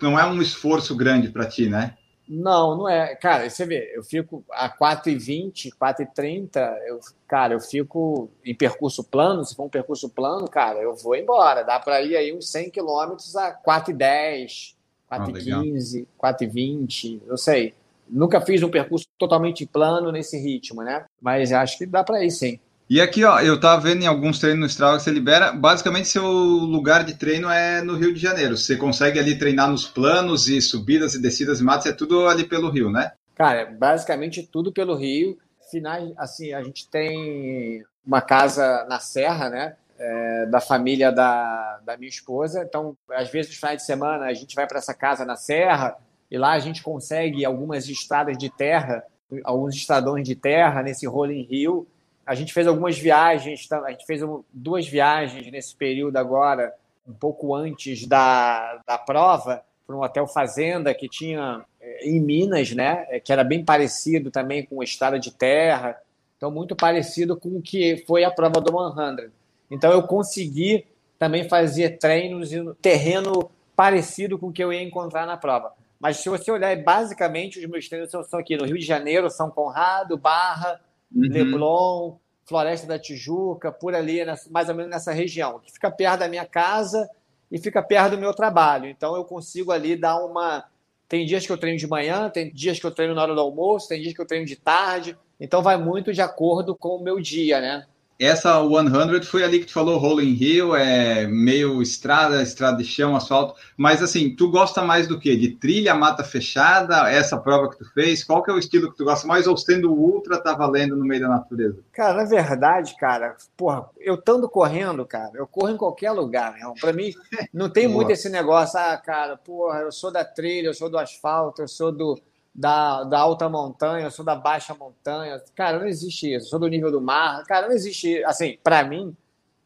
não 0.00 0.18
é 0.18 0.24
um 0.24 0.40
esforço 0.40 0.96
grande 0.96 1.28
para 1.28 1.46
ti, 1.46 1.68
né? 1.68 1.96
Não, 2.28 2.76
não 2.76 2.88
é. 2.88 3.14
Cara, 3.16 3.50
você 3.50 3.66
vê, 3.66 3.92
eu 3.94 4.02
fico 4.02 4.44
a 4.50 4.70
4h20, 4.70 5.70
4h30, 5.78 6.56
eu, 6.86 7.00
cara, 7.26 7.54
eu 7.54 7.60
fico 7.60 8.30
em 8.44 8.54
percurso 8.54 9.02
plano, 9.04 9.44
se 9.44 9.54
for 9.54 9.64
um 9.64 9.68
percurso 9.68 10.08
plano, 10.08 10.48
cara, 10.48 10.78
eu 10.78 10.94
vou 10.94 11.16
embora. 11.16 11.64
Dá 11.64 11.78
para 11.80 12.00
ir 12.00 12.16
aí 12.16 12.34
uns 12.34 12.50
100 12.50 12.70
quilômetros 12.70 13.36
a 13.36 13.52
4h10, 13.52 14.74
4h15, 15.10 16.06
ah, 16.18 16.32
4h20, 16.32 17.20
eu 17.26 17.36
sei. 17.36 17.74
Nunca 18.08 18.40
fiz 18.40 18.62
um 18.62 18.70
percurso 18.70 19.06
totalmente 19.18 19.66
plano 19.66 20.12
nesse 20.12 20.38
ritmo, 20.38 20.82
né? 20.82 21.04
Mas 21.20 21.52
acho 21.52 21.78
que 21.78 21.86
dá 21.86 22.04
para 22.04 22.24
ir 22.24 22.30
sim. 22.30 22.58
E 22.90 23.00
aqui, 23.00 23.24
ó, 23.24 23.40
eu 23.40 23.58
tava 23.58 23.80
vendo 23.80 24.02
em 24.02 24.06
alguns 24.06 24.38
treinos 24.38 24.60
no 24.60 24.66
Strava 24.66 24.98
que 24.98 25.02
você 25.02 25.10
libera, 25.10 25.50
basicamente 25.50 26.08
seu 26.08 26.26
lugar 26.26 27.04
de 27.04 27.14
treino 27.14 27.48
é 27.48 27.80
no 27.80 27.96
Rio 27.96 28.12
de 28.12 28.20
Janeiro. 28.20 28.54
Você 28.54 28.76
consegue 28.76 29.18
ali 29.18 29.38
treinar 29.38 29.70
nos 29.70 29.86
planos 29.86 30.46
e 30.46 30.60
subidas 30.60 31.14
e 31.14 31.22
descidas 31.22 31.60
e 31.60 31.64
matas, 31.64 31.86
é 31.86 31.92
tudo 31.92 32.28
ali 32.28 32.44
pelo 32.44 32.68
Rio, 32.68 32.90
né? 32.90 33.12
Cara, 33.34 33.64
basicamente 33.64 34.42
tudo 34.42 34.70
pelo 34.70 34.94
Rio. 34.94 35.38
Finais, 35.70 36.12
assim, 36.18 36.52
a 36.52 36.62
gente 36.62 36.86
tem 36.90 37.82
uma 38.04 38.20
casa 38.20 38.84
na 38.86 39.00
Serra, 39.00 39.48
né? 39.48 39.76
É, 39.98 40.46
da 40.46 40.60
família 40.60 41.10
da, 41.10 41.80
da 41.86 41.96
minha 41.96 42.10
esposa. 42.10 42.62
Então, 42.62 42.94
às 43.10 43.30
vezes, 43.30 43.52
nos 43.52 43.58
finais 43.58 43.78
de 43.78 43.86
semana, 43.86 44.26
a 44.26 44.34
gente 44.34 44.54
vai 44.54 44.66
para 44.66 44.78
essa 44.78 44.92
casa 44.92 45.24
na 45.24 45.36
Serra 45.36 45.96
e 46.32 46.36
lá 46.38 46.52
a 46.52 46.58
gente 46.58 46.82
consegue 46.82 47.44
algumas 47.44 47.88
estradas 47.88 48.36
de 48.36 48.50
terra, 48.50 49.04
alguns 49.44 49.76
estradões 49.76 50.26
de 50.26 50.34
terra 50.34 50.82
nesse 50.82 51.06
Rolling 51.06 51.42
Rio 51.42 51.86
a 52.24 52.34
gente 52.34 52.52
fez 52.52 52.66
algumas 52.66 52.98
viagens, 52.98 53.68
a 53.70 53.90
gente 53.90 54.06
fez 54.06 54.22
duas 54.52 54.86
viagens 54.86 55.50
nesse 55.50 55.74
período 55.74 56.16
agora, 56.16 56.72
um 57.06 57.12
pouco 57.12 57.54
antes 57.54 58.06
da, 58.06 58.80
da 58.86 58.96
prova, 58.96 59.62
para 59.86 59.96
um 59.96 60.02
hotel 60.02 60.26
fazenda 60.28 60.94
que 60.94 61.08
tinha 61.08 61.64
eh, 61.80 62.08
em 62.08 62.20
Minas, 62.20 62.70
né? 62.72 63.06
Eh, 63.10 63.18
que 63.18 63.32
era 63.32 63.42
bem 63.42 63.64
parecido 63.64 64.30
também 64.30 64.64
com 64.64 64.82
estrada 64.82 65.18
de 65.18 65.32
terra, 65.32 66.00
então 66.36 66.50
muito 66.50 66.76
parecido 66.76 67.36
com 67.36 67.56
o 67.56 67.62
que 67.62 68.04
foi 68.06 68.22
a 68.22 68.30
prova 68.30 68.60
do 68.60 68.70
100. 68.70 69.28
Então 69.68 69.90
eu 69.90 70.04
consegui 70.04 70.86
também 71.18 71.48
fazer 71.48 71.98
treinos 71.98 72.52
em 72.52 72.72
terreno 72.74 73.50
parecido 73.74 74.38
com 74.38 74.48
o 74.48 74.52
que 74.52 74.62
eu 74.62 74.72
ia 74.72 74.82
encontrar 74.82 75.26
na 75.26 75.36
prova. 75.36 75.72
Mas 76.02 76.16
se 76.16 76.28
você 76.28 76.50
olhar, 76.50 76.76
basicamente 76.82 77.60
os 77.60 77.70
meus 77.70 77.88
treinos 77.88 78.10
são 78.10 78.40
aqui 78.40 78.56
no 78.56 78.64
Rio 78.64 78.76
de 78.76 78.84
Janeiro, 78.84 79.30
São 79.30 79.48
Conrado, 79.48 80.18
Barra, 80.18 80.80
uhum. 81.14 81.28
Leblon, 81.28 82.16
Floresta 82.44 82.88
da 82.88 82.98
Tijuca, 82.98 83.70
por 83.70 83.94
ali, 83.94 84.18
mais 84.50 84.68
ou 84.68 84.74
menos 84.74 84.90
nessa 84.90 85.12
região, 85.12 85.60
que 85.60 85.70
fica 85.70 85.92
perto 85.92 86.18
da 86.18 86.28
minha 86.28 86.44
casa 86.44 87.08
e 87.52 87.56
fica 87.56 87.80
perto 87.80 88.16
do 88.16 88.18
meu 88.18 88.34
trabalho. 88.34 88.86
Então 88.86 89.14
eu 89.14 89.24
consigo 89.24 89.70
ali 89.70 89.94
dar 89.94 90.18
uma. 90.18 90.64
Tem 91.08 91.24
dias 91.24 91.46
que 91.46 91.52
eu 91.52 91.58
treino 91.58 91.78
de 91.78 91.86
manhã, 91.86 92.28
tem 92.28 92.52
dias 92.52 92.80
que 92.80 92.86
eu 92.86 92.90
treino 92.90 93.14
na 93.14 93.22
hora 93.22 93.34
do 93.36 93.40
almoço, 93.40 93.86
tem 93.86 94.02
dias 94.02 94.12
que 94.12 94.20
eu 94.20 94.26
treino 94.26 94.44
de 94.44 94.56
tarde. 94.56 95.16
Então 95.38 95.62
vai 95.62 95.76
muito 95.76 96.12
de 96.12 96.20
acordo 96.20 96.74
com 96.74 96.96
o 96.96 97.02
meu 97.02 97.20
dia, 97.20 97.60
né? 97.60 97.86
Essa 98.22 98.62
100 98.62 99.22
foi 99.22 99.42
ali 99.42 99.58
que 99.58 99.66
tu 99.66 99.72
falou, 99.72 99.98
Rolling 99.98 100.36
Hill, 100.40 100.76
é 100.76 101.26
meio 101.26 101.82
estrada, 101.82 102.40
estrada 102.40 102.76
de 102.76 102.84
chão, 102.84 103.16
asfalto. 103.16 103.60
Mas 103.76 104.00
assim, 104.00 104.36
tu 104.36 104.48
gosta 104.48 104.80
mais 104.82 105.08
do 105.08 105.18
que? 105.18 105.34
De 105.36 105.56
trilha, 105.56 105.92
mata 105.92 106.22
fechada? 106.22 107.10
Essa 107.10 107.36
prova 107.36 107.68
que 107.68 107.78
tu 107.78 107.92
fez? 107.92 108.22
Qual 108.22 108.40
que 108.40 108.48
é 108.48 108.54
o 108.54 108.58
estilo 108.60 108.92
que 108.92 108.96
tu 108.96 109.04
gosta 109.04 109.26
mais? 109.26 109.48
Ou 109.48 109.56
sendo 109.56 109.92
ultra, 109.92 110.40
tá 110.40 110.54
valendo 110.54 110.94
no 110.94 111.04
meio 111.04 111.22
da 111.22 111.28
natureza? 111.30 111.78
Cara, 111.92 112.22
na 112.22 112.24
verdade, 112.24 112.96
cara, 112.96 113.34
porra, 113.56 113.90
eu 113.98 114.14
estando 114.14 114.48
correndo, 114.48 115.04
cara, 115.04 115.32
eu 115.34 115.46
corro 115.48 115.70
em 115.70 115.76
qualquer 115.76 116.12
lugar, 116.12 116.54
meu. 116.54 116.74
Pra 116.80 116.92
mim, 116.92 117.12
não 117.52 117.68
tem 117.68 117.88
muito 117.90 118.12
esse 118.12 118.28
negócio, 118.28 118.78
ah, 118.78 118.96
cara, 118.96 119.36
porra, 119.36 119.80
eu 119.80 119.90
sou 119.90 120.12
da 120.12 120.24
trilha, 120.24 120.68
eu 120.68 120.74
sou 120.74 120.88
do 120.88 120.96
asfalto, 120.96 121.60
eu 121.60 121.66
sou 121.66 121.90
do 121.90 122.16
da, 122.54 123.04
da 123.04 123.18
alta 123.18 123.48
montanha, 123.48 124.06
eu 124.06 124.10
sou 124.10 124.24
da 124.24 124.34
baixa 124.34 124.74
montanha. 124.74 125.42
Cara, 125.54 125.78
não 125.78 125.86
existe 125.86 126.34
isso. 126.34 126.46
Eu 126.46 126.50
sou 126.50 126.58
do 126.58 126.68
nível 126.68 126.90
do 126.90 127.00
mar. 127.00 127.42
Cara, 127.44 127.68
não 127.68 127.74
existe. 127.74 128.22
Assim, 128.24 128.58
para 128.62 128.84
mim, 128.84 129.16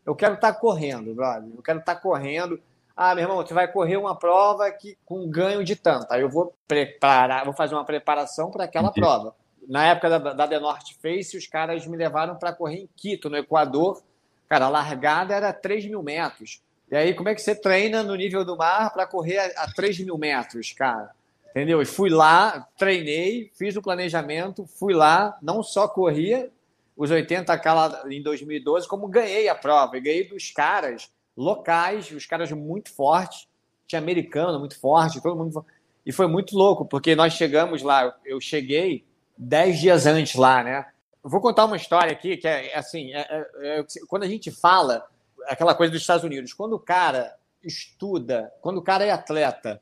eu 0.05 0.15
quero 0.15 0.35
estar 0.35 0.53
tá 0.53 0.59
correndo, 0.59 1.15
brother. 1.15 1.51
Eu 1.55 1.63
quero 1.63 1.81
estar 1.81 1.97
tá 1.97 2.01
correndo. 2.01 2.61
Ah, 2.97 3.15
meu 3.15 3.25
irmão, 3.25 3.37
você 3.37 3.53
vai 3.53 3.71
correr 3.71 3.97
uma 3.97 4.17
prova 4.17 4.71
que, 4.71 4.97
com 5.05 5.29
ganho 5.29 5.63
de 5.63 5.77
tanto. 5.77 6.07
Aí 6.11 6.23
eu 6.23 6.31
vou 6.31 6.55
preparar, 6.67 7.45
vou 7.45 7.53
fazer 7.53 7.75
uma 7.75 7.85
preparação 7.85 8.51
para 8.51 8.65
aquela 8.65 8.89
Entendi. 8.89 9.01
prova. 9.01 9.35
Na 9.69 9.85
época 9.85 10.19
da, 10.19 10.33
da 10.33 10.49
The 10.49 10.61
North 10.61 10.93
Face, 11.03 11.37
os 11.37 11.47
caras 11.47 11.87
me 11.87 11.97
levaram 11.97 12.37
para 12.37 12.55
correr 12.55 12.79
em 12.79 12.89
Quito, 12.97 13.29
no 13.29 13.37
Equador. 13.37 14.01
Cara, 14.49 14.67
a 14.67 14.71
largada 14.71 15.35
era 15.35 15.53
3 15.53 15.87
mil 15.87 16.03
metros. 16.03 16.63
E 16.91 16.97
aí, 16.97 17.15
como 17.15 17.29
é 17.29 17.35
que 17.35 17.43
você 17.43 17.55
treina 17.55 18.03
no 18.03 18.15
nível 18.15 18.45
do 18.45 18.57
mar 18.57 18.93
para 18.93 19.07
correr 19.07 19.39
a, 19.39 19.65
a 19.65 19.73
3 19.73 19.99
mil 20.01 20.17
metros, 20.17 20.73
cara? 20.73 21.11
Entendeu? 21.57 21.81
E 21.81 21.87
fui 21.87 22.11
lá, 22.11 22.69
treinei, 22.77 23.51
fiz 23.57 23.75
o 23.77 23.81
planejamento, 23.81 24.67
fui 24.67 24.93
lá, 24.93 25.39
não 25.41 25.63
só 25.63 25.89
corria 25.89 26.51
os 26.95 27.11
80K 27.11 27.75
lá 27.75 28.03
em 28.11 28.23
2012, 28.23 28.87
como 28.87 29.09
ganhei 29.09 29.49
a 29.49 29.55
prova. 29.55 29.97
E 29.97 30.01
ganhei 30.03 30.29
dos 30.29 30.51
caras 30.51 31.11
locais, 31.35 32.11
os 32.11 32.27
caras 32.27 32.53
muito 32.53 32.93
fortes. 32.93 33.49
Tinha 33.87 34.03
americano 34.03 34.59
muito 34.59 34.79
forte, 34.79 35.19
todo 35.23 35.35
mundo. 35.35 35.65
E 36.05 36.13
foi 36.13 36.27
muito 36.27 36.55
louco, 36.55 36.85
porque 36.85 37.17
nós 37.17 37.33
chegamos 37.33 37.81
lá, 37.81 38.15
eu 38.27 38.39
cheguei 38.39 39.07
10 39.39 39.81
dias 39.81 40.05
antes 40.05 40.35
lá, 40.35 40.63
né? 40.63 40.85
Vou 41.23 41.41
contar 41.41 41.65
uma 41.65 41.77
história 41.79 42.13
aqui 42.13 42.37
que 42.37 42.47
é, 42.47 42.73
é 42.73 42.77
assim: 42.77 43.15
é, 43.15 43.21
é, 43.21 43.79
é, 43.79 43.85
quando 44.07 44.25
a 44.25 44.29
gente 44.29 44.51
fala 44.51 45.07
aquela 45.47 45.75
coisa 45.75 45.91
dos 45.91 46.03
Estados 46.03 46.23
Unidos, 46.23 46.53
quando 46.53 46.75
o 46.75 46.79
cara 46.79 47.35
estuda, 47.65 48.53
quando 48.61 48.77
o 48.77 48.83
cara 48.83 49.07
é 49.07 49.11
atleta 49.11 49.81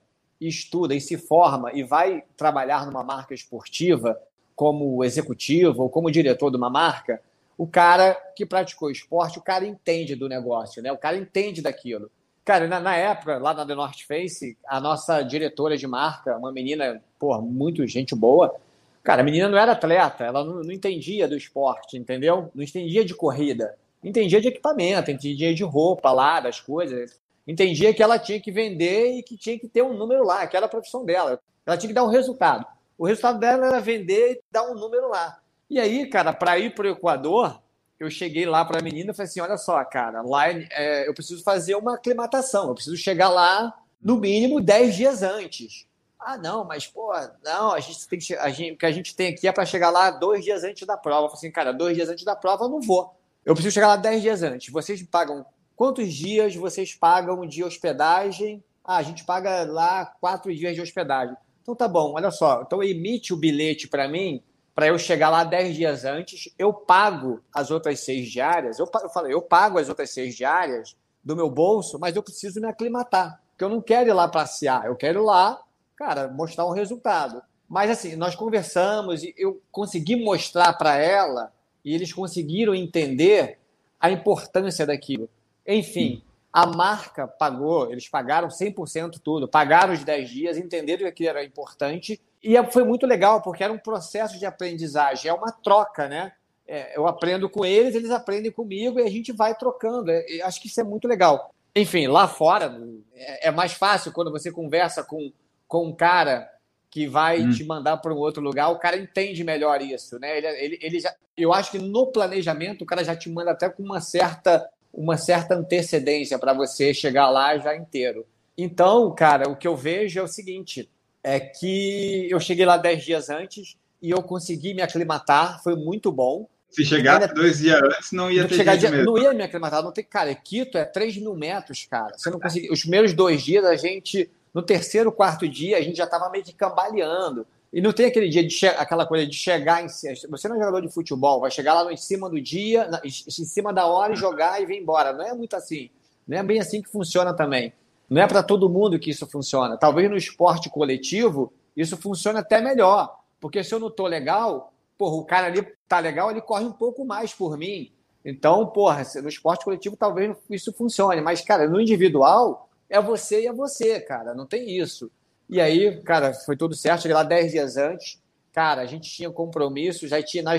estuda 0.48 0.94
e 0.94 1.00
se 1.00 1.16
forma 1.16 1.72
e 1.72 1.82
vai 1.82 2.22
trabalhar 2.36 2.86
numa 2.86 3.02
marca 3.02 3.34
esportiva 3.34 4.20
como 4.54 5.02
executivo 5.04 5.82
ou 5.82 5.90
como 5.90 6.10
diretor 6.10 6.50
de 6.50 6.56
uma 6.56 6.70
marca, 6.70 7.20
o 7.56 7.66
cara 7.66 8.14
que 8.36 8.44
praticou 8.46 8.90
esporte, 8.90 9.38
o 9.38 9.42
cara 9.42 9.66
entende 9.66 10.14
do 10.14 10.28
negócio, 10.28 10.82
né? 10.82 10.92
O 10.92 10.98
cara 10.98 11.16
entende 11.16 11.62
daquilo. 11.62 12.10
Cara, 12.44 12.68
na, 12.68 12.78
na 12.78 12.96
época, 12.96 13.38
lá 13.38 13.54
na 13.54 13.64
The 13.64 13.74
North 13.74 14.00
Face, 14.06 14.56
a 14.66 14.80
nossa 14.80 15.22
diretora 15.22 15.76
de 15.76 15.86
marca, 15.86 16.36
uma 16.36 16.52
menina, 16.52 17.02
pô, 17.18 17.40
muito 17.40 17.86
gente 17.86 18.14
boa, 18.14 18.54
cara, 19.02 19.22
a 19.22 19.24
menina 19.24 19.48
não 19.48 19.56
era 19.56 19.72
atleta, 19.72 20.24
ela 20.24 20.44
não, 20.44 20.62
não 20.62 20.72
entendia 20.72 21.26
do 21.26 21.36
esporte, 21.36 21.96
entendeu? 21.96 22.50
Não 22.54 22.62
entendia 22.62 23.04
de 23.04 23.14
corrida, 23.14 23.76
entendia 24.02 24.40
de 24.40 24.48
equipamento, 24.48 25.10
entendia 25.10 25.54
de 25.54 25.64
roupa 25.64 26.12
lá, 26.12 26.40
das 26.40 26.60
coisas 26.60 27.18
entendia 27.46 27.92
que 27.92 28.02
ela 28.02 28.18
tinha 28.18 28.40
que 28.40 28.50
vender 28.50 29.18
e 29.18 29.22
que 29.22 29.36
tinha 29.36 29.58
que 29.58 29.68
ter 29.68 29.82
um 29.82 29.96
número 29.96 30.24
lá, 30.24 30.46
que 30.46 30.56
era 30.56 30.68
profissão 30.68 31.04
dela. 31.04 31.40
Ela 31.66 31.76
tinha 31.76 31.88
que 31.88 31.94
dar 31.94 32.04
um 32.04 32.10
resultado. 32.10 32.66
O 32.96 33.06
resultado 33.06 33.38
dela 33.38 33.66
era 33.66 33.80
vender 33.80 34.32
e 34.32 34.42
dar 34.50 34.64
um 34.64 34.74
número 34.74 35.08
lá. 35.08 35.38
E 35.68 35.80
aí, 35.80 36.06
cara, 36.06 36.32
para 36.32 36.58
ir 36.58 36.74
para 36.74 36.86
o 36.86 36.90
Equador, 36.90 37.60
eu 37.98 38.10
cheguei 38.10 38.46
lá 38.46 38.64
para 38.64 38.78
a 38.78 38.82
menina 38.82 39.10
e 39.10 39.14
falei 39.14 39.28
assim: 39.28 39.40
olha 39.40 39.56
só, 39.56 39.82
cara, 39.84 40.22
lá 40.22 40.50
é, 40.50 41.08
eu 41.08 41.14
preciso 41.14 41.42
fazer 41.42 41.74
uma 41.74 41.94
aclimatação, 41.94 42.68
eu 42.68 42.74
preciso 42.74 42.96
chegar 42.96 43.28
lá 43.28 43.74
no 44.00 44.16
mínimo 44.16 44.60
10 44.60 44.94
dias 44.94 45.22
antes. 45.22 45.86
Ah, 46.18 46.38
não, 46.38 46.64
mas, 46.64 46.86
pô, 46.86 47.12
não, 47.44 47.72
a 47.72 47.80
gente 47.80 48.08
tem 48.08 48.18
que. 48.18 48.34
A 48.34 48.48
gente, 48.48 48.72
o 48.72 48.78
que 48.78 48.86
a 48.86 48.92
gente 48.92 49.14
tem 49.14 49.28
aqui 49.32 49.46
é 49.46 49.52
para 49.52 49.66
chegar 49.66 49.90
lá 49.90 50.10
dois 50.10 50.44
dias 50.44 50.64
antes 50.64 50.86
da 50.86 50.96
prova. 50.96 51.26
Eu 51.26 51.28
falei 51.28 51.38
assim, 51.38 51.50
cara, 51.50 51.72
dois 51.72 51.94
dias 51.94 52.08
antes 52.08 52.24
da 52.24 52.34
prova 52.34 52.64
eu 52.64 52.68
não 52.68 52.80
vou. 52.80 53.14
Eu 53.44 53.54
preciso 53.54 53.74
chegar 53.74 53.88
lá 53.88 53.96
10 53.96 54.22
dias 54.22 54.42
antes. 54.42 54.72
Vocês 54.72 55.02
pagam 55.02 55.44
Quantos 55.76 56.12
dias 56.12 56.54
vocês 56.54 56.94
pagam 56.94 57.46
de 57.46 57.64
hospedagem? 57.64 58.62
Ah, 58.84 58.96
a 58.96 59.02
gente 59.02 59.24
paga 59.24 59.64
lá 59.64 60.06
quatro 60.20 60.54
dias 60.54 60.74
de 60.74 60.80
hospedagem. 60.80 61.36
Então 61.62 61.74
tá 61.74 61.88
bom, 61.88 62.12
olha 62.14 62.30
só. 62.30 62.62
Então 62.62 62.82
emite 62.82 63.32
o 63.32 63.36
bilhete 63.36 63.88
para 63.88 64.06
mim, 64.06 64.42
para 64.74 64.86
eu 64.86 64.98
chegar 64.98 65.30
lá 65.30 65.42
dez 65.42 65.74
dias 65.74 66.04
antes. 66.04 66.52
Eu 66.58 66.72
pago 66.72 67.40
as 67.52 67.70
outras 67.70 68.00
seis 68.00 68.30
diárias. 68.30 68.78
Eu, 68.78 68.86
eu 69.02 69.08
falei, 69.08 69.32
eu 69.32 69.42
pago 69.42 69.78
as 69.78 69.88
outras 69.88 70.10
seis 70.10 70.36
diárias 70.36 70.96
do 71.24 71.34
meu 71.34 71.48
bolso, 71.50 71.98
mas 71.98 72.14
eu 72.14 72.22
preciso 72.22 72.60
me 72.60 72.68
aclimatar. 72.68 73.40
Porque 73.50 73.64
eu 73.64 73.68
não 73.68 73.80
quero 73.80 74.10
ir 74.10 74.12
lá 74.12 74.28
passear. 74.28 74.86
Eu 74.86 74.94
quero 74.94 75.20
ir 75.20 75.24
lá, 75.24 75.60
cara, 75.96 76.28
mostrar 76.28 76.66
um 76.66 76.72
resultado. 76.72 77.42
Mas 77.68 77.90
assim, 77.90 78.14
nós 78.14 78.36
conversamos 78.36 79.24
e 79.24 79.34
eu 79.36 79.60
consegui 79.72 80.16
mostrar 80.16 80.72
para 80.74 80.96
ela 80.96 81.52
e 81.84 81.94
eles 81.94 82.12
conseguiram 82.12 82.74
entender 82.74 83.58
a 83.98 84.10
importância 84.10 84.86
daquilo. 84.86 85.28
Enfim, 85.66 86.22
a 86.52 86.66
marca 86.66 87.26
pagou, 87.26 87.90
eles 87.90 88.08
pagaram 88.08 88.48
100% 88.48 89.20
tudo, 89.22 89.48
pagaram 89.48 89.92
os 89.92 90.04
10 90.04 90.30
dias, 90.30 90.56
entenderam 90.56 91.10
que 91.10 91.26
era 91.26 91.44
importante 91.44 92.20
e 92.44 92.58
é, 92.58 92.70
foi 92.70 92.84
muito 92.84 93.06
legal, 93.06 93.40
porque 93.40 93.64
era 93.64 93.72
um 93.72 93.78
processo 93.78 94.38
de 94.38 94.44
aprendizagem, 94.44 95.30
é 95.30 95.34
uma 95.34 95.50
troca, 95.50 96.06
né? 96.06 96.32
É, 96.68 96.96
eu 96.96 97.06
aprendo 97.06 97.48
com 97.48 97.64
eles, 97.64 97.94
eles 97.94 98.10
aprendem 98.10 98.52
comigo 98.52 99.00
e 99.00 99.02
a 99.02 99.10
gente 99.10 99.32
vai 99.32 99.54
trocando. 99.54 100.10
É, 100.10 100.42
acho 100.42 100.60
que 100.60 100.68
isso 100.68 100.78
é 100.78 100.84
muito 100.84 101.08
legal. 101.08 101.54
Enfim, 101.74 102.06
lá 102.06 102.28
fora 102.28 102.78
é, 103.14 103.48
é, 103.48 103.50
mais 103.50 103.72
fácil 103.72 104.12
quando 104.12 104.30
você 104.30 104.52
conversa 104.52 105.02
com, 105.02 105.32
com 105.66 105.86
um 105.86 105.94
cara 105.94 106.50
que 106.90 107.06
vai 107.08 107.40
hum. 107.40 107.50
te 107.50 107.64
mandar 107.64 107.96
para 107.96 108.14
um 108.14 108.18
outro 108.18 108.42
lugar, 108.42 108.68
o 108.68 108.78
cara 108.78 108.96
entende 108.96 109.42
melhor 109.42 109.80
isso, 109.80 110.18
né? 110.18 110.36
Ele, 110.36 110.46
ele, 110.46 110.78
ele 110.80 111.00
já, 111.00 111.12
eu 111.36 111.52
acho 111.52 111.72
que 111.72 111.78
no 111.78 112.12
planejamento 112.12 112.82
o 112.82 112.86
cara 112.86 113.02
já 113.02 113.16
te 113.16 113.28
manda 113.30 113.50
até 113.50 113.68
com 113.68 113.82
uma 113.82 114.00
certa 114.00 114.70
uma 114.94 115.16
certa 115.16 115.54
antecedência 115.54 116.38
para 116.38 116.52
você 116.52 116.94
chegar 116.94 117.28
lá 117.28 117.58
já 117.58 117.76
inteiro. 117.76 118.26
Então, 118.56 119.12
cara, 119.14 119.48
o 119.48 119.56
que 119.56 119.66
eu 119.66 119.76
vejo 119.76 120.18
é 120.18 120.22
o 120.22 120.28
seguinte: 120.28 120.88
é 121.22 121.40
que 121.40 122.28
eu 122.30 122.38
cheguei 122.38 122.64
lá 122.64 122.76
dez 122.76 123.04
dias 123.04 123.28
antes 123.28 123.76
e 124.00 124.10
eu 124.10 124.22
consegui 124.22 124.74
me 124.74 124.82
aclimatar, 124.82 125.62
foi 125.62 125.74
muito 125.74 126.12
bom. 126.12 126.48
Se 126.70 126.84
chegasse 126.84 127.22
ainda... 127.22 127.34
dois 127.34 127.58
dias 127.58 127.80
antes, 127.80 128.12
não 128.12 128.30
ia 128.30 128.48
ter 128.48 128.76
dia, 128.76 128.90
mesmo. 128.90 129.04
Não 129.04 129.18
ia 129.18 129.32
me 129.32 129.42
aclimatar, 129.42 129.82
não 129.82 129.92
tem. 129.92 130.04
Cara, 130.04 130.34
Quito 130.34 130.76
é 130.76 130.84
3 130.84 131.18
mil 131.18 131.34
metros, 131.34 131.86
cara. 131.88 132.16
Você 132.16 132.30
não 132.30 132.40
conseguia. 132.40 132.72
Os 132.72 132.80
primeiros 132.80 133.12
dois 133.12 133.42
dias, 133.42 133.64
a 133.64 133.76
gente. 133.76 134.30
No 134.52 134.62
terceiro, 134.62 135.10
quarto 135.10 135.48
dia, 135.48 135.78
a 135.78 135.80
gente 135.80 135.96
já 135.96 136.04
estava 136.04 136.30
meio 136.30 136.44
que 136.44 136.52
cambaleando. 136.52 137.44
E 137.74 137.80
não 137.80 137.92
tem 137.92 138.06
aquele 138.06 138.28
dia 138.28 138.46
de 138.46 138.66
aquela 138.68 139.04
coisa 139.04 139.26
de 139.26 139.34
chegar 139.34 139.82
em 139.82 139.88
Você 139.88 140.48
não 140.48 140.54
é 140.54 140.58
jogador 140.60 140.80
de 140.80 140.88
futebol, 140.88 141.40
vai 141.40 141.50
chegar 141.50 141.74
lá 141.74 141.92
em 141.92 141.96
cima 141.96 142.30
do 142.30 142.40
dia, 142.40 142.88
em 143.04 143.10
cima 143.10 143.72
da 143.72 143.84
hora 143.84 144.12
e 144.12 144.16
jogar 144.16 144.62
e 144.62 144.64
vir 144.64 144.80
embora. 144.80 145.12
Não 145.12 145.26
é 145.26 145.34
muito 145.34 145.56
assim. 145.56 145.90
Não 146.24 146.38
é 146.38 146.42
bem 146.44 146.60
assim 146.60 146.80
que 146.80 146.88
funciona 146.88 147.34
também. 147.34 147.72
Não 148.08 148.22
é 148.22 148.28
para 148.28 148.44
todo 148.44 148.70
mundo 148.70 148.96
que 148.96 149.10
isso 149.10 149.26
funciona. 149.26 149.76
Talvez 149.76 150.08
no 150.08 150.16
esporte 150.16 150.70
coletivo 150.70 151.52
isso 151.76 151.96
funcione 151.96 152.38
até 152.38 152.60
melhor. 152.60 153.18
Porque 153.40 153.64
se 153.64 153.74
eu 153.74 153.80
não 153.80 153.90
tô 153.90 154.06
legal, 154.06 154.72
porra, 154.96 155.16
o 155.16 155.24
cara 155.24 155.48
ali 155.48 155.66
tá 155.88 155.98
legal, 155.98 156.30
ele 156.30 156.42
corre 156.42 156.64
um 156.64 156.72
pouco 156.72 157.04
mais 157.04 157.34
por 157.34 157.58
mim. 157.58 157.90
Então, 158.24 158.68
porra, 158.68 159.02
no 159.20 159.28
esporte 159.28 159.64
coletivo 159.64 159.96
talvez 159.96 160.36
isso 160.48 160.72
funcione. 160.72 161.20
Mas, 161.20 161.40
cara, 161.40 161.68
no 161.68 161.80
individual, 161.80 162.68
é 162.88 163.02
você 163.02 163.42
e 163.42 163.46
é 163.48 163.52
você, 163.52 163.98
cara. 163.98 164.32
Não 164.32 164.46
tem 164.46 164.78
isso. 164.78 165.10
E 165.54 165.60
aí, 165.60 166.02
cara, 166.02 166.34
foi 166.34 166.56
tudo 166.56 166.74
certo. 166.74 167.02
Cheguei 167.02 167.14
lá 167.14 167.22
10 167.22 167.52
dias 167.52 167.76
antes. 167.76 168.20
Cara, 168.52 168.82
a 168.82 168.86
gente 168.86 169.08
tinha 169.08 169.30
compromisso, 169.30 170.08
já 170.08 170.20
tinha 170.20 170.42
na 170.42 170.50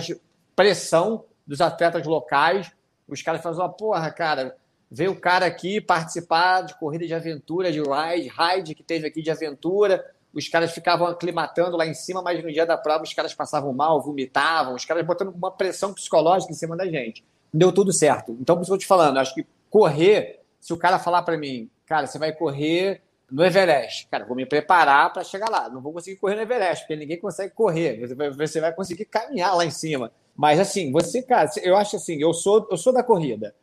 pressão 0.56 1.26
dos 1.46 1.60
atletas 1.60 2.08
locais. 2.08 2.72
Os 3.06 3.22
caras 3.22 3.44
falavam, 3.44 3.74
porra, 3.74 4.10
cara, 4.10 4.56
veio 4.90 5.12
o 5.12 5.20
cara 5.20 5.46
aqui 5.46 5.82
participar 5.82 6.62
de 6.62 6.80
corrida 6.80 7.06
de 7.06 7.14
aventura, 7.14 7.74
de 7.74 7.82
ride, 7.82 8.32
ride 8.34 8.74
que 8.74 8.84
teve 8.84 9.06
aqui 9.06 9.22
de 9.22 9.30
aventura. 9.30 10.02
Os 10.34 10.48
caras 10.48 10.72
ficavam 10.72 11.08
aclimatando 11.08 11.76
lá 11.76 11.86
em 11.86 11.94
cima, 11.94 12.22
mas 12.22 12.42
no 12.42 12.50
dia 12.50 12.66
da 12.66 12.78
prova 12.78 13.04
os 13.04 13.14
caras 13.14 13.34
passavam 13.34 13.74
mal, 13.74 14.02
vomitavam, 14.02 14.76
os 14.76 14.86
caras 14.86 15.06
botando 15.06 15.36
uma 15.36 15.52
pressão 15.52 15.94
psicológica 15.94 16.54
em 16.54 16.56
cima 16.56 16.78
da 16.78 16.88
gente. 16.88 17.22
Deu 17.54 17.74
tudo 17.74 17.92
certo. 17.92 18.38
Então, 18.40 18.56
por 18.56 18.62
isso 18.62 18.72
que 18.72 18.76
eu 18.76 18.80
te 18.80 18.88
falando, 18.88 19.18
acho 19.18 19.36
que 19.36 19.46
correr, 19.70 20.40
se 20.62 20.72
o 20.72 20.78
cara 20.78 21.00
falar 21.00 21.24
para 21.24 21.38
mim, 21.38 21.70
cara, 21.86 22.08
você 22.08 22.18
vai 22.18 22.32
correr 22.32 23.02
no 23.32 23.44
Everest. 23.44 24.08
Cara, 24.10 24.26
vou 24.26 24.36
me 24.36 24.46
preparar 24.46 25.12
para 25.12 25.24
chegar 25.24 25.50
lá. 25.50 25.70
Não 25.70 25.82
vou 25.82 25.94
conseguir 25.94 26.18
correr 26.18 26.36
no 26.36 26.42
Everest, 26.42 26.84
porque 26.84 26.96
ninguém 26.96 27.20
consegue 27.20 27.54
correr. 27.54 28.06
Você 28.38 28.60
vai 28.60 28.74
conseguir 28.74 29.06
caminhar 29.06 29.56
lá 29.56 29.66
em 29.66 29.72
cima. 29.72 30.12
Mas 30.36 30.60
assim, 30.60 30.92
você, 30.92 31.22
cara, 31.22 31.50
eu 31.64 31.76
acho 31.76 31.96
assim, 31.96 32.22
eu 32.22 32.34
sou, 32.34 32.68
eu 32.70 32.78
sou 32.78 32.94
da 32.94 33.04
corrida, 33.04 33.56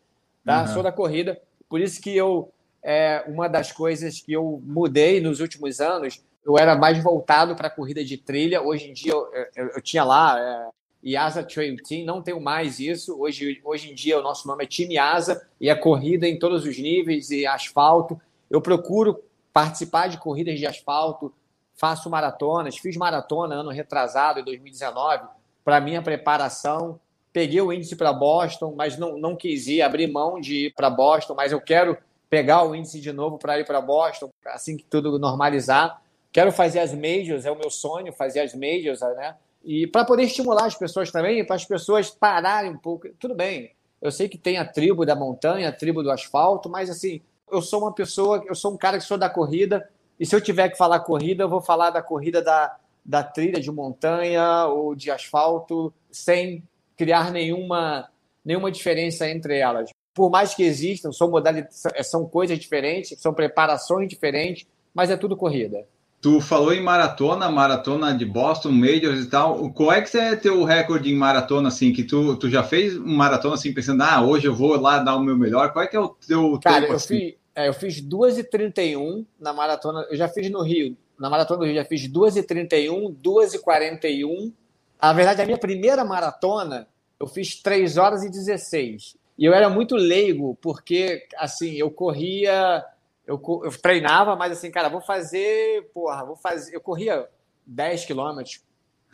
tá? 0.45 0.63
Uhum. 0.63 0.69
Sou 0.69 0.83
da 0.83 0.91
corrida. 0.91 1.41
Por 1.69 1.81
isso 1.81 2.01
que 2.01 2.17
eu 2.17 2.51
é 2.83 3.23
uma 3.29 3.49
das 3.49 3.71
coisas 3.71 4.21
que 4.21 4.33
eu 4.33 4.61
mudei 4.65 5.21
nos 5.21 5.41
últimos 5.41 5.81
anos. 5.81 6.23
Eu 6.45 6.59
era 6.59 6.75
mais 6.75 7.01
voltado 7.01 7.55
para 7.55 7.69
a 7.69 7.71
corrida 7.71 8.05
de 8.05 8.17
trilha. 8.17 8.61
Hoje 8.61 8.91
em 8.91 8.93
dia 8.93 9.13
eu, 9.13 9.29
eu, 9.55 9.67
eu 9.77 9.81
tinha 9.81 10.03
lá 10.03 10.39
é, 10.41 11.11
IASA 11.11 11.45
Trail 11.45 11.77
Team, 11.77 12.05
não 12.05 12.21
tenho 12.21 12.41
mais 12.41 12.81
isso. 12.81 13.17
Hoje, 13.21 13.61
hoje 13.65 13.93
em 13.93 13.95
dia 13.95 14.19
o 14.19 14.23
nosso 14.23 14.49
nome 14.49 14.65
é 14.65 14.67
Time 14.67 14.95
IASA 14.95 15.47
e 15.61 15.71
a 15.71 15.79
corrida 15.79 16.27
em 16.27 16.39
todos 16.39 16.65
os 16.65 16.77
níveis 16.77 17.31
e 17.31 17.47
asfalto. 17.47 18.21
Eu 18.51 18.61
procuro 18.61 19.23
participar 19.53 20.09
de 20.09 20.19
corridas 20.19 20.59
de 20.59 20.67
asfalto, 20.67 21.33
faço 21.75 22.09
maratonas, 22.09 22.79
fiz 22.79 22.97
maratona 22.97 23.57
ano 23.57 23.71
retrasado, 23.71 24.41
em 24.41 24.45
2019, 24.45 25.25
para 25.65 25.81
minha 25.81 26.03
preparação. 26.03 26.99
Peguei 27.33 27.61
o 27.61 27.73
índice 27.73 27.97
para 27.97 28.13
Boston, 28.13 28.75
mas 28.77 28.99
não, 28.99 29.19
não 29.19 29.35
quis 29.35 29.67
ir, 29.67 29.83
abrir 29.83 30.07
mão 30.07 30.41
de 30.41 30.67
ir 30.67 30.75
para 30.75 30.91
Boston, 30.91 31.35
mas 31.35 31.53
eu 31.53 31.61
quero 31.61 31.97
pegar 32.29 32.63
o 32.65 32.75
índice 32.75 33.01
de 33.01 33.13
novo 33.13 33.39
para 33.39 33.59
ir 33.59 33.67
para 33.67 33.81
Boston, 33.81 34.31
assim 34.47 34.77
que 34.77 34.85
tudo 34.85 35.19
normalizar. 35.19 36.03
Quero 36.31 36.51
fazer 36.51 36.81
as 36.81 36.93
majors, 36.95 37.45
é 37.45 37.51
o 37.51 37.59
meu 37.59 37.71
sonho 37.71 38.13
fazer 38.13 38.41
as 38.41 38.55
majors, 38.55 39.01
né? 39.01 39.37
E 39.65 39.87
para 39.87 40.05
poder 40.05 40.25
estimular 40.25 40.65
as 40.65 40.75
pessoas 40.75 41.11
também, 41.11 41.45
para 41.45 41.57
as 41.57 41.65
pessoas 41.65 42.11
pararem 42.11 42.71
um 42.71 42.79
pouco. 42.79 43.09
Tudo 43.19 43.35
bem, 43.35 43.73
eu 44.01 44.11
sei 44.11 44.29
que 44.29 44.37
tem 44.37 44.59
a 44.59 44.65
tribo 44.65 45.07
da 45.07 45.15
montanha, 45.15 45.69
a 45.69 45.73
tribo 45.73 46.03
do 46.03 46.11
asfalto, 46.11 46.69
mas 46.69 46.91
assim, 46.91 47.21
eu 47.53 47.63
sou 47.63 47.81
uma 47.81 47.93
pessoa, 47.93 48.43
eu 48.49 48.55
sou 48.55 48.73
um 48.73 48.77
cara 48.77 48.99
que 48.99 49.05
sou 49.05 49.19
da 49.19 49.29
corrida, 49.29 49.89
e 50.19 50.25
se 50.25 50.35
eu 50.35 50.41
tiver 50.41 50.69
que 50.71 50.77
falar 50.77 51.01
corrida, 51.01 51.45
eu 51.45 51.49
vou 51.49 51.61
falar 51.61 51.91
da 51.91 52.03
corrida 52.03 52.43
da, 52.43 52.77
da 53.05 53.23
trilha 53.23 53.61
de 53.61 53.71
montanha 53.71 54.67
ou 54.67 54.95
de 54.95 55.11
asfalto, 55.11 55.93
sem 56.11 56.63
criar 56.97 57.31
nenhuma, 57.31 58.09
nenhuma 58.45 58.71
diferença 58.71 59.29
entre 59.29 59.59
elas. 59.59 59.91
Por 60.15 60.31
mais 60.31 60.55
que 60.55 60.63
existam, 60.63 61.13
são, 61.13 61.31
modalidades, 61.31 61.83
são 62.03 62.27
coisas 62.27 62.59
diferentes, 62.59 63.19
são 63.21 63.33
preparações 63.33 64.09
diferentes, 64.09 64.67
mas 64.95 65.11
é 65.11 65.17
tudo 65.17 65.37
corrida. 65.37 65.87
Tu 66.21 66.41
falou 66.41 66.73
em 66.73 66.81
maratona, 66.81 67.51
maratona 67.51 68.17
de 68.17 68.25
Boston, 68.25 68.71
Majors 68.71 69.25
e 69.25 69.29
tal. 69.29 69.69
Qual 69.71 69.91
é 69.91 70.01
que 70.01 70.17
é 70.17 70.37
teu 70.37 70.63
recorde 70.63 71.11
em 71.13 71.17
maratona, 71.17 71.67
assim, 71.67 71.93
que 71.93 72.05
tu, 72.05 72.37
tu 72.37 72.49
já 72.49 72.63
fez 72.63 72.97
um 72.97 73.17
maratona, 73.17 73.55
assim, 73.55 73.75
pensando, 73.75 74.03
ah, 74.03 74.23
hoje 74.23 74.47
eu 74.47 74.55
vou 74.55 74.81
lá 74.81 75.01
dar 75.01 75.17
o 75.17 75.21
meu 75.21 75.37
melhor. 75.37 75.73
Qual 75.73 75.85
é 75.85 75.89
que 75.89 75.97
é 75.97 76.01
o 76.01 76.11
teu 76.11 76.61
Cara, 76.63 76.83
tempo, 76.83 76.93
eu 76.93 76.97
assim? 76.97 77.19
fiz, 77.19 77.35
é, 77.55 77.69
eu 77.69 77.75
fiz 77.75 78.01
2h31 78.01 79.27
na 79.39 79.53
maratona. 79.53 80.07
Eu 80.11 80.17
já 80.17 80.29
fiz 80.29 80.51
no 80.51 80.63
Rio. 80.63 80.97
Na 81.19 81.29
maratona 81.29 81.61
do 81.61 81.67
Rio, 81.67 81.75
já 81.75 81.85
fiz 81.85 82.09
2h31, 82.09 83.15
2h41. 83.23 84.53
Na 85.01 85.13
verdade, 85.13 85.43
a 85.43 85.45
minha 85.45 85.59
primeira 85.59 86.05
maratona, 86.05 86.89
eu 87.21 87.27
fiz 87.27 87.61
3 87.61 87.97
horas 87.97 88.25
e 88.25 88.31
16. 88.31 89.17
E 89.39 89.45
eu 89.45 89.53
era 89.53 89.69
muito 89.69 89.95
leigo, 89.95 90.57
porque, 90.61 91.27
assim, 91.37 91.75
eu 91.75 91.91
corria. 91.91 92.85
Eu, 93.27 93.41
eu 93.65 93.71
treinava, 93.79 94.35
mas 94.35 94.53
assim, 94.53 94.71
cara, 94.71 94.89
vou 94.89 95.01
fazer. 95.01 95.91
Porra, 95.93 96.25
vou 96.25 96.37
fazer. 96.37 96.75
Eu 96.75 96.81
corria 96.81 97.29
10 97.67 98.05
quilômetros, 98.07 98.63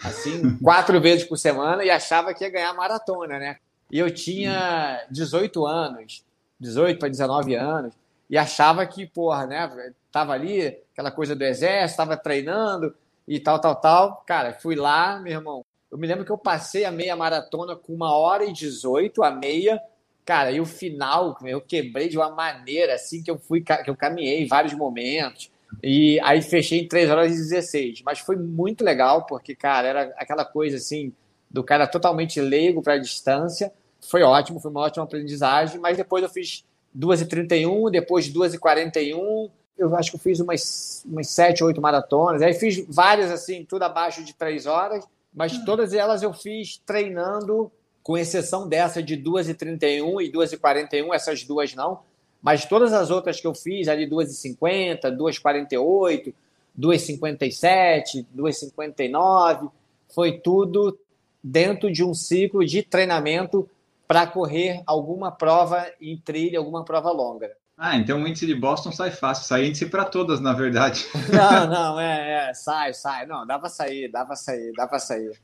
assim, 0.03 0.57
quatro 0.63 1.01
vezes 1.01 1.25
por 1.25 1.37
semana 1.37 1.85
e 1.85 1.91
achava 1.91 2.33
que 2.33 2.45
ia 2.45 2.51
ganhar 2.51 2.73
maratona, 2.75 3.39
né? 3.39 3.57
E 3.91 3.99
eu 3.99 4.11
tinha 4.11 5.05
18 5.11 5.67
anos, 5.67 6.25
18 6.61 6.99
para 6.99 7.09
19 7.09 7.55
anos 7.55 7.95
e 8.29 8.37
achava 8.37 8.87
que, 8.87 9.07
porra, 9.07 9.47
né, 9.47 9.93
tava 10.13 10.33
ali, 10.33 10.67
aquela 10.93 11.11
coisa 11.11 11.35
do 11.35 11.45
exército, 11.45 11.99
tava 11.99 12.17
treinando 12.17 12.95
e 13.27 13.41
tal, 13.41 13.61
tal, 13.61 13.77
tal. 13.77 14.23
Cara, 14.27 14.53
fui 14.53 14.75
lá, 14.75 15.19
meu 15.19 15.33
irmão. 15.33 15.65
Eu 15.91 15.97
me 15.97 16.07
lembro 16.07 16.25
que 16.25 16.33
eu 16.33 16.39
passei 16.39 16.85
a 16.85 16.93
meia 16.93 17.17
maratona 17.17 17.75
com 17.75 17.95
uma 17.95 18.15
hora 18.17 18.45
e 18.45 18.53
18, 18.53 19.23
a 19.23 19.31
meia. 19.31 19.81
Cara, 20.25 20.51
e 20.53 20.61
o 20.61 20.67
final, 20.67 21.39
eu 21.45 21.61
quebrei 21.61 22.09
de 22.09 22.19
uma 22.19 22.31
maneira 22.31 22.95
assim 22.95 23.23
que 23.23 23.31
eu 23.31 23.39
fui, 23.39 23.63
que 23.63 23.89
eu 23.89 23.97
caminhei 23.97 24.43
em 24.43 24.47
vários 24.47 24.75
momentos. 24.75 25.51
E 25.83 26.21
aí 26.21 26.43
fechei 26.43 26.81
em 26.81 26.89
3 26.89 27.11
horas 27.11 27.33
e 27.33 27.37
16. 27.37 28.03
Mas 28.03 28.19
foi 28.19 28.37
muito 28.37 28.85
legal, 28.85 29.25
porque, 29.25 29.55
cara, 29.55 29.89
era 29.89 30.03
aquela 30.19 30.45
coisa 30.45 30.77
assim, 30.77 31.15
do 31.51 31.65
cara 31.65 31.87
totalmente 31.87 32.41
leigo 32.41 32.83
para 32.83 32.95
a 32.95 32.99
distância. 32.99 33.73
Foi 34.01 34.23
ótimo, 34.23 34.61
foi 34.61 34.71
uma 34.71 34.83
ótima 34.83 35.05
aprendizagem, 35.05 35.81
mas 35.81 35.97
depois 35.97 36.23
eu 36.23 36.29
fiz 36.29 36.65
2h31, 36.97 37.91
depois 37.91 38.29
2h41. 38.29 39.51
Eu 39.77 39.95
acho 39.97 40.11
que 40.11 40.17
eu 40.17 40.21
fiz 40.21 40.41
umas, 40.41 41.05
umas 41.07 41.29
7, 41.29 41.63
8 41.63 41.81
maratonas. 41.81 42.43
Aí 42.43 42.55
fiz 42.55 42.85
várias, 42.89 43.31
assim, 43.31 43.65
tudo 43.65 43.83
abaixo 43.85 44.25
de 44.25 44.35
3 44.35 44.67
horas, 44.67 45.05
mas 45.33 45.53
hum. 45.53 45.65
todas 45.65 45.93
elas 45.93 46.23
eu 46.23 46.33
fiz 46.33 46.81
treinando, 46.85 47.71
com 48.03 48.17
exceção 48.17 48.67
dessa 48.67 49.03
de 49.03 49.17
2h31 49.17 50.23
e 50.23 50.33
2h41, 50.33 51.15
essas 51.15 51.45
duas 51.45 51.75
não. 51.75 52.01
Mas 52.41 52.65
todas 52.65 52.93
as 52.93 53.11
outras 53.11 53.41
que 53.41 53.47
eu 53.47 53.55
fiz, 53.55 53.89
ali 53.89 54.09
2h50, 54.09 55.03
2h48, 55.17 56.33
2h57, 56.79 58.25
2h59, 58.37 59.71
foi 60.15 60.39
tudo 60.39 60.99
dentro 61.43 61.93
de 61.93 62.05
um 62.05 62.15
ciclo 62.15 62.65
de 62.65 62.83
treinamento 62.83 63.69
para 64.09 64.27
correr 64.27 64.83
alguma 64.87 65.31
prova 65.31 65.87
em 66.01 66.17
trilha, 66.17 66.59
alguma 66.59 66.83
prova 66.83 67.11
longa. 67.13 67.53
Ah, 67.77 67.95
então 67.95 68.21
o 68.21 68.27
índice 68.27 68.47
de 68.47 68.55
Boston 68.55 68.91
sai 68.91 69.11
fácil, 69.11 69.45
sai 69.45 69.67
índice 69.67 69.87
para 69.87 70.07
todas, 70.07 70.41
na 70.41 70.55
verdade. 70.55 71.07
Não, 71.31 71.67
não, 71.69 72.01
é, 72.01 72.49
é, 72.49 72.55
sai, 72.55 72.93
sai. 72.93 73.27
Não, 73.27 73.47
dá 73.47 73.57
para 73.57 73.69
sair, 73.69 74.11
dá 74.11 74.25
para 74.25 74.35
sair, 74.35 74.73
dá 74.73 74.89
para 74.89 74.99
sair. 74.99 75.39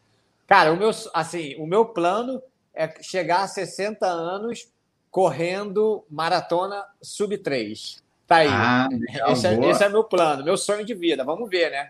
Cara, 0.47 0.73
o 0.73 0.77
meu, 0.77 0.91
assim, 1.13 1.55
o 1.57 1.67
meu 1.67 1.85
plano 1.87 2.43
é 2.75 2.93
chegar 3.01 3.43
a 3.43 3.47
60 3.47 4.05
anos 4.05 4.69
correndo 5.11 6.05
maratona 6.11 6.85
sub 7.01 7.39
3. 7.39 8.03
Tá 8.27 8.37
aí. 8.37 8.49
Ah, 8.51 8.89
legal, 8.91 9.31
esse, 9.31 9.47
é, 9.47 9.71
esse 9.71 9.85
é 9.85 9.89
meu 9.89 10.03
plano, 10.03 10.43
meu 10.43 10.57
sonho 10.57 10.85
de 10.85 10.95
vida. 10.95 11.23
Vamos 11.23 11.49
ver, 11.49 11.71
né? 11.71 11.89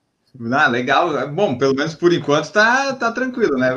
Ah, 0.53 0.69
legal. 0.69 1.29
Bom, 1.29 1.57
pelo 1.57 1.75
menos 1.75 1.95
por 1.95 2.13
enquanto 2.13 2.51
tá, 2.51 2.93
tá 2.95 3.13
tranquilo, 3.13 3.57
né? 3.57 3.71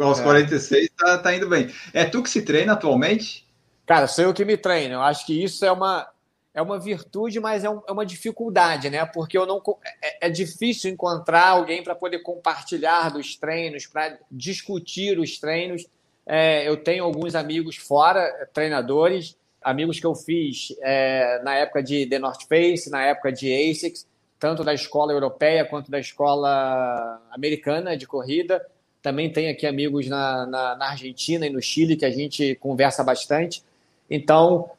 Aos 0.00 0.18
é. 0.18 0.22
46 0.22 0.90
tá, 0.96 1.18
tá 1.18 1.34
indo 1.34 1.48
bem. 1.48 1.72
É 1.92 2.04
tu 2.04 2.22
que 2.22 2.30
se 2.30 2.42
treina 2.42 2.72
atualmente? 2.72 3.46
Cara, 3.86 4.06
sou 4.06 4.24
eu 4.24 4.34
que 4.34 4.44
me 4.44 4.56
treino. 4.56 4.94
Eu 4.94 5.02
acho 5.02 5.24
que 5.24 5.42
isso 5.42 5.64
é 5.64 5.70
uma, 5.70 6.08
é 6.52 6.60
uma 6.60 6.80
virtude, 6.80 7.38
mas 7.38 7.62
é, 7.62 7.70
um, 7.70 7.80
é 7.88 7.92
uma 7.92 8.04
dificuldade, 8.04 8.90
né? 8.90 9.04
Porque 9.06 9.38
eu 9.38 9.46
não 9.46 9.62
é, 10.02 10.26
é 10.26 10.30
difícil 10.30 10.90
encontrar 10.90 11.48
alguém 11.48 11.82
para 11.82 11.94
poder 11.94 12.20
compartilhar 12.20 13.10
dos 13.10 13.36
treinos, 13.36 13.86
para 13.86 14.18
discutir 14.30 15.18
os 15.18 15.38
treinos. 15.38 15.86
É, 16.26 16.68
eu 16.68 16.76
tenho 16.76 17.04
alguns 17.04 17.34
amigos 17.36 17.76
fora, 17.76 18.48
treinadores, 18.52 19.36
amigos 19.62 20.00
que 20.00 20.06
eu 20.06 20.14
fiz 20.14 20.74
é, 20.80 21.40
na 21.44 21.54
época 21.54 21.82
de 21.82 22.06
The 22.06 22.18
North 22.18 22.46
Face, 22.48 22.90
na 22.90 23.02
época 23.02 23.32
de 23.32 23.52
ASICS, 23.52 24.06
tanto 24.40 24.64
da 24.64 24.72
escola 24.72 25.12
europeia 25.12 25.66
quanto 25.66 25.90
da 25.90 26.00
escola 26.00 27.20
americana 27.30 27.94
de 27.94 28.06
corrida. 28.06 28.66
Também 29.02 29.30
tem 29.30 29.50
aqui 29.50 29.66
amigos 29.66 30.08
na, 30.08 30.46
na, 30.46 30.76
na 30.76 30.90
Argentina 30.90 31.46
e 31.46 31.50
no 31.50 31.60
Chile 31.60 31.96
que 31.96 32.06
a 32.06 32.10
gente 32.10 32.54
conversa 32.56 33.04
bastante. 33.04 33.62
Então, 34.08 34.70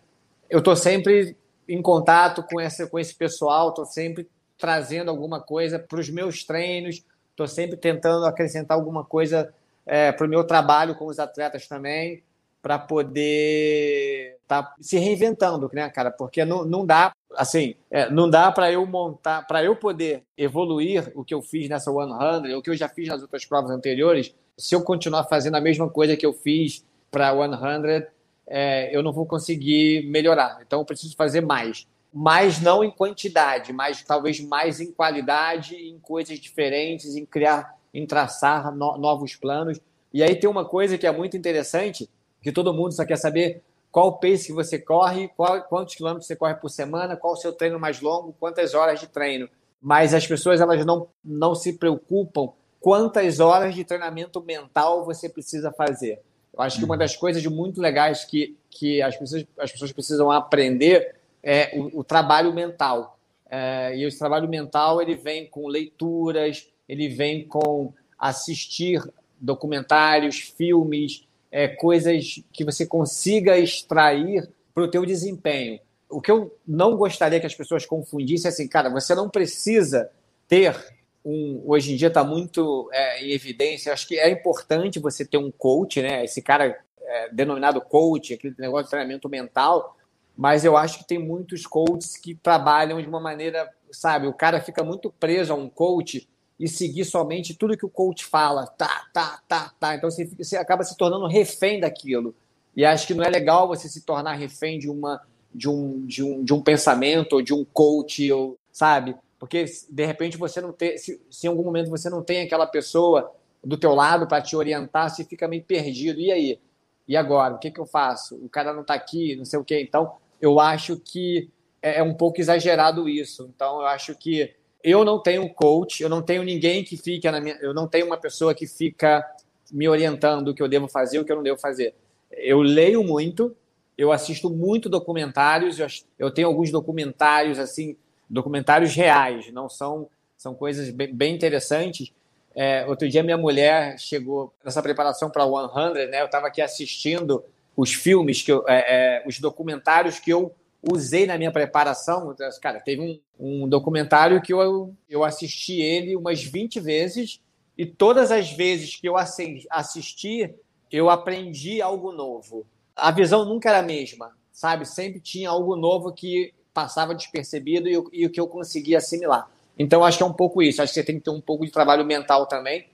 eu 0.49 0.59
estou 0.59 0.75
sempre 0.75 1.37
em 1.69 1.81
contato 1.81 2.43
com, 2.43 2.59
essa, 2.59 2.87
com 2.87 2.97
esse 2.99 3.13
pessoal, 3.13 3.69
estou 3.69 3.85
sempre 3.85 4.27
trazendo 4.57 5.09
alguma 5.09 5.39
coisa 5.39 5.79
para 5.79 5.99
os 5.99 6.09
meus 6.09 6.43
treinos, 6.43 7.03
estou 7.29 7.47
sempre 7.47 7.77
tentando 7.77 8.25
acrescentar 8.25 8.75
alguma 8.75 9.05
coisa 9.05 9.53
é, 9.85 10.11
para 10.11 10.25
o 10.25 10.29
meu 10.29 10.43
trabalho 10.43 10.95
com 10.95 11.05
os 11.05 11.19
atletas 11.19 11.67
também, 11.67 12.23
para 12.61 12.77
poder 12.77 14.37
estar 14.43 14.63
tá 14.63 14.75
se 14.81 14.97
reinventando, 14.97 15.69
né, 15.71 15.89
cara? 15.89 16.11
Porque 16.11 16.43
não, 16.43 16.65
não 16.65 16.85
dá, 16.85 17.13
assim, 17.41 17.73
é, 17.89 18.07
não 18.07 18.29
dá 18.29 18.51
para 18.51 18.71
eu 18.71 18.85
montar, 18.85 19.47
para 19.47 19.63
eu 19.63 19.75
poder 19.75 20.23
evoluir 20.37 21.11
o 21.15 21.25
que 21.25 21.33
eu 21.33 21.41
fiz 21.41 21.67
nessa 21.67 21.91
100, 21.91 22.53
o 22.53 22.61
que 22.61 22.69
eu 22.69 22.75
já 22.75 22.87
fiz 22.87 23.07
nas 23.07 23.23
outras 23.23 23.43
provas 23.45 23.71
anteriores, 23.71 24.31
se 24.55 24.75
eu 24.75 24.83
continuar 24.83 25.23
fazendo 25.23 25.55
a 25.55 25.61
mesma 25.61 25.89
coisa 25.89 26.15
que 26.15 26.23
eu 26.23 26.33
fiz 26.33 26.85
para 27.09 27.33
100, 27.33 28.05
é, 28.45 28.95
eu 28.95 29.01
não 29.01 29.11
vou 29.11 29.25
conseguir 29.25 30.07
melhorar. 30.07 30.59
Então, 30.61 30.81
eu 30.81 30.85
preciso 30.85 31.15
fazer 31.15 31.41
mais. 31.41 31.87
Mas 32.13 32.61
não 32.61 32.83
em 32.83 32.91
quantidade, 32.91 33.73
mas 33.73 34.03
talvez 34.03 34.39
mais 34.39 34.79
em 34.79 34.91
qualidade, 34.91 35.75
em 35.75 35.97
coisas 35.97 36.37
diferentes, 36.37 37.15
em 37.15 37.25
criar, 37.25 37.75
em 37.91 38.05
traçar 38.05 38.71
no, 38.71 38.99
novos 38.99 39.35
planos. 39.35 39.79
E 40.13 40.21
aí 40.21 40.35
tem 40.35 40.47
uma 40.47 40.65
coisa 40.65 40.95
que 40.95 41.07
é 41.07 41.11
muito 41.11 41.35
interessante, 41.35 42.07
que 42.39 42.51
todo 42.51 42.71
mundo 42.71 42.91
só 42.91 43.03
quer 43.03 43.17
saber 43.17 43.63
qual 43.91 44.07
o 44.07 44.13
pace 44.13 44.47
que 44.47 44.53
você 44.53 44.79
corre, 44.79 45.27
qual, 45.35 45.61
quantos 45.63 45.95
quilômetros 45.95 46.27
você 46.27 46.35
corre 46.35 46.55
por 46.55 46.69
semana, 46.69 47.17
qual 47.17 47.33
o 47.33 47.37
seu 47.37 47.51
treino 47.51 47.79
mais 47.79 47.99
longo, 47.99 48.33
quantas 48.39 48.73
horas 48.73 48.99
de 48.99 49.07
treino. 49.07 49.49
Mas 49.81 50.13
as 50.13 50.25
pessoas 50.25 50.61
elas 50.61 50.85
não, 50.85 51.07
não 51.23 51.53
se 51.53 51.73
preocupam 51.73 52.53
quantas 52.79 53.39
horas 53.39 53.75
de 53.75 53.83
treinamento 53.83 54.41
mental 54.41 55.03
você 55.03 55.27
precisa 55.27 55.71
fazer. 55.71 56.21
Eu 56.53 56.61
acho 56.61 56.79
que 56.79 56.85
uma 56.85 56.97
das 56.97 57.15
coisas 57.15 57.45
muito 57.45 57.81
legais 57.81 58.25
que, 58.25 58.57
que 58.69 59.01
as, 59.01 59.15
pessoas, 59.15 59.45
as 59.57 59.71
pessoas 59.71 59.91
precisam 59.91 60.31
aprender 60.31 61.15
é 61.43 61.71
o, 61.77 61.99
o 61.99 62.03
trabalho 62.03 62.53
mental. 62.53 63.17
É, 63.49 63.95
e 63.95 64.03
esse 64.03 64.17
trabalho 64.17 64.47
mental 64.47 65.01
ele 65.01 65.15
vem 65.15 65.45
com 65.45 65.67
leituras, 65.67 66.69
ele 66.87 67.09
vem 67.09 67.45
com 67.45 67.93
assistir 68.17 69.01
documentários, 69.39 70.39
filmes, 70.39 71.27
é, 71.51 71.67
coisas 71.67 72.41
que 72.51 72.63
você 72.63 72.85
consiga 72.85 73.57
extrair 73.57 74.49
para 74.73 74.83
o 74.83 74.87
teu 74.87 75.05
desempenho. 75.05 75.79
O 76.09 76.21
que 76.21 76.31
eu 76.31 76.57
não 76.67 76.95
gostaria 76.95 77.39
que 77.39 77.45
as 77.45 77.55
pessoas 77.55 77.85
confundissem 77.85 78.49
é 78.49 78.51
assim, 78.51 78.67
cara, 78.67 78.89
você 78.89 79.13
não 79.13 79.29
precisa 79.29 80.09
ter 80.47 80.75
um, 81.23 81.61
hoje 81.65 81.93
em 81.93 81.95
dia 81.95 82.07
está 82.07 82.23
muito 82.23 82.89
é, 82.91 83.23
em 83.23 83.31
evidência. 83.31 83.93
Acho 83.93 84.07
que 84.07 84.17
é 84.17 84.29
importante 84.29 84.99
você 84.99 85.25
ter 85.25 85.37
um 85.37 85.51
coach, 85.51 86.01
né? 86.01 86.23
Esse 86.23 86.41
cara 86.41 86.79
é, 87.01 87.29
denominado 87.29 87.79
coach, 87.81 88.33
aquele 88.33 88.55
negócio 88.57 88.85
de 88.85 88.89
treinamento 88.91 89.29
mental. 89.29 89.97
Mas 90.35 90.65
eu 90.65 90.75
acho 90.75 90.99
que 90.99 91.07
tem 91.07 91.19
muitos 91.19 91.67
coaches 91.67 92.17
que 92.17 92.33
trabalham 92.33 93.01
de 93.01 93.07
uma 93.07 93.19
maneira, 93.19 93.69
sabe? 93.91 94.27
O 94.27 94.33
cara 94.33 94.61
fica 94.61 94.83
muito 94.83 95.11
preso 95.11 95.53
a 95.53 95.55
um 95.55 95.69
coach 95.69 96.27
e 96.61 96.67
seguir 96.67 97.05
somente 97.05 97.55
tudo 97.55 97.75
que 97.75 97.85
o 97.85 97.89
coach 97.89 98.23
fala, 98.23 98.67
tá, 98.67 99.07
tá, 99.11 99.41
tá, 99.47 99.73
tá. 99.79 99.95
Então 99.95 100.11
você, 100.11 100.25
você 100.25 100.55
acaba 100.55 100.83
se 100.83 100.95
tornando 100.95 101.25
refém 101.25 101.79
daquilo. 101.79 102.35
E 102.77 102.85
acho 102.85 103.07
que 103.07 103.15
não 103.15 103.23
é 103.23 103.29
legal 103.29 103.67
você 103.67 103.89
se 103.89 104.05
tornar 104.05 104.33
refém 104.33 104.77
de 104.77 104.87
uma 104.87 105.19
de 105.53 105.67
um, 105.67 106.05
de 106.05 106.23
um, 106.23 106.43
de 106.43 106.53
um 106.53 106.61
pensamento 106.61 107.33
ou 107.33 107.41
de 107.41 107.51
um 107.53 107.65
coach, 107.65 108.31
ou, 108.31 108.57
sabe? 108.71 109.15
Porque 109.39 109.65
de 109.89 110.05
repente 110.05 110.37
você 110.37 110.61
não 110.61 110.71
tem, 110.71 110.97
se, 110.99 111.19
se 111.31 111.47
em 111.47 111.49
algum 111.49 111.63
momento 111.63 111.89
você 111.89 112.11
não 112.11 112.21
tem 112.21 112.43
aquela 112.43 112.67
pessoa 112.67 113.33
do 113.63 113.75
teu 113.75 113.95
lado 113.95 114.27
para 114.27 114.41
te 114.41 114.55
orientar, 114.55 115.09
você 115.09 115.25
fica 115.25 115.47
meio 115.47 115.63
perdido. 115.63 116.21
E 116.21 116.31
aí? 116.31 116.59
E 117.07 117.17
agora? 117.17 117.55
O 117.55 117.57
que, 117.57 117.71
que 117.71 117.79
eu 117.79 117.87
faço? 117.87 118.35
O 118.35 118.47
cara 118.47 118.71
não 118.71 118.81
está 118.81 118.93
aqui, 118.93 119.35
não 119.35 119.45
sei 119.45 119.57
o 119.57 119.65
quê. 119.65 119.81
Então, 119.81 120.13
eu 120.39 120.59
acho 120.59 120.95
que 120.97 121.49
é, 121.81 121.97
é 121.97 122.03
um 122.03 122.13
pouco 122.13 122.39
exagerado 122.39 123.09
isso. 123.09 123.49
Então, 123.53 123.81
eu 123.81 123.87
acho 123.87 124.15
que 124.15 124.53
eu 124.83 125.05
não 125.05 125.21
tenho 125.21 125.47
coach, 125.53 126.01
eu 126.01 126.09
não 126.09 126.21
tenho 126.21 126.43
ninguém 126.43 126.83
que 126.83 126.97
fica 126.97 127.31
na 127.31 127.39
minha, 127.39 127.55
eu 127.61 127.73
não 127.73 127.87
tenho 127.87 128.05
uma 128.05 128.17
pessoa 128.17 128.53
que 128.53 128.67
fica 128.67 129.25
me 129.71 129.87
orientando 129.87 130.49
o 130.49 130.53
que 130.53 130.61
eu 130.61 130.67
devo 130.67 130.87
fazer, 130.87 131.19
o 131.19 131.25
que 131.25 131.31
eu 131.31 131.35
não 131.35 131.43
devo 131.43 131.59
fazer. 131.59 131.93
Eu 132.31 132.61
leio 132.61 133.03
muito, 133.03 133.55
eu 133.97 134.11
assisto 134.11 134.49
muito 134.49 134.89
documentários, 134.89 135.77
eu 136.17 136.31
tenho 136.31 136.47
alguns 136.47 136.71
documentários 136.71 137.59
assim 137.59 137.95
documentários 138.29 138.95
reais, 138.95 139.51
não 139.51 139.67
são, 139.67 140.07
são 140.37 140.55
coisas 140.55 140.89
bem, 140.89 141.13
bem 141.13 141.35
interessantes. 141.35 142.13
É, 142.55 142.85
outro 142.87 143.07
dia 143.07 143.23
minha 143.23 143.37
mulher 143.37 143.99
chegou 143.99 144.53
nessa 144.63 144.81
preparação 144.81 145.29
para 145.29 145.43
100, 145.43 146.07
né? 146.07 146.21
Eu 146.21 146.25
estava 146.25 146.47
aqui 146.47 146.61
assistindo 146.61 147.43
os 147.75 147.93
filmes 147.93 148.41
que 148.41 148.51
eu, 148.51 148.63
é, 148.67 149.19
é, 149.19 149.23
os 149.27 149.39
documentários 149.39 150.19
que 150.19 150.31
eu 150.31 150.53
usei 150.89 151.25
na 151.25 151.37
minha 151.37 151.51
preparação. 151.51 152.35
Cara, 152.61 152.79
teve 152.79 153.01
um, 153.01 153.19
um 153.39 153.67
documentário 153.67 154.41
que 154.41 154.53
eu, 154.53 154.93
eu 155.09 155.23
assisti 155.23 155.81
ele 155.81 156.15
umas 156.15 156.43
20 156.43 156.79
vezes 156.79 157.39
e 157.77 157.85
todas 157.85 158.31
as 158.31 158.51
vezes 158.51 158.95
que 158.95 159.07
eu 159.07 159.15
assisti, 159.17 160.53
eu 160.91 161.09
aprendi 161.09 161.81
algo 161.81 162.11
novo. 162.11 162.65
A 162.95 163.11
visão 163.11 163.45
nunca 163.45 163.69
era 163.69 163.79
a 163.79 163.83
mesma, 163.83 164.31
sabe? 164.51 164.85
Sempre 164.85 165.19
tinha 165.19 165.49
algo 165.49 165.75
novo 165.75 166.11
que 166.11 166.53
passava 166.73 167.15
despercebido 167.15 167.87
e, 167.87 167.93
e 168.13 168.25
o 168.25 168.29
que 168.29 168.39
eu 168.39 168.47
conseguia 168.47 168.97
assimilar. 168.97 169.49
Então, 169.77 170.03
acho 170.03 170.17
que 170.17 170.23
é 170.23 170.27
um 170.27 170.33
pouco 170.33 170.61
isso. 170.61 170.81
Acho 170.81 170.93
que 170.93 170.99
você 170.99 171.03
tem 171.03 171.17
que 171.17 171.23
ter 171.23 171.31
um 171.31 171.41
pouco 171.41 171.65
de 171.65 171.71
trabalho 171.71 172.05
mental 172.05 172.45
também. 172.45 172.87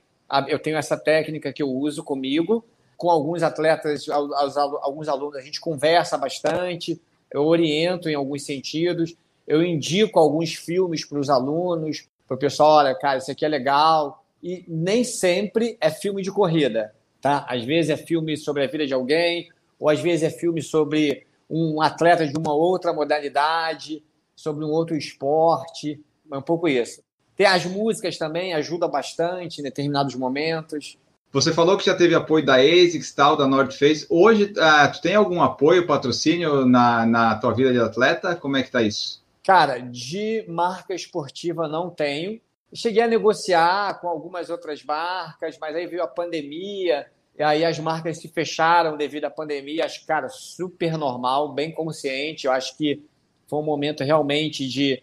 Eu 0.46 0.58
tenho 0.58 0.76
essa 0.76 0.96
técnica 0.96 1.52
que 1.52 1.62
eu 1.62 1.68
uso 1.68 2.04
comigo, 2.04 2.64
com 2.96 3.10
alguns 3.10 3.42
atletas, 3.42 4.08
alguns 4.08 5.08
alunos, 5.08 5.36
a 5.36 5.40
gente 5.40 5.60
conversa 5.60 6.18
bastante, 6.18 7.00
eu 7.32 7.44
oriento 7.44 8.08
em 8.08 8.14
alguns 8.14 8.44
sentidos, 8.44 9.14
eu 9.46 9.62
indico 9.62 10.18
alguns 10.18 10.54
filmes 10.54 11.04
para 11.04 11.18
os 11.18 11.30
alunos, 11.30 12.06
para 12.26 12.34
o 12.34 12.38
pessoal, 12.38 12.78
olha, 12.78 12.94
cara, 12.94 13.18
isso 13.18 13.30
aqui 13.30 13.44
é 13.44 13.48
legal. 13.48 14.24
E 14.42 14.64
nem 14.68 15.02
sempre 15.02 15.76
é 15.80 15.90
filme 15.90 16.22
de 16.22 16.30
corrida, 16.30 16.94
tá? 17.20 17.44
Às 17.48 17.64
vezes 17.64 17.90
é 17.90 17.96
filme 17.96 18.36
sobre 18.36 18.62
a 18.62 18.66
vida 18.66 18.86
de 18.86 18.94
alguém, 18.94 19.48
ou 19.78 19.88
às 19.88 20.00
vezes 20.00 20.22
é 20.22 20.30
filme 20.30 20.62
sobre 20.62 21.26
um 21.48 21.80
atleta 21.80 22.26
de 22.26 22.36
uma 22.36 22.54
outra 22.54 22.92
modalidade, 22.92 24.04
sobre 24.36 24.64
um 24.64 24.68
outro 24.68 24.96
esporte, 24.96 26.00
é 26.30 26.36
um 26.36 26.42
pouco 26.42 26.68
isso. 26.68 27.02
Tem 27.34 27.46
as 27.46 27.64
músicas 27.64 28.18
também, 28.18 28.52
ajuda 28.52 28.86
bastante 28.86 29.60
em 29.60 29.64
determinados 29.64 30.14
momentos. 30.14 30.98
Você 31.30 31.52
falou 31.52 31.76
que 31.76 31.84
já 31.84 31.94
teve 31.94 32.14
apoio 32.14 32.44
da 32.44 32.56
ASICS, 32.56 33.12
tal, 33.12 33.36
da 33.36 33.46
North 33.46 33.72
Face. 33.72 34.06
Hoje, 34.08 34.44
uh, 34.44 34.92
tu 34.92 35.02
tem 35.02 35.14
algum 35.14 35.42
apoio, 35.42 35.86
patrocínio 35.86 36.64
na, 36.64 37.04
na 37.04 37.34
tua 37.36 37.52
vida 37.52 37.70
de 37.70 37.78
atleta? 37.78 38.34
Como 38.34 38.56
é 38.56 38.62
que 38.62 38.70
tá 38.70 38.80
isso? 38.80 39.22
Cara, 39.44 39.78
de 39.78 40.44
marca 40.48 40.94
esportiva 40.94 41.68
não 41.68 41.90
tenho. 41.90 42.40
Cheguei 42.72 43.02
a 43.02 43.08
negociar 43.08 44.00
com 44.00 44.08
algumas 44.08 44.48
outras 44.48 44.82
marcas, 44.82 45.58
mas 45.60 45.74
aí 45.74 45.86
veio 45.86 46.02
a 46.02 46.06
pandemia, 46.06 47.06
e 47.38 47.42
aí 47.42 47.64
as 47.64 47.78
marcas 47.78 48.18
se 48.18 48.28
fecharam 48.28 48.96
devido 48.96 49.24
à 49.24 49.30
pandemia. 49.30 49.84
Acho, 49.84 50.04
cara, 50.06 50.28
super 50.28 50.96
normal, 50.96 51.52
bem 51.52 51.72
consciente. 51.72 52.46
Eu 52.46 52.52
acho 52.52 52.76
que 52.76 53.02
foi 53.46 53.58
um 53.58 53.64
momento 53.64 54.02
realmente 54.02 54.66
de, 54.66 55.02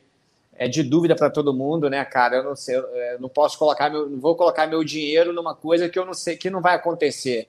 é, 0.55 0.67
de 0.67 0.81
dúvida 0.83 1.15
para 1.15 1.29
todo 1.29 1.53
mundo, 1.53 1.89
né, 1.89 2.03
cara? 2.05 2.37
Eu 2.37 2.43
não 2.43 2.55
sei, 2.55 2.77
eu 2.77 2.87
é, 2.95 3.17
não 3.19 3.29
posso 3.29 3.57
colocar 3.59 3.89
meu, 3.89 4.09
não 4.09 4.19
vou 4.19 4.35
colocar 4.35 4.67
meu 4.67 4.83
dinheiro 4.83 5.33
numa 5.33 5.53
coisa 5.53 5.89
que 5.89 5.99
eu 5.99 6.05
não 6.05 6.13
sei 6.13 6.37
que 6.37 6.49
não 6.49 6.61
vai 6.61 6.75
acontecer. 6.75 7.47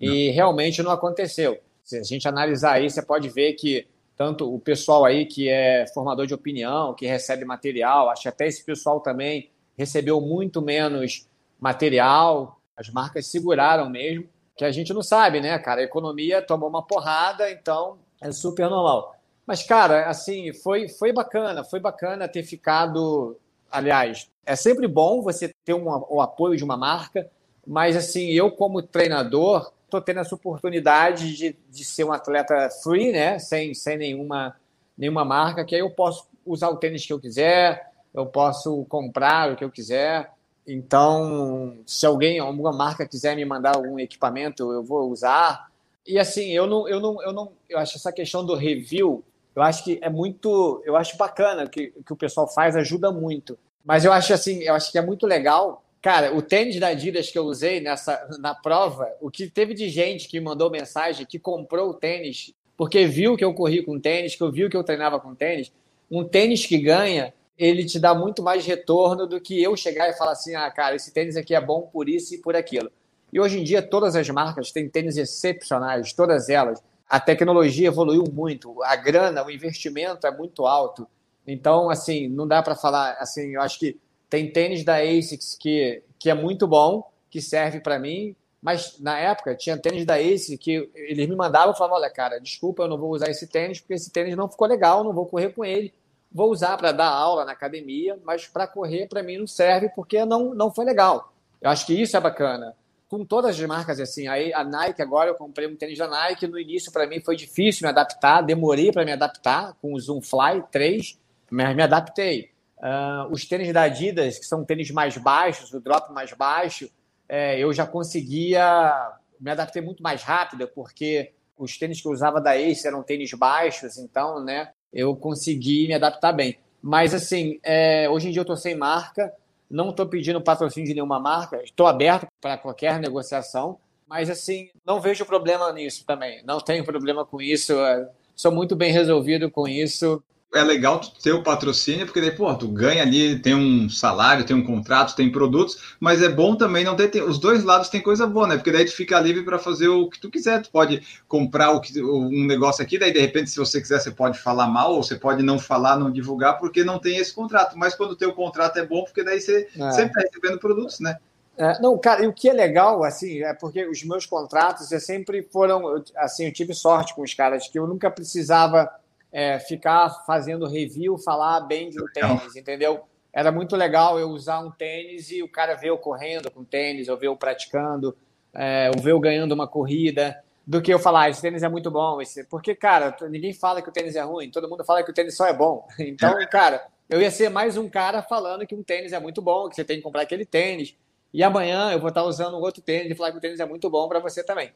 E 0.00 0.28
não. 0.28 0.34
realmente 0.34 0.82
não 0.82 0.90
aconteceu. 0.90 1.58
Se 1.84 1.98
a 1.98 2.02
gente 2.02 2.26
analisar 2.26 2.72
aí, 2.72 2.90
você 2.90 3.02
pode 3.02 3.28
ver 3.28 3.52
que 3.52 3.86
tanto 4.16 4.52
o 4.52 4.58
pessoal 4.58 5.04
aí 5.04 5.26
que 5.26 5.48
é 5.48 5.86
formador 5.92 6.26
de 6.26 6.34
opinião, 6.34 6.94
que 6.94 7.06
recebe 7.06 7.44
material, 7.44 8.08
acho 8.08 8.22
que 8.22 8.28
até 8.28 8.46
esse 8.46 8.64
pessoal 8.64 9.00
também 9.00 9.50
recebeu 9.76 10.20
muito 10.20 10.62
menos 10.62 11.28
material, 11.60 12.58
as 12.76 12.88
marcas 12.88 13.26
seguraram 13.26 13.90
mesmo, 13.90 14.26
que 14.56 14.64
a 14.64 14.70
gente 14.70 14.92
não 14.92 15.02
sabe, 15.02 15.40
né, 15.40 15.58
cara? 15.58 15.82
A 15.82 15.84
economia 15.84 16.40
tomou 16.40 16.68
uma 16.68 16.82
porrada, 16.82 17.50
então 17.50 17.98
é 18.20 18.32
super 18.32 18.70
normal. 18.70 19.15
Mas, 19.46 19.62
cara, 19.62 20.08
assim, 20.08 20.52
foi, 20.52 20.88
foi 20.88 21.12
bacana, 21.12 21.62
foi 21.62 21.78
bacana 21.78 22.26
ter 22.26 22.42
ficado. 22.42 23.36
Aliás, 23.70 24.28
é 24.44 24.56
sempre 24.56 24.88
bom 24.88 25.22
você 25.22 25.54
ter 25.64 25.74
um, 25.74 25.86
o 26.08 26.20
apoio 26.20 26.56
de 26.56 26.64
uma 26.64 26.76
marca, 26.76 27.30
mas, 27.66 27.96
assim, 27.96 28.30
eu, 28.30 28.50
como 28.50 28.82
treinador, 28.82 29.72
estou 29.84 30.00
tendo 30.00 30.20
essa 30.20 30.34
oportunidade 30.34 31.36
de, 31.36 31.56
de 31.70 31.84
ser 31.84 32.04
um 32.04 32.12
atleta 32.12 32.68
free, 32.82 33.12
né? 33.12 33.38
Sem, 33.38 33.72
sem 33.72 33.96
nenhuma, 33.96 34.56
nenhuma 34.98 35.24
marca, 35.24 35.64
que 35.64 35.74
aí 35.74 35.80
eu 35.80 35.90
posso 35.90 36.26
usar 36.44 36.68
o 36.68 36.76
tênis 36.76 37.06
que 37.06 37.12
eu 37.12 37.20
quiser, 37.20 37.92
eu 38.12 38.26
posso 38.26 38.84
comprar 38.88 39.52
o 39.52 39.56
que 39.56 39.64
eu 39.64 39.70
quiser. 39.70 40.30
Então, 40.66 41.78
se 41.86 42.04
alguém, 42.04 42.40
alguma 42.40 42.72
marca 42.72 43.06
quiser 43.06 43.36
me 43.36 43.44
mandar 43.44 43.76
algum 43.76 43.98
equipamento, 43.98 44.72
eu 44.72 44.82
vou 44.82 45.10
usar. 45.10 45.70
E 46.04 46.18
assim, 46.18 46.50
eu 46.50 46.66
não, 46.66 46.88
eu 46.88 47.00
não, 47.00 47.22
eu 47.22 47.32
não, 47.32 47.52
eu 47.68 47.78
acho 47.78 47.96
essa 47.96 48.12
questão 48.12 48.44
do 48.44 48.54
review 48.54 49.24
Eu 49.56 49.62
acho 49.62 49.82
que 49.82 49.98
é 50.02 50.10
muito, 50.10 50.82
eu 50.84 50.94
acho 50.96 51.16
bacana 51.16 51.66
que, 51.66 51.90
que 52.04 52.12
o 52.12 52.16
pessoal 52.16 52.46
faz, 52.46 52.76
ajuda 52.76 53.10
muito. 53.10 53.58
Mas 53.82 54.04
eu 54.04 54.12
acho 54.12 54.34
assim, 54.34 54.62
eu 54.62 54.74
acho 54.74 54.92
que 54.92 54.98
é 54.98 55.02
muito 55.02 55.26
legal. 55.26 55.82
Cara, 56.02 56.36
o 56.36 56.42
tênis 56.42 56.78
da 56.78 56.88
Adidas 56.88 57.30
que 57.30 57.38
eu 57.38 57.44
usei 57.44 57.80
nessa 57.80 58.28
na 58.38 58.54
prova, 58.54 59.08
o 59.20 59.30
que 59.30 59.48
teve 59.48 59.72
de 59.72 59.88
gente 59.88 60.28
que 60.28 60.38
mandou 60.38 60.70
mensagem, 60.70 61.24
que 61.24 61.38
comprou 61.38 61.88
o 61.88 61.94
tênis 61.94 62.54
porque 62.76 63.06
viu 63.06 63.36
que 63.36 63.44
eu 63.44 63.54
corri 63.54 63.82
com 63.82 63.98
tênis, 63.98 64.36
que 64.36 64.42
eu 64.42 64.52
viu 64.52 64.68
que 64.68 64.76
eu 64.76 64.84
treinava 64.84 65.18
com 65.18 65.34
tênis. 65.34 65.72
Um 66.10 66.22
tênis 66.22 66.66
que 66.66 66.78
ganha, 66.78 67.32
ele 67.58 67.84
te 67.86 67.98
dá 67.98 68.14
muito 68.14 68.42
mais 68.42 68.66
retorno 68.66 69.26
do 69.26 69.40
que 69.40 69.62
eu 69.62 69.74
chegar 69.76 70.10
e 70.10 70.12
falar 70.12 70.32
assim: 70.32 70.54
"Ah, 70.54 70.70
cara, 70.70 70.94
esse 70.94 71.12
tênis 71.12 71.36
aqui 71.36 71.54
é 71.54 71.60
bom 71.60 71.88
por 71.90 72.08
isso 72.08 72.34
e 72.34 72.38
por 72.38 72.54
aquilo". 72.54 72.90
E 73.32 73.40
hoje 73.40 73.58
em 73.58 73.64
dia 73.64 73.80
todas 73.80 74.14
as 74.14 74.28
marcas 74.28 74.70
têm 74.70 74.88
tênis 74.88 75.16
excepcionais, 75.16 76.12
todas 76.12 76.48
elas 76.48 76.82
a 77.08 77.20
tecnologia 77.20 77.88
evoluiu 77.88 78.24
muito, 78.32 78.82
a 78.82 78.96
grana, 78.96 79.44
o 79.44 79.50
investimento 79.50 80.26
é 80.26 80.30
muito 80.30 80.66
alto. 80.66 81.06
Então, 81.46 81.88
assim, 81.88 82.28
não 82.28 82.46
dá 82.46 82.62
para 82.62 82.74
falar, 82.74 83.12
assim, 83.20 83.54
eu 83.54 83.60
acho 83.60 83.78
que 83.78 83.98
tem 84.28 84.50
tênis 84.50 84.84
da 84.84 84.96
ASICS 84.96 85.56
que, 85.58 86.02
que 86.18 86.28
é 86.28 86.34
muito 86.34 86.66
bom, 86.66 87.08
que 87.30 87.40
serve 87.40 87.78
para 87.78 87.98
mim, 87.98 88.34
mas 88.60 88.98
na 88.98 89.16
época 89.18 89.54
tinha 89.54 89.78
tênis 89.78 90.04
da 90.04 90.14
ASICS 90.14 90.58
que 90.58 90.90
eles 90.94 91.28
me 91.28 91.36
mandavam 91.36 91.72
e 91.72 91.78
falavam, 91.78 91.98
olha, 91.98 92.10
cara, 92.10 92.40
desculpa, 92.40 92.82
eu 92.82 92.88
não 92.88 92.98
vou 92.98 93.12
usar 93.12 93.30
esse 93.30 93.46
tênis 93.46 93.80
porque 93.80 93.94
esse 93.94 94.10
tênis 94.10 94.36
não 94.36 94.48
ficou 94.48 94.66
legal, 94.66 95.04
não 95.04 95.12
vou 95.12 95.26
correr 95.26 95.50
com 95.50 95.64
ele. 95.64 95.94
Vou 96.32 96.50
usar 96.50 96.76
para 96.76 96.90
dar 96.90 97.08
aula 97.08 97.44
na 97.44 97.52
academia, 97.52 98.18
mas 98.24 98.48
para 98.48 98.66
correr 98.66 99.06
para 99.06 99.22
mim 99.22 99.38
não 99.38 99.46
serve 99.46 99.88
porque 99.90 100.24
não, 100.24 100.52
não 100.52 100.74
foi 100.74 100.84
legal. 100.84 101.32
Eu 101.60 101.70
acho 101.70 101.86
que 101.86 101.94
isso 101.94 102.16
é 102.16 102.20
bacana 102.20 102.74
com 103.16 103.24
todas 103.24 103.58
as 103.58 103.66
marcas 103.66 104.00
assim. 104.00 104.28
Aí 104.28 104.52
a 104.52 104.62
Nike, 104.62 105.00
agora 105.00 105.30
eu 105.30 105.34
comprei 105.34 105.66
um 105.66 105.76
tênis 105.76 105.98
da 105.98 106.06
Nike. 106.06 106.46
No 106.46 106.58
início, 106.58 106.92
para 106.92 107.06
mim, 107.06 107.20
foi 107.20 107.36
difícil 107.36 107.86
me 107.86 107.90
adaptar, 107.90 108.42
demorei 108.42 108.92
para 108.92 109.04
me 109.04 109.12
adaptar 109.12 109.74
com 109.80 109.94
o 109.94 110.00
Zoom 110.00 110.20
Fly 110.20 110.62
3, 110.70 111.18
mas 111.50 111.74
me 111.74 111.82
adaptei. 111.82 112.50
Uh, 112.78 113.32
os 113.32 113.44
tênis 113.46 113.72
da 113.72 113.82
Adidas, 113.82 114.38
que 114.38 114.44
são 114.44 114.64
tênis 114.64 114.90
mais 114.90 115.16
baixos, 115.16 115.72
o 115.72 115.80
drop 115.80 116.12
mais 116.12 116.32
baixo, 116.32 116.90
é, 117.28 117.58
eu 117.58 117.72
já 117.72 117.86
conseguia 117.86 119.16
me 119.40 119.50
adaptei 119.50 119.82
muito 119.82 120.02
mais 120.02 120.22
rápido, 120.22 120.68
porque 120.68 121.32
os 121.56 121.76
tênis 121.78 122.00
que 122.00 122.08
eu 122.08 122.12
usava 122.12 122.40
da 122.40 122.56
Ace 122.56 122.86
eram 122.86 123.02
tênis 123.02 123.32
baixos, 123.32 123.96
então, 123.98 124.42
né, 124.42 124.70
eu 124.92 125.14
consegui 125.16 125.86
me 125.88 125.94
adaptar 125.94 126.32
bem. 126.32 126.58
Mas, 126.82 127.14
assim, 127.14 127.58
é, 127.62 128.08
hoje 128.08 128.28
em 128.28 128.30
dia 128.30 128.40
eu 128.40 128.44
estou 128.44 128.56
sem 128.56 128.74
marca, 128.74 129.32
não 129.70 129.90
estou 129.90 130.06
pedindo 130.06 130.40
patrocínio 130.40 130.88
de 130.88 130.94
nenhuma 130.94 131.18
marca, 131.18 131.62
estou 131.62 131.86
aberto 131.86 132.26
para 132.40 132.56
qualquer 132.56 132.98
negociação, 132.98 133.78
mas 134.06 134.30
assim, 134.30 134.70
não 134.84 135.00
vejo 135.00 135.24
problema 135.24 135.72
nisso 135.72 136.04
também. 136.06 136.42
Não 136.44 136.60
tenho 136.60 136.84
problema 136.84 137.24
com 137.24 137.40
isso, 137.40 137.72
é, 137.72 138.08
sou 138.34 138.52
muito 138.52 138.76
bem 138.76 138.92
resolvido 138.92 139.50
com 139.50 139.66
isso 139.66 140.22
é 140.56 140.64
legal 140.64 141.00
ter 141.22 141.32
o 141.32 141.42
patrocínio, 141.42 142.06
porque 142.06 142.20
daí, 142.20 142.30
pô, 142.30 142.52
tu 142.54 142.68
ganha 142.68 143.02
ali, 143.02 143.38
tem 143.38 143.54
um 143.54 143.88
salário, 143.88 144.44
tem 144.44 144.56
um 144.56 144.64
contrato, 144.64 145.14
tem 145.14 145.30
produtos, 145.30 145.96
mas 146.00 146.22
é 146.22 146.28
bom 146.28 146.56
também 146.56 146.84
não 146.84 146.96
ter, 146.96 147.22
os 147.22 147.38
dois 147.38 147.64
lados 147.64 147.88
tem 147.88 148.00
coisa 148.00 148.26
boa, 148.26 148.46
né? 148.46 148.56
Porque 148.56 148.72
daí 148.72 148.84
tu 148.84 148.92
fica 148.92 149.20
livre 149.20 149.44
para 149.44 149.58
fazer 149.58 149.88
o 149.88 150.08
que 150.08 150.20
tu 150.20 150.30
quiser, 150.30 150.62
tu 150.62 150.70
pode 150.70 151.02
comprar 151.28 151.70
o 151.70 151.80
que, 151.80 152.02
um 152.02 152.46
negócio 152.46 152.82
aqui, 152.82 152.98
daí 152.98 153.12
de 153.12 153.20
repente, 153.20 153.50
se 153.50 153.58
você 153.58 153.80
quiser, 153.80 154.00
você 154.00 154.10
pode 154.10 154.38
falar 154.38 154.66
mal, 154.66 154.94
ou 154.94 155.02
você 155.02 155.16
pode 155.16 155.42
não 155.42 155.58
falar, 155.58 155.96
não 155.96 156.10
divulgar, 156.10 156.58
porque 156.58 156.84
não 156.84 156.98
tem 156.98 157.16
esse 157.18 157.32
contrato. 157.32 157.76
Mas 157.76 157.94
quando 157.94 158.16
tem 158.16 158.28
o 158.28 158.34
contrato 158.34 158.78
é 158.78 158.86
bom, 158.86 159.04
porque 159.04 159.22
daí 159.22 159.40
você 159.40 159.68
é. 159.78 159.90
sempre 159.90 160.10
está 160.10 160.20
recebendo 160.20 160.58
produtos, 160.58 161.00
né? 161.00 161.16
É, 161.58 161.80
não, 161.80 161.96
cara, 161.96 162.22
e 162.22 162.26
o 162.26 162.32
que 162.32 162.50
é 162.50 162.52
legal, 162.52 163.02
assim, 163.02 163.42
é 163.42 163.54
porque 163.54 163.86
os 163.86 164.04
meus 164.04 164.26
contratos 164.26 164.92
eu 164.92 165.00
sempre 165.00 165.42
foram, 165.42 166.02
assim, 166.16 166.44
eu 166.44 166.52
tive 166.52 166.74
sorte 166.74 167.14
com 167.14 167.22
os 167.22 167.32
caras, 167.32 167.66
que 167.66 167.78
eu 167.78 167.86
nunca 167.86 168.10
precisava 168.10 168.90
é, 169.36 169.58
ficar 169.58 170.08
fazendo 170.24 170.66
review, 170.66 171.18
falar 171.18 171.60
bem 171.60 171.90
de 171.90 172.02
um 172.02 172.06
tênis, 172.06 172.56
entendeu? 172.56 173.02
Era 173.30 173.52
muito 173.52 173.76
legal 173.76 174.18
eu 174.18 174.30
usar 174.30 174.60
um 174.60 174.70
tênis 174.70 175.30
e 175.30 175.42
o 175.42 175.48
cara 175.48 175.74
ver 175.74 175.90
eu 175.90 175.98
correndo 175.98 176.50
com 176.50 176.64
tênis, 176.64 177.06
ou 177.10 177.18
ver 177.18 177.26
eu 177.26 177.36
praticando, 177.36 178.16
é, 178.54 178.90
ou 178.96 179.02
ver 179.02 179.10
eu 179.10 179.20
ganhando 179.20 179.52
uma 179.52 179.68
corrida, 179.68 180.42
do 180.66 180.80
que 180.80 180.90
eu 180.90 180.98
falar, 180.98 181.24
ah, 181.24 181.28
esse 181.28 181.42
tênis 181.42 181.62
é 181.62 181.68
muito 181.68 181.90
bom. 181.90 182.18
Esse... 182.18 182.44
Porque, 182.44 182.74
cara, 182.74 183.14
ninguém 183.28 183.52
fala 183.52 183.82
que 183.82 183.90
o 183.90 183.92
tênis 183.92 184.16
é 184.16 184.22
ruim, 184.22 184.50
todo 184.50 184.70
mundo 184.70 184.82
fala 184.86 185.02
que 185.02 185.10
o 185.10 185.14
tênis 185.14 185.36
só 185.36 185.46
é 185.46 185.52
bom. 185.52 185.86
Então, 186.00 186.34
cara, 186.50 186.86
eu 187.06 187.20
ia 187.20 187.30
ser 187.30 187.50
mais 187.50 187.76
um 187.76 187.90
cara 187.90 188.22
falando 188.22 188.66
que 188.66 188.74
um 188.74 188.82
tênis 188.82 189.12
é 189.12 189.20
muito 189.20 189.42
bom, 189.42 189.68
que 189.68 189.76
você 189.76 189.84
tem 189.84 189.98
que 189.98 190.02
comprar 190.02 190.22
aquele 190.22 190.46
tênis. 190.46 190.96
E 191.30 191.42
amanhã 191.42 191.92
eu 191.92 192.00
vou 192.00 192.08
estar 192.08 192.22
usando 192.22 192.56
um 192.56 192.60
outro 192.62 192.80
tênis 192.80 193.12
e 193.12 193.14
falar 193.14 193.32
que 193.32 193.36
o 193.36 193.40
tênis 193.42 193.60
é 193.60 193.66
muito 193.66 193.90
bom 193.90 194.08
para 194.08 194.18
você 194.18 194.42
também. 194.42 194.72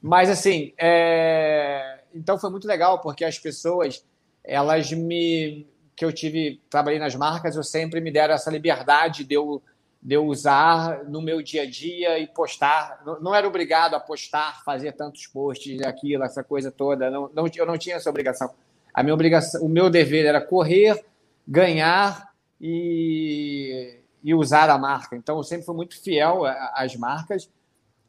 Mas 0.00 0.30
assim, 0.30 0.72
é... 0.78 2.00
então 2.14 2.38
foi 2.38 2.50
muito 2.50 2.68
legal 2.68 3.00
porque 3.00 3.24
as 3.24 3.38
pessoas, 3.38 4.04
elas 4.44 4.92
me 4.92 5.66
que 5.96 6.04
eu 6.04 6.12
tive, 6.12 6.60
trabalhei 6.68 6.98
nas 6.98 7.14
marcas, 7.14 7.56
eu 7.56 7.64
sempre 7.64 8.00
me 8.02 8.12
deram 8.12 8.34
essa 8.34 8.50
liberdade 8.50 9.24
de 9.24 9.34
eu, 9.34 9.62
de 10.00 10.14
eu 10.14 10.26
usar 10.26 11.04
no 11.04 11.22
meu 11.22 11.40
dia 11.40 11.62
a 11.62 11.66
dia 11.66 12.18
e 12.18 12.26
postar. 12.26 13.00
Não, 13.04 13.18
não 13.18 13.34
era 13.34 13.48
obrigado 13.48 13.94
a 13.94 14.00
postar, 14.00 14.62
fazer 14.62 14.92
tantos 14.92 15.26
posts, 15.26 15.80
aquilo, 15.82 16.22
essa 16.22 16.44
coisa 16.44 16.70
toda. 16.70 17.10
Não, 17.10 17.30
não, 17.32 17.46
eu 17.52 17.64
não 17.64 17.78
tinha 17.78 17.96
essa 17.96 18.10
obrigação. 18.10 18.50
A 18.92 19.02
minha 19.02 19.14
obrigação, 19.14 19.62
o 19.64 19.68
meu 19.70 19.88
dever 19.88 20.26
era 20.26 20.40
correr, 20.40 21.02
ganhar 21.48 22.30
e, 22.60 23.98
e 24.22 24.34
usar 24.34 24.68
a 24.68 24.76
marca. 24.76 25.16
Então 25.16 25.38
eu 25.38 25.42
sempre 25.42 25.64
fui 25.64 25.74
muito 25.74 25.98
fiel 25.98 26.42
às 26.74 26.94
marcas 26.94 27.48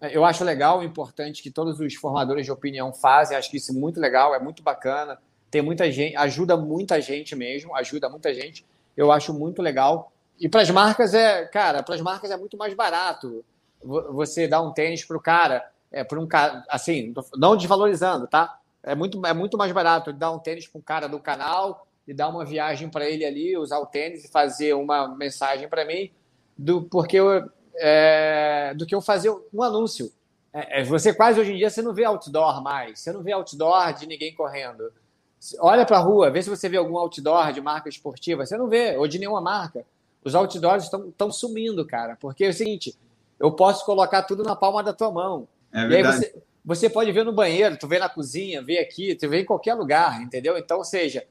eu 0.01 0.23
acho 0.23 0.43
legal, 0.43 0.83
importante 0.83 1.41
que 1.41 1.49
todos 1.49 1.79
os 1.79 1.95
formadores 1.95 2.45
de 2.45 2.51
opinião 2.51 2.93
fazem. 2.93 3.35
Acho 3.35 3.49
que 3.49 3.57
isso 3.57 3.71
é 3.71 3.75
muito 3.75 3.99
legal, 3.99 4.35
é 4.35 4.39
muito 4.39 4.61
bacana. 4.61 5.17
Tem 5.49 5.61
muita 5.61 5.91
gente, 5.91 6.15
ajuda 6.15 6.55
muita 6.55 7.01
gente 7.01 7.35
mesmo, 7.35 7.75
ajuda 7.75 8.09
muita 8.09 8.33
gente. 8.33 8.65
Eu 8.95 9.11
acho 9.11 9.33
muito 9.33 9.61
legal. 9.61 10.11
E 10.39 10.47
para 10.47 10.61
as 10.61 10.69
marcas 10.69 11.13
é, 11.13 11.45
cara, 11.45 11.81
para 11.81 11.95
as 11.95 12.01
marcas 12.01 12.29
é 12.29 12.37
muito 12.37 12.57
mais 12.57 12.73
barato. 12.73 13.43
Você 13.81 14.47
dá 14.47 14.61
um 14.61 14.71
tênis 14.71 15.03
para 15.03 15.17
o 15.17 15.21
cara, 15.21 15.67
é 15.91 16.03
para 16.03 16.19
um 16.19 16.27
cara, 16.27 16.63
assim, 16.69 17.13
não 17.35 17.55
desvalorizando, 17.55 18.27
tá? 18.27 18.59
É 18.83 18.93
muito, 18.93 19.25
é 19.25 19.33
muito 19.33 19.57
mais 19.57 19.71
barato 19.71 20.13
dar 20.13 20.31
um 20.31 20.39
tênis 20.39 20.67
para 20.67 20.79
um 20.79 20.81
cara 20.81 21.07
do 21.07 21.19
canal 21.19 21.87
e 22.07 22.13
dar 22.13 22.29
uma 22.29 22.45
viagem 22.45 22.89
para 22.89 23.09
ele 23.09 23.25
ali, 23.25 23.57
usar 23.57 23.79
o 23.79 23.85
tênis 23.85 24.25
e 24.25 24.31
fazer 24.31 24.73
uma 24.73 25.07
mensagem 25.15 25.67
para 25.67 25.85
mim, 25.85 26.11
do 26.57 26.83
porque 26.83 27.17
eu, 27.17 27.49
é, 27.77 28.73
do 28.75 28.85
que 28.85 28.95
eu 28.95 29.01
fazer 29.01 29.29
um 29.53 29.63
anúncio. 29.63 30.11
É, 30.53 30.81
é, 30.81 30.83
você 30.83 31.13
quase 31.13 31.39
hoje 31.39 31.53
em 31.53 31.57
dia 31.57 31.69
você 31.69 31.81
não 31.81 31.93
vê 31.93 32.03
outdoor 32.03 32.61
mais, 32.61 32.99
você 32.99 33.11
não 33.11 33.21
vê 33.21 33.31
outdoor 33.31 33.93
de 33.93 34.07
ninguém 34.07 34.33
correndo. 34.33 34.91
Olha 35.59 35.85
para 35.85 35.97
a 35.97 36.01
rua, 36.01 36.31
vê 36.31 36.41
se 36.41 36.49
você 36.49 36.67
vê 36.67 36.77
algum 36.77 36.97
outdoor 36.97 37.51
de 37.51 37.61
marca 37.61 37.87
esportiva. 37.87 38.45
Você 38.45 38.57
não 38.57 38.67
vê, 38.67 38.97
ou 38.97 39.07
de 39.07 39.19
nenhuma 39.19 39.41
marca. 39.41 39.85
Os 40.23 40.33
outdoors 40.33 40.85
estão 40.85 41.31
sumindo, 41.31 41.85
cara. 41.85 42.17
Porque 42.19 42.45
é 42.45 42.49
o 42.49 42.53
seguinte, 42.53 42.95
eu 43.39 43.51
posso 43.51 43.85
colocar 43.85 44.23
tudo 44.23 44.43
na 44.43 44.55
palma 44.55 44.83
da 44.83 44.93
tua 44.93 45.11
mão. 45.11 45.47
É 45.71 45.87
e 45.87 45.95
aí 45.95 46.03
você, 46.03 46.35
você 46.65 46.89
pode 46.89 47.11
ver 47.11 47.23
no 47.23 47.31
banheiro, 47.31 47.77
tu 47.77 47.87
vê 47.87 47.99
na 47.99 48.09
cozinha, 48.09 48.61
vê 48.61 48.79
aqui, 48.79 49.15
tu 49.15 49.29
vê 49.29 49.41
em 49.41 49.45
qualquer 49.45 49.75
lugar, 49.75 50.21
entendeu? 50.21 50.57
Então, 50.57 50.79
ou 50.79 50.83
seja, 50.83 51.25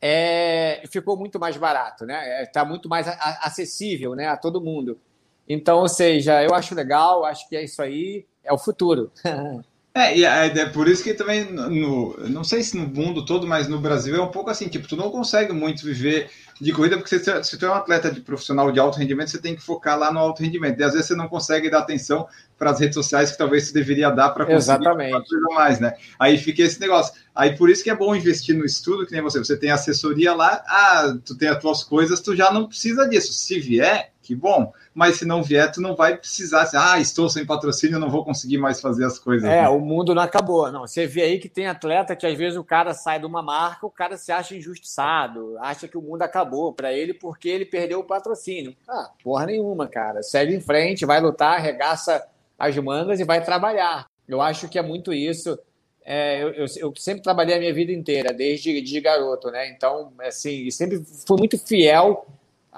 é, 0.00 0.82
ficou 0.90 1.16
muito 1.16 1.40
mais 1.40 1.56
barato, 1.56 2.06
né? 2.06 2.42
Está 2.42 2.64
muito 2.64 2.88
mais 2.88 3.08
acessível 3.42 4.14
né, 4.14 4.28
a 4.28 4.36
todo 4.36 4.60
mundo. 4.60 5.00
Então, 5.48 5.78
ou 5.78 5.88
seja, 5.88 6.42
eu 6.42 6.54
acho 6.54 6.74
legal, 6.74 7.24
acho 7.24 7.48
que 7.48 7.56
é 7.56 7.64
isso 7.64 7.80
aí, 7.80 8.26
é 8.44 8.52
o 8.52 8.58
futuro. 8.58 9.10
É, 9.98 10.16
e 10.16 10.24
é, 10.24 10.46
é, 10.46 10.66
por 10.66 10.86
isso 10.86 11.02
que 11.02 11.12
também, 11.12 11.44
no, 11.50 12.16
não 12.28 12.44
sei 12.44 12.62
se 12.62 12.76
no 12.76 12.86
mundo 12.86 13.24
todo, 13.24 13.48
mas 13.48 13.66
no 13.66 13.80
Brasil 13.80 14.14
é 14.14 14.20
um 14.20 14.30
pouco 14.30 14.48
assim, 14.48 14.68
tipo, 14.68 14.86
tu 14.86 14.94
não 14.94 15.10
consegue 15.10 15.52
muito 15.52 15.84
viver 15.84 16.30
de 16.60 16.72
corrida, 16.72 16.96
porque 16.96 17.18
se, 17.18 17.44
se 17.44 17.58
tu 17.58 17.66
é 17.66 17.70
um 17.70 17.74
atleta 17.74 18.08
de 18.08 18.20
profissional 18.20 18.70
de 18.70 18.78
alto 18.78 18.96
rendimento, 18.96 19.30
você 19.30 19.40
tem 19.40 19.56
que 19.56 19.62
focar 19.62 19.98
lá 19.98 20.12
no 20.12 20.20
alto 20.20 20.40
rendimento. 20.40 20.78
E 20.78 20.84
às 20.84 20.92
vezes 20.92 21.08
você 21.08 21.16
não 21.16 21.26
consegue 21.26 21.68
dar 21.68 21.80
atenção 21.80 22.28
para 22.56 22.70
as 22.70 22.78
redes 22.78 22.94
sociais 22.94 23.32
que 23.32 23.38
talvez 23.38 23.66
você 23.66 23.72
deveria 23.72 24.10
dar 24.10 24.30
para 24.30 24.44
conseguir 24.44 24.82
Exatamente. 24.84 25.28
mais, 25.52 25.80
né? 25.80 25.94
Aí 26.16 26.38
fica 26.38 26.62
esse 26.62 26.80
negócio. 26.80 27.14
Aí 27.34 27.56
por 27.56 27.68
isso 27.68 27.82
que 27.82 27.90
é 27.90 27.94
bom 27.94 28.14
investir 28.14 28.56
no 28.56 28.64
estudo, 28.64 29.04
que 29.04 29.12
nem 29.12 29.22
você. 29.22 29.38
Você 29.38 29.56
tem 29.56 29.70
assessoria 29.70 30.32
lá, 30.32 30.62
ah, 30.66 31.16
tu 31.24 31.36
tem 31.36 31.48
as 31.48 31.58
tuas 31.58 31.82
coisas, 31.82 32.20
tu 32.20 32.36
já 32.36 32.52
não 32.52 32.68
precisa 32.68 33.08
disso. 33.08 33.32
Se 33.32 33.58
vier, 33.58 34.12
que 34.28 34.36
bom 34.36 34.72
mas 34.98 35.14
se 35.14 35.24
não 35.24 35.44
vier, 35.44 35.70
tu 35.70 35.80
não 35.80 35.94
vai 35.94 36.16
precisar, 36.16 36.62
assim, 36.62 36.76
ah, 36.76 36.98
estou 36.98 37.28
sem 37.28 37.46
patrocínio, 37.46 38.00
não 38.00 38.10
vou 38.10 38.24
conseguir 38.24 38.58
mais 38.58 38.80
fazer 38.80 39.04
as 39.04 39.16
coisas. 39.16 39.48
É, 39.48 39.62
né? 39.62 39.68
o 39.68 39.78
mundo 39.78 40.12
não 40.12 40.22
acabou. 40.22 40.72
Não, 40.72 40.80
você 40.80 41.06
vê 41.06 41.22
aí 41.22 41.38
que 41.38 41.48
tem 41.48 41.68
atleta 41.68 42.16
que 42.16 42.26
às 42.26 42.36
vezes 42.36 42.58
o 42.58 42.64
cara 42.64 42.92
sai 42.92 43.20
de 43.20 43.24
uma 43.24 43.40
marca, 43.40 43.86
o 43.86 43.90
cara 43.90 44.16
se 44.16 44.32
acha 44.32 44.56
injustiçado, 44.56 45.56
acha 45.60 45.86
que 45.86 45.96
o 45.96 46.02
mundo 46.02 46.22
acabou 46.22 46.72
para 46.72 46.92
ele 46.92 47.14
porque 47.14 47.48
ele 47.48 47.64
perdeu 47.64 48.00
o 48.00 48.04
patrocínio. 48.04 48.74
Ah, 48.88 49.08
porra 49.22 49.46
nenhuma, 49.46 49.86
cara. 49.86 50.20
Segue 50.20 50.52
em 50.52 50.60
frente, 50.60 51.06
vai 51.06 51.20
lutar, 51.20 51.54
arregaça 51.54 52.26
as 52.58 52.76
mangas 52.78 53.20
e 53.20 53.24
vai 53.24 53.40
trabalhar. 53.40 54.06
Eu 54.26 54.42
acho 54.42 54.68
que 54.68 54.80
é 54.80 54.82
muito 54.82 55.12
isso. 55.12 55.56
É, 56.04 56.42
eu, 56.42 56.54
eu, 56.54 56.66
eu, 56.76 56.92
sempre 56.96 57.22
trabalhei 57.22 57.54
a 57.54 57.58
minha 57.60 57.72
vida 57.72 57.92
inteira, 57.92 58.32
desde 58.32 58.80
de 58.82 59.00
garoto, 59.00 59.48
né? 59.52 59.70
Então, 59.70 60.12
assim, 60.20 60.68
sempre 60.72 61.04
fui 61.24 61.36
muito 61.38 61.56
fiel 61.56 62.26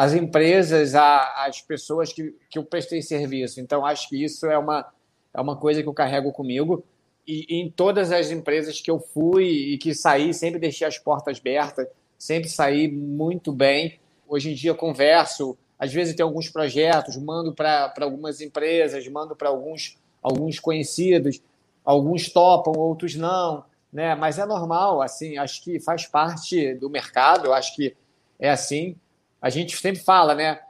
as 0.00 0.14
empresas, 0.14 0.94
a, 0.94 1.44
as 1.44 1.60
pessoas 1.60 2.10
que, 2.10 2.34
que 2.48 2.58
eu 2.58 2.64
prestei 2.64 3.02
serviço. 3.02 3.60
Então, 3.60 3.84
acho 3.84 4.08
que 4.08 4.24
isso 4.24 4.46
é 4.46 4.56
uma, 4.56 4.90
é 5.34 5.38
uma 5.38 5.56
coisa 5.56 5.82
que 5.82 5.88
eu 5.90 5.92
carrego 5.92 6.32
comigo. 6.32 6.82
e, 7.26 7.60
em 7.60 7.70
todas 7.70 8.10
as 8.10 8.30
empresas 8.30 8.80
que 8.80 8.90
eu 8.90 8.98
fui 8.98 9.44
e 9.44 9.76
que 9.76 9.92
saí, 9.94 10.32
sempre 10.32 10.58
deixei 10.58 10.86
as 10.86 10.96
portas 10.96 11.38
abertas, 11.38 11.86
sempre 12.16 12.48
saí 12.48 12.90
muito 12.90 13.52
bem. 13.52 14.00
Hoje 14.26 14.50
em 14.50 14.54
dia 14.54 14.72
converso, 14.72 15.54
às 15.78 15.92
vezes 15.92 16.14
tem 16.14 16.24
alguns 16.24 16.48
projetos, 16.48 17.18
mando 17.18 17.52
para 17.52 17.92
algumas 18.00 18.40
empresas, 18.40 19.06
mando 19.06 19.36
para 19.36 19.50
alguns, 19.50 19.98
alguns 20.22 20.58
conhecidos, 20.58 21.42
alguns 21.84 22.30
topam, 22.30 22.72
outros 22.74 23.14
não, 23.16 23.66
né? 23.92 24.14
Mas 24.14 24.38
é 24.38 24.46
normal, 24.46 25.02
assim, 25.02 25.36
acho 25.36 25.62
que 25.62 25.78
faz 25.78 26.06
parte 26.06 26.72
do 26.76 26.88
mercado, 26.88 27.52
acho 27.52 27.76
que 27.76 27.94
é 28.38 28.48
assim. 28.48 28.96
A 29.40 29.50
gente 29.50 29.76
sempre 29.76 30.02
fala, 30.02 30.34
né? 30.34 30.60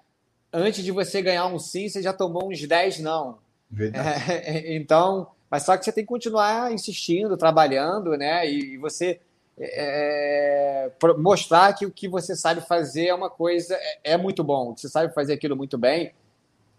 Antes 0.53 0.85
de 0.85 0.91
você 0.91 1.23
ganhar 1.23 1.47
um 1.47 1.59
sim, 1.59 1.89
você 1.89 2.03
já 2.03 2.13
tomou 2.13 2.51
uns 2.51 2.67
10 2.67 3.01
não. 3.01 3.39
É, 3.95 4.75
então, 4.75 5.29
mas 5.51 5.65
só 5.65 5.77
que 5.77 5.85
você 5.85 5.93
tem 5.93 6.05
que 6.05 6.09
continuar 6.09 6.73
insistindo, 6.73 7.37
trabalhando, 7.37 8.17
né? 8.17 8.49
E, 8.49 8.77
você 8.79 9.21
é, 9.59 10.91
mostrar 11.19 11.73
que 11.75 11.85
o 11.85 11.91
que 11.91 12.09
você 12.09 12.35
sabe 12.35 12.61
fazer 12.63 13.07
é 13.07 13.15
uma 13.15 13.29
coisa 13.29 13.75
é, 13.75 14.13
é 14.13 14.17
muito 14.17 14.43
bom. 14.43 14.75
Você 14.77 14.89
sabe 14.89 15.13
fazer 15.13 15.35
aquilo 15.35 15.57
muito 15.57 15.77
bem. 15.77 16.13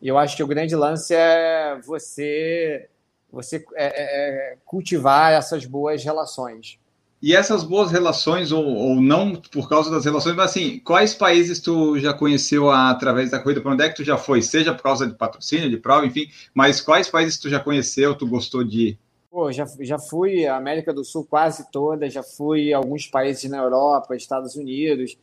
E 0.01 0.07
eu 0.07 0.17
acho 0.17 0.35
que 0.35 0.43
o 0.43 0.47
grande 0.47 0.75
lance 0.75 1.13
é 1.13 1.79
você 1.85 2.89
você 3.31 3.63
é, 3.75 3.85
é, 3.85 4.53
é 4.53 4.57
cultivar 4.65 5.31
essas 5.31 5.65
boas 5.65 6.03
relações. 6.03 6.77
E 7.21 7.35
essas 7.35 7.63
boas 7.63 7.91
relações, 7.91 8.51
ou, 8.51 8.65
ou 8.65 8.99
não 8.99 9.35
por 9.35 9.69
causa 9.69 9.91
das 9.91 10.05
relações, 10.05 10.35
mas 10.35 10.49
assim, 10.49 10.79
quais 10.79 11.13
países 11.13 11.59
tu 11.59 11.99
já 11.99 12.13
conheceu 12.13 12.71
através 12.71 13.29
da 13.29 13.39
corrida? 13.39 13.61
Para 13.61 13.73
onde 13.73 13.83
é 13.83 13.89
que 13.89 13.95
tu 13.95 14.03
já 14.03 14.17
foi? 14.17 14.41
Seja 14.41 14.73
por 14.73 14.81
causa 14.81 15.05
de 15.05 15.13
patrocínio, 15.13 15.69
de 15.69 15.77
prova, 15.77 16.05
enfim, 16.05 16.27
mas 16.51 16.81
quais 16.81 17.09
países 17.09 17.37
tu 17.37 17.47
já 17.47 17.59
conheceu, 17.59 18.15
tu 18.15 18.25
gostou 18.25 18.63
de 18.63 18.87
ir? 18.87 18.99
Pô, 19.29 19.51
já, 19.51 19.65
já 19.81 19.99
fui 19.99 20.47
à 20.47 20.57
América 20.57 20.91
do 20.91 21.05
Sul 21.05 21.23
quase 21.23 21.71
toda, 21.71 22.09
já 22.09 22.23
fui 22.23 22.73
a 22.73 22.77
alguns 22.77 23.05
países 23.05 23.49
na 23.49 23.59
Europa, 23.59 24.15
Estados 24.15 24.55
Unidos, 24.55 25.15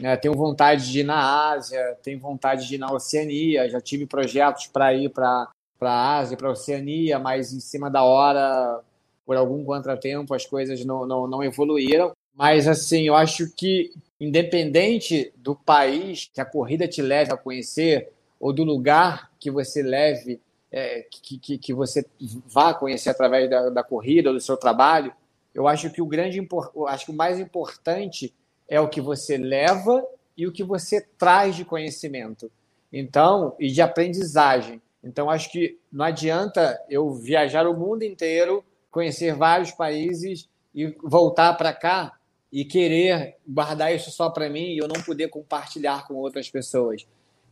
né? 0.00 0.16
tenho 0.16 0.34
vontade 0.34 0.90
de 0.90 1.00
ir 1.00 1.04
na 1.04 1.52
Ásia, 1.52 1.96
tenho 2.02 2.18
vontade 2.18 2.66
de 2.66 2.76
ir 2.76 2.78
na 2.78 2.90
Oceania, 2.90 3.68
já 3.68 3.82
tive 3.82 4.06
projetos 4.06 4.66
para 4.68 4.94
ir 4.94 5.10
para 5.10 5.46
a 5.82 6.16
Ásia, 6.16 6.38
para 6.38 6.48
a 6.48 6.52
Oceania, 6.52 7.18
mas 7.18 7.52
em 7.52 7.60
cima 7.60 7.90
da 7.90 8.02
hora 8.02 8.80
por 9.24 9.36
algum 9.36 9.64
contratempo 9.64 10.34
as 10.34 10.46
coisas 10.46 10.84
não, 10.84 11.06
não, 11.06 11.26
não 11.26 11.42
evoluíram. 11.42 12.12
Mas, 12.34 12.66
assim, 12.66 13.02
eu 13.06 13.14
acho 13.14 13.54
que, 13.54 13.92
independente 14.20 15.32
do 15.36 15.54
país 15.54 16.30
que 16.32 16.40
a 16.40 16.44
corrida 16.44 16.88
te 16.88 17.00
leve 17.00 17.32
a 17.32 17.36
conhecer, 17.36 18.10
ou 18.40 18.52
do 18.52 18.64
lugar 18.64 19.30
que 19.38 19.50
você 19.50 19.82
leve, 19.82 20.40
é, 20.70 21.06
que, 21.08 21.38
que, 21.38 21.58
que, 21.58 21.72
você 21.72 22.04
vá 22.46 22.74
conhecer 22.74 23.10
através 23.10 23.48
da, 23.48 23.70
da 23.70 23.84
corrida 23.84 24.30
ou 24.30 24.34
do 24.34 24.40
seu 24.40 24.56
trabalho, 24.56 25.12
eu 25.54 25.68
acho 25.68 25.88
que 25.90 26.02
o 26.02 26.06
grande, 26.06 26.44
acho 26.88 27.06
que 27.06 27.12
o 27.12 27.16
mais 27.16 27.38
importante 27.38 28.34
é 28.68 28.80
o 28.80 28.88
que 28.88 29.00
você 29.00 29.36
leva 29.36 30.04
e 30.36 30.46
o 30.46 30.52
que 30.52 30.64
você 30.64 31.00
traz 31.16 31.54
de 31.54 31.64
conhecimento. 31.64 32.50
Então, 32.92 33.54
e 33.58 33.70
de 33.70 33.80
aprendizagem. 33.80 34.82
Então, 35.02 35.30
acho 35.30 35.52
que 35.52 35.78
não 35.92 36.04
adianta 36.04 36.80
eu 36.88 37.14
viajar 37.14 37.68
o 37.68 37.78
mundo 37.78 38.02
inteiro 38.02 38.64
conhecer 38.94 39.34
vários 39.34 39.72
países 39.72 40.48
e 40.72 40.96
voltar 41.02 41.52
para 41.54 41.72
cá 41.72 42.12
e 42.52 42.64
querer 42.64 43.34
guardar 43.46 43.92
isso 43.92 44.12
só 44.12 44.30
para 44.30 44.48
mim 44.48 44.66
e 44.66 44.78
eu 44.78 44.86
não 44.86 45.02
poder 45.02 45.26
compartilhar 45.26 46.06
com 46.06 46.14
outras 46.14 46.48
pessoas. 46.48 47.04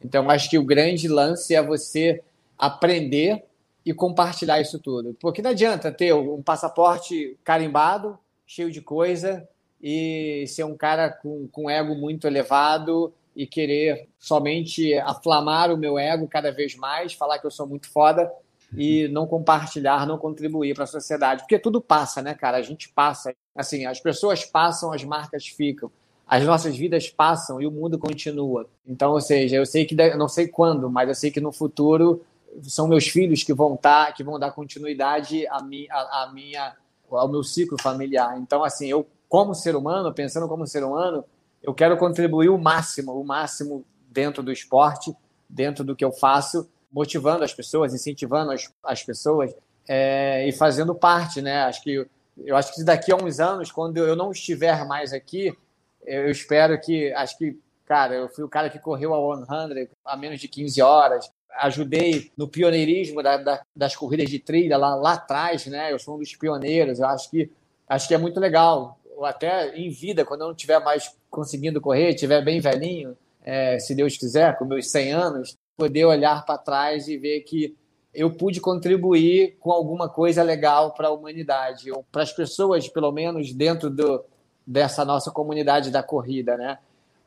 Então, 0.04 0.30
acho 0.30 0.48
que 0.48 0.56
o 0.56 0.64
grande 0.64 1.08
lance 1.08 1.52
é 1.52 1.60
você 1.60 2.22
aprender 2.56 3.44
e 3.84 3.92
compartilhar 3.92 4.60
isso 4.60 4.78
tudo. 4.78 5.16
Porque 5.20 5.42
não 5.42 5.50
adianta 5.50 5.90
ter 5.90 6.12
um 6.14 6.40
passaporte 6.40 7.36
carimbado, 7.42 8.16
cheio 8.46 8.70
de 8.70 8.80
coisa, 8.80 9.46
e 9.82 10.44
ser 10.46 10.62
um 10.62 10.76
cara 10.76 11.10
com, 11.10 11.48
com 11.48 11.68
ego 11.68 11.96
muito 11.96 12.28
elevado 12.28 13.12
e 13.34 13.48
querer 13.48 14.08
somente 14.16 14.94
aflamar 14.94 15.72
o 15.72 15.76
meu 15.76 15.98
ego 15.98 16.28
cada 16.28 16.52
vez 16.52 16.76
mais, 16.76 17.14
falar 17.14 17.40
que 17.40 17.46
eu 17.46 17.50
sou 17.50 17.66
muito 17.66 17.90
foda 17.90 18.30
e 18.76 19.08
não 19.08 19.26
compartilhar, 19.26 20.06
não 20.06 20.18
contribuir 20.18 20.74
para 20.74 20.84
a 20.84 20.86
sociedade. 20.86 21.42
Porque 21.42 21.58
tudo 21.58 21.80
passa, 21.80 22.22
né, 22.22 22.34
cara? 22.34 22.56
A 22.56 22.62
gente 22.62 22.88
passa. 22.88 23.34
Assim, 23.54 23.86
as 23.86 24.00
pessoas 24.00 24.44
passam, 24.44 24.92
as 24.92 25.04
marcas 25.04 25.46
ficam. 25.46 25.90
As 26.26 26.44
nossas 26.44 26.76
vidas 26.76 27.10
passam 27.10 27.60
e 27.60 27.66
o 27.66 27.70
mundo 27.70 27.98
continua. 27.98 28.66
Então, 28.86 29.12
ou 29.12 29.20
seja, 29.20 29.56
eu 29.56 29.66
sei 29.66 29.84
que 29.84 29.94
não 30.16 30.28
sei 30.28 30.48
quando, 30.48 30.90
mas 30.90 31.08
eu 31.08 31.14
sei 31.14 31.30
que 31.30 31.40
no 31.40 31.52
futuro 31.52 32.24
são 32.62 32.88
meus 32.88 33.06
filhos 33.06 33.42
que 33.42 33.52
vão 33.52 33.74
estar, 33.74 34.06
tá, 34.06 34.12
que 34.12 34.22
vão 34.22 34.38
dar 34.38 34.52
continuidade 34.52 35.46
à 35.48 35.62
minha, 35.62 35.92
à 35.92 36.30
minha, 36.32 36.74
ao 37.10 37.28
meu 37.28 37.42
ciclo 37.42 37.76
familiar. 37.80 38.38
Então, 38.38 38.64
assim, 38.64 38.86
eu 38.88 39.06
como 39.28 39.54
ser 39.54 39.74
humano, 39.74 40.12
pensando 40.12 40.46
como 40.46 40.66
ser 40.66 40.84
humano, 40.84 41.24
eu 41.62 41.72
quero 41.72 41.96
contribuir 41.96 42.50
o 42.50 42.58
máximo, 42.58 43.18
o 43.18 43.24
máximo 43.24 43.82
dentro 44.10 44.42
do 44.42 44.52
esporte, 44.52 45.16
dentro 45.48 45.82
do 45.82 45.96
que 45.96 46.04
eu 46.04 46.12
faço, 46.12 46.68
motivando 46.92 47.44
as 47.44 47.54
pessoas, 47.54 47.94
incentivando 47.94 48.52
as, 48.52 48.70
as 48.84 49.02
pessoas 49.02 49.54
é, 49.88 50.46
e 50.46 50.52
fazendo 50.52 50.94
parte, 50.94 51.40
né? 51.40 51.62
Acho 51.62 51.82
que 51.82 52.06
eu 52.44 52.56
acho 52.56 52.74
que 52.74 52.82
daqui 52.82 53.12
a 53.12 53.16
uns 53.16 53.40
anos, 53.40 53.70
quando 53.70 53.98
eu 53.98 54.16
não 54.16 54.30
estiver 54.30 54.86
mais 54.86 55.12
aqui, 55.12 55.56
eu 56.04 56.30
espero 56.30 56.80
que, 56.80 57.12
acho 57.12 57.36
que, 57.36 57.58
cara, 57.84 58.14
eu 58.14 58.28
fui 58.28 58.42
o 58.42 58.48
cara 58.48 58.70
que 58.70 58.78
correu 58.78 59.14
a 59.14 59.66
100 59.68 59.88
a 60.04 60.16
menos 60.16 60.40
de 60.40 60.48
15 60.48 60.80
horas, 60.80 61.30
ajudei 61.58 62.32
no 62.36 62.48
pioneirismo 62.48 63.22
da, 63.22 63.36
da, 63.36 63.62
das 63.76 63.94
corridas 63.94 64.30
de 64.30 64.38
trilha 64.38 64.76
lá, 64.76 64.94
lá 64.94 65.12
atrás, 65.12 65.66
né? 65.66 65.92
Eu 65.92 65.98
sou 65.98 66.16
um 66.16 66.18
dos 66.18 66.34
pioneiros, 66.34 66.98
eu 66.98 67.06
acho 67.06 67.30
que, 67.30 67.50
acho 67.88 68.08
que 68.08 68.14
é 68.14 68.18
muito 68.18 68.40
legal. 68.40 68.98
Ou 69.14 69.26
até 69.26 69.76
em 69.76 69.90
vida, 69.90 70.24
quando 70.24 70.40
eu 70.40 70.46
não 70.46 70.54
estiver 70.54 70.80
mais 70.80 71.14
conseguindo 71.30 71.80
correr, 71.80 72.10
estiver 72.10 72.42
bem 72.42 72.60
velhinho, 72.60 73.16
é, 73.44 73.78
se 73.78 73.94
Deus 73.94 74.16
quiser, 74.16 74.56
com 74.56 74.64
meus 74.64 74.90
100 74.90 75.12
anos, 75.12 75.58
poder 75.76 76.04
olhar 76.04 76.44
para 76.44 76.58
trás 76.58 77.08
e 77.08 77.16
ver 77.16 77.40
que 77.40 77.76
eu 78.14 78.30
pude 78.30 78.60
contribuir 78.60 79.56
com 79.58 79.72
alguma 79.72 80.08
coisa 80.08 80.42
legal 80.42 80.92
para 80.92 81.08
a 81.08 81.12
humanidade, 81.12 81.90
ou 81.90 82.04
para 82.12 82.22
as 82.22 82.32
pessoas, 82.32 82.88
pelo 82.88 83.10
menos 83.10 83.52
dentro 83.52 83.88
do, 83.88 84.22
dessa 84.66 85.04
nossa 85.04 85.30
comunidade 85.30 85.90
da 85.90 86.02
corrida, 86.02 86.56
né? 86.56 86.78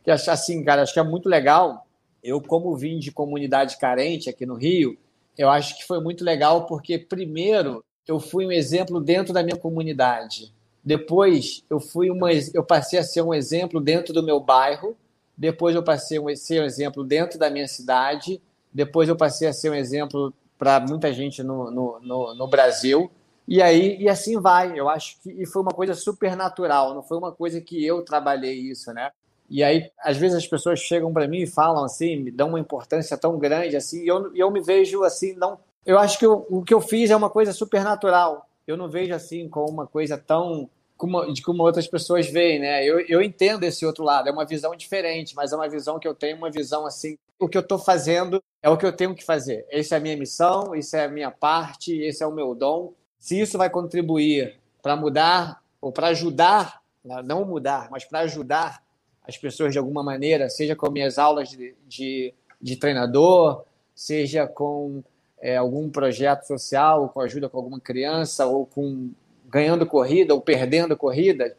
Que 0.04 0.12
assim, 0.12 0.64
cara, 0.64 0.84
acho 0.84 0.94
que 0.94 1.00
é 1.00 1.04
muito 1.04 1.28
legal. 1.28 1.88
Eu, 2.24 2.40
como 2.40 2.76
vim 2.76 3.00
de 3.00 3.12
comunidade 3.12 3.78
carente 3.78 4.30
aqui 4.30 4.46
no 4.46 4.56
Rio, 4.56 4.98
eu 5.38 5.50
acho 5.50 5.78
que 5.78 5.86
foi 5.86 6.00
muito 6.00 6.24
legal 6.24 6.66
porque, 6.66 6.98
primeiro, 6.98 7.84
eu 8.08 8.20
fui 8.20 8.46
um 8.46 8.52
exemplo 8.52 9.02
dentro 9.02 9.34
da 9.34 9.44
minha 9.44 9.58
comunidade. 9.58 10.54
Depois, 10.84 11.64
eu 11.68 11.80
fui 11.80 12.12
uma, 12.12 12.30
eu 12.54 12.64
passei 12.64 13.00
a 13.00 13.04
ser 13.04 13.24
um 13.24 13.34
exemplo 13.34 13.82
dentro 13.82 14.14
do 14.14 14.22
meu 14.22 14.40
bairro 14.40 14.96
depois 15.38 15.76
eu 15.76 15.84
passei 15.84 16.18
a 16.18 16.36
ser 16.36 16.62
um 16.62 16.66
exemplo 16.66 17.04
dentro 17.04 17.38
da 17.38 17.50
minha 17.50 17.68
cidade, 17.68 18.42
depois 18.74 19.10
eu 19.10 19.16
passei 19.16 19.48
a 19.48 19.54
ser 19.54 19.70
um 19.70 19.76
exemplo 19.76 20.34
para 20.58 20.80
muita 20.80 21.14
gente 21.14 21.44
no, 21.44 21.70
no, 21.70 22.00
no, 22.00 22.36
no, 22.36 22.48
Brasil, 22.48 23.12
e 23.48 23.62
aí 23.62 23.98
e 24.02 24.10
assim 24.10 24.40
vai. 24.40 24.78
Eu 24.80 24.90
acho 24.90 25.22
que 25.22 25.32
e 25.32 25.46
foi 25.46 25.62
uma 25.62 25.72
coisa 25.72 25.94
super 25.94 26.36
natural, 26.36 26.94
não 26.94 27.04
foi 27.04 27.18
uma 27.18 27.32
coisa 27.32 27.60
que 27.60 27.86
eu 27.86 28.02
trabalhei 28.04 28.54
isso, 28.54 28.94
né? 28.94 29.12
E 29.50 29.64
aí, 29.64 29.92
às 30.00 30.18
vezes 30.18 30.38
as 30.38 30.48
pessoas 30.48 30.80
chegam 30.80 31.14
para 31.14 31.28
mim 31.28 31.42
e 31.42 31.48
falam 31.48 31.84
assim, 31.84 32.16
me 32.18 32.32
dão 32.32 32.50
uma 32.50 32.60
importância 32.60 33.16
tão 33.16 33.38
grande 33.38 33.76
assim, 33.76 34.04
e 34.04 34.08
eu, 34.08 34.36
eu 34.36 34.50
me 34.50 34.62
vejo 34.62 35.04
assim, 35.04 35.36
não. 35.36 35.60
Eu 35.86 36.00
acho 36.00 36.18
que 36.18 36.26
eu, 36.26 36.48
o 36.50 36.64
que 36.64 36.74
eu 36.74 36.82
fiz 36.82 37.12
é 37.12 37.16
uma 37.16 37.30
coisa 37.30 37.54
super 37.54 37.84
natural. 37.84 38.50
Eu 38.66 38.76
não 38.76 38.90
vejo 38.90 39.14
assim 39.14 39.48
como 39.48 39.70
uma 39.70 39.86
coisa 39.86 40.18
tão 40.18 40.68
como, 40.98 41.34
de 41.34 41.42
como 41.42 41.64
outras 41.64 41.88
pessoas 41.88 42.28
veem, 42.28 42.60
né? 42.60 42.86
Eu, 42.86 43.00
eu 43.02 43.22
entendo 43.22 43.64
esse 43.64 43.86
outro 43.86 44.04
lado, 44.04 44.30
é 44.30 44.32
uma 44.32 44.46
visão 44.46 44.76
diferente, 44.76 45.36
mas 45.36 45.52
é 45.52 45.56
uma 45.56 45.70
visão 45.70 46.00
que 46.00 46.08
eu 46.08 46.16
tenho, 46.16 46.38
uma 46.38 46.50
visão 46.50 46.86
assim, 46.86 47.18
o 47.40 47.50
que 47.50 47.58
eu 47.58 47.62
estou 47.62 47.78
fazendo 47.78 48.42
é 48.62 48.70
o 48.70 48.78
que 48.78 48.86
eu 48.86 48.94
tenho 48.94 49.14
que 49.14 49.24
fazer. 49.24 49.66
Essa 49.70 49.96
é 49.96 49.98
a 49.98 50.02
minha 50.02 50.18
missão, 50.18 50.74
isso 50.74 50.96
é 50.96 51.06
a 51.06 51.10
minha 51.10 51.32
parte, 51.32 51.94
esse 51.94 52.24
é 52.24 52.28
o 52.28 52.32
meu 52.32 52.56
dom. 52.56 52.94
Se 53.20 53.40
isso 53.40 53.58
vai 53.58 53.70
contribuir 53.70 54.60
para 54.82 54.96
mudar 54.96 55.62
ou 55.82 55.92
para 55.92 56.08
ajudar, 56.08 56.82
né, 57.04 57.22
não 57.24 57.46
mudar, 57.46 57.90
mas 57.92 58.06
para 58.06 58.20
ajudar 58.20 58.82
as 59.28 59.38
pessoas 59.38 59.74
de 59.74 59.80
alguma 59.80 60.04
maneira, 60.04 60.50
seja 60.50 60.76
com 60.76 60.90
minhas 60.90 61.18
aulas 61.18 61.50
de, 61.50 61.76
de, 61.88 62.34
de 62.62 62.76
treinador, 62.78 63.66
seja 63.94 64.48
com 64.48 65.04
é, 65.42 65.58
algum 65.58 65.90
projeto 65.90 66.44
social, 66.44 67.10
com 67.10 67.20
ajuda 67.20 67.50
com 67.50 67.58
alguma 67.58 67.80
criança 67.80 68.46
ou 68.46 68.66
com 68.66 69.12
ganhando 69.56 69.86
corrida 69.86 70.34
ou 70.34 70.42
perdendo 70.42 70.98
corrida. 70.98 71.56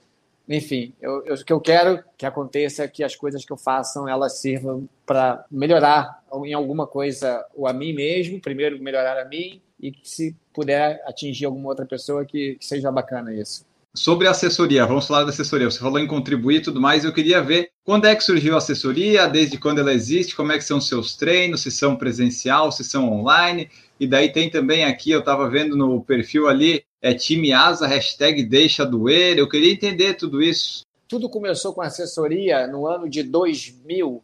Enfim, 0.46 0.92
eu, 1.00 1.24
eu, 1.24 1.34
o 1.34 1.44
que 1.44 1.52
eu 1.52 1.58
quero 1.58 2.04
que 2.18 2.26
aconteça 2.26 2.84
é 2.84 2.88
que 2.88 3.02
as 3.02 3.16
coisas 3.16 3.42
que 3.42 3.50
eu 3.50 3.56
façam 3.56 4.06
elas 4.06 4.38
sirvam 4.38 4.86
para 5.06 5.46
melhorar 5.50 6.22
em 6.44 6.52
alguma 6.52 6.86
coisa 6.86 7.42
ou 7.54 7.66
a 7.66 7.72
mim 7.72 7.94
mesmo, 7.94 8.38
primeiro 8.38 8.78
melhorar 8.82 9.18
a 9.18 9.24
mim 9.24 9.62
e 9.80 9.90
que 9.90 10.06
se 10.06 10.36
puder 10.52 11.02
atingir 11.06 11.46
alguma 11.46 11.70
outra 11.70 11.86
pessoa 11.86 12.26
que, 12.26 12.56
que 12.56 12.66
seja 12.66 12.92
bacana 12.92 13.34
isso. 13.34 13.64
Sobre 13.94 14.28
a 14.28 14.32
assessoria, 14.32 14.84
vamos 14.84 15.06
falar 15.06 15.24
da 15.24 15.30
assessoria. 15.30 15.70
Você 15.70 15.78
falou 15.78 15.98
em 15.98 16.06
contribuir 16.06 16.56
e 16.56 16.62
tudo 16.62 16.78
mais. 16.78 17.02
Eu 17.02 17.14
queria 17.14 17.40
ver 17.40 17.70
quando 17.82 18.04
é 18.04 18.14
que 18.14 18.22
surgiu 18.22 18.54
a 18.54 18.58
assessoria, 18.58 19.26
desde 19.26 19.56
quando 19.56 19.78
ela 19.78 19.94
existe, 19.94 20.36
como 20.36 20.52
é 20.52 20.58
que 20.58 20.64
são 20.64 20.76
os 20.76 20.86
seus 20.86 21.16
treinos, 21.16 21.62
se 21.62 21.70
são 21.70 21.96
presencial, 21.96 22.70
se 22.70 22.84
são 22.84 23.10
online. 23.10 23.70
E 23.98 24.06
daí 24.06 24.30
tem 24.30 24.50
também 24.50 24.84
aqui, 24.84 25.10
eu 25.10 25.20
estava 25.20 25.48
vendo 25.48 25.74
no 25.74 26.02
perfil 26.02 26.46
ali, 26.46 26.84
é 27.00 27.14
time 27.14 27.52
asa, 27.52 27.86
hashtag 27.86 28.42
deixa 28.44 28.84
doer. 28.84 29.38
Eu 29.38 29.48
queria 29.48 29.72
entender 29.72 30.14
tudo 30.14 30.42
isso. 30.42 30.84
Tudo 31.08 31.28
começou 31.28 31.72
com 31.72 31.82
assessoria 31.82 32.66
no 32.66 32.86
ano 32.86 33.08
de 33.08 33.22
2000, 33.22 34.22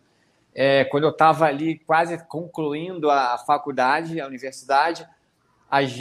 é, 0.54 0.84
quando 0.84 1.04
eu 1.04 1.10
estava 1.10 1.46
ali 1.46 1.78
quase 1.86 2.18
concluindo 2.26 3.10
a 3.10 3.38
faculdade, 3.38 4.20
a 4.20 4.26
universidade. 4.26 5.06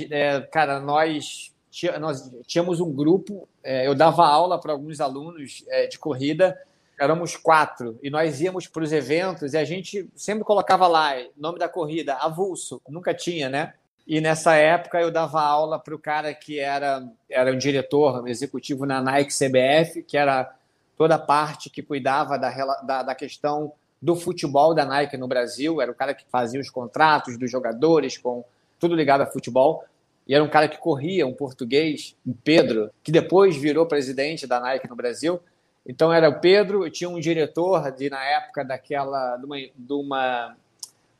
É, 0.09 0.41
cara, 0.41 0.79
nós, 0.79 1.53
nós 1.99 2.31
tínhamos 2.47 2.79
um 2.79 2.91
grupo, 2.91 3.47
é, 3.63 3.87
eu 3.87 3.93
dava 3.93 4.25
aula 4.25 4.59
para 4.59 4.73
alguns 4.73 4.99
alunos 4.99 5.63
é, 5.69 5.87
de 5.87 5.99
corrida, 5.99 6.59
éramos 6.99 7.35
quatro, 7.37 7.97
e 8.03 8.09
nós 8.09 8.41
íamos 8.41 8.67
para 8.67 8.83
os 8.83 8.91
eventos 8.91 9.53
e 9.53 9.57
a 9.57 9.63
gente 9.63 10.09
sempre 10.15 10.43
colocava 10.43 10.87
lá, 10.87 11.13
nome 11.37 11.57
da 11.57 11.69
corrida, 11.69 12.15
avulso, 12.15 12.81
nunca 12.87 13.13
tinha, 13.13 13.49
né? 13.49 13.73
E 14.07 14.19
nessa 14.19 14.55
época 14.55 14.99
eu 14.99 15.11
dava 15.11 15.41
aula 15.41 15.79
para 15.79 15.95
o 15.95 15.99
cara 15.99 16.33
que 16.33 16.59
era, 16.59 17.07
era 17.29 17.51
um 17.51 17.57
diretor 17.57 18.27
executivo 18.27 18.85
na 18.85 19.01
Nike 19.01 19.31
CBF, 19.31 20.03
que 20.03 20.17
era 20.17 20.53
toda 20.97 21.15
a 21.15 21.19
parte 21.19 21.69
que 21.69 21.81
cuidava 21.81 22.37
da, 22.37 22.49
da, 22.81 23.03
da 23.03 23.15
questão 23.15 23.71
do 24.01 24.15
futebol 24.15 24.73
da 24.73 24.85
Nike 24.85 25.17
no 25.17 25.27
Brasil. 25.27 25.81
Era 25.81 25.91
o 25.91 25.95
cara 25.95 26.13
que 26.13 26.25
fazia 26.31 26.59
os 26.59 26.69
contratos 26.69 27.37
dos 27.37 27.49
jogadores, 27.49 28.17
com 28.17 28.43
tudo 28.79 28.95
ligado 28.95 29.21
a 29.21 29.27
futebol. 29.27 29.83
E 30.27 30.33
era 30.33 30.43
um 30.43 30.49
cara 30.49 30.67
que 30.67 30.77
corria, 30.77 31.27
um 31.27 31.33
português, 31.33 32.15
um 32.25 32.33
Pedro, 32.33 32.89
que 33.03 33.11
depois 33.11 33.55
virou 33.55 33.85
presidente 33.85 34.47
da 34.47 34.59
Nike 34.59 34.89
no 34.89 34.95
Brasil. 34.95 35.39
Então 35.85 36.11
era 36.13 36.29
o 36.29 36.39
Pedro, 36.39 36.89
tinha 36.89 37.09
um 37.09 37.19
diretor 37.19 37.91
de, 37.91 38.09
na 38.09 38.23
época 38.23 38.63
daquela 38.63 39.37
de 39.37 39.45
uma, 39.45 39.57
de 39.57 39.93
uma, 39.93 40.55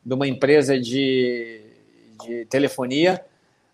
de 0.06 0.14
uma 0.14 0.28
empresa 0.28 0.80
de 0.80 1.71
de 2.22 2.46
telefonia, 2.46 3.24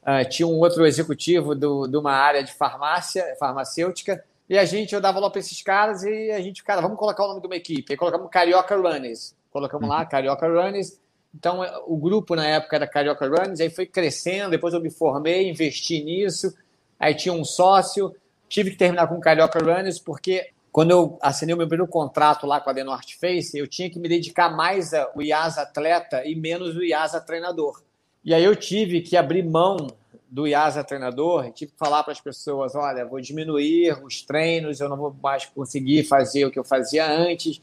uh, 0.04 0.28
tinha 0.30 0.48
um 0.48 0.60
outro 0.60 0.86
executivo 0.86 1.54
do, 1.56 1.88
de 1.88 1.98
uma 1.98 2.14
área 2.14 2.44
de 2.44 2.54
farmácia, 2.54 3.36
farmacêutica, 3.40 4.24
e 4.50 4.58
a 4.58 4.64
gente, 4.64 4.96
eu 4.96 5.02
dava 5.02 5.20
lá 5.20 5.30
para 5.30 5.40
esses 5.40 5.62
caras 5.62 6.04
e 6.04 6.32
a 6.32 6.40
gente, 6.40 6.64
cara, 6.64 6.82
vamos 6.82 6.98
colocar 6.98 7.24
o 7.26 7.28
nome 7.28 7.42
de 7.42 7.48
uma 7.48 7.56
equipe. 7.56 7.92
Aí 7.92 7.98
colocamos 7.98 8.30
Carioca 8.30 8.78
Runners. 8.78 9.36
Colocamos 9.52 9.90
lá 9.90 10.06
Carioca 10.06 10.48
Runners. 10.48 10.98
Então, 11.36 11.62
o 11.86 11.98
grupo 11.98 12.36
na 12.36 12.48
época 12.48 12.78
era 12.78 12.88
Carioca 12.88 13.28
Runners, 13.28 13.60
aí 13.60 13.70
foi 13.70 13.86
crescendo, 13.86 14.52
depois 14.52 14.74
eu 14.74 14.82
me 14.82 14.90
formei, 14.90 15.50
investi 15.50 16.02
nisso, 16.04 16.56
aí 17.00 17.14
tinha 17.14 17.34
um 17.34 17.44
sócio, 17.44 18.16
tive 18.48 18.72
que 18.72 18.78
terminar 18.78 19.08
com 19.08 19.20
Carioca 19.20 19.60
Runners, 19.60 20.00
porque 20.00 20.50
quando 20.72 20.92
eu 20.92 21.18
assinei 21.22 21.54
o 21.54 21.58
meu 21.58 21.68
primeiro 21.68 21.92
contrato 21.92 22.48
lá 22.48 22.62
com 22.62 22.70
a 22.70 22.74
The 22.74 22.84
North 22.84 23.12
Face, 23.20 23.58
eu 23.58 23.68
tinha 23.68 23.90
que 23.90 24.00
me 24.00 24.08
dedicar 24.08 24.50
mais 24.50 24.94
ao 24.94 25.22
IAS 25.22 25.58
atleta 25.58 26.26
e 26.26 26.36
menos 26.36 26.76
o 26.76 26.84
IAS 26.84 27.12
treinador. 27.26 27.82
E 28.28 28.34
aí 28.34 28.44
eu 28.44 28.58
tive 28.58 29.00
que 29.00 29.16
abrir 29.16 29.42
mão 29.42 29.88
do 30.30 30.46
IASA 30.46 30.84
treinador, 30.84 31.50
tive 31.54 31.72
que 31.72 31.78
falar 31.78 32.04
para 32.04 32.12
as 32.12 32.20
pessoas, 32.20 32.76
olha, 32.76 33.06
vou 33.06 33.22
diminuir 33.22 34.04
os 34.04 34.22
treinos, 34.22 34.82
eu 34.82 34.90
não 34.90 34.98
vou 34.98 35.16
mais 35.24 35.46
conseguir 35.46 36.04
fazer 36.04 36.44
o 36.44 36.52
que 36.52 36.60
eu 36.60 36.64
fazia 36.66 37.10
antes, 37.10 37.62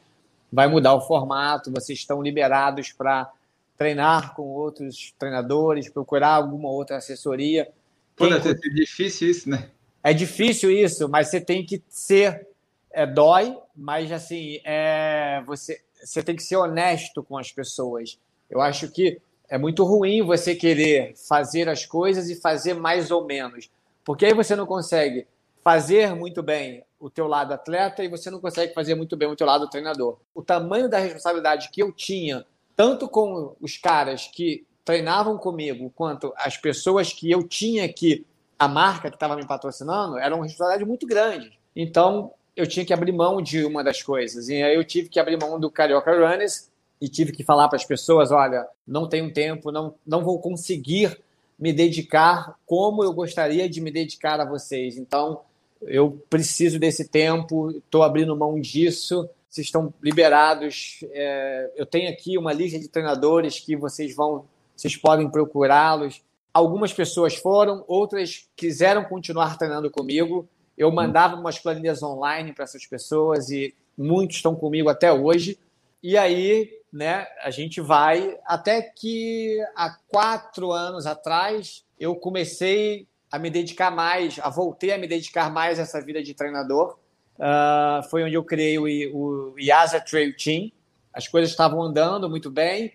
vai 0.51 0.67
mudar 0.67 0.95
o 0.95 1.03
formato, 1.03 1.71
vocês 1.71 1.99
estão 1.99 2.23
liberados 2.23 2.91
para 2.93 3.31
treinar 3.77 4.35
com 4.35 4.45
outros 4.45 5.12
treinadores, 5.19 5.91
procurar 5.91 6.31
alguma 6.31 6.71
outra 6.71 6.97
assessoria. 6.97 7.71
Pô, 8.17 8.27
deve 8.27 8.59
ser 8.59 8.71
difícil 8.71 9.29
isso, 9.29 9.51
né? 9.51 9.69
É 10.03 10.15
difícil 10.15 10.71
isso, 10.71 11.11
mas 11.11 11.29
você 11.29 11.43
tem 11.43 11.62
que 11.62 11.83
ser, 11.91 12.49
é, 12.91 13.05
dói, 13.05 13.55
mas 13.77 14.11
assim, 14.11 14.61
é, 14.65 15.43
você, 15.47 15.83
você 16.03 16.23
tem 16.23 16.35
que 16.35 16.43
ser 16.43 16.57
honesto 16.57 17.23
com 17.23 17.37
as 17.37 17.53
pessoas. 17.53 18.19
Eu 18.49 18.62
acho 18.62 18.91
que 18.91 19.21
é 19.49 19.59
muito 19.59 19.84
ruim 19.84 20.22
você 20.22 20.55
querer 20.55 21.14
fazer 21.16 21.68
as 21.68 21.84
coisas 21.84 22.28
e 22.30 22.34
fazer 22.34 22.74
mais 22.74 23.11
ou 23.11 23.24
menos, 23.24 23.70
porque 24.05 24.26
aí 24.26 24.34
você 24.34 24.57
não 24.57 24.66
consegue 24.66 25.26
fazer 25.62 26.14
muito 26.14 26.42
bem 26.42 26.84
o 27.01 27.09
teu 27.09 27.26
lado 27.26 27.53
atleta 27.53 28.03
e 28.03 28.09
você 28.09 28.30
não 28.30 28.40
consegue 28.40 28.74
fazer 28.74 28.95
muito 28.95 29.16
bem 29.16 29.28
o 29.28 29.36
teu 29.36 29.47
lado 29.47 29.68
treinador. 29.68 30.18
O 30.34 30.42
tamanho 30.42 30.88
da 30.88 30.99
responsabilidade 30.99 31.70
que 31.70 31.82
eu 31.82 31.92
tinha, 31.92 32.45
tanto 32.76 33.09
com 33.09 33.55
os 33.61 33.76
caras 33.76 34.26
que 34.26 34.66
treinavam 34.84 35.38
comigo, 35.38 35.92
quanto 35.95 36.32
as 36.36 36.57
pessoas 36.57 37.12
que 37.12 37.30
eu 37.30 37.47
tinha 37.47 37.88
que 37.90 38.26
a 38.59 38.68
marca 38.68 39.11
que 39.11 39.16
estava 39.16 39.36
me 39.36 39.47
patrocinando, 39.47 40.18
era 40.18 40.34
uma 40.34 40.45
responsabilidade 40.45 40.88
muito 40.88 41.07
grande. 41.07 41.59
Então, 41.74 42.32
eu 42.57 42.66
tinha 42.66 42.84
que 42.84 42.92
abrir 42.92 43.12
mão 43.12 43.42
de 43.42 43.64
uma 43.64 43.82
das 43.82 44.03
coisas. 44.03 44.49
E 44.49 44.62
aí 44.62 44.74
eu 44.74 44.84
tive 44.84 45.09
que 45.09 45.18
abrir 45.18 45.38
mão 45.38 45.59
do 45.59 45.70
Carioca 45.70 46.12
Runners, 46.12 46.70
e 47.05 47.09
tive 47.09 47.32
que 47.32 47.44
falar 47.44 47.68
para 47.68 47.76
as 47.76 47.84
pessoas: 47.84 48.30
olha, 48.30 48.66
não 48.86 49.07
tenho 49.07 49.30
tempo, 49.30 49.70
não, 49.70 49.94
não 50.07 50.24
vou 50.24 50.38
conseguir 50.38 51.20
me 51.59 51.70
dedicar 51.70 52.59
como 52.64 53.05
eu 53.05 53.12
gostaria 53.12 53.68
de 53.68 53.80
me 53.80 53.90
dedicar 53.90 54.40
a 54.40 54.44
vocês. 54.44 54.96
Então, 54.96 55.42
eu 55.82 56.18
preciso 56.30 56.78
desse 56.78 57.07
tempo, 57.07 57.70
estou 57.72 58.02
abrindo 58.02 58.34
mão 58.34 58.59
disso. 58.59 59.28
Vocês 59.50 59.66
estão 59.66 59.92
liberados. 60.02 61.05
É, 61.12 61.72
eu 61.76 61.84
tenho 61.84 62.11
aqui 62.11 62.38
uma 62.38 62.55
lista 62.55 62.78
de 62.78 62.88
treinadores 62.88 63.61
que 63.61 63.76
vocês 63.76 64.16
vão, 64.16 64.46
vocês 64.74 64.96
podem 64.96 65.28
procurá-los. 65.30 66.22
Algumas 66.55 66.92
pessoas 66.92 67.34
foram, 67.36 67.84
outras 67.86 68.48
quiseram 68.57 69.05
continuar 69.05 69.59
treinando 69.59 69.90
comigo. 69.90 70.48
Eu 70.76 70.90
mandava 70.90 71.36
umas 71.36 71.59
planilhas 71.59 72.02
online 72.02 72.55
para 72.55 72.64
essas 72.64 72.86
pessoas 72.86 73.50
e 73.50 73.74
muitos 73.96 74.36
estão 74.36 74.57
comigo 74.57 74.88
até 74.88 75.12
hoje. 75.12 75.59
E 76.02 76.18
aí 76.18 76.70
né, 76.95 77.26
a 77.42 77.51
gente 77.51 77.80
vai 77.80 78.38
até 78.47 78.80
que 78.80 79.59
há 79.74 79.99
quatro 80.07 80.70
anos 80.70 81.07
atrás 81.07 81.84
eu 81.99 82.14
comecei 82.14 83.09
a 83.32 83.36
me 83.36 83.51
dedicar 83.51 83.90
mais, 83.90 84.38
a 84.38 84.49
voltei 84.49 84.92
a 84.92 84.99
me 84.99 85.09
dedicar 85.09 85.51
mais 85.51 85.80
a 85.80 85.82
essa 85.82 86.01
vida 86.01 86.22
de 86.22 86.34
treinador. 86.34 86.97
Uh, 87.34 88.09
foi 88.09 88.22
onde 88.22 88.34
eu 88.34 88.45
criei 88.45 88.78
o, 88.78 88.84
o 88.84 89.59
IASA 89.59 90.01
Trail 90.01 90.36
Team. 90.36 90.70
As 91.12 91.26
coisas 91.26 91.51
estavam 91.51 91.82
andando 91.82 92.30
muito 92.30 92.49
bem, 92.49 92.92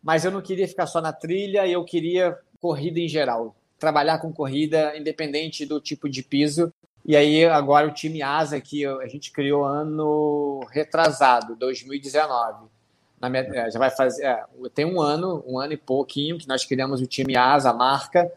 mas 0.00 0.24
eu 0.24 0.30
não 0.30 0.40
queria 0.40 0.68
ficar 0.68 0.86
só 0.86 1.00
na 1.00 1.12
trilha, 1.12 1.66
eu 1.66 1.84
queria 1.84 2.38
corrida 2.60 3.00
em 3.00 3.08
geral, 3.08 3.56
trabalhar 3.80 4.18
com 4.20 4.32
corrida 4.32 4.96
independente 4.96 5.66
do 5.66 5.80
tipo 5.80 6.08
de 6.08 6.22
piso. 6.22 6.72
E 7.04 7.16
aí 7.16 7.44
agora 7.46 7.88
o 7.88 7.94
time 7.94 8.22
ASA 8.22 8.60
que 8.60 8.86
a 8.86 9.08
gente 9.08 9.32
criou 9.32 9.64
ano 9.64 10.60
retrasado, 10.70 11.56
2019 11.56 12.79
minha, 13.28 13.42
é, 13.42 13.70
já 13.70 13.78
vai 13.78 13.90
fazer. 13.90 14.24
É, 14.24 14.44
tem 14.74 14.84
um 14.84 15.00
ano, 15.00 15.44
um 15.46 15.58
ano 15.58 15.72
e 15.72 15.76
pouquinho, 15.76 16.38
que 16.38 16.48
nós 16.48 16.64
criamos 16.64 17.00
o 17.00 17.06
time 17.06 17.36
ASA, 17.36 17.70
a 17.70 17.74
marca 17.74 18.30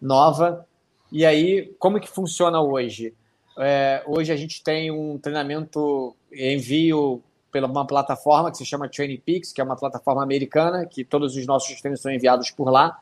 nova. 0.00 0.66
E 1.12 1.26
aí, 1.26 1.74
como 1.78 2.00
que 2.00 2.08
funciona 2.08 2.60
hoje? 2.60 3.12
É, 3.58 4.02
hoje 4.06 4.32
a 4.32 4.36
gente 4.36 4.62
tem 4.62 4.90
um 4.90 5.18
treinamento 5.18 6.14
envio 6.32 7.22
pela 7.50 7.66
uma 7.66 7.86
plataforma 7.86 8.50
que 8.50 8.56
se 8.56 8.64
chama 8.64 8.88
TrainingPix, 8.88 9.52
que 9.52 9.60
é 9.60 9.64
uma 9.64 9.76
plataforma 9.76 10.22
americana, 10.22 10.86
que 10.86 11.04
todos 11.04 11.36
os 11.36 11.44
nossos 11.46 11.80
treinos 11.80 12.00
são 12.00 12.10
enviados 12.10 12.50
por 12.50 12.70
lá. 12.70 12.98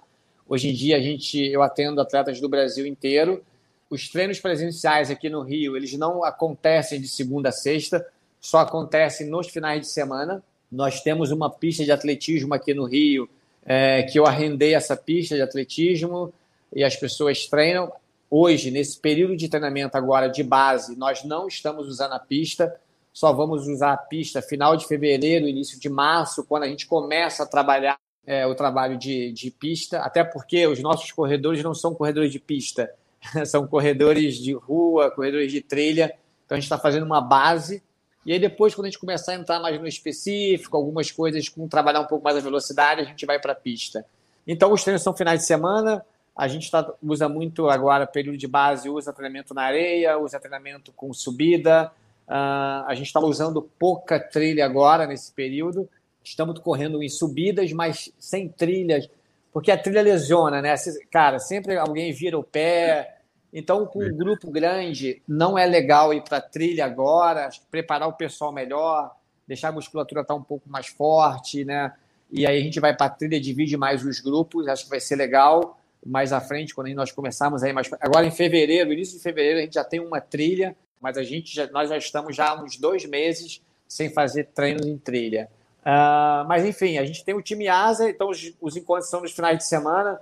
Hoje 0.49 0.71
em 0.71 0.75
dia 0.75 0.97
a 0.97 1.01
gente, 1.01 1.39
eu 1.39 1.63
atendo 1.63 2.01
atletas 2.01 2.41
do 2.41 2.49
Brasil 2.49 2.87
inteiro. 2.87 3.45
Os 3.91 4.09
treinos 4.09 4.41
presenciais 4.41 5.11
aqui 5.11 5.29
no 5.29 5.43
Rio, 5.43 5.77
eles 5.77 5.93
não 5.95 6.25
acontecem 6.25 7.01
de 7.01 7.09
segunda 7.09 7.51
a 7.51 7.53
sexta, 7.53 8.07
só 8.41 8.59
acontecem 8.59 9.29
nos 9.29 9.49
finais 9.49 9.81
de 9.83 9.89
semana. 9.89 10.43
Nós 10.71 11.01
temos 11.01 11.31
uma 11.31 11.51
pista 11.51 11.85
de 11.85 11.93
atletismo 11.93 12.55
aqui 12.55 12.75
no 12.75 12.85
Rio, 12.85 13.29
é, 13.65 14.03
que 14.03 14.19
eu 14.19 14.27
arrendei 14.27 14.75
essa 14.75 14.97
pista 14.97 15.35
de 15.35 15.43
atletismo 15.43 16.33
e 16.75 16.85
as 16.85 16.97
pessoas 16.97 17.47
treinam. 17.47 17.93
Hoje, 18.31 18.71
nesse 18.71 18.99
período 18.99 19.37
de 19.37 19.49
treinamento 19.49 19.97
agora 19.97 20.29
de 20.29 20.43
base, 20.43 20.97
nós 20.97 21.25
não 21.25 21.49
estamos 21.49 21.89
usando 21.89 22.13
a 22.13 22.19
pista, 22.19 22.75
só 23.13 23.33
vamos 23.33 23.67
usar 23.67 23.95
a 23.95 23.97
pista 23.97 24.43
final 24.43 24.77
de 24.77 24.87
fevereiro, 24.87 25.49
início 25.49 25.81
de 25.81 25.89
março, 25.89 26.45
quando 26.45 26.65
a 26.65 26.69
gente 26.69 26.87
começa 26.87 27.43
a 27.43 27.47
trabalhar 27.47 27.99
é, 28.27 28.47
o 28.47 28.55
trabalho 28.55 28.99
de, 28.99 29.33
de 29.33 29.51
pista, 29.51 30.01
até 30.01 30.23
porque 30.23 30.67
os 30.67 30.81
nossos 30.81 31.11
corredores 31.11 31.63
não 31.63 31.73
são 31.73 31.95
corredores 31.95 32.31
de 32.31 32.39
pista, 32.39 32.93
são 33.47 33.67
corredores 33.67 34.37
de 34.37 34.53
rua, 34.53 35.11
corredores 35.11 35.51
de 35.51 35.63
trilha. 35.63 36.15
Então 36.45 36.57
a 36.57 36.61
gente 36.61 36.67
está 36.67 36.79
fazendo 36.79 37.07
uma 37.07 37.23
base 37.23 37.83
e 38.29 38.33
aí 38.35 38.39
depois, 38.39 38.75
quando 38.75 38.85
a 38.85 38.91
gente 38.91 38.99
começar 38.99 39.33
a 39.33 39.37
entrar 39.37 39.59
mais 39.59 39.81
no 39.81 39.87
específico, 39.87 40.77
algumas 40.77 41.11
coisas 41.11 41.49
com 41.49 41.67
trabalhar 41.67 42.01
um 42.01 42.05
pouco 42.05 42.23
mais 42.23 42.37
a 42.37 42.41
velocidade, 42.41 43.01
a 43.01 43.05
gente 43.05 43.25
vai 43.25 43.41
para 43.41 43.53
a 43.53 43.57
pista. 43.57 44.05
Então, 44.47 44.71
os 44.71 44.85
treinos 44.85 45.03
são 45.03 45.17
finais 45.17 45.41
de 45.41 45.47
semana. 45.47 46.05
A 46.37 46.47
gente 46.47 46.71
tá, 46.71 46.93
usa 47.03 47.27
muito 47.27 47.71
agora, 47.71 48.07
período 48.07 48.37
de 48.37 48.47
base, 48.47 48.91
usa 48.91 49.15
treinamento 49.15 49.55
na 49.55 49.63
areia, 49.63 50.19
usa 50.19 50.39
treinamento 50.39 50.93
com 50.93 51.11
subida. 51.15 51.91
Uh, 52.29 52.85
a 52.87 52.93
gente 52.95 53.07
está 53.07 53.19
usando 53.19 53.63
pouca 53.63 54.21
trilha 54.21 54.67
agora 54.67 55.07
nesse 55.07 55.33
período. 55.33 55.89
Estamos 56.23 56.59
correndo 56.59 57.03
em 57.03 57.09
subidas, 57.09 57.73
mas 57.73 58.13
sem 58.19 58.47
trilhas, 58.47 59.09
porque 59.55 59.71
a 59.71 59.79
trilha 59.79 60.03
lesiona, 60.03 60.61
né? 60.61 60.75
Cara, 61.11 61.39
sempre 61.39 61.79
alguém 61.79 62.13
vira 62.13 62.39
o 62.39 62.45
pé, 62.45 63.18
então, 63.53 63.87
com 63.87 64.05
um 64.05 64.17
grupo 64.17 64.51
grande, 64.51 65.23
não 65.27 65.59
é 65.59 65.65
legal 65.65 66.13
ir 66.13 66.23
para 66.23 66.41
trilha 66.41 66.85
agora, 66.85 67.47
acho 67.47 67.61
que 67.61 67.67
preparar 67.67 68.09
o 68.09 68.13
pessoal 68.13 68.53
melhor, 68.53 69.15
deixar 69.47 69.69
a 69.69 69.73
musculatura 69.73 70.21
estar 70.21 70.35
tá 70.35 70.39
um 70.39 70.43
pouco 70.43 70.69
mais 70.69 70.89
forte, 70.89 71.65
né? 71.65 71.93
E 72.31 72.47
aí 72.47 72.59
a 72.59 72.63
gente 72.63 72.79
vai 72.79 72.95
para 72.95 73.09
trilha, 73.09 73.41
divide 73.41 73.77
mais 73.77 74.05
os 74.05 74.21
grupos, 74.21 74.69
acho 74.69 74.85
que 74.85 74.91
vai 74.91 75.01
ser 75.01 75.17
legal. 75.17 75.81
mais 76.05 76.33
à 76.33 76.41
frente, 76.41 76.75
quando 76.75 76.93
nós 76.95 77.11
começarmos 77.11 77.63
aí 77.63 77.73
mais. 77.73 77.91
Agora 78.01 78.27
em 78.27 78.31
fevereiro, 78.31 78.93
início 78.93 79.17
de 79.17 79.23
fevereiro, 79.23 79.59
a 79.59 79.63
gente 79.63 79.75
já 79.75 79.85
tem 79.85 79.99
uma 79.99 80.21
trilha, 80.21 80.77
mas 81.01 81.17
a 81.17 81.23
gente 81.23 81.55
já, 81.55 81.67
nós 81.69 81.89
já 81.89 81.97
estamos 81.97 82.37
já 82.37 82.51
há 82.51 82.63
uns 82.63 82.77
dois 82.77 83.05
meses 83.07 83.63
sem 83.89 84.11
fazer 84.11 84.49
treinos 84.55 84.87
em 84.87 84.99
trilha. 84.99 85.49
Uh, 85.81 86.47
mas 86.47 86.65
enfim, 86.67 86.99
a 86.99 87.05
gente 87.07 87.25
tem 87.25 87.35
o 87.35 87.41
time 87.41 87.67
asa, 87.67 88.11
então 88.11 88.29
os, 88.29 88.53
os 88.61 88.77
encontros 88.77 89.09
são 89.09 89.23
nos 89.23 89.33
finais 89.33 89.57
de 89.57 89.65
semana. 89.65 90.21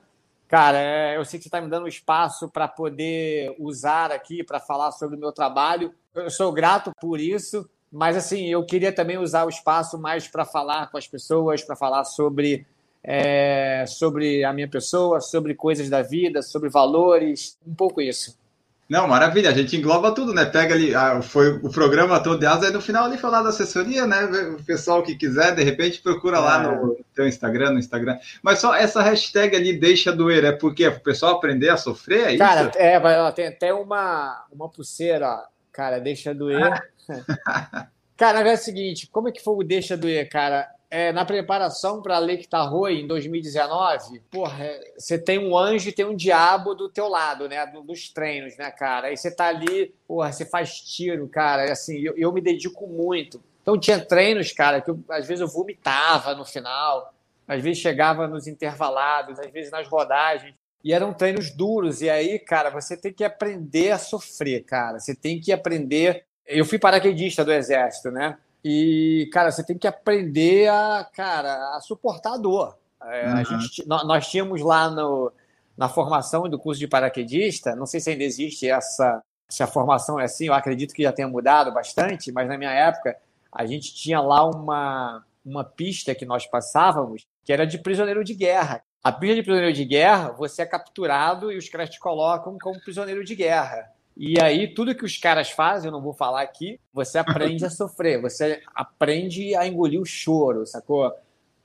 Cara, 0.48 0.78
é, 0.78 1.16
eu 1.16 1.24
sei 1.24 1.38
que 1.38 1.44
você 1.44 1.48
está 1.48 1.60
me 1.60 1.68
dando 1.68 1.88
espaço 1.88 2.48
para 2.48 2.68
poder 2.68 3.54
usar 3.58 4.12
aqui 4.12 4.44
para 4.44 4.60
falar 4.60 4.92
sobre 4.92 5.16
o 5.16 5.18
meu 5.18 5.32
trabalho. 5.32 5.92
Eu 6.14 6.30
sou 6.30 6.52
grato 6.52 6.92
por 7.00 7.18
isso, 7.18 7.68
mas 7.90 8.16
assim, 8.16 8.46
eu 8.46 8.64
queria 8.64 8.92
também 8.92 9.18
usar 9.18 9.44
o 9.44 9.48
espaço 9.48 9.98
mais 9.98 10.28
para 10.28 10.44
falar 10.44 10.88
com 10.90 10.96
as 10.96 11.06
pessoas, 11.08 11.64
para 11.64 11.74
falar 11.74 12.04
sobre, 12.04 12.64
é, 13.02 13.84
sobre 13.88 14.44
a 14.44 14.52
minha 14.52 14.68
pessoa, 14.68 15.20
sobre 15.20 15.52
coisas 15.52 15.90
da 15.90 16.00
vida, 16.00 16.40
sobre 16.42 16.68
valores, 16.68 17.58
um 17.66 17.74
pouco 17.74 18.00
isso. 18.00 18.38
Não, 18.88 19.08
maravilha, 19.08 19.50
a 19.50 19.52
gente 19.52 19.76
engloba 19.76 20.14
tudo, 20.14 20.32
né? 20.32 20.44
Pega 20.44 20.74
ali, 20.74 20.94
ah, 20.94 21.20
foi 21.20 21.54
o 21.54 21.68
programa 21.68 22.22
todo 22.22 22.38
de 22.38 22.46
asa, 22.46 22.66
aí 22.66 22.72
no 22.72 22.80
final 22.80 23.04
ali 23.04 23.18
falar 23.18 23.42
da 23.42 23.48
assessoria, 23.48 24.06
né? 24.06 24.24
O 24.56 24.62
pessoal 24.62 25.02
que 25.02 25.16
quiser, 25.16 25.56
de 25.56 25.64
repente, 25.64 26.00
procura 26.00 26.36
é. 26.36 26.40
lá 26.40 26.62
no 26.62 26.96
teu 27.12 27.26
Instagram, 27.26 27.72
no 27.72 27.80
Instagram. 27.80 28.16
Mas 28.40 28.60
só 28.60 28.74
essa 28.76 29.02
hashtag 29.02 29.56
ali, 29.56 29.72
deixa 29.76 30.12
doer, 30.12 30.44
é 30.44 30.52
porque 30.52 30.86
o 30.86 31.00
pessoal 31.00 31.34
aprender 31.34 31.68
a 31.68 31.76
sofrer, 31.76 32.34
é 32.34 32.38
cara, 32.38 32.68
isso? 32.68 32.78
é, 32.78 33.32
tem 33.32 33.48
até 33.48 33.74
uma, 33.74 34.44
uma 34.52 34.68
pulseira, 34.68 35.42
cara, 35.72 35.98
deixa 35.98 36.32
doer. 36.32 36.80
cara, 38.16 38.48
é 38.48 38.54
o 38.54 38.56
seguinte, 38.56 39.08
como 39.10 39.28
é 39.28 39.32
que 39.32 39.42
foi 39.42 39.54
o 39.54 39.64
deixa 39.64 39.96
doer, 39.96 40.28
cara? 40.28 40.68
É, 40.90 41.12
na 41.12 41.24
preparação 41.24 42.00
para 42.00 42.16
a 42.16 42.20
Lake 42.20 42.46
Tahoe 42.46 43.02
em 43.02 43.06
2019, 43.06 44.20
porra, 44.30 44.70
você 44.96 45.18
tem 45.18 45.38
um 45.38 45.56
anjo 45.56 45.88
e 45.88 45.92
tem 45.92 46.04
um 46.04 46.14
diabo 46.14 46.74
do 46.74 46.88
teu 46.88 47.08
lado, 47.08 47.48
né? 47.48 47.66
Dos 47.84 48.08
treinos, 48.08 48.56
né, 48.56 48.70
cara? 48.70 49.08
Aí 49.08 49.16
você 49.16 49.30
tá 49.30 49.46
ali, 49.46 49.94
porra, 50.06 50.32
você 50.32 50.44
faz 50.44 50.80
tiro, 50.80 51.28
cara. 51.28 51.70
Assim, 51.72 51.98
eu, 51.98 52.14
eu 52.16 52.32
me 52.32 52.40
dedico 52.40 52.86
muito. 52.86 53.42
Então 53.62 53.78
tinha 53.78 53.98
treinos, 53.98 54.52
cara, 54.52 54.80
que 54.80 54.90
eu, 54.90 55.02
às 55.10 55.26
vezes 55.26 55.40
eu 55.40 55.48
vomitava 55.48 56.34
no 56.34 56.44
final, 56.44 57.12
às 57.48 57.60
vezes 57.62 57.82
chegava 57.82 58.28
nos 58.28 58.46
intervalados, 58.46 59.40
às 59.40 59.50
vezes 59.50 59.72
nas 59.72 59.88
rodagens. 59.88 60.54
E 60.84 60.92
eram 60.92 61.12
treinos 61.12 61.50
duros. 61.50 62.00
E 62.00 62.08
aí, 62.08 62.38
cara, 62.38 62.70
você 62.70 62.96
tem 62.96 63.12
que 63.12 63.24
aprender 63.24 63.90
a 63.90 63.98
sofrer, 63.98 64.62
cara. 64.62 65.00
Você 65.00 65.16
tem 65.16 65.40
que 65.40 65.52
aprender. 65.52 66.24
Eu 66.46 66.64
fui 66.64 66.78
paraquedista 66.78 67.44
do 67.44 67.52
Exército, 67.52 68.12
né? 68.12 68.38
E, 68.64 69.28
cara, 69.32 69.50
você 69.50 69.64
tem 69.64 69.78
que 69.78 69.86
aprender 69.86 70.68
a, 70.68 71.08
cara, 71.12 71.76
a 71.76 71.80
suportar 71.80 72.34
a 72.34 72.38
dor. 72.38 72.76
É, 73.02 73.26
uhum. 73.26 73.36
a 73.36 73.42
gente, 73.44 73.86
nós 73.86 74.26
tínhamos 74.28 74.60
lá 74.62 74.90
no, 74.90 75.32
na 75.76 75.88
formação 75.88 76.48
do 76.48 76.58
curso 76.58 76.80
de 76.80 76.88
paraquedista, 76.88 77.76
não 77.76 77.86
sei 77.86 78.00
se 78.00 78.10
ainda 78.10 78.24
existe 78.24 78.68
essa, 78.68 79.22
se 79.48 79.62
a 79.62 79.66
formação 79.66 80.18
é 80.18 80.24
assim, 80.24 80.46
eu 80.46 80.54
acredito 80.54 80.94
que 80.94 81.02
já 81.02 81.12
tenha 81.12 81.28
mudado 81.28 81.72
bastante, 81.72 82.32
mas 82.32 82.48
na 82.48 82.58
minha 82.58 82.72
época 82.72 83.16
a 83.52 83.64
gente 83.66 83.94
tinha 83.94 84.20
lá 84.20 84.44
uma, 84.44 85.24
uma 85.44 85.64
pista 85.64 86.14
que 86.14 86.26
nós 86.26 86.46
passávamos 86.46 87.26
que 87.44 87.52
era 87.52 87.66
de 87.66 87.78
prisioneiro 87.78 88.24
de 88.24 88.34
guerra. 88.34 88.82
A 89.04 89.12
pista 89.12 89.36
de 89.36 89.42
prisioneiro 89.42 89.72
de 89.72 89.84
guerra, 89.84 90.32
você 90.32 90.62
é 90.62 90.66
capturado 90.66 91.52
e 91.52 91.56
os 91.56 91.68
caras 91.68 91.88
te 91.88 92.00
colocam 92.00 92.58
como 92.60 92.80
prisioneiro 92.80 93.24
de 93.24 93.36
guerra. 93.36 93.88
E 94.16 94.40
aí, 94.40 94.72
tudo 94.72 94.94
que 94.94 95.04
os 95.04 95.18
caras 95.18 95.50
fazem, 95.50 95.88
eu 95.88 95.92
não 95.92 96.00
vou 96.00 96.14
falar 96.14 96.40
aqui, 96.40 96.80
você 96.92 97.18
aprende 97.18 97.64
a 97.66 97.70
sofrer, 97.70 98.20
você 98.20 98.62
aprende 98.74 99.54
a 99.54 99.66
engolir 99.66 100.00
o 100.00 100.06
choro, 100.06 100.66
sacou? 100.66 101.12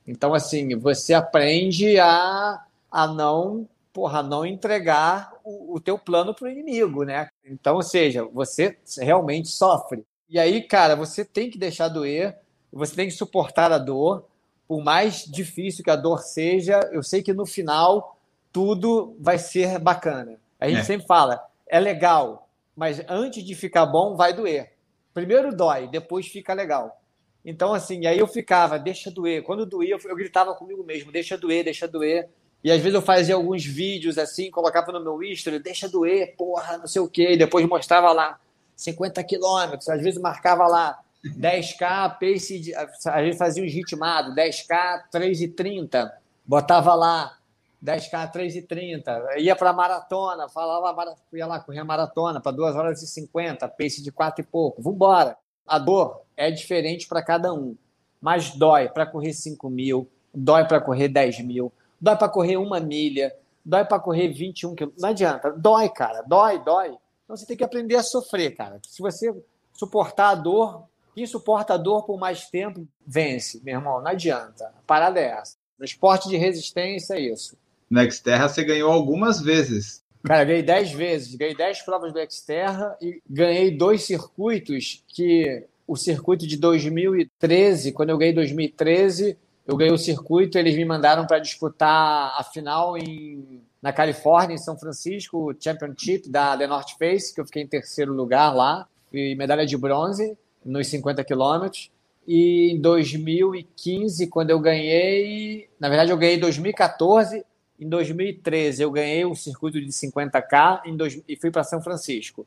Então, 0.06 0.34
assim, 0.34 0.76
você 0.76 1.14
aprende 1.14 1.98
a, 1.98 2.62
a 2.90 3.06
não, 3.06 3.66
porra, 3.92 4.22
não 4.22 4.44
entregar 4.44 5.32
o, 5.42 5.76
o 5.76 5.80
teu 5.80 5.98
plano 5.98 6.34
para 6.34 6.46
o 6.46 6.50
inimigo, 6.50 7.04
né? 7.04 7.28
Então, 7.44 7.76
ou 7.76 7.82
seja, 7.82 8.24
você 8.24 8.76
realmente 8.98 9.48
sofre. 9.48 10.04
E 10.28 10.38
aí, 10.38 10.62
cara, 10.62 10.94
você 10.94 11.24
tem 11.24 11.48
que 11.48 11.58
deixar 11.58 11.88
doer, 11.88 12.36
você 12.70 12.94
tem 12.94 13.06
que 13.06 13.14
suportar 13.14 13.72
a 13.72 13.78
dor, 13.78 14.26
por 14.68 14.82
mais 14.82 15.24
difícil 15.24 15.84
que 15.84 15.90
a 15.90 15.96
dor 15.96 16.20
seja, 16.20 16.80
eu 16.92 17.02
sei 17.02 17.22
que 17.22 17.32
no 17.32 17.46
final 17.46 18.18
tudo 18.52 19.16
vai 19.18 19.38
ser 19.38 19.78
bacana. 19.78 20.38
A 20.60 20.68
gente 20.68 20.80
é. 20.80 20.84
sempre 20.84 21.06
fala, 21.06 21.42
é 21.66 21.80
legal, 21.80 22.41
mas 22.76 23.02
antes 23.08 23.44
de 23.44 23.54
ficar 23.54 23.86
bom, 23.86 24.16
vai 24.16 24.32
doer. 24.32 24.72
Primeiro 25.12 25.54
dói, 25.54 25.88
depois 25.88 26.26
fica 26.26 26.54
legal. 26.54 27.00
Então, 27.44 27.74
assim, 27.74 28.06
aí 28.06 28.18
eu 28.18 28.26
ficava, 28.26 28.78
deixa 28.78 29.10
doer. 29.10 29.42
Quando 29.42 29.66
doía, 29.66 29.98
eu 30.04 30.16
gritava 30.16 30.54
comigo 30.54 30.84
mesmo, 30.84 31.10
deixa 31.10 31.36
doer, 31.36 31.64
deixa 31.64 31.88
doer. 31.88 32.28
E 32.62 32.70
às 32.70 32.80
vezes 32.80 32.94
eu 32.94 33.02
fazia 33.02 33.34
alguns 33.34 33.64
vídeos 33.64 34.16
assim, 34.16 34.50
colocava 34.50 34.92
no 34.92 35.02
meu 35.02 35.20
history, 35.22 35.58
deixa 35.58 35.88
doer, 35.88 36.34
porra, 36.36 36.78
não 36.78 36.86
sei 36.86 37.02
o 37.02 37.08
quê. 37.08 37.32
E 37.32 37.36
depois 37.36 37.66
mostrava 37.66 38.12
lá 38.12 38.38
50 38.76 39.22
quilômetros, 39.24 39.88
às 39.88 40.00
vezes 40.00 40.20
marcava 40.20 40.66
lá 40.68 41.00
10K, 41.24 42.18
pace, 42.18 42.72
às 42.74 43.22
vezes 43.24 43.38
fazia 43.38 43.64
uns 43.64 43.72
ritmados, 43.72 44.34
10K, 44.34 45.02
3,30. 45.12 46.10
Botava 46.46 46.94
lá 46.94 47.36
10K 47.82 48.32
3,30. 48.32 49.38
Ia 49.38 49.56
para 49.56 49.72
maratona, 49.72 50.48
falava, 50.48 51.16
ia 51.32 51.46
lá 51.46 51.58
correr 51.58 51.80
a 51.80 51.84
maratona 51.84 52.40
para 52.40 52.52
2 52.52 52.76
horas 52.76 53.02
e 53.02 53.06
50, 53.06 53.68
pace 53.68 54.02
de 54.02 54.12
4 54.12 54.42
e 54.42 54.46
pouco. 54.46 54.80
Vambora. 54.80 55.36
A 55.66 55.78
dor 55.78 56.22
é 56.36 56.50
diferente 56.50 57.08
para 57.08 57.22
cada 57.22 57.52
um, 57.52 57.76
mas 58.20 58.50
dói 58.50 58.88
para 58.88 59.06
correr 59.06 59.32
5 59.32 59.68
mil, 59.70 60.08
dói 60.32 60.66
para 60.66 60.80
correr 60.80 61.08
10 61.08 61.40
mil, 61.40 61.72
dói 62.00 62.16
para 62.16 62.28
correr 62.28 62.56
uma 62.56 62.80
milha, 62.80 63.34
dói 63.64 63.84
para 63.84 63.98
correr 63.98 64.28
21 64.28 64.74
quilômetros. 64.74 65.02
Não 65.02 65.10
adianta, 65.10 65.50
dói, 65.52 65.88
cara, 65.88 66.22
dói, 66.22 66.58
dói. 66.62 66.96
Então 67.24 67.36
você 67.36 67.46
tem 67.46 67.56
que 67.56 67.64
aprender 67.64 67.96
a 67.96 68.02
sofrer, 68.02 68.54
cara. 68.54 68.80
Se 68.86 69.00
você 69.00 69.34
suportar 69.72 70.30
a 70.30 70.34
dor, 70.34 70.84
quem 71.14 71.26
suporta 71.26 71.74
a 71.74 71.76
dor 71.76 72.04
por 72.04 72.18
mais 72.18 72.48
tempo 72.48 72.86
vence, 73.06 73.60
meu 73.64 73.76
irmão. 73.76 74.00
Não 74.00 74.10
adianta. 74.10 74.66
A 74.66 74.82
parada 74.86 75.20
é 75.20 75.26
essa. 75.26 75.56
No 75.78 75.84
esporte 75.84 76.28
de 76.28 76.36
resistência 76.36 77.14
é 77.14 77.20
isso 77.20 77.56
no 77.92 78.10
Xterra 78.10 78.48
você 78.48 78.64
ganhou 78.64 78.90
algumas 78.90 79.42
vezes. 79.42 80.02
Cara, 80.24 80.44
ganhei 80.44 80.62
10 80.62 80.92
vezes. 80.92 81.34
Ganhei 81.34 81.54
10 81.54 81.82
provas 81.82 82.12
do 82.12 82.18
Xterra 82.32 82.96
e 83.02 83.20
ganhei 83.28 83.70
dois 83.70 84.02
circuitos 84.02 85.04
que 85.08 85.66
o 85.86 85.94
circuito 85.94 86.46
de 86.46 86.56
2013, 86.56 87.92
quando 87.92 88.08
eu 88.08 88.16
ganhei 88.16 88.32
2013, 88.32 89.36
eu 89.66 89.76
ganhei 89.76 89.92
o 89.92 89.98
circuito, 89.98 90.56
eles 90.56 90.74
me 90.74 90.86
mandaram 90.86 91.26
para 91.26 91.38
disputar 91.38 92.34
a 92.38 92.42
final 92.42 92.96
em, 92.96 93.60
na 93.82 93.92
Califórnia, 93.92 94.54
em 94.54 94.58
São 94.58 94.78
Francisco, 94.78 95.50
o 95.50 95.54
Championship 95.58 96.30
da 96.30 96.56
The 96.56 96.66
North 96.66 96.96
Face, 96.98 97.34
que 97.34 97.42
eu 97.42 97.44
fiquei 97.44 97.62
em 97.62 97.66
terceiro 97.66 98.14
lugar 98.14 98.54
lá, 98.54 98.88
e 99.12 99.34
medalha 99.34 99.66
de 99.66 99.76
bronze 99.76 100.36
nos 100.64 100.86
50 100.86 101.22
quilômetros. 101.24 101.90
E 102.26 102.72
em 102.72 102.80
2015, 102.80 104.28
quando 104.28 104.50
eu 104.50 104.60
ganhei, 104.60 105.68
na 105.78 105.88
verdade 105.88 106.10
eu 106.10 106.16
ganhei 106.16 106.36
em 106.36 106.40
2014, 106.40 107.44
em 107.82 107.88
2013, 107.88 108.82
eu 108.82 108.90
ganhei 108.90 109.24
o 109.24 109.34
circuito 109.34 109.80
de 109.80 109.88
50K 109.88 110.82
dois, 110.96 111.20
e 111.26 111.36
fui 111.36 111.50
para 111.50 111.64
São 111.64 111.82
Francisco. 111.82 112.46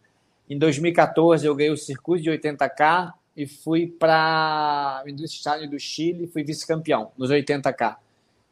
Em 0.49 0.57
2014, 0.57 1.45
eu 1.45 1.53
ganhei 1.53 1.71
o 1.71 1.77
circuito 1.77 2.23
de 2.23 2.29
80K 2.29 3.11
e 3.35 3.45
fui 3.45 3.87
para 3.87 5.03
o 5.05 5.09
Industrial 5.09 5.67
do 5.67 5.77
Chile 5.77 6.27
fui 6.27 6.43
vice-campeão 6.43 7.11
nos 7.17 7.29
80K. 7.29 7.97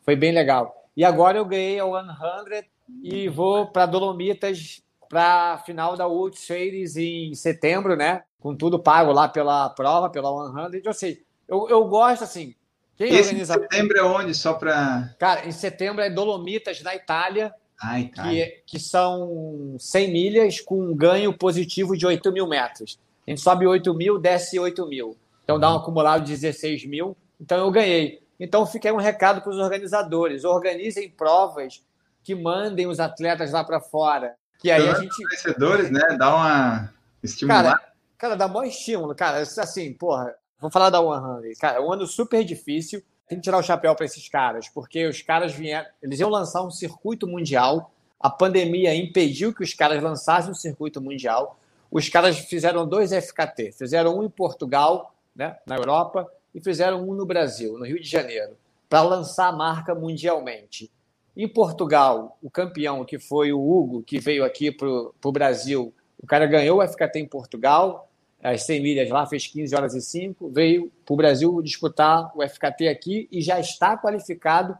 Foi 0.03 0.15
bem 0.15 0.33
legal. 0.33 0.75
E 0.97 1.05
agora 1.05 1.37
eu 1.37 1.45
ganhei 1.45 1.79
a 1.79 1.85
100 1.85 2.63
e 3.01 3.29
vou 3.29 3.67
para 3.67 3.85
Dolomitas 3.85 4.83
para 5.07 5.53
a 5.53 5.57
final 5.59 5.95
da 5.95 6.05
World 6.05 6.37
Series 6.37 6.97
em 6.97 7.33
setembro, 7.33 7.95
né? 7.95 8.23
Com 8.41 8.55
tudo 8.55 8.77
pago 8.77 9.11
lá 9.11 9.29
pela 9.29 9.69
prova, 9.69 10.09
pela 10.09 10.69
100. 10.69 10.81
Ou 10.85 10.93
seja, 10.93 11.19
eu, 11.47 11.69
eu 11.69 11.85
gosto 11.85 12.23
assim, 12.23 12.55
quem 12.97 13.07
Esse 13.07 13.29
organiza... 13.29 13.53
setembro 13.53 13.97
é 13.97 14.03
onde? 14.03 14.33
Só 14.33 14.53
para. 14.53 15.13
Cara, 15.19 15.47
em 15.47 15.51
setembro 15.51 16.01
é 16.01 16.09
Dolomitas, 16.09 16.81
na 16.81 16.95
Itália. 16.95 17.53
Ai, 17.81 18.09
que, 18.13 18.61
que 18.65 18.79
são 18.79 19.75
100 19.77 20.13
milhas 20.13 20.61
com 20.61 20.79
um 20.79 20.95
ganho 20.95 21.33
positivo 21.37 21.97
de 21.97 22.05
8 22.05 22.31
mil 22.31 22.47
metros. 22.47 22.97
A 23.27 23.31
gente 23.31 23.41
sobe 23.41 23.67
8 23.67 23.93
mil, 23.93 24.17
desce 24.17 24.57
8 24.57 24.85
mil. 24.87 25.17
Então 25.43 25.59
dá 25.59 25.73
um 25.73 25.77
acumulado 25.77 26.23
de 26.23 26.31
16 26.31 26.85
mil. 26.85 27.17
Então 27.39 27.57
eu 27.57 27.71
ganhei. 27.71 28.21
Então 28.39 28.65
fica 28.65 28.93
um 28.93 28.97
recado 28.97 29.41
para 29.41 29.51
os 29.51 29.57
organizadores: 29.57 30.45
organizem 30.45 31.09
provas 31.09 31.83
que 32.23 32.33
mandem 32.35 32.87
os 32.87 32.99
atletas 32.99 33.51
lá 33.51 33.63
para 33.63 33.81
fora. 33.81 34.35
Que 34.59 34.71
aí 34.71 34.87
a 34.87 34.93
gente. 34.93 35.15
Vencedores, 35.29 35.91
né? 35.91 36.15
Dá 36.17 36.35
uma 36.35 36.93
estimular. 37.21 37.63
Cara, 37.63 37.93
cara, 38.17 38.35
dá 38.35 38.47
maior 38.47 38.65
estímulo, 38.65 39.13
cara. 39.13 39.39
Assim, 39.39 39.91
porra, 39.93 40.33
Vamos 40.63 40.71
falar 40.71 40.89
da 40.89 40.99
100. 41.41 41.55
Cara, 41.59 41.77
é 41.79 41.81
um 41.81 41.91
ano 41.91 42.07
super 42.07 42.41
difícil. 42.41 43.03
Tem 43.27 43.37
que 43.37 43.43
tirar 43.43 43.57
o 43.57 43.61
chapéu 43.61 43.93
para 43.95 44.05
esses 44.05 44.29
caras, 44.29 44.69
porque 44.69 45.05
os 45.05 45.21
caras 45.21 45.51
vieram. 45.51 45.85
Eles 46.01 46.21
iam 46.21 46.29
lançar 46.29 46.63
um 46.63 46.71
circuito 46.71 47.27
mundial. 47.27 47.91
A 48.17 48.29
pandemia 48.29 48.95
impediu 48.95 49.53
que 49.53 49.61
os 49.61 49.73
caras 49.73 50.01
lançassem 50.01 50.51
um 50.51 50.55
circuito 50.55 51.01
mundial. 51.01 51.59
Os 51.91 52.07
caras 52.07 52.39
fizeram 52.39 52.87
dois 52.87 53.11
FKT. 53.11 53.73
Fizeram 53.73 54.17
um 54.17 54.23
em 54.23 54.29
Portugal, 54.29 55.13
né, 55.35 55.57
na 55.67 55.75
Europa, 55.75 56.31
e 56.55 56.61
fizeram 56.61 57.09
um 57.09 57.13
no 57.13 57.25
Brasil, 57.25 57.77
no 57.77 57.85
Rio 57.85 57.99
de 57.99 58.07
Janeiro, 58.07 58.55
para 58.87 59.01
lançar 59.01 59.49
a 59.49 59.51
marca 59.51 59.93
mundialmente. 59.93 60.89
Em 61.35 61.45
Portugal, 61.45 62.37
o 62.41 62.49
campeão, 62.49 63.03
que 63.03 63.19
foi 63.19 63.51
o 63.51 63.59
Hugo, 63.59 64.01
que 64.01 64.17
veio 64.17 64.45
aqui 64.45 64.71
para 64.71 64.87
o 64.87 65.31
Brasil, 65.33 65.93
o 66.17 66.25
cara 66.25 66.45
ganhou 66.45 66.79
o 66.79 66.87
FKT 66.87 67.19
em 67.19 67.27
Portugal, 67.27 68.07
as 68.43 68.63
100 68.63 68.81
milhas 68.81 69.09
lá, 69.09 69.25
fez 69.25 69.47
15 69.47 69.73
horas 69.73 69.95
e 69.95 70.01
5, 70.01 70.49
veio 70.49 70.91
para 71.05 71.13
o 71.13 71.15
Brasil 71.15 71.61
disputar 71.61 72.29
o 72.35 72.45
FKT 72.47 72.89
aqui 72.89 73.27
e 73.31 73.41
já 73.41 73.57
está 73.57 73.97
qualificado 73.97 74.77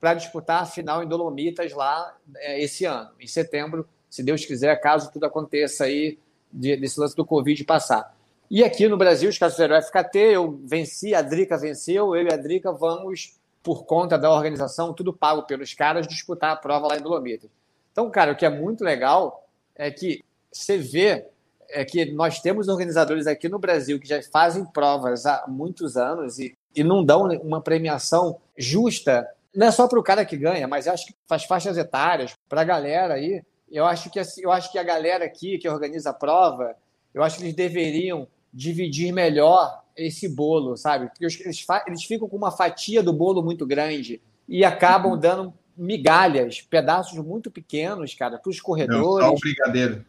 para 0.00 0.14
disputar 0.14 0.62
a 0.62 0.66
final 0.66 1.02
em 1.02 1.06
Dolomitas 1.06 1.72
lá 1.74 2.16
é, 2.36 2.62
esse 2.62 2.86
ano, 2.86 3.10
em 3.20 3.26
setembro, 3.26 3.86
se 4.08 4.22
Deus 4.22 4.44
quiser, 4.46 4.74
caso 4.80 5.12
tudo 5.12 5.26
aconteça 5.26 5.84
aí 5.84 6.18
desse 6.50 6.98
lance 6.98 7.14
do 7.14 7.24
Covid 7.24 7.62
passar. 7.64 8.14
E 8.50 8.64
aqui 8.64 8.88
no 8.88 8.96
Brasil, 8.96 9.30
os 9.30 9.38
caras 9.38 9.54
fizeram 9.54 9.78
o 9.78 9.82
FKT, 9.82 10.18
eu 10.18 10.60
venci, 10.64 11.14
a 11.14 11.22
Drica 11.22 11.56
venceu, 11.56 12.16
eu 12.16 12.26
e 12.26 12.32
a 12.32 12.36
Drica 12.36 12.72
vamos, 12.72 13.38
por 13.62 13.84
conta 13.84 14.18
da 14.18 14.30
organização, 14.30 14.92
tudo 14.92 15.12
pago 15.12 15.42
pelos 15.44 15.72
caras, 15.72 16.06
disputar 16.06 16.52
a 16.52 16.56
prova 16.56 16.88
lá 16.88 16.96
em 16.96 17.02
Dolomitas. 17.02 17.50
Então, 17.92 18.10
cara, 18.10 18.32
o 18.32 18.36
que 18.36 18.44
é 18.44 18.50
muito 18.50 18.82
legal 18.82 19.46
é 19.74 19.90
que 19.90 20.24
você 20.50 20.76
vê 20.76 21.26
é 21.72 21.84
que 21.84 22.12
nós 22.12 22.40
temos 22.40 22.68
organizadores 22.68 23.26
aqui 23.26 23.48
no 23.48 23.58
Brasil 23.58 23.98
que 23.98 24.08
já 24.08 24.22
fazem 24.22 24.64
provas 24.64 25.26
há 25.26 25.44
muitos 25.48 25.96
anos 25.96 26.38
e, 26.38 26.56
e 26.74 26.84
não 26.84 27.04
dão 27.04 27.28
uma 27.42 27.60
premiação 27.60 28.38
justa, 28.56 29.26
não 29.54 29.66
é 29.66 29.70
só 29.70 29.86
para 29.86 29.98
o 29.98 30.02
cara 30.02 30.24
que 30.24 30.36
ganha, 30.36 30.66
mas 30.66 30.86
acho 30.88 31.06
que 31.06 31.14
faz 31.26 31.44
faixas 31.44 31.76
etárias, 31.76 32.34
para 32.48 32.62
a 32.62 32.64
galera 32.64 33.14
aí. 33.14 33.42
Eu 33.70 33.86
acho, 33.86 34.10
que, 34.10 34.18
assim, 34.18 34.42
eu 34.42 34.52
acho 34.52 34.70
que 34.70 34.78
a 34.78 34.82
galera 34.82 35.24
aqui 35.24 35.58
que 35.58 35.68
organiza 35.68 36.10
a 36.10 36.14
prova, 36.14 36.74
eu 37.14 37.22
acho 37.22 37.38
que 37.38 37.44
eles 37.44 37.54
deveriam 37.54 38.26
dividir 38.52 39.12
melhor 39.12 39.82
esse 39.96 40.28
bolo, 40.28 40.76
sabe? 40.76 41.08
Porque 41.08 41.24
eles, 41.24 41.66
eles 41.86 42.04
ficam 42.04 42.28
com 42.28 42.36
uma 42.36 42.50
fatia 42.50 43.02
do 43.02 43.12
bolo 43.12 43.42
muito 43.42 43.66
grande 43.66 44.20
e 44.48 44.64
acabam 44.64 45.18
dando 45.18 45.54
migalhas, 45.76 46.60
pedaços 46.60 47.18
muito 47.18 47.50
pequenos, 47.50 48.14
cara, 48.14 48.38
para 48.38 48.50
os 48.50 48.60
corredores. 48.60 49.02
Não, 49.02 49.20
só 49.20 49.34
o 49.34 49.38
brigadeiro. 49.38 50.04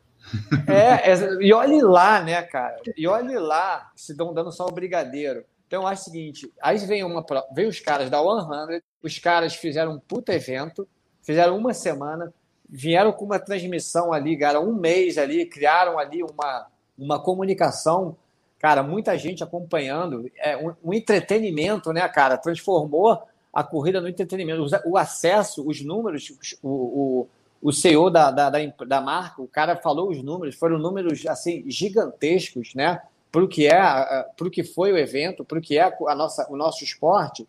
É, 0.68 1.12
é, 1.12 1.38
e 1.42 1.54
olhe 1.54 1.82
lá, 1.82 2.22
né, 2.22 2.42
cara? 2.42 2.82
E 2.96 3.08
olhe 3.08 3.38
lá 3.38 3.92
se 3.96 4.12
estão 4.14 4.34
dando 4.34 4.52
só 4.52 4.66
o 4.66 4.72
brigadeiro. 4.72 5.44
Então, 5.68 5.88
acho 5.88 6.02
o 6.02 6.06
seguinte: 6.06 6.52
aí 6.62 6.78
vem, 6.78 7.04
uma, 7.04 7.26
vem 7.54 7.68
os 7.68 7.80
caras 7.80 8.10
da 8.10 8.20
100, 8.20 8.82
os 9.02 9.20
caras 9.20 9.56
fizeram 9.56 9.94
um 9.94 10.00
puta 10.00 10.34
evento, 10.34 10.88
fizeram 11.22 11.58
uma 11.58 11.74
semana, 11.74 12.34
vieram 12.70 13.12
com 13.12 13.26
uma 13.26 13.40
transmissão 13.40 14.14
ali, 14.14 14.38
cara, 14.38 14.60
um 14.60 14.74
mês 14.74 15.18
ali, 15.18 15.46
criaram 15.46 16.00
ali 16.00 16.24
uma, 16.24 16.68
uma 16.98 17.20
comunicação, 17.20 18.16
cara, 18.60 18.82
muita 18.82 19.18
gente 19.18 19.44
acompanhando, 19.44 20.30
é 20.38 20.56
um, 20.58 20.74
um 20.84 20.94
entretenimento, 20.94 21.92
né, 21.92 22.08
cara? 22.08 22.38
Transformou 22.38 23.22
a 23.54 23.64
corrida 23.64 24.02
no 24.02 24.10
entretenimento, 24.10 24.66
o, 24.86 24.98
acesso, 24.98 25.68
os 25.68 25.82
números, 25.82 26.34
o, 26.62 26.70
o 26.70 27.28
o 27.64 27.72
CEO 27.72 28.10
da, 28.10 28.30
da, 28.30 28.50
da, 28.50 28.60
da, 28.86 29.02
marca, 29.02 29.42
o 29.42 29.48
cara 29.48 29.78
falou 29.78 30.10
os 30.10 30.22
números, 30.22 30.56
foram 30.56 30.78
números 30.78 31.26
assim 31.26 31.64
gigantescos, 31.66 32.76
né? 32.76 33.02
Para 33.32 33.44
o 33.44 33.48
que 33.48 33.66
é, 33.66 33.80
para 34.36 34.50
que 34.52 34.64
foi 34.64 34.92
o 34.92 34.98
evento, 34.98 35.46
para 35.46 35.58
o 35.58 35.62
que 35.62 35.78
é 35.78 35.84
a 35.84 36.14
nossa, 36.14 36.46
o 36.52 36.58
nosso 36.58 36.84
esporte. 36.84 37.48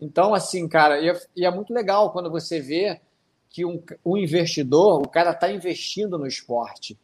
Então, 0.00 0.32
assim, 0.32 0.68
cara, 0.68 1.00
e 1.00 1.10
é, 1.10 1.20
e 1.36 1.44
é 1.44 1.50
muito 1.50 1.74
legal 1.74 2.12
quando 2.12 2.30
você 2.30 2.60
vê 2.60 3.00
que 3.50 3.64
um, 3.64 3.82
um 4.06 4.16
investidor, 4.16 5.02
o 5.02 5.08
cara 5.08 5.32
está 5.32 5.50
investindo 5.50 6.16
no 6.16 6.28
esporte. 6.28 6.96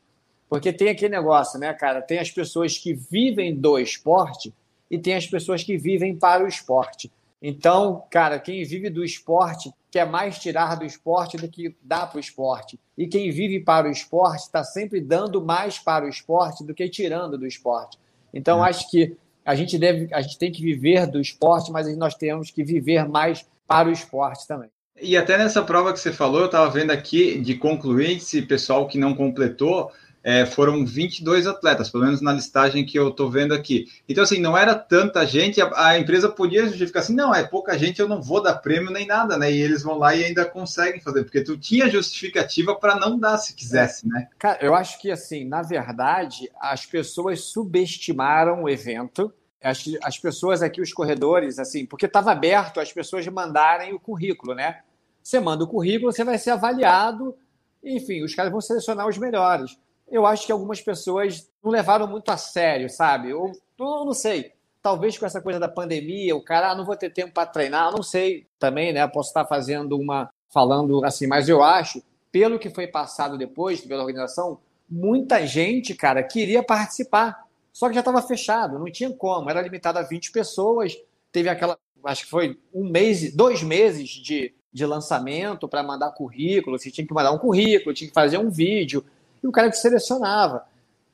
Porque 0.48 0.73
tem 0.73 0.89
aquele 0.89 1.16
negócio, 1.16 1.59
né, 1.59 1.74
cara? 1.74 2.01
Tem 2.01 2.20
as 2.20 2.31
pessoas 2.31 2.78
que 2.78 2.94
vivem 2.94 3.55
do 3.55 3.77
esporte 3.77 4.55
e 4.89 4.97
tem 4.97 5.14
as 5.14 5.27
pessoas 5.27 5.64
que 5.64 5.77
vivem 5.77 6.16
para 6.16 6.44
o 6.44 6.47
esporte. 6.47 7.10
Então, 7.40 8.04
cara, 8.10 8.38
quem 8.38 8.64
vive 8.64 8.88
do 8.88 9.04
esporte 9.04 9.70
quer 9.90 10.06
mais 10.06 10.38
tirar 10.38 10.76
do 10.76 10.84
esporte 10.84 11.36
do 11.36 11.48
que 11.48 11.74
dá 11.82 12.06
para 12.06 12.16
o 12.16 12.20
esporte. 12.20 12.78
E 12.96 13.06
quem 13.06 13.30
vive 13.30 13.60
para 13.60 13.88
o 13.88 13.90
esporte 13.90 14.42
está 14.42 14.64
sempre 14.64 15.00
dando 15.00 15.44
mais 15.44 15.78
para 15.78 16.04
o 16.04 16.08
esporte 16.08 16.64
do 16.64 16.74
que 16.74 16.88
tirando 16.88 17.38
do 17.38 17.46
esporte. 17.46 17.98
Então, 18.32 18.64
é. 18.64 18.70
acho 18.70 18.90
que 18.90 19.16
a 19.44 19.54
gente 19.54 19.78
deve, 19.78 20.12
a 20.12 20.20
gente 20.20 20.38
tem 20.38 20.50
que 20.50 20.62
viver 20.62 21.06
do 21.06 21.20
esporte, 21.20 21.70
mas 21.70 21.94
nós 21.96 22.14
temos 22.14 22.50
que 22.50 22.64
viver 22.64 23.08
mais 23.08 23.46
para 23.66 23.88
o 23.88 23.92
esporte 23.92 24.46
também. 24.46 24.70
E 25.00 25.16
até 25.16 25.36
nessa 25.36 25.62
prova 25.62 25.92
que 25.92 26.00
você 26.00 26.12
falou, 26.12 26.40
eu 26.40 26.46
estava 26.46 26.70
vendo 26.70 26.90
aqui 26.90 27.38
de 27.38 27.54
concluir 27.54 28.16
esse 28.16 28.42
pessoal 28.42 28.88
que 28.88 28.98
não 28.98 29.14
completou, 29.14 29.92
é, 30.27 30.44
foram 30.44 30.85
22 30.85 31.47
atletas, 31.47 31.89
pelo 31.89 32.05
menos 32.05 32.20
na 32.20 32.32
listagem 32.32 32.85
que 32.85 32.98
eu 32.98 33.11
estou 33.11 33.31
vendo 33.31 33.55
aqui. 33.55 33.86
Então, 34.09 34.24
assim, 34.24 34.40
não 34.40 34.59
era 34.59 34.74
tanta 34.74 35.24
gente, 35.24 35.61
a, 35.61 35.70
a, 35.90 35.98
empresa 36.01 36.28
podia 36.28 36.66
justificar 36.66 37.01
assim, 37.01 37.15
não, 37.15 37.32
é 37.32 37.44
pouca 37.44 37.78
gente, 37.78 38.01
eu 38.01 38.09
não 38.09 38.20
vou 38.20 38.43
dar 38.43 38.57
prêmio 38.57 38.90
nem 38.90 39.07
nada, 39.07 39.39
né? 39.39 39.53
E 39.53 39.62
eles 39.62 39.85
vão 39.85 39.97
lá 39.97 40.16
e 40.16 40.24
ainda 40.24 40.44
conseguem 40.44 41.01
fazer, 41.01 41.23
porque 41.23 41.44
tu 41.44 41.57
tinha 41.57 41.89
justificativa 41.89 42.74
para 42.74 42.97
não 42.97 43.16
dar 43.16 43.39
se 43.39 43.55
quisesse, 43.55 44.09
né? 44.09 44.27
Cara, 44.36 44.59
eu 44.61 44.74
acho 44.74 45.01
que, 45.01 45.12
assim, 45.12 45.44
na 45.44 45.62
verdade, 45.62 46.51
as 46.61 46.85
pessoas 46.85 47.44
subestimaram 47.44 48.65
o 48.65 48.69
evento. 48.69 49.32
As, 49.62 49.85
as 50.03 50.19
pessoas 50.19 50.61
aqui, 50.61 50.81
os 50.81 50.93
corredores, 50.93 51.61
assim, 51.61 51.86
porque 51.86 52.07
estava 52.07 52.32
aberto 52.32 52.81
as 52.81 52.93
pessoas 52.93 53.24
mandarem 53.28 53.94
o 53.94 54.01
currículo, 54.01 54.57
né? 54.57 54.81
Você 55.23 55.39
manda 55.39 55.62
o 55.62 55.69
currículo, 55.69 56.12
você 56.12 56.24
vai 56.24 56.36
ser 56.36 56.51
avaliado, 56.51 57.36
enfim, 57.82 58.24
os 58.24 58.35
caras 58.35 58.51
vão 58.51 58.61
selecionar 58.61 59.07
os 59.07 59.19
melhores 59.19 59.78
eu 60.08 60.24
acho 60.24 60.46
que 60.46 60.52
algumas 60.52 60.80
pessoas 60.80 61.50
não 61.62 61.70
levaram 61.70 62.06
muito 62.06 62.30
a 62.30 62.36
sério, 62.36 62.88
sabe? 62.88 63.32
Ou 63.34 63.52
não 63.78 64.12
sei. 64.12 64.52
Talvez 64.82 65.18
com 65.18 65.26
essa 65.26 65.40
coisa 65.40 65.58
da 65.58 65.68
pandemia, 65.68 66.36
o 66.36 66.42
cara, 66.42 66.70
ah, 66.70 66.74
não 66.74 66.84
vou 66.84 66.96
ter 66.96 67.10
tempo 67.10 67.32
para 67.32 67.48
treinar, 67.48 67.90
não 67.90 68.02
sei 68.02 68.46
também, 68.58 68.92
né? 68.92 69.06
Posso 69.08 69.30
estar 69.30 69.44
fazendo 69.44 69.98
uma. 69.98 70.30
falando 70.48 71.04
assim, 71.04 71.26
mas 71.26 71.48
eu 71.48 71.62
acho, 71.62 72.02
pelo 72.30 72.58
que 72.58 72.70
foi 72.70 72.86
passado 72.86 73.36
depois 73.36 73.80
pela 73.80 74.04
organização, 74.04 74.60
muita 74.88 75.44
gente, 75.44 75.94
cara, 75.94 76.22
queria 76.22 76.62
participar. 76.62 77.44
Só 77.72 77.88
que 77.88 77.94
já 77.94 78.00
estava 78.00 78.22
fechado, 78.22 78.78
não 78.78 78.90
tinha 78.90 79.10
como. 79.10 79.50
Era 79.50 79.60
limitado 79.60 79.98
a 79.98 80.02
20 80.02 80.30
pessoas. 80.30 80.96
Teve 81.32 81.48
aquela. 81.48 81.76
Acho 82.04 82.24
que 82.24 82.30
foi 82.30 82.56
um 82.72 82.88
mês, 82.88 83.34
dois 83.34 83.62
meses 83.64 84.08
de, 84.08 84.54
de 84.72 84.86
lançamento 84.86 85.68
para 85.68 85.82
mandar 85.82 86.12
currículo. 86.12 86.78
Você 86.78 86.92
tinha 86.92 87.06
que 87.06 87.12
mandar 87.12 87.32
um 87.32 87.38
currículo, 87.38 87.92
tinha 87.92 88.08
que 88.08 88.14
fazer 88.14 88.38
um 88.38 88.48
vídeo 88.48 89.04
e 89.47 89.48
o 89.48 89.52
cara 89.52 89.70
te 89.70 89.78
selecionava. 89.78 90.66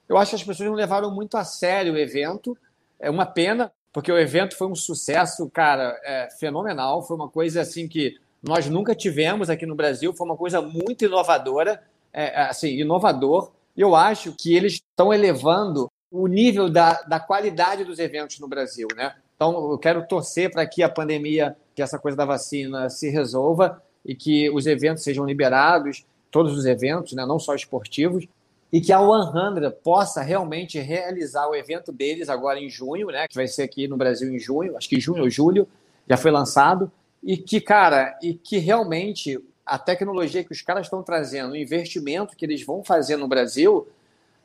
Eu 0.08 0.16
acho 0.16 0.30
que 0.30 0.36
as 0.36 0.42
pessoas 0.42 0.68
não 0.68 0.74
levaram 0.74 1.10
muito 1.10 1.36
a 1.36 1.44
sério 1.44 1.92
o 1.92 1.98
evento. 1.98 2.56
É 2.98 3.10
uma 3.10 3.26
pena, 3.26 3.70
porque 3.92 4.10
o 4.10 4.18
evento 4.18 4.56
foi 4.56 4.66
um 4.66 4.74
sucesso, 4.74 5.48
cara, 5.50 6.00
é, 6.02 6.28
fenomenal. 6.40 7.02
Foi 7.02 7.14
uma 7.14 7.28
coisa 7.28 7.60
assim 7.60 7.86
que 7.86 8.18
nós 8.42 8.66
nunca 8.68 8.94
tivemos 8.94 9.50
aqui 9.50 9.66
no 9.66 9.74
Brasil. 9.74 10.14
Foi 10.14 10.26
uma 10.26 10.36
coisa 10.36 10.62
muito 10.62 11.04
inovadora, 11.04 11.82
é, 12.12 12.24
é 12.24 12.42
assim, 12.48 12.68
inovador. 12.68 13.52
E 13.76 13.82
eu 13.82 13.94
acho 13.94 14.32
que 14.32 14.54
eles 14.54 14.74
estão 14.74 15.12
elevando 15.12 15.90
o 16.10 16.26
nível 16.26 16.70
da, 16.70 17.02
da 17.02 17.20
qualidade 17.20 17.84
dos 17.84 17.98
eventos 17.98 18.38
no 18.38 18.48
Brasil, 18.48 18.88
né? 18.96 19.14
Então, 19.36 19.72
eu 19.72 19.78
quero 19.78 20.06
torcer 20.06 20.50
para 20.50 20.66
que 20.66 20.82
a 20.82 20.88
pandemia, 20.88 21.56
que 21.74 21.82
essa 21.82 21.98
coisa 21.98 22.16
da 22.16 22.24
vacina 22.24 22.88
se 22.88 23.10
resolva 23.10 23.82
e 24.04 24.14
que 24.14 24.48
os 24.50 24.66
eventos 24.66 25.02
sejam 25.02 25.24
liberados 25.24 26.04
todos 26.32 26.56
os 26.56 26.64
eventos, 26.64 27.12
né, 27.12 27.24
não 27.24 27.38
só 27.38 27.54
esportivos, 27.54 28.26
e 28.72 28.80
que 28.80 28.92
a 28.92 28.98
100 28.98 29.70
possa 29.84 30.22
realmente 30.22 30.80
realizar 30.80 31.46
o 31.46 31.54
evento 31.54 31.92
deles 31.92 32.30
agora 32.30 32.58
em 32.58 32.70
junho, 32.70 33.08
né, 33.08 33.28
que 33.28 33.36
vai 33.36 33.46
ser 33.46 33.62
aqui 33.62 33.86
no 33.86 33.98
Brasil 33.98 34.34
em 34.34 34.38
junho, 34.38 34.76
acho 34.76 34.88
que 34.88 34.98
junho 34.98 35.22
ou 35.22 35.30
julho, 35.30 35.68
já 36.08 36.16
foi 36.16 36.30
lançado, 36.30 36.90
e 37.22 37.36
que, 37.36 37.60
cara, 37.60 38.18
e 38.22 38.34
que 38.34 38.56
realmente 38.58 39.38
a 39.64 39.78
tecnologia 39.78 40.42
que 40.42 40.52
os 40.52 40.62
caras 40.62 40.86
estão 40.86 41.02
trazendo, 41.02 41.52
o 41.52 41.56
investimento 41.56 42.34
que 42.34 42.44
eles 42.44 42.64
vão 42.64 42.82
fazer 42.82 43.16
no 43.16 43.28
Brasil, 43.28 43.86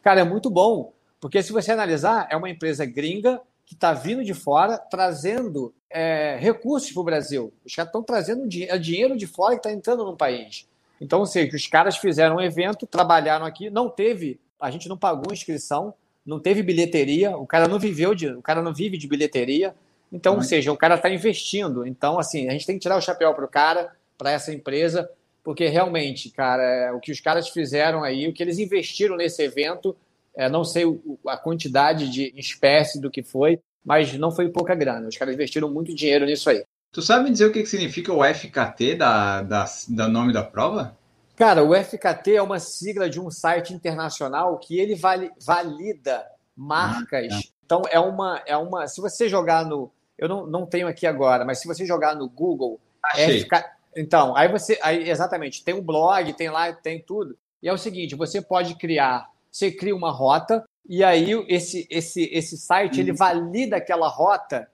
cara, 0.04 0.22
é 0.22 0.24
muito 0.24 0.50
bom. 0.50 0.94
Porque 1.20 1.42
se 1.42 1.52
você 1.52 1.72
analisar, 1.72 2.28
é 2.30 2.38
uma 2.38 2.50
empresa 2.50 2.86
gringa 2.86 3.42
que 3.66 3.74
está 3.74 3.94
vindo 3.94 4.24
de 4.24 4.34
fora, 4.34 4.78
trazendo 4.78 5.74
é, 5.90 6.38
recursos 6.40 6.92
para 6.92 7.02
o 7.02 7.04
Brasil. 7.04 7.54
Os 7.66 7.74
caras 7.74 7.90
estão 7.90 8.04
trazendo 8.04 8.48
dinheiro 8.48 9.18
de 9.18 9.26
fora 9.26 9.56
que 9.56 9.60
está 9.60 9.72
entrando 9.72 10.06
no 10.06 10.16
país. 10.16 10.68
Então, 11.00 11.20
ou 11.20 11.26
seja, 11.26 11.56
os 11.56 11.68
caras 11.68 11.98
fizeram 11.98 12.38
um 12.38 12.42
evento, 12.42 12.88
trabalharam 12.88 13.46
aqui, 13.46 13.70
não 13.70 13.90
teve, 13.90 14.40
a 14.60 14.72
gente 14.72 14.90
não 14.90 14.98
pagou 14.98 15.32
inscrição, 15.32 15.94
não 16.26 16.40
teve 16.40 16.62
bilheteria, 16.62 17.38
o 17.38 17.48
cara 17.48 17.68
não 17.68 17.80
viveu 17.80 18.14
de, 18.14 18.28
o 18.28 18.42
cara 18.42 18.62
não 18.62 18.74
vive 18.74 18.98
de 18.98 19.08
bilheteria. 19.08 19.74
Então, 20.12 20.36
ou 20.36 20.42
seja, 20.42 20.72
o 20.72 20.78
cara 20.78 20.96
está 20.96 21.10
investindo. 21.10 21.86
Então, 21.86 22.18
assim, 22.18 22.48
a 22.48 22.52
gente 22.52 22.66
tem 22.66 22.76
que 22.76 22.82
tirar 22.82 22.98
o 22.98 23.02
chapéu 23.02 23.34
para 23.34 23.46
o 23.46 23.48
cara, 23.48 23.94
para 24.18 24.32
essa 24.32 24.54
empresa, 24.54 25.10
porque 25.44 25.68
realmente, 25.68 26.30
cara, 26.30 26.64
é, 26.64 26.92
o 26.92 27.00
que 27.00 27.12
os 27.12 27.22
caras 27.22 27.50
fizeram 27.50 28.04
aí, 28.04 28.28
o 28.28 28.34
que 28.34 28.44
eles 28.44 28.58
investiram 28.58 29.16
nesse 29.16 29.42
evento, 29.44 29.96
é, 30.36 30.50
não 30.50 30.64
sei 30.64 30.84
a 31.28 31.38
quantidade 31.38 32.10
de 32.10 32.34
espécie 32.38 33.00
do 33.00 33.10
que 33.12 33.24
foi, 33.24 33.60
mas 33.84 34.14
não 34.18 34.32
foi 34.32 34.50
pouca 34.50 34.76
grana. 34.76 35.08
Os 35.08 35.18
caras 35.18 35.34
investiram 35.34 35.72
muito 35.72 35.96
dinheiro 35.96 36.26
nisso 36.26 36.50
aí. 36.50 36.64
Tu 36.92 37.02
sabe 37.02 37.30
dizer 37.30 37.46
o 37.46 37.52
que 37.52 37.66
significa 37.66 38.12
o 38.12 38.24
FKT 38.24 38.96
da, 38.96 39.42
da, 39.42 39.66
da 39.90 40.08
nome 40.08 40.34
da 40.34 40.44
prova? 40.44 40.98
Cara, 41.36 41.64
o 41.64 41.76
FKT 41.76 42.36
é 42.36 42.42
uma 42.42 42.60
sigla 42.60 43.08
de 43.10 43.20
um 43.20 43.30
site 43.30 43.74
internacional 43.74 44.58
que 44.58 44.80
ele 44.80 44.96
vali, 44.96 45.32
valida 45.40 46.26
marcas. 46.56 47.32
Ah, 47.32 47.40
então 47.64 47.82
é 47.92 48.00
uma, 48.00 48.42
é 48.48 48.58
uma. 48.58 48.88
Se 48.88 49.00
você 49.00 49.30
jogar 49.30 49.64
no. 49.64 49.92
Eu 50.18 50.28
não, 50.28 50.48
não 50.48 50.66
tenho 50.66 50.88
aqui 50.88 51.06
agora, 51.06 51.46
mas 51.46 51.60
se 51.60 51.68
você 51.68 51.86
jogar 51.86 52.16
no 52.16 52.28
Google 52.28 52.80
FK, 53.14 53.64
Então, 53.96 54.36
aí 54.36 54.48
você, 54.48 54.80
aí, 54.82 55.08
exatamente, 55.08 55.64
tem 55.64 55.76
um 55.76 55.82
blog, 55.82 56.34
tem 56.34 56.50
lá, 56.50 56.74
tem 56.74 57.00
tudo. 57.00 57.38
E 57.62 57.70
é 57.70 57.74
o 57.74 57.78
seguinte, 57.78 58.16
você 58.16 58.42
pode 58.42 58.74
criar, 58.76 59.30
você 59.52 59.72
cria 59.72 59.96
uma 59.96 60.12
rota 60.12 60.64
e 60.90 61.04
aí 61.04 61.32
esse 61.48 61.86
esse 61.90 62.24
esse 62.32 62.58
site 62.58 63.02
ele 63.02 63.12
valida 63.12 63.76
aquela 63.76 64.08
rota 64.08 64.68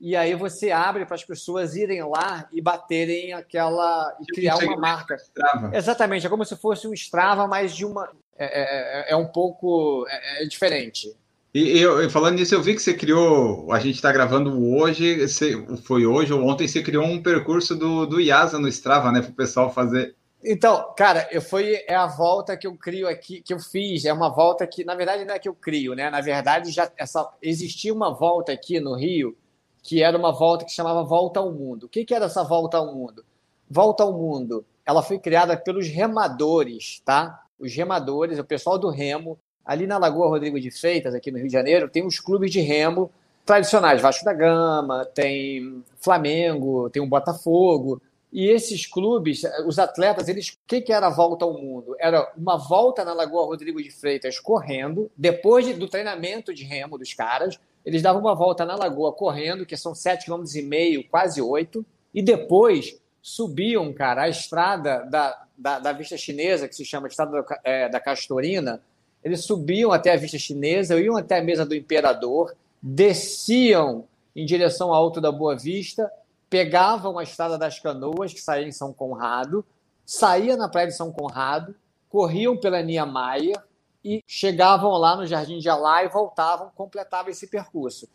e 0.00 0.14
aí 0.14 0.34
você 0.34 0.70
abre 0.70 1.04
para 1.04 1.16
as 1.16 1.24
pessoas 1.24 1.74
irem 1.74 2.02
lá 2.02 2.48
e 2.52 2.62
baterem 2.62 3.32
aquela 3.32 4.16
e 4.20 4.24
tipo 4.24 4.34
criar 4.36 4.56
uma 4.58 4.76
marca. 4.76 5.16
Strava. 5.16 5.76
Exatamente, 5.76 6.26
é 6.26 6.30
como 6.30 6.44
se 6.44 6.56
fosse 6.56 6.86
um 6.86 6.92
Strava, 6.92 7.46
mas 7.46 7.74
de 7.74 7.84
uma 7.84 8.08
é, 8.36 9.08
é, 9.08 9.12
é 9.12 9.16
um 9.16 9.26
pouco 9.26 10.06
é, 10.08 10.44
é 10.44 10.46
diferente. 10.46 11.14
E 11.52 11.80
eu, 11.80 12.08
falando 12.10 12.36
nisso, 12.36 12.54
eu 12.54 12.62
vi 12.62 12.74
que 12.74 12.82
você 12.82 12.94
criou. 12.94 13.72
A 13.72 13.80
gente 13.80 13.96
está 13.96 14.12
gravando 14.12 14.62
hoje, 14.76 15.26
você, 15.26 15.56
foi 15.82 16.06
hoje 16.06 16.32
ou 16.32 16.46
ontem, 16.46 16.68
você 16.68 16.82
criou 16.82 17.04
um 17.04 17.22
percurso 17.22 17.74
do, 17.74 18.06
do 18.06 18.20
IASA 18.20 18.58
no 18.58 18.68
Strava, 18.68 19.10
né? 19.10 19.20
Para 19.22 19.30
o 19.30 19.34
pessoal 19.34 19.72
fazer. 19.72 20.14
Então, 20.44 20.94
cara, 20.96 21.26
eu 21.32 21.42
foi 21.42 21.84
é 21.88 21.96
a 21.96 22.06
volta 22.06 22.56
que 22.56 22.66
eu 22.66 22.76
crio 22.76 23.08
aqui, 23.08 23.40
que 23.40 23.52
eu 23.52 23.58
fiz. 23.58 24.04
É 24.04 24.12
uma 24.12 24.28
volta 24.28 24.66
que, 24.66 24.84
na 24.84 24.94
verdade, 24.94 25.24
não 25.24 25.34
é 25.34 25.38
que 25.38 25.48
eu 25.48 25.54
crio, 25.54 25.94
né? 25.94 26.10
Na 26.10 26.20
verdade, 26.20 26.70
já 26.70 26.90
essa, 26.96 27.28
existia 27.42 27.92
uma 27.92 28.14
volta 28.14 28.52
aqui 28.52 28.78
no 28.78 28.94
Rio 28.94 29.36
que 29.82 30.02
era 30.02 30.16
uma 30.16 30.32
volta 30.32 30.64
que 30.64 30.72
chamava 30.72 31.02
Volta 31.02 31.40
ao 31.40 31.52
Mundo. 31.52 31.84
O 31.84 31.88
que, 31.88 32.04
que 32.04 32.14
era 32.14 32.26
essa 32.26 32.42
Volta 32.42 32.76
ao 32.76 32.94
Mundo? 32.94 33.24
Volta 33.70 34.02
ao 34.02 34.12
Mundo, 34.12 34.64
ela 34.84 35.02
foi 35.02 35.18
criada 35.18 35.56
pelos 35.56 35.88
remadores, 35.88 37.02
tá? 37.04 37.44
Os 37.58 37.74
remadores, 37.74 38.38
o 38.38 38.44
pessoal 38.44 38.78
do 38.78 38.88
remo, 38.88 39.38
ali 39.64 39.86
na 39.86 39.98
Lagoa 39.98 40.28
Rodrigo 40.28 40.58
de 40.58 40.70
Freitas, 40.70 41.14
aqui 41.14 41.30
no 41.30 41.36
Rio 41.36 41.48
de 41.48 41.52
Janeiro, 41.52 41.90
tem 41.90 42.06
os 42.06 42.18
clubes 42.18 42.50
de 42.50 42.60
remo 42.60 43.10
tradicionais, 43.44 44.00
Vasco 44.00 44.24
da 44.24 44.32
Gama, 44.32 45.04
tem 45.14 45.82
Flamengo, 46.00 46.88
tem 46.90 47.02
o 47.02 47.06
Botafogo. 47.06 48.00
E 48.32 48.46
esses 48.46 48.86
clubes, 48.86 49.42
os 49.66 49.78
atletas, 49.78 50.28
eles, 50.28 50.48
o 50.48 50.58
que, 50.66 50.80
que 50.82 50.92
era 50.92 51.06
a 51.06 51.10
volta 51.10 51.44
ao 51.44 51.54
mundo? 51.54 51.96
Era 51.98 52.30
uma 52.36 52.56
volta 52.56 53.04
na 53.04 53.14
Lagoa 53.14 53.46
Rodrigo 53.46 53.82
de 53.82 53.90
Freitas 53.90 54.38
correndo, 54.38 55.10
depois 55.16 55.64
de, 55.64 55.74
do 55.74 55.88
treinamento 55.88 56.52
de 56.52 56.64
remo 56.64 56.98
dos 56.98 57.14
caras, 57.14 57.58
eles 57.84 58.02
davam 58.02 58.20
uma 58.20 58.34
volta 58.34 58.64
na 58.64 58.76
lagoa 58.76 59.12
correndo, 59.12 59.64
que 59.64 59.76
são 59.76 59.92
7,5 59.92 61.02
km, 61.02 61.08
quase 61.10 61.40
8, 61.40 61.84
e 62.14 62.22
depois 62.22 63.00
subiam, 63.20 63.92
cara, 63.92 64.22
a 64.22 64.28
estrada 64.28 65.04
da, 65.04 65.44
da, 65.56 65.78
da 65.78 65.92
vista 65.92 66.16
chinesa, 66.16 66.68
que 66.68 66.74
se 66.74 66.84
chama 66.84 67.08
Estrada 67.08 67.42
da, 67.42 67.60
é, 67.64 67.88
da 67.88 68.00
Castorina, 68.00 68.80
eles 69.22 69.44
subiam 69.44 69.92
até 69.92 70.12
a 70.12 70.16
vista 70.16 70.38
chinesa, 70.38 71.00
iam 71.00 71.16
até 71.16 71.38
a 71.38 71.42
mesa 71.42 71.66
do 71.66 71.74
imperador, 71.74 72.54
desciam 72.80 74.04
em 74.34 74.46
direção 74.46 74.88
ao 74.88 75.02
Alto 75.02 75.20
da 75.20 75.32
Boa 75.32 75.56
Vista, 75.56 76.10
pegavam 76.48 77.18
a 77.18 77.22
estrada 77.22 77.58
das 77.58 77.78
canoas, 77.78 78.32
que 78.32 78.40
saía 78.40 78.66
em 78.66 78.72
São 78.72 78.92
Conrado, 78.92 79.64
saía 80.06 80.56
na 80.56 80.68
praia 80.68 80.86
de 80.86 80.96
São 80.96 81.12
Conrado, 81.12 81.74
corriam 82.08 82.56
pela 82.56 82.82
Niemeyer 82.82 83.60
e 84.08 84.24
chegavam 84.26 84.90
lá 84.92 85.14
no 85.14 85.26
Jardim 85.26 85.58
de 85.58 85.68
Alá 85.68 86.02
e 86.02 86.08
voltavam, 86.08 86.70
completavam 86.74 87.30
esse 87.30 87.46
percurso. 87.46 88.08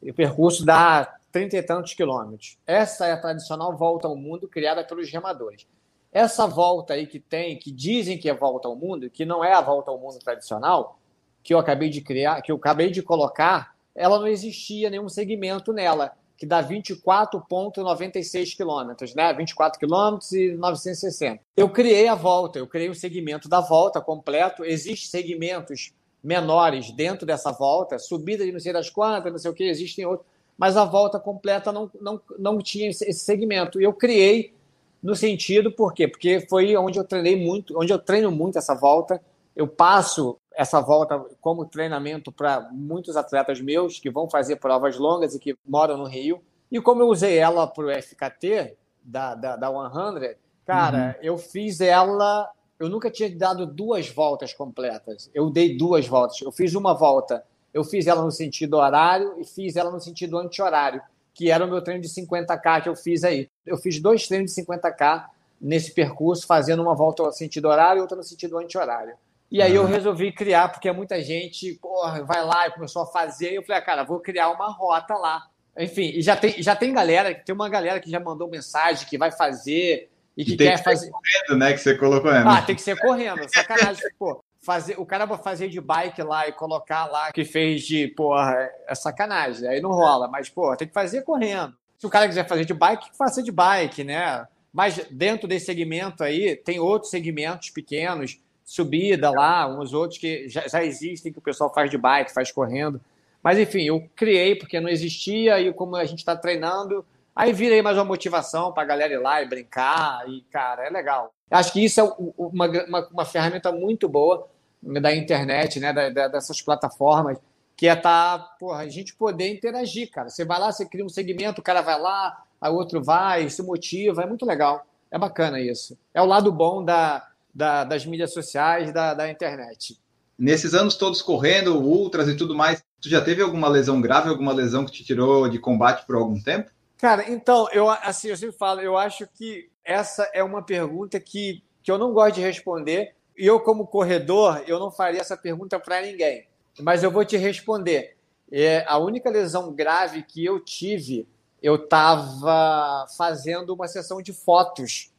O 0.00 0.14
percurso 0.14 0.64
dá 0.64 1.16
trinta 1.32 1.56
e 1.56 1.62
tantos 1.62 1.92
quilômetros. 1.92 2.56
Essa 2.64 3.06
é 3.06 3.12
a 3.12 3.20
tradicional 3.20 3.76
volta 3.76 4.06
ao 4.06 4.14
mundo 4.14 4.46
criada 4.46 4.84
pelos 4.84 5.10
remadores. 5.10 5.66
Essa 6.12 6.46
volta 6.46 6.94
aí 6.94 7.06
que 7.06 7.18
tem, 7.18 7.58
que 7.58 7.72
dizem 7.72 8.16
que 8.16 8.28
é 8.30 8.34
volta 8.34 8.68
ao 8.68 8.76
mundo, 8.76 9.10
que 9.10 9.24
não 9.24 9.44
é 9.44 9.52
a 9.52 9.60
volta 9.60 9.90
ao 9.90 9.98
mundo 9.98 10.18
tradicional, 10.20 10.98
que 11.42 11.52
eu 11.52 11.58
acabei 11.58 11.88
de 11.88 12.00
criar, 12.00 12.40
que 12.42 12.52
eu 12.52 12.56
acabei 12.56 12.90
de 12.90 13.02
colocar, 13.02 13.74
ela 13.94 14.18
não 14.18 14.28
existia 14.28 14.88
nenhum 14.88 15.08
segmento 15.08 15.72
nela, 15.72 16.12
que 16.40 16.46
dá 16.46 16.66
24,96 16.66 18.56
quilômetros, 18.56 19.14
né? 19.14 19.30
24 19.34 19.78
quilômetros 19.78 20.32
e 20.32 20.54
960. 20.54 21.42
Eu 21.54 21.68
criei 21.68 22.08
a 22.08 22.14
volta, 22.14 22.58
eu 22.58 22.66
criei 22.66 22.88
o 22.88 22.94
segmento 22.94 23.46
da 23.46 23.60
volta 23.60 24.00
completo. 24.00 24.64
Existem 24.64 25.20
segmentos 25.20 25.92
menores 26.24 26.90
dentro 26.92 27.26
dessa 27.26 27.52
volta, 27.52 27.98
subida 27.98 28.42
de 28.42 28.52
não 28.52 28.58
sei 28.58 28.72
das 28.72 28.88
quantas, 28.88 29.30
não 29.30 29.38
sei 29.38 29.50
o 29.50 29.54
que, 29.54 29.64
existem 29.64 30.06
outros, 30.06 30.26
mas 30.56 30.78
a 30.78 30.84
volta 30.86 31.20
completa 31.20 31.70
não, 31.70 31.90
não, 32.00 32.18
não 32.38 32.56
tinha 32.56 32.88
esse 32.88 33.12
segmento. 33.12 33.78
E 33.78 33.84
eu 33.84 33.92
criei 33.92 34.54
no 35.02 35.14
sentido, 35.14 35.70
por 35.70 35.92
quê? 35.92 36.08
Porque 36.08 36.46
foi 36.48 36.74
onde 36.74 36.98
eu 36.98 37.04
treinei 37.04 37.36
muito, 37.36 37.78
onde 37.78 37.92
eu 37.92 37.98
treino 37.98 38.30
muito 38.30 38.56
essa 38.56 38.74
volta. 38.74 39.20
Eu 39.54 39.68
passo 39.68 40.38
essa 40.52 40.80
volta 40.80 41.18
como 41.40 41.64
treinamento 41.64 42.32
para 42.32 42.68
muitos 42.72 43.16
atletas 43.16 43.60
meus 43.60 43.98
que 43.98 44.10
vão 44.10 44.28
fazer 44.28 44.56
provas 44.56 44.98
longas 44.98 45.34
e 45.34 45.38
que 45.38 45.56
moram 45.66 45.96
no 45.96 46.04
Rio. 46.04 46.42
E 46.70 46.80
como 46.80 47.02
eu 47.02 47.08
usei 47.08 47.38
ela 47.38 47.66
para 47.66 47.84
o 47.84 48.02
FKT 48.02 48.76
da, 49.02 49.34
da, 49.34 49.56
da 49.56 49.68
100, 49.68 50.36
cara, 50.64 51.16
uhum. 51.18 51.24
eu 51.24 51.38
fiz 51.38 51.80
ela. 51.80 52.50
Eu 52.78 52.88
nunca 52.88 53.10
tinha 53.10 53.34
dado 53.36 53.66
duas 53.66 54.08
voltas 54.08 54.54
completas. 54.54 55.30
Eu 55.34 55.50
dei 55.50 55.76
duas 55.76 56.06
voltas. 56.06 56.40
Eu 56.40 56.50
fiz 56.50 56.74
uma 56.74 56.94
volta, 56.94 57.44
eu 57.74 57.84
fiz 57.84 58.06
ela 58.06 58.22
no 58.22 58.30
sentido 58.30 58.76
horário 58.76 59.34
e 59.38 59.44
fiz 59.44 59.76
ela 59.76 59.90
no 59.90 60.00
sentido 60.00 60.38
anti-horário 60.38 61.02
que 61.40 61.50
era 61.50 61.64
o 61.64 61.68
meu 61.68 61.82
treino 61.82 62.02
de 62.02 62.08
50K 62.08 62.82
que 62.82 62.88
eu 62.88 62.96
fiz 62.96 63.24
aí. 63.24 63.48
Eu 63.64 63.78
fiz 63.78 64.00
dois 64.00 64.26
treinos 64.26 64.54
de 64.54 64.62
50K 64.62 65.24
nesse 65.60 65.92
percurso, 65.92 66.46
fazendo 66.46 66.82
uma 66.82 66.94
volta 66.94 67.22
no 67.22 67.32
sentido 67.32 67.68
horário 67.68 68.00
e 68.00 68.02
outra 68.02 68.16
no 68.16 68.22
sentido 68.22 68.58
anti-horário. 68.58 69.14
E 69.50 69.60
aí 69.60 69.74
eu 69.74 69.84
resolvi 69.84 70.32
criar, 70.32 70.68
porque 70.68 70.90
muita 70.92 71.22
gente 71.22 71.74
porra, 71.74 72.22
vai 72.24 72.44
lá 72.44 72.68
e 72.68 72.70
começou 72.70 73.02
a 73.02 73.06
fazer. 73.06 73.52
E 73.52 73.56
eu 73.56 73.62
falei, 73.62 73.82
ah, 73.82 73.84
cara, 73.84 74.04
vou 74.04 74.20
criar 74.20 74.50
uma 74.50 74.70
rota 74.70 75.14
lá. 75.14 75.46
Enfim, 75.78 76.12
e 76.14 76.22
já 76.22 76.36
tem, 76.36 76.62
já 76.62 76.76
tem 76.76 76.92
galera, 76.92 77.34
tem 77.34 77.54
uma 77.54 77.68
galera 77.68 78.00
que 78.00 78.10
já 78.10 78.20
mandou 78.20 78.48
mensagem 78.48 79.08
que 79.08 79.18
vai 79.18 79.32
fazer 79.32 80.10
e 80.36 80.44
que, 80.44 80.56
quer 80.56 80.78
que 80.78 80.84
fazer. 80.84 81.10
Correndo, 81.10 81.58
né? 81.58 81.72
Que 81.72 81.78
você 81.78 81.96
colocou, 81.96 82.30
né? 82.30 82.44
Ah, 82.46 82.62
tem 82.62 82.76
que 82.76 82.82
ser 82.82 82.98
correndo. 82.98 83.40
Sacanagem. 83.52 84.02
Pô, 84.18 84.42
fazer, 84.60 84.98
o 84.98 85.06
cara 85.06 85.24
vai 85.24 85.38
fazer 85.38 85.68
de 85.68 85.80
bike 85.80 86.22
lá 86.22 86.48
e 86.48 86.52
colocar 86.52 87.06
lá 87.06 87.32
que 87.32 87.44
fez 87.44 87.82
de, 87.82 88.08
porra, 88.08 88.70
é 88.86 88.94
sacanagem, 88.94 89.68
aí 89.68 89.80
não 89.80 89.90
rola, 89.90 90.28
mas, 90.28 90.48
porra, 90.48 90.76
tem 90.76 90.88
que 90.88 90.94
fazer 90.94 91.22
correndo. 91.22 91.74
Se 91.98 92.06
o 92.06 92.10
cara 92.10 92.28
quiser 92.28 92.46
fazer 92.46 92.64
de 92.64 92.74
bike, 92.74 93.10
faça 93.16 93.42
de 93.42 93.52
bike, 93.52 94.04
né? 94.04 94.46
Mas 94.72 95.04
dentro 95.10 95.48
desse 95.48 95.66
segmento 95.66 96.22
aí, 96.22 96.56
tem 96.56 96.78
outros 96.78 97.10
segmentos 97.10 97.70
pequenos, 97.70 98.40
subida 98.70 99.32
lá, 99.32 99.66
uns 99.66 99.92
outros 99.92 100.16
que 100.16 100.48
já, 100.48 100.68
já 100.68 100.84
existem, 100.84 101.32
que 101.32 101.40
o 101.40 101.42
pessoal 101.42 101.74
faz 101.74 101.90
de 101.90 101.98
bike, 101.98 102.32
faz 102.32 102.52
correndo. 102.52 103.00
Mas, 103.42 103.58
enfim, 103.58 103.82
eu 103.82 104.08
criei 104.14 104.54
porque 104.54 104.78
não 104.78 104.88
existia 104.88 105.58
e 105.58 105.72
como 105.72 105.96
a 105.96 106.04
gente 106.04 106.20
está 106.20 106.36
treinando, 106.36 107.04
aí 107.34 107.52
virei 107.52 107.82
mais 107.82 107.96
uma 107.96 108.04
motivação 108.04 108.72
para 108.72 108.84
a 108.84 108.86
galera 108.86 109.12
ir 109.12 109.18
lá 109.18 109.42
e 109.42 109.48
brincar 109.48 110.22
e, 110.28 110.42
cara, 110.52 110.86
é 110.86 110.88
legal. 110.88 111.34
Acho 111.50 111.72
que 111.72 111.84
isso 111.84 112.00
é 112.00 112.04
uma, 112.38 112.68
uma, 112.68 113.08
uma 113.08 113.24
ferramenta 113.24 113.72
muito 113.72 114.08
boa 114.08 114.46
da 114.80 115.12
internet, 115.16 115.80
né, 115.80 115.92
da, 115.92 116.08
da, 116.08 116.28
dessas 116.28 116.62
plataformas, 116.62 117.38
que 117.76 117.88
é 117.88 117.96
tá, 117.96 118.38
porra, 118.60 118.82
a 118.82 118.88
gente 118.88 119.16
poder 119.16 119.52
interagir, 119.52 120.12
cara. 120.12 120.28
Você 120.28 120.44
vai 120.44 120.60
lá, 120.60 120.70
você 120.70 120.86
cria 120.86 121.04
um 121.04 121.08
segmento, 121.08 121.60
o 121.60 121.64
cara 121.64 121.80
vai 121.80 121.98
lá, 122.00 122.40
a 122.60 122.70
outro 122.70 123.02
vai, 123.02 123.50
se 123.50 123.64
motiva, 123.64 124.22
é 124.22 124.26
muito 124.26 124.46
legal. 124.46 124.86
É 125.10 125.18
bacana 125.18 125.58
isso. 125.58 125.98
É 126.14 126.22
o 126.22 126.26
lado 126.26 126.52
bom 126.52 126.84
da, 126.84 127.29
da 127.54 127.84
das 127.84 128.06
mídias 128.06 128.32
sociais, 128.32 128.92
da, 128.92 129.14
da 129.14 129.30
internet. 129.30 129.98
Nesses 130.38 130.72
anos 130.72 130.96
todos 130.96 131.20
correndo, 131.20 131.78
ultras 131.78 132.28
e 132.28 132.36
tudo 132.36 132.54
mais, 132.54 132.82
tu 133.00 133.08
já 133.08 133.20
teve 133.20 133.42
alguma 133.42 133.68
lesão 133.68 134.00
grave, 134.00 134.28
alguma 134.28 134.52
lesão 134.52 134.86
que 134.86 134.92
te 134.92 135.04
tirou 135.04 135.48
de 135.48 135.58
combate 135.58 136.06
por 136.06 136.16
algum 136.16 136.40
tempo? 136.40 136.70
Cara, 136.96 137.30
então, 137.30 137.68
eu 137.72 137.88
assim, 137.88 138.28
eu 138.28 138.36
sempre 138.36 138.56
falo, 138.56 138.80
eu 138.80 138.96
acho 138.96 139.26
que 139.34 139.70
essa 139.84 140.30
é 140.34 140.44
uma 140.44 140.62
pergunta 140.62 141.18
que, 141.18 141.62
que 141.82 141.90
eu 141.90 141.98
não 141.98 142.12
gosto 142.12 142.36
de 142.36 142.42
responder. 142.42 143.14
E 143.36 143.46
eu, 143.46 143.58
como 143.60 143.86
corredor, 143.86 144.62
eu 144.66 144.78
não 144.78 144.90
faria 144.90 145.20
essa 145.20 145.36
pergunta 145.36 145.80
para 145.80 146.02
ninguém. 146.02 146.46
Mas 146.78 147.02
eu 147.02 147.10
vou 147.10 147.24
te 147.24 147.36
responder. 147.36 148.16
É, 148.52 148.84
a 148.86 148.98
única 148.98 149.30
lesão 149.30 149.72
grave 149.72 150.22
que 150.22 150.44
eu 150.44 150.60
tive, 150.60 151.26
eu 151.62 151.76
estava 151.76 153.06
fazendo 153.16 153.74
uma 153.74 153.88
sessão 153.88 154.20
de 154.20 154.32
fotos 154.32 155.10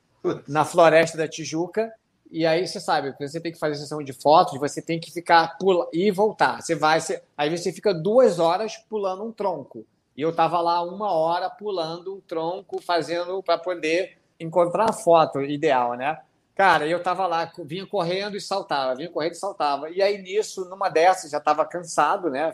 na 0.48 0.64
Floresta 0.64 1.18
da 1.18 1.28
Tijuca. 1.28 1.92
E 2.32 2.46
aí 2.46 2.66
você 2.66 2.80
sabe, 2.80 3.14
você 3.20 3.42
tem 3.42 3.52
que 3.52 3.60
fazer 3.60 3.76
sessão 3.76 4.02
de 4.02 4.14
fotos, 4.14 4.58
você 4.58 4.82
tem 4.82 5.02
que 5.02 5.12
ficar 5.12 5.58
pula 5.58 5.86
e 5.92 6.10
voltar. 6.12 6.62
Você 6.62 6.74
vai, 6.74 7.02
você, 7.02 7.22
aí 7.38 7.50
você 7.56 7.74
fica 7.74 7.94
duas 7.94 8.40
horas 8.40 8.78
pulando 8.90 9.24
um 9.26 9.34
tronco. 9.34 9.86
E 10.16 10.22
eu 10.22 10.30
estava 10.30 10.62
lá 10.62 10.82
uma 10.82 11.12
hora 11.12 11.50
pulando 11.50 12.16
um 12.16 12.22
tronco, 12.22 12.82
fazendo 12.82 13.44
para 13.44 13.58
poder 13.58 14.18
encontrar 14.40 14.90
a 14.90 14.94
foto 14.94 15.42
ideal, 15.42 15.96
né? 15.96 16.20
Cara, 16.56 16.88
eu 16.88 17.02
tava 17.04 17.28
lá, 17.28 17.52
vinha 17.66 17.86
correndo 17.86 18.38
e 18.38 18.42
saltava, 18.42 18.96
vinha 18.96 19.10
correndo 19.10 19.34
e 19.34 19.38
saltava. 19.38 19.90
E 19.90 20.02
aí, 20.02 20.22
nisso, 20.22 20.70
numa 20.70 20.90
dessas, 20.90 21.32
já 21.32 21.38
estava 21.38 21.66
cansado, 21.66 22.30
né? 22.30 22.54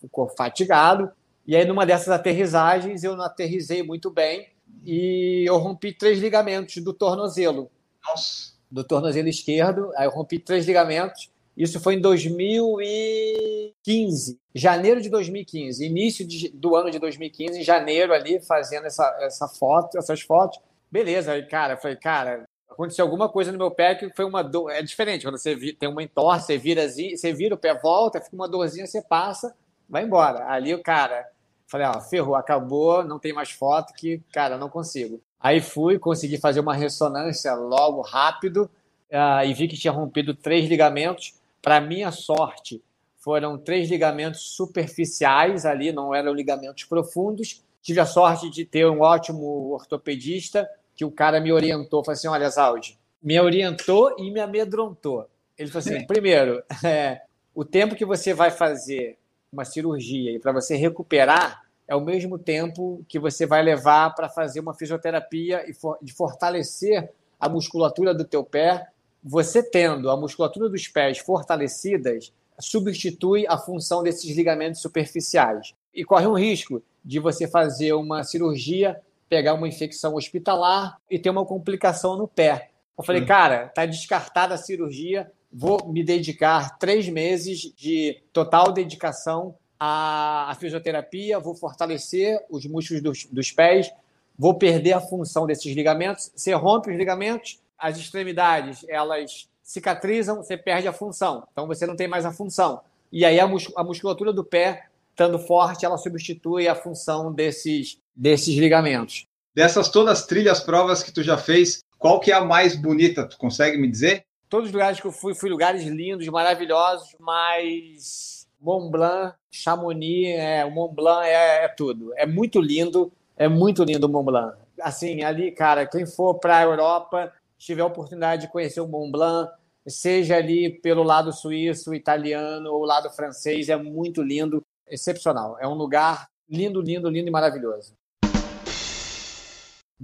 Ficou 0.00 0.28
fatigado. 0.28 1.10
E 1.46 1.56
aí, 1.56 1.64
numa 1.64 1.86
dessas 1.86 2.08
aterrissagens, 2.08 3.04
eu 3.04 3.16
não 3.16 3.24
aterrisei 3.24 3.82
muito 3.82 4.10
bem 4.10 4.48
e 4.84 5.44
eu 5.46 5.56
rompi 5.56 5.92
três 5.92 6.18
ligamentos 6.18 6.82
do 6.82 6.92
tornozelo. 6.92 7.70
Nossa! 8.04 8.51
Do 8.72 8.82
tornozelo 8.82 9.28
esquerdo. 9.28 9.92
Aí 9.96 10.06
eu 10.06 10.10
rompi 10.10 10.38
três 10.38 10.66
ligamentos. 10.66 11.30
Isso 11.56 11.80
foi 11.80 11.94
em 11.96 12.00
2015, 12.00 14.38
janeiro 14.54 15.00
de 15.02 15.10
2015, 15.10 15.84
início 15.84 16.26
de, 16.26 16.48
do 16.48 16.74
ano 16.74 16.90
de 16.90 16.98
2015, 16.98 17.60
em 17.60 17.62
janeiro 17.62 18.14
ali, 18.14 18.40
fazendo 18.40 18.86
essa, 18.86 19.04
essa 19.20 19.46
foto, 19.46 19.98
essas 19.98 20.22
fotos. 20.22 20.58
Beleza, 20.90 21.32
aí, 21.32 21.46
cara, 21.46 21.76
falei, 21.76 21.98
cara, 21.98 22.48
aconteceu 22.70 23.04
alguma 23.04 23.28
coisa 23.28 23.52
no 23.52 23.58
meu 23.58 23.70
pé 23.70 23.94
que 23.94 24.08
foi 24.10 24.24
uma 24.24 24.42
dor. 24.42 24.70
É 24.70 24.80
diferente, 24.82 25.26
quando 25.26 25.36
você 25.38 25.74
tem 25.74 25.90
uma 25.90 26.02
entorse, 26.02 26.46
você 26.46 26.56
vira, 26.56 26.88
você 26.88 27.34
vira 27.34 27.54
o 27.54 27.58
pé, 27.58 27.78
volta, 27.78 28.18
fica 28.20 28.34
uma 28.34 28.48
dorzinha, 28.48 28.86
você 28.86 29.02
passa, 29.02 29.54
vai 29.86 30.04
embora. 30.04 30.48
Ali 30.48 30.72
o 30.74 30.82
cara, 30.82 31.28
falei, 31.66 31.86
ó, 31.86 32.00
ferrou, 32.00 32.34
acabou, 32.34 33.04
não 33.04 33.18
tem 33.18 33.34
mais 33.34 33.50
foto, 33.50 33.92
que, 33.92 34.22
cara, 34.32 34.56
não 34.56 34.70
consigo. 34.70 35.20
Aí 35.42 35.60
fui, 35.60 35.98
consegui 35.98 36.38
fazer 36.38 36.60
uma 36.60 36.74
ressonância 36.74 37.52
logo, 37.54 38.00
rápido, 38.00 38.70
uh, 39.10 39.44
e 39.44 39.52
vi 39.52 39.66
que 39.66 39.76
tinha 39.76 39.92
rompido 39.92 40.34
três 40.34 40.68
ligamentos. 40.68 41.34
Para 41.60 41.80
minha 41.80 42.12
sorte, 42.12 42.80
foram 43.18 43.58
três 43.58 43.90
ligamentos 43.90 44.54
superficiais 44.54 45.66
ali, 45.66 45.90
não 45.90 46.14
eram 46.14 46.32
ligamentos 46.32 46.84
profundos. 46.84 47.62
Tive 47.82 47.98
a 47.98 48.06
sorte 48.06 48.48
de 48.48 48.64
ter 48.64 48.86
um 48.86 49.00
ótimo 49.00 49.72
ortopedista, 49.72 50.68
que 50.94 51.04
o 51.04 51.10
cara 51.10 51.40
me 51.40 51.52
orientou, 51.52 52.04
falou 52.04 52.16
assim, 52.16 52.28
olha, 52.28 52.48
Zaldi, 52.48 52.96
me 53.20 53.40
orientou 53.40 54.14
e 54.18 54.30
me 54.30 54.40
amedrontou. 54.40 55.28
Ele 55.58 55.70
falou 55.70 55.80
assim, 55.80 56.04
primeiro, 56.06 56.62
é, 56.84 57.22
o 57.52 57.64
tempo 57.64 57.96
que 57.96 58.04
você 58.04 58.32
vai 58.32 58.50
fazer 58.50 59.18
uma 59.52 59.64
cirurgia 59.64 60.30
e 60.30 60.38
para 60.38 60.52
você 60.52 60.76
recuperar 60.76 61.62
é 61.86 61.94
o 61.94 62.00
mesmo 62.00 62.38
tempo 62.38 63.04
que 63.08 63.18
você 63.18 63.46
vai 63.46 63.62
levar 63.62 64.14
para 64.14 64.28
fazer 64.28 64.60
uma 64.60 64.74
fisioterapia 64.74 65.68
e 65.68 65.74
for, 65.74 65.98
de 66.00 66.12
fortalecer 66.12 67.10
a 67.38 67.48
musculatura 67.48 68.14
do 68.14 68.24
teu 68.24 68.44
pé. 68.44 68.86
Você 69.22 69.62
tendo 69.62 70.10
a 70.10 70.16
musculatura 70.16 70.68
dos 70.68 70.88
pés 70.88 71.18
fortalecidas, 71.18 72.32
substitui 72.58 73.46
a 73.48 73.58
função 73.58 74.02
desses 74.02 74.34
ligamentos 74.36 74.80
superficiais. 74.80 75.74
E 75.94 76.04
corre 76.04 76.26
um 76.26 76.38
risco 76.38 76.82
de 77.04 77.18
você 77.18 77.48
fazer 77.48 77.92
uma 77.92 78.22
cirurgia, 78.24 79.00
pegar 79.28 79.54
uma 79.54 79.68
infecção 79.68 80.14
hospitalar 80.14 80.96
e 81.10 81.18
ter 81.18 81.30
uma 81.30 81.44
complicação 81.44 82.16
no 82.16 82.28
pé. 82.28 82.70
Eu 82.96 83.04
falei, 83.04 83.24
cara, 83.24 83.68
tá 83.68 83.84
descartada 83.84 84.54
a 84.54 84.58
cirurgia, 84.58 85.30
vou 85.52 85.88
me 85.88 86.04
dedicar 86.04 86.78
três 86.78 87.08
meses 87.08 87.72
de 87.76 88.22
total 88.32 88.72
dedicação 88.72 89.54
a, 89.84 90.48
a 90.48 90.54
fisioterapia, 90.54 91.40
vou 91.40 91.56
fortalecer 91.56 92.38
os 92.48 92.64
músculos 92.66 93.02
dos, 93.02 93.24
dos 93.24 93.50
pés, 93.50 93.92
vou 94.38 94.54
perder 94.54 94.92
a 94.92 95.00
função 95.00 95.44
desses 95.44 95.74
ligamentos. 95.74 96.30
Você 96.36 96.54
rompe 96.54 96.88
os 96.88 96.96
ligamentos, 96.96 97.58
as 97.76 97.98
extremidades 97.98 98.84
elas 98.88 99.48
cicatrizam, 99.60 100.36
você 100.36 100.56
perde 100.56 100.86
a 100.86 100.92
função. 100.92 101.48
Então 101.50 101.66
você 101.66 101.84
não 101.84 101.96
tem 101.96 102.06
mais 102.06 102.24
a 102.24 102.30
função. 102.30 102.80
E 103.10 103.24
aí 103.24 103.40
a, 103.40 103.44
a 103.44 103.82
musculatura 103.82 104.32
do 104.32 104.44
pé, 104.44 104.86
estando 105.10 105.36
forte, 105.36 105.84
ela 105.84 105.98
substitui 105.98 106.68
a 106.68 106.76
função 106.76 107.32
desses, 107.32 107.98
desses 108.14 108.54
ligamentos. 108.56 109.26
Dessas 109.52 109.88
todas 109.88 110.20
as 110.20 110.26
trilhas, 110.26 110.60
provas 110.60 111.02
que 111.02 111.10
tu 111.10 111.24
já 111.24 111.36
fez, 111.36 111.80
qual 111.98 112.20
que 112.20 112.30
é 112.30 112.36
a 112.36 112.44
mais 112.44 112.76
bonita? 112.76 113.26
Tu 113.26 113.36
consegue 113.36 113.76
me 113.76 113.90
dizer? 113.90 114.24
Todos 114.48 114.68
os 114.68 114.72
lugares 114.72 115.00
que 115.00 115.06
eu 115.08 115.12
fui, 115.12 115.34
fui 115.34 115.50
lugares 115.50 115.82
lindos, 115.82 116.28
maravilhosos, 116.28 117.16
mas 117.18 118.41
Mont 118.62 118.90
Blanc, 118.90 119.34
Chamonix, 119.50 120.38
é, 120.38 120.64
o 120.64 120.70
Mont 120.70 120.94
Blanc 120.94 121.26
é, 121.26 121.64
é, 121.64 121.68
tudo. 121.68 122.12
É 122.16 122.24
muito 122.24 122.60
lindo, 122.60 123.12
é 123.36 123.48
muito 123.48 123.82
lindo 123.82 124.06
o 124.06 124.10
Mont 124.10 124.24
Blanc. 124.24 124.56
Assim, 124.80 125.22
ali, 125.22 125.50
cara, 125.50 125.86
quem 125.86 126.06
for 126.06 126.34
para 126.38 126.58
a 126.58 126.62
Europa, 126.62 127.32
tiver 127.58 127.82
a 127.82 127.86
oportunidade 127.86 128.42
de 128.42 128.52
conhecer 128.52 128.80
o 128.80 128.88
Mont 128.88 129.10
Blanc, 129.10 129.52
seja 129.86 130.36
ali 130.36 130.70
pelo 130.70 131.02
lado 131.02 131.32
suíço, 131.32 131.94
italiano 131.94 132.72
ou 132.72 132.84
lado 132.84 133.10
francês, 133.10 133.68
é 133.68 133.76
muito 133.76 134.22
lindo, 134.22 134.64
excepcional. 134.88 135.56
É 135.60 135.66
um 135.66 135.74
lugar 135.74 136.28
lindo, 136.48 136.80
lindo, 136.80 137.08
lindo 137.08 137.28
e 137.28 137.32
maravilhoso. 137.32 137.94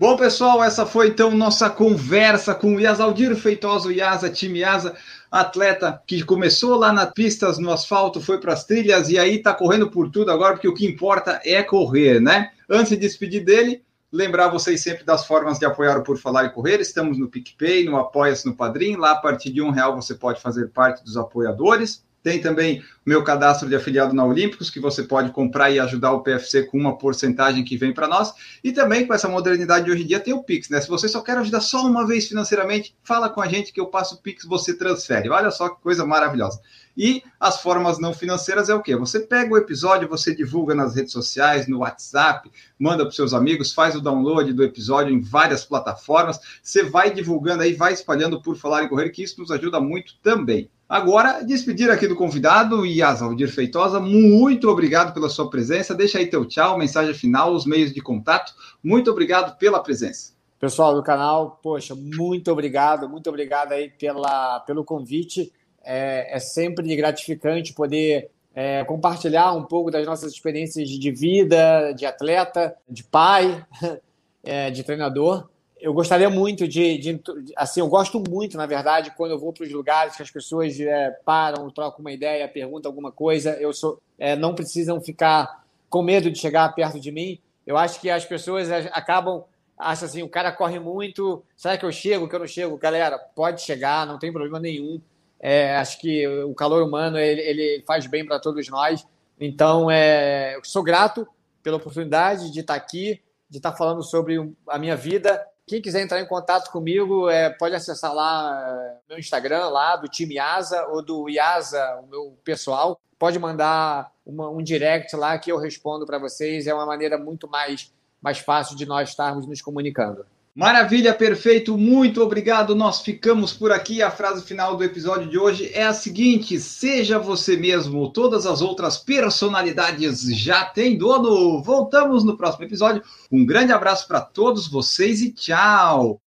Bom, 0.01 0.17
pessoal, 0.17 0.63
essa 0.63 0.87
foi 0.87 1.09
então 1.09 1.33
nossa 1.33 1.69
conversa 1.69 2.55
com 2.55 2.77
o 2.77 2.79
Yasaldir 2.79 3.35
Feitosa, 3.35 3.89
o 3.89 3.91
Yasa, 3.91 4.31
time 4.31 4.61
Yasa, 4.61 4.95
atleta 5.29 6.01
que 6.07 6.23
começou 6.23 6.77
lá 6.77 6.93
nas 6.93 7.11
pistas, 7.11 7.59
no 7.59 7.73
asfalto, 7.73 8.21
foi 8.21 8.39
para 8.39 8.53
as 8.53 8.63
trilhas 8.63 9.09
e 9.09 9.19
aí 9.19 9.39
está 9.39 9.53
correndo 9.53 9.91
por 9.91 10.09
tudo 10.09 10.31
agora, 10.31 10.53
porque 10.53 10.69
o 10.69 10.73
que 10.73 10.87
importa 10.87 11.41
é 11.45 11.65
correr, 11.65 12.21
né? 12.21 12.53
Antes 12.71 12.91
de 12.91 12.97
despedir 12.97 13.45
dele, 13.45 13.83
lembrar 14.13 14.47
vocês 14.47 14.81
sempre 14.81 15.03
das 15.03 15.27
formas 15.27 15.59
de 15.59 15.67
apoiar 15.67 15.99
o 15.99 16.05
Por 16.05 16.17
Falar 16.17 16.45
e 16.45 16.51
Correr. 16.51 16.81
Estamos 16.81 17.19
no 17.19 17.27
PicPay, 17.27 17.85
no 17.85 17.97
Apoia-se 17.97 18.47
no 18.47 18.55
Padrim. 18.55 18.95
Lá, 18.95 19.11
a 19.11 19.17
partir 19.17 19.51
de 19.51 19.61
um 19.61 19.71
real, 19.71 19.97
você 19.97 20.15
pode 20.15 20.41
fazer 20.41 20.69
parte 20.69 21.03
dos 21.03 21.17
apoiadores. 21.17 22.05
Tem 22.23 22.41
também 22.41 22.81
o 22.81 22.85
meu 23.09 23.23
cadastro 23.23 23.69
de 23.69 23.77
afiliado 23.77 24.15
na 24.15 24.25
Olímpicos, 24.25 24.71
que 24.71 24.81
você 24.81 25.03
pode 25.03 25.31
comprar 25.31 25.71
e 25.71 25.79
ajudar 25.79 26.13
o 26.13 26.23
PFC 26.23 26.65
com 26.65 26.77
uma 26.77 26.99
porcentagem 26.99 27.65
que 27.65 27.77
vem 27.77 27.93
para 27.95 28.09
nós. 28.09 28.35
E 28.63 28.73
também 28.73 29.07
com 29.07 29.15
essa 29.15 29.29
modernidade 29.29 29.85
de 29.85 29.91
hoje 29.91 30.03
em 30.03 30.07
dia 30.07 30.21
tem 30.21 30.35
o 30.35 30.43
Pix, 30.43 30.69
né? 30.69 30.81
Se 30.81 30.89
você 30.89 31.09
só 31.09 31.21
quer 31.21 31.39
ajudar 31.39 31.61
só 31.61 31.87
uma 31.87 32.07
vez 32.07 32.29
financeiramente, 32.29 32.95
fala 33.03 33.31
com 33.31 33.41
a 33.41 33.47
gente 33.47 33.73
que 33.73 33.81
eu 33.81 33.87
passo 33.87 34.17
o 34.17 34.19
Pix, 34.19 34.45
você 34.45 34.75
transfere. 34.75 35.31
Olha 35.31 35.51
só 35.51 35.69
que 35.69 35.81
coisa 35.81 36.05
maravilhosa. 36.05 36.61
E 36.97 37.23
as 37.39 37.63
formas 37.63 38.01
não 38.01 38.13
financeiras 38.13 38.69
é 38.69 38.75
o 38.75 38.83
quê? 38.83 38.97
Você 38.97 39.21
pega 39.21 39.55
o 39.55 39.57
episódio, 39.57 40.09
você 40.09 40.35
divulga 40.35 40.75
nas 40.75 40.97
redes 40.97 41.13
sociais, 41.13 41.69
no 41.69 41.79
WhatsApp, 41.79 42.51
manda 42.77 43.05
para 43.05 43.15
seus 43.15 43.33
amigos, 43.33 43.73
faz 43.73 43.95
o 43.95 44.01
download 44.01 44.53
do 44.53 44.65
episódio 44.65 45.15
em 45.15 45.21
várias 45.21 45.65
plataformas. 45.65 46.41
Você 46.61 46.83
vai 46.83 47.13
divulgando 47.13 47.63
aí, 47.63 47.73
vai 47.73 47.93
espalhando 47.93 48.43
por 48.43 48.57
falar 48.57 48.83
em 48.83 48.89
correr, 48.89 49.11
que 49.11 49.23
isso 49.23 49.41
nos 49.41 49.53
ajuda 49.53 49.81
muito 49.81 50.15
também. 50.21 50.69
Agora, 50.89 51.43
despedir 51.43 51.91
aqui 51.91 52.09
do 52.09 52.17
convidado, 52.17 52.87
Yas 52.87 53.21
Aldir 53.21 53.53
Feitosa, 53.53 54.01
muito 54.01 54.71
obrigado 54.71 55.13
pela 55.13 55.29
sua 55.29 55.51
presença. 55.51 55.95
Deixa 55.95 56.17
aí 56.17 56.27
teu 56.27 56.47
tchau, 56.47 56.79
mensagem 56.79 57.13
final, 57.13 57.53
os 57.53 57.67
meios 57.67 57.93
de 57.93 58.01
contato. 58.01 58.55
Muito 58.83 59.11
obrigado 59.11 59.59
pela 59.59 59.83
presença. 59.83 60.33
Pessoal 60.59 60.95
do 60.95 61.03
canal, 61.03 61.61
poxa, 61.63 61.95
muito 61.95 62.51
obrigado, 62.51 63.07
muito 63.07 63.29
obrigado 63.29 63.73
aí 63.73 63.91
pela, 63.91 64.61
pelo 64.61 64.83
convite. 64.83 65.53
É, 65.85 66.35
é 66.35 66.39
sempre 66.39 66.97
gratificante 66.97 67.75
poder 67.75 68.31
é, 68.55 68.83
compartilhar 68.85 69.53
um 69.53 69.65
pouco 69.65 69.91
das 69.91 70.07
nossas 70.07 70.33
experiências 70.33 70.89
de 70.89 71.11
vida, 71.13 71.93
de 71.93 72.07
atleta, 72.07 72.75
de 72.89 73.05
pai, 73.05 73.63
é, 74.43 74.71
de 74.71 74.83
treinador 74.83 75.51
eu 75.81 75.93
gostaria 75.93 76.29
muito 76.29 76.67
de, 76.67 76.99
de, 76.99 77.21
assim, 77.57 77.81
eu 77.81 77.89
gosto 77.89 78.23
muito, 78.29 78.57
na 78.57 78.67
verdade, 78.67 79.13
quando 79.17 79.33
eu 79.33 79.39
vou 79.39 79.53
para 79.53 79.65
os 79.65 79.73
lugares 79.73 80.17
que 80.17 80.23
as 80.23 80.31
pessoas 80.31 80.79
é, 80.81 81.11
param, 81.25 81.71
trocam 81.71 82.01
uma 82.01 82.13
ideia, 82.13 82.49
perguntam 82.49 82.91
alguma 82.91 83.13
coisa, 83.13 83.53
eu 83.61 83.73
sou, 83.73 84.01
é, 84.19 84.35
não 84.35 84.55
precisam 84.55 85.01
ficar 85.01 85.65
com 85.89 86.03
medo 86.03 86.31
de 86.31 86.39
chegar 86.39 86.75
perto 86.75 86.99
de 86.99 87.11
mim. 87.13 87.39
Eu 87.67 87.77
acho 87.77 88.01
que 88.01 88.11
as 88.11 88.25
pessoas 88.25 88.71
é, 88.71 88.91
acabam, 88.93 89.45
acham 89.77 90.07
assim, 90.07 90.23
o 90.23 90.29
cara 90.29 90.51
corre 90.51 90.79
muito, 90.79 91.43
será 91.57 91.79
que 91.79 91.85
eu 91.85 91.93
chego, 91.93 92.29
que 92.29 92.35
eu 92.35 92.41
não 92.41 92.47
chego? 92.47 92.77
Galera, 92.77 93.19
pode 93.19 93.63
chegar, 93.63 94.07
não 94.07 94.19
tem 94.19 94.33
problema 94.33 94.59
nenhum. 94.59 95.01
É, 95.41 95.77
acho 95.77 96.01
que 96.01 96.27
o 96.27 96.55
calor 96.55 96.83
humano 96.83 97.17
ele, 97.17 97.41
ele 97.41 97.85
faz 97.87 98.07
bem 98.07 98.27
para 98.27 98.41
todos 98.41 98.69
nós. 98.69 99.07
Então, 99.41 99.89
é, 99.89 100.57
eu 100.57 100.65
sou 100.65 100.83
grato 100.83 101.27
pela 101.63 101.77
oportunidade 101.77 102.51
de 102.51 102.61
estar 102.61 102.75
aqui, 102.75 103.21
de 103.49 103.59
estar 103.59 103.73
falando 103.73 104.03
sobre 104.03 104.53
a 104.67 104.79
minha 104.79 104.97
vida 104.97 105.41
quem 105.69 105.83
quiser 105.83 106.03
entrar 106.03 106.21
em 106.21 106.27
contato 106.27 106.73
comigo, 106.73 107.29
é, 107.29 107.51
pode 107.51 107.75
acessar 107.75 108.13
lá 108.15 108.67
é, 108.67 108.97
meu 109.11 109.19
Instagram, 109.19 109.69
lá 109.69 109.97
do 109.97 110.09
time 110.09 110.39
Asa 110.39 110.87
ou 110.87 111.03
do 111.03 111.29
Iasa, 111.29 112.01
o 112.03 112.07
meu 112.09 112.39
pessoal. 112.43 112.99
Pode 113.19 113.39
mandar 113.39 114.11
uma, 114.25 114.49
um 114.49 114.63
direct 114.63 115.15
lá 115.15 115.39
que 115.39 115.53
eu 115.53 115.59
respondo 115.59 116.07
para 116.07 116.19
vocês. 116.19 116.67
É 116.67 116.73
uma 116.73 116.87
maneira 116.87 117.19
muito 117.19 117.47
mais, 117.47 117.93
mais 118.21 118.39
fácil 118.39 118.77
de 118.77 118.87
nós 118.87 119.11
estarmos 119.11 119.47
nos 119.47 119.61
comunicando. 119.61 120.25
Maravilha, 120.59 121.15
perfeito, 121.15 121.79
muito 121.79 122.21
obrigado. 122.21 122.75
Nós 122.75 123.01
ficamos 123.01 123.53
por 123.53 123.71
aqui. 123.71 124.03
A 124.03 124.11
frase 124.11 124.45
final 124.45 124.77
do 124.77 124.83
episódio 124.83 125.31
de 125.31 125.39
hoje 125.39 125.71
é 125.73 125.85
a 125.85 125.93
seguinte: 125.93 126.59
seja 126.59 127.17
você 127.17 127.57
mesmo, 127.57 128.11
todas 128.11 128.45
as 128.45 128.61
outras 128.61 128.97
personalidades 128.97 130.23
já 130.37 130.65
têm 130.65 130.99
dono. 130.99 131.63
Voltamos 131.63 132.25
no 132.25 132.37
próximo 132.37 132.65
episódio. 132.65 133.05
Um 133.31 133.47
grande 133.47 133.73
abraço 133.73 134.09
para 134.09 134.21
todos 134.21 134.67
vocês 134.67 135.23
e 135.23 135.31
tchau. 135.31 136.21